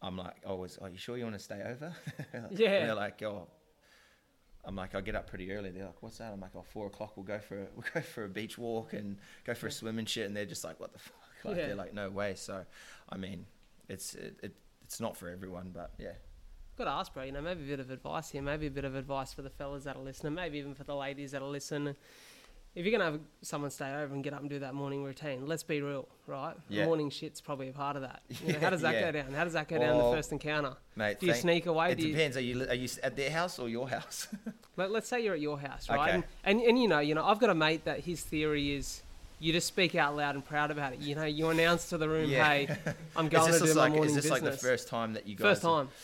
i'm 0.02 0.16
like 0.16 0.36
oh, 0.44 0.50
always 0.50 0.78
are 0.78 0.88
you 0.88 0.98
sure 0.98 1.16
you 1.16 1.24
want 1.24 1.36
to 1.36 1.42
stay 1.42 1.60
over 1.62 1.92
Yeah. 2.50 2.70
and 2.70 2.88
they're 2.88 2.94
like 2.94 3.22
oh 3.22 3.48
I'm 4.62 4.76
like, 4.76 4.94
I 4.94 5.00
get 5.00 5.14
up 5.16 5.26
pretty 5.26 5.50
early. 5.52 5.70
They're 5.70 5.86
like, 5.86 6.02
what's 6.02 6.18
that? 6.18 6.34
I'm 6.34 6.40
like, 6.40 6.50
oh, 6.54 6.60
four 6.62 6.88
o'clock. 6.88 7.16
We'll 7.16 7.24
go 7.24 7.38
for 7.38 7.62
a, 7.62 7.66
we'll 7.74 7.86
go 7.94 8.02
for 8.02 8.24
a 8.24 8.28
beach 8.28 8.58
walk 8.58 8.92
and 8.92 9.16
go 9.44 9.54
for 9.54 9.68
a 9.68 9.72
swim 9.72 9.98
and 9.98 10.06
shit. 10.06 10.26
And 10.26 10.36
they're 10.36 10.44
just 10.44 10.64
like, 10.64 10.78
what 10.78 10.92
the 10.92 10.98
fuck? 10.98 11.14
Like, 11.44 11.56
Yeah. 11.56 11.66
they're 11.68 11.76
like, 11.76 11.94
no 11.94 12.10
way. 12.10 12.34
So, 12.34 12.66
I 13.08 13.16
mean, 13.16 13.46
it's 13.88 14.14
it, 14.16 14.38
it 14.42 14.54
it's 14.84 15.00
not 15.00 15.16
for 15.16 15.30
everyone, 15.30 15.70
but 15.72 15.92
yeah, 15.98 16.12
Got 16.76 16.84
to 16.84 16.90
ask, 16.90 17.14
bro. 17.14 17.22
You 17.22 17.32
know, 17.32 17.40
maybe 17.40 17.64
a 17.64 17.68
bit 17.68 17.80
of 17.80 17.90
advice 17.90 18.28
here. 18.28 18.42
Maybe 18.42 18.66
a 18.66 18.70
bit 18.70 18.84
of 18.84 18.96
advice 18.96 19.32
for 19.32 19.40
the 19.40 19.48
fellas 19.48 19.84
that 19.84 19.96
are 19.96 20.02
listening. 20.02 20.34
Maybe 20.34 20.58
even 20.58 20.74
for 20.74 20.84
the 20.84 20.94
ladies 20.94 21.30
that 21.32 21.40
are 21.40 21.48
listening. 21.48 21.96
If 22.72 22.86
you're 22.86 22.92
gonna 22.96 23.10
have 23.10 23.20
someone 23.42 23.70
stay 23.70 23.92
over 23.92 24.14
and 24.14 24.22
get 24.22 24.32
up 24.32 24.40
and 24.42 24.48
do 24.48 24.60
that 24.60 24.74
morning 24.74 25.02
routine, 25.02 25.46
let's 25.48 25.64
be 25.64 25.82
real, 25.82 26.06
right? 26.28 26.54
Yeah. 26.68 26.84
Morning 26.86 27.10
shit's 27.10 27.40
probably 27.40 27.68
a 27.68 27.72
part 27.72 27.96
of 27.96 28.02
that. 28.02 28.22
You 28.46 28.52
know, 28.52 28.58
how 28.60 28.70
does 28.70 28.82
that 28.82 28.94
Yeah. 28.94 29.00
go 29.10 29.12
down? 29.12 29.32
How 29.32 29.42
does 29.42 29.54
that 29.54 29.66
go 29.68 29.78
down 29.78 29.98
the 29.98 30.04
first 30.16 30.30
encounter? 30.30 30.74
mate. 30.94 31.18
Do 31.18 31.26
you 31.26 31.32
thank- 31.32 31.42
sneak 31.42 31.66
away? 31.66 31.92
It 31.92 31.98
Do 31.98 32.06
you, 32.06 32.12
depends. 32.12 32.36
Are 32.36 32.40
you 32.40 32.68
are 32.68 32.74
you 32.74 32.88
at 33.02 33.16
their 33.16 33.30
house 33.30 33.58
or 33.58 33.68
your 33.68 33.88
house? 33.88 34.28
let, 34.76 34.92
let's 34.92 35.08
say 35.08 35.20
you're 35.24 35.34
at 35.34 35.40
your 35.40 35.58
house, 35.58 35.88
right? 35.88 36.00
Okay. 36.00 36.10
And, 36.14 36.24
and 36.44 36.60
and 36.60 36.78
you 36.80 36.86
know, 36.86 37.00
you 37.00 37.16
know, 37.16 37.24
I've 37.24 37.40
got 37.40 37.50
a 37.50 37.54
mate 37.56 37.84
that 37.86 38.00
his 38.00 38.22
theory 38.22 38.72
is 38.76 39.02
you 39.40 39.52
just 39.52 39.66
speak 39.66 39.96
out 39.96 40.14
loud 40.14 40.36
and 40.36 40.44
proud 40.44 40.70
about 40.70 40.92
it. 40.92 41.00
You 41.00 41.16
know, 41.16 41.24
you 41.24 41.48
announce 41.48 41.88
to 41.88 41.98
the 41.98 42.08
room, 42.08 42.30
Yeah. 42.30 42.44
"Hey, 42.48 42.76
I'm 43.16 43.28
going 43.30 43.52
to 43.52 43.58
do 43.58 43.74
my 43.74 43.80
like 43.80 43.92
morning 43.92 44.10
is 44.10 44.14
this 44.14 44.24
business." 44.30 44.42
like 44.42 44.52
the 44.52 44.56
first 44.58 44.86
time 44.86 45.14
that 45.14 45.26
you 45.26 45.34
guys? 45.34 45.42
First 45.60 45.62
time. 45.62 45.88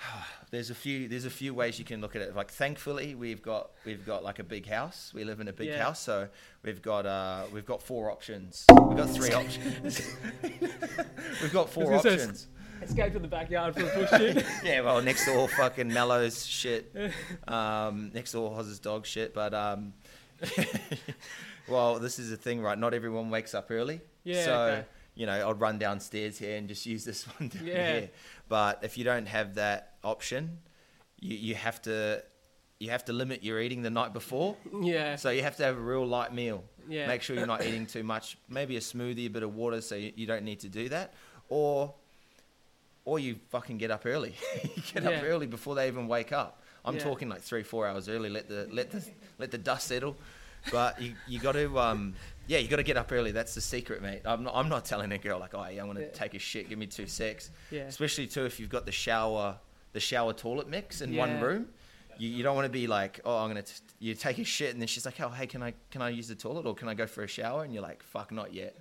There's 0.50 0.70
a 0.70 0.74
few. 0.74 1.08
There's 1.08 1.24
a 1.26 1.30
few 1.30 1.52
ways 1.54 1.78
you 1.78 1.84
can 1.84 2.00
look 2.00 2.16
at 2.16 2.22
it. 2.22 2.34
Like, 2.34 2.50
thankfully, 2.50 3.14
we've 3.14 3.42
got 3.42 3.70
we've 3.84 4.04
got 4.06 4.24
like 4.24 4.38
a 4.38 4.44
big 4.44 4.66
house. 4.66 5.12
We 5.14 5.24
live 5.24 5.40
in 5.40 5.48
a 5.48 5.52
big 5.52 5.68
Yeah. 5.68 5.82
house, 5.84 6.00
so 6.00 6.28
we've 6.62 6.80
got 6.80 7.04
uh 7.06 7.44
we've 7.52 7.66
got 7.66 7.82
four 7.82 8.10
options. 8.10 8.64
We've 8.70 8.96
got 8.96 9.10
three 9.10 9.32
options. 9.42 10.00
we've 10.42 11.52
got 11.52 11.68
four 11.70 11.92
options. 11.94 12.46
Escape 12.80 13.12
to 13.12 13.18
the 13.18 13.28
backyard 13.28 13.74
for 13.74 13.82
a 13.84 14.06
push. 14.06 14.44
Yeah, 14.64 14.82
well, 14.82 15.02
next 15.02 15.26
door 15.26 15.48
fucking 15.48 15.88
Mellows 15.92 16.46
shit. 16.46 16.94
Um, 17.46 18.10
next 18.14 18.32
door 18.32 18.54
Hoz's 18.54 18.78
dog 18.78 19.04
shit. 19.04 19.34
But 19.34 19.52
um, 19.52 19.92
well, 21.68 21.98
this 21.98 22.18
is 22.18 22.30
the 22.30 22.36
thing, 22.36 22.62
right? 22.62 22.78
Not 22.78 22.94
everyone 22.94 23.30
wakes 23.30 23.54
up 23.54 23.70
early. 23.70 24.00
Yeah, 24.24 24.44
So 24.44 24.60
okay. 24.60 24.84
you 25.14 25.26
know, 25.26 25.50
I'd 25.50 25.60
run 25.60 25.78
downstairs 25.78 26.38
here 26.38 26.56
and 26.56 26.68
just 26.68 26.86
use 26.86 27.04
this 27.04 27.24
one 27.38 27.48
down 27.48 27.66
Yeah. 27.66 27.92
here. 27.92 28.10
But 28.48 28.80
if 28.82 28.96
you 28.96 29.04
don't 29.04 29.26
have 29.26 29.56
that 29.56 29.97
option, 30.08 30.58
you 31.20 31.36
you 31.48 31.54
have 31.54 31.80
to 31.82 32.22
you 32.80 32.90
have 32.90 33.04
to 33.04 33.12
limit 33.12 33.42
your 33.42 33.60
eating 33.60 33.82
the 33.82 33.90
night 33.90 34.12
before. 34.12 34.56
yeah. 34.82 35.16
So 35.16 35.30
you 35.30 35.42
have 35.42 35.56
to 35.56 35.64
have 35.64 35.76
a 35.76 35.80
real 35.80 36.06
light 36.06 36.32
meal. 36.32 36.62
Yeah. 36.88 37.06
Make 37.08 37.22
sure 37.22 37.34
you're 37.36 37.46
not 37.56 37.64
eating 37.66 37.86
too 37.86 38.02
much. 38.04 38.38
Maybe 38.48 38.76
a 38.76 38.80
smoothie, 38.80 39.26
a 39.26 39.28
bit 39.36 39.42
of 39.42 39.54
water, 39.54 39.80
so 39.80 39.94
you, 39.96 40.12
you 40.16 40.26
don't 40.26 40.44
need 40.44 40.60
to 40.60 40.68
do 40.68 40.88
that. 40.90 41.12
Or, 41.48 41.92
or 43.04 43.18
you 43.18 43.36
fucking 43.50 43.78
get 43.78 43.90
up 43.90 44.06
early. 44.06 44.34
you 44.76 44.82
get 44.94 45.02
Yeah. 45.02 45.10
up 45.10 45.24
early 45.24 45.46
before 45.46 45.74
they 45.74 45.88
even 45.88 46.06
wake 46.08 46.32
up. 46.32 46.62
I'm 46.84 46.94
Yeah. 46.94 47.02
talking 47.04 47.28
like 47.28 47.42
three, 47.42 47.62
four 47.64 47.86
hours 47.86 48.08
early. 48.08 48.30
Let 48.30 48.48
the 48.48 48.68
let 48.72 48.90
the 48.90 49.04
let 49.38 49.50
the 49.50 49.58
dust 49.58 49.88
settle. 49.88 50.16
But 50.72 51.00
you 51.02 51.14
you 51.26 51.38
got 51.40 51.52
to 51.52 51.78
um 51.78 52.14
yeah 52.46 52.58
you 52.58 52.68
got 52.68 52.76
to 52.76 52.82
get 52.84 52.96
up 52.96 53.10
early. 53.12 53.32
That's 53.32 53.54
the 53.54 53.60
secret, 53.60 54.02
mate. 54.02 54.22
I'm 54.24 54.44
not 54.44 54.54
I'm 54.54 54.68
not 54.68 54.84
telling 54.84 55.10
a 55.12 55.18
girl 55.18 55.38
like 55.40 55.54
oh 55.54 55.66
yeah 55.68 55.82
I 55.82 55.84
want 55.84 55.98
to 55.98 56.04
Yeah. 56.04 56.10
take 56.12 56.34
a 56.34 56.38
shit. 56.38 56.68
Give 56.68 56.78
me 56.78 56.86
two 56.86 57.06
secs. 57.06 57.50
Yeah. 57.70 57.82
Especially 57.82 58.26
too 58.28 58.44
if 58.46 58.58
you've 58.60 58.70
got 58.70 58.86
the 58.86 58.92
shower 58.92 59.56
the 59.92 60.00
shower 60.00 60.32
toilet 60.32 60.68
mix 60.68 61.00
in 61.00 61.16
one 61.16 61.40
room. 61.40 61.68
You, 62.18 62.28
you 62.28 62.42
don't 62.42 62.56
want 62.56 62.66
to 62.66 62.72
be 62.72 62.86
like, 62.86 63.20
oh, 63.24 63.38
I'm 63.38 63.48
gonna. 63.48 63.62
T- 63.62 63.72
you 64.00 64.14
take 64.14 64.38
a 64.38 64.44
shit, 64.44 64.72
and 64.72 64.80
then 64.80 64.88
she's 64.88 65.04
like, 65.06 65.20
oh, 65.20 65.28
hey, 65.28 65.46
can 65.46 65.62
I 65.62 65.74
can 65.90 66.02
I 66.02 66.08
use 66.10 66.26
the 66.28 66.34
toilet 66.34 66.66
or 66.66 66.74
can 66.74 66.88
I 66.88 66.94
go 66.94 67.06
for 67.06 67.22
a 67.22 67.28
shower? 67.28 67.62
And 67.64 67.72
you're 67.72 67.82
like, 67.82 68.02
fuck, 68.02 68.32
not 68.32 68.52
yet, 68.52 68.76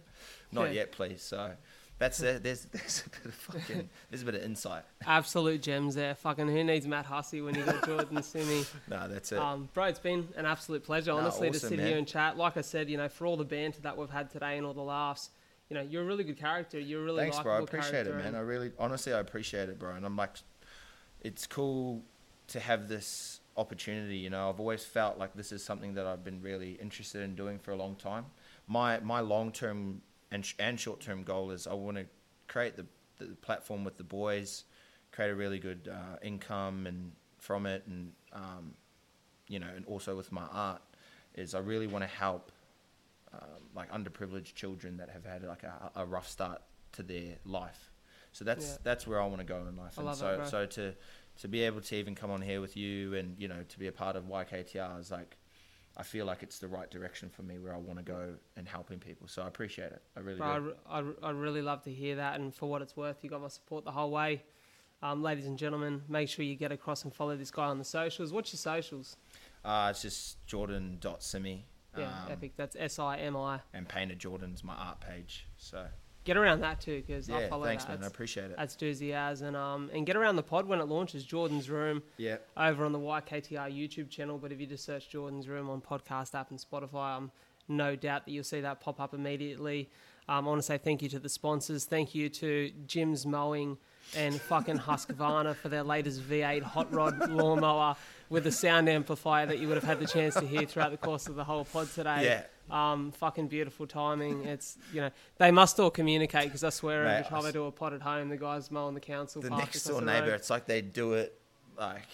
not 0.51 0.67
Yeah. 0.69 0.71
yet, 0.73 0.91
please. 0.91 1.21
So 1.21 1.51
that's 1.99 2.19
it. 2.21 2.41
There's 2.41 2.65
there's 2.71 3.03
a 3.05 3.09
bit 3.09 3.25
of 3.25 3.33
fucking 3.35 3.89
there's 4.09 4.23
a 4.23 4.25
bit 4.25 4.33
of 4.35 4.41
insight. 4.43 4.83
Absolute 5.05 5.61
gems 5.61 5.93
there. 5.93 6.15
Fucking 6.15 6.47
who 6.47 6.63
needs 6.63 6.87
Matt 6.87 7.05
Hussey 7.05 7.41
when 7.41 7.53
you 7.53 7.63
got 7.63 7.85
Jordan 7.85 8.23
Simi? 8.23 8.65
No, 8.89 9.07
that's 9.07 9.31
it. 9.31 9.37
Um, 9.37 9.69
bro, 9.73 9.83
it's 9.85 9.99
been 9.99 10.27
an 10.35 10.47
absolute 10.47 10.83
pleasure, 10.83 11.11
No, 11.11 11.17
honestly, 11.19 11.51
to 11.51 11.59
sit 11.59 11.77
man. 11.77 11.87
here 11.87 11.97
and 11.99 12.07
chat. 12.07 12.37
Like 12.37 12.57
I 12.57 12.61
said, 12.61 12.89
you 12.89 12.97
know, 12.97 13.07
for 13.09 13.27
all 13.27 13.37
the 13.37 13.45
banter 13.45 13.81
that 13.81 13.95
we've 13.95 14.09
had 14.09 14.31
today 14.31 14.57
and 14.57 14.65
all 14.65 14.73
the 14.73 14.81
laughs, 14.81 15.29
you 15.69 15.75
know, 15.75 15.81
you're 15.81 16.01
a 16.01 16.05
really 16.05 16.23
good 16.23 16.37
character. 16.39 16.79
You're 16.79 17.01
a 17.01 17.05
really 17.05 17.21
Thanks, 17.23 17.39
bro. 17.39 17.55
I 17.57 17.59
appreciate 17.59 18.07
it, 18.07 18.15
man. 18.15 18.33
I 18.35 18.39
really, 18.39 18.71
honestly, 18.79 19.13
I 19.13 19.19
appreciate 19.19 19.69
it, 19.69 19.77
bro. 19.77 19.93
And 19.95 20.05
I'm 20.05 20.15
like, 20.15 20.37
it's 21.27 21.45
cool 21.45 22.01
to 22.47 22.59
have 22.59 22.87
this 22.87 23.41
opportunity. 23.57 24.17
You 24.17 24.29
know, 24.29 24.49
I've 24.49 24.61
always 24.61 24.85
felt 24.85 25.17
like 25.17 25.33
this 25.33 25.51
is 25.51 25.61
something 25.61 25.93
that 25.95 26.07
I've 26.07 26.23
been 26.23 26.41
really 26.41 26.71
interested 26.81 27.21
in 27.21 27.35
doing 27.35 27.59
for 27.59 27.71
a 27.71 27.75
long 27.75 27.95
time. 27.95 28.25
My 28.67 28.99
my 29.01 29.19
long 29.19 29.51
term 29.51 30.01
and 30.31 30.45
sh- 30.45 30.55
and 30.57 30.79
short 30.79 31.01
term 31.01 31.23
goal 31.23 31.51
is 31.51 31.67
I 31.67 31.73
want 31.73 31.97
to 31.97 32.05
create 32.47 32.77
the 32.77 32.85
the 33.19 33.35
platform 33.47 33.83
with 33.83 33.97
the 33.97 34.03
boys, 34.03 34.63
create 35.11 35.31
a 35.31 35.35
really 35.35 35.59
good 35.59 35.89
uh, 35.91 36.17
income 36.21 36.87
and 36.87 37.11
from 37.39 37.65
it, 37.65 37.83
and 37.87 38.13
um, 38.31 38.73
you 39.49 39.59
know, 39.59 39.71
and 39.75 39.85
also 39.85 40.15
with 40.15 40.31
my 40.31 40.45
art, 40.51 40.81
is 41.35 41.53
I 41.53 41.59
really 41.59 41.87
want 41.87 42.03
to 42.03 42.13
help 42.25 42.53
um, 43.33 43.61
like 43.75 43.91
underprivileged 43.91 44.53
children 44.55 44.95
that 44.97 45.09
have 45.09 45.25
had 45.25 45.43
like 45.43 45.63
a, 45.63 45.91
a 45.95 46.05
rough 46.05 46.29
start 46.29 46.61
to 46.93 47.03
their 47.03 47.35
life. 47.45 47.91
So 48.37 48.45
that's 48.45 48.73
Yeah. 48.73 48.77
that's 48.83 49.07
where 49.07 49.19
I 49.19 49.25
want 49.25 49.39
to 49.39 49.43
go 49.45 49.65
in 49.65 49.75
life. 49.75 49.97
I 49.97 50.01
and 50.01 50.05
love 50.05 50.17
so 50.17 50.33
it, 50.33 50.37
bro. 50.37 50.45
so 50.45 50.65
to 50.67 50.95
to 51.39 51.47
be 51.47 51.63
able 51.63 51.81
to 51.81 51.95
even 51.95 52.13
come 52.13 52.29
on 52.29 52.41
here 52.41 52.61
with 52.61 52.77
you 52.77 53.15
and 53.15 53.35
you 53.39 53.47
know 53.47 53.63
to 53.67 53.79
be 53.79 53.87
a 53.87 53.91
part 53.91 54.15
of 54.15 54.25
YKTR 54.25 54.99
is 54.99 55.09
like 55.09 55.37
I 55.99 56.03
feel 56.03 56.27
like 56.27 56.43
it's 56.43 56.59
the 56.59 56.67
right 56.67 56.89
direction 56.91 57.29
for 57.29 57.41
me 57.41 57.57
where 57.57 57.73
I 57.73 57.77
want 57.77 57.97
to 57.97 58.05
go 58.05 58.35
and 58.55 58.67
helping 58.67 58.99
people. 58.99 59.27
So 59.27 59.41
I 59.41 59.47
appreciate 59.47 59.91
it. 59.91 60.03
I 60.15 60.19
really 60.19 60.37
Bro, 60.37 60.73
I, 60.87 61.01
do. 61.01 61.15
I, 61.23 61.27
I 61.29 61.31
really 61.31 61.63
love 61.63 61.81
to 61.85 61.91
hear 61.91 62.17
that, 62.17 62.39
and 62.39 62.53
for 62.53 62.69
what 62.69 62.83
it's 62.83 62.95
worth, 62.95 63.23
you 63.23 63.31
got 63.31 63.41
my 63.41 63.47
support 63.47 63.83
the 63.83 63.91
whole 63.91 64.11
way. 64.11 64.43
Um, 65.01 65.23
ladies 65.23 65.47
and 65.47 65.57
gentlemen, 65.57 66.03
make 66.07 66.29
sure 66.29 66.45
you 66.45 66.55
get 66.55 66.71
across 66.71 67.03
and 67.03 67.11
follow 67.11 67.35
this 67.35 67.49
guy 67.49 67.65
on 67.65 67.79
the 67.79 67.83
socials. 67.83 68.31
What's 68.31 68.53
your 68.53 68.59
socials? 68.59 69.17
Uh, 69.65 69.87
it's 69.89 70.03
just 70.03 70.45
jordan.simi. 70.45 71.65
Yeah, 71.97 72.25
um, 72.25 72.31
epic. 72.31 72.51
That's 72.55 72.75
S 72.79 72.99
I 72.99 73.17
M 73.17 73.35
I. 73.35 73.61
And 73.73 73.89
Paint 73.89 74.11
of 74.11 74.19
Jordan's 74.19 74.63
my 74.63 74.75
art 74.75 74.99
page. 74.99 75.47
So 75.57 75.87
Get 76.27 76.35
around 76.35 76.59
that 76.59 76.81
too, 76.81 77.01
because 77.07 77.29
I 77.29 77.39
yeah, 77.39 77.47
follow 77.47 77.63
thanks, 77.63 77.85
that. 77.85 77.99
man. 77.99 78.03
I 78.03 78.07
appreciate 78.07 78.51
it. 78.51 78.57
that's 78.57 78.75
doozy 78.75 79.13
as, 79.13 79.41
and 79.41 79.55
um, 79.55 79.89
and 79.93 80.05
get 80.05 80.17
around 80.17 80.35
the 80.35 80.43
pod 80.43 80.67
when 80.67 80.81
it 80.81 80.83
launches. 80.89 81.23
Jordan's 81.23 81.69
Room. 81.69 82.03
Yeah. 82.17 82.35
over 82.57 82.83
on 82.83 82.91
the 82.91 82.99
YKTR 82.99 83.71
YouTube 83.71 84.09
channel. 84.09 84.37
But 84.37 84.51
if 84.51 84.59
you 84.59 84.67
just 84.67 84.83
search 84.83 85.09
Jordan's 85.09 85.47
Room 85.47 85.69
on 85.69 85.79
podcast 85.79 86.35
app 86.35 86.51
and 86.51 86.59
Spotify, 86.59 87.15
I'm 87.15 87.31
no 87.69 87.95
doubt 87.95 88.25
that 88.25 88.31
you'll 88.31 88.43
see 88.43 88.59
that 88.59 88.81
pop 88.81 88.99
up 88.99 89.13
immediately. 89.13 89.89
Um, 90.27 90.45
I 90.45 90.49
want 90.49 90.59
to 90.59 90.63
say 90.65 90.77
thank 90.77 91.01
you 91.01 91.07
to 91.09 91.19
the 91.19 91.29
sponsors. 91.29 91.85
Thank 91.85 92.13
you 92.13 92.27
to 92.27 92.71
Jim's 92.85 93.25
Mowing 93.25 93.77
and 94.17 94.39
fucking 94.41 94.79
Husqvarna 94.79 95.55
for 95.55 95.69
their 95.69 95.83
latest 95.83 96.21
V8 96.21 96.61
hot 96.61 96.93
rod 96.93 97.29
lawnmower 97.29 97.95
with 98.29 98.45
a 98.47 98.51
sound 98.51 98.89
amplifier 98.89 99.45
that 99.45 99.59
you 99.59 99.69
would 99.69 99.75
have 99.75 99.85
had 99.85 99.99
the 99.99 100.07
chance 100.07 100.33
to 100.33 100.45
hear 100.45 100.65
throughout 100.65 100.91
the 100.91 100.97
course 100.97 101.27
of 101.27 101.35
the 101.35 101.45
whole 101.45 101.63
pod 101.63 101.89
today. 101.93 102.23
Yeah. 102.25 102.43
Um, 102.69 103.11
fucking 103.13 103.47
beautiful 103.47 103.87
timing. 103.87 104.43
It's 104.43 104.77
you 104.93 105.01
know 105.01 105.09
they 105.37 105.51
must 105.51 105.79
all 105.79 105.89
communicate 105.89 106.45
because 106.45 106.63
I 106.63 106.69
swear 106.69 107.03
Mate, 107.05 107.11
every 107.11 107.29
time 107.29 107.45
I 107.45 107.49
I 107.49 107.51
do 107.51 107.65
a 107.65 107.71
pot 107.71 107.93
at 107.93 108.01
home, 108.01 108.29
the 108.29 108.37
guys 108.37 108.69
mowing 108.71 108.93
the 108.93 108.99
council 108.99 109.41
the 109.41 109.49
next 109.49 109.83
door 109.85 110.01
neighbour, 110.01 110.33
it's 110.33 110.49
like 110.49 110.65
they 110.65 110.81
do 110.81 111.13
it 111.13 111.39
like 111.79 112.07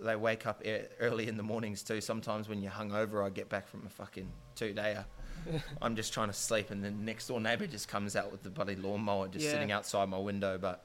they 0.00 0.16
wake 0.16 0.46
up 0.46 0.62
early 1.00 1.28
in 1.28 1.36
the 1.36 1.42
mornings 1.42 1.82
too. 1.82 2.00
Sometimes 2.00 2.48
when 2.48 2.62
you're 2.62 2.72
hungover, 2.72 3.24
I 3.26 3.30
get 3.30 3.48
back 3.48 3.66
from 3.66 3.84
a 3.86 3.88
fucking 3.88 4.30
two 4.54 4.74
dayer. 4.74 5.04
I'm 5.82 5.96
just 5.96 6.12
trying 6.14 6.28
to 6.28 6.32
sleep, 6.34 6.70
and 6.70 6.82
the 6.82 6.90
next 6.90 7.26
door 7.28 7.40
neighbour 7.40 7.66
just 7.66 7.88
comes 7.88 8.16
out 8.16 8.30
with 8.30 8.42
the 8.42 8.50
bloody 8.50 8.76
lawnmower 8.76 9.28
just 9.28 9.44
Yeah. 9.44 9.50
sitting 9.52 9.72
outside 9.72 10.08
my 10.08 10.18
window. 10.18 10.56
But 10.58 10.84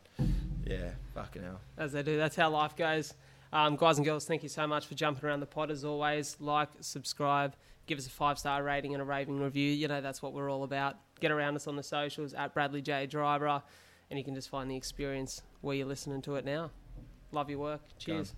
yeah, 0.66 0.92
fucking 1.14 1.44
hell. 1.44 1.62
as 1.78 1.92
they 1.94 2.04
do. 2.04 2.18
That's 2.18 2.36
how 2.36 2.50
life 2.50 2.76
goes. 2.76 3.14
Um, 3.52 3.76
guys 3.78 3.98
and 3.98 4.06
girls, 4.06 4.26
thank 4.26 4.44
you 4.44 4.50
so 4.50 4.68
much 4.68 4.86
for 4.86 4.94
jumping 4.96 5.26
around 5.28 5.40
the 5.40 5.46
pod 5.48 5.72
as 5.72 5.84
always. 5.84 6.38
Like, 6.40 6.70
subscribe, 6.82 7.56
give 7.90 7.98
us 7.98 8.08
a 8.08 8.12
five 8.12 8.40
star 8.40 8.64
rating 8.64 8.94
and 8.94 9.02
a 9.02 9.06
raving 9.06 9.40
review. 9.40 9.70
You 9.72 9.90
know, 9.90 10.00
that's 10.00 10.22
what 10.22 10.34
we're 10.34 10.50
all 10.50 10.64
about. 10.64 10.96
Get 11.20 11.32
around 11.32 11.56
us 11.56 11.68
on 11.68 11.76
the 11.76 11.84
socials 11.84 12.34
at 12.34 12.54
Bradley 12.54 12.82
J. 12.82 13.08
Driver, 13.08 13.62
and 14.10 14.18
you 14.18 14.24
can 14.24 14.36
just 14.36 14.48
find 14.48 14.72
the 14.72 14.78
experience 14.78 15.42
where 15.60 15.76
you're 15.76 15.88
listening 15.88 16.22
to 16.22 16.36
it 16.36 16.46
now. 16.46 16.72
Love 17.32 17.50
your 17.50 17.60
work. 17.60 17.82
Cheers. 17.98 18.36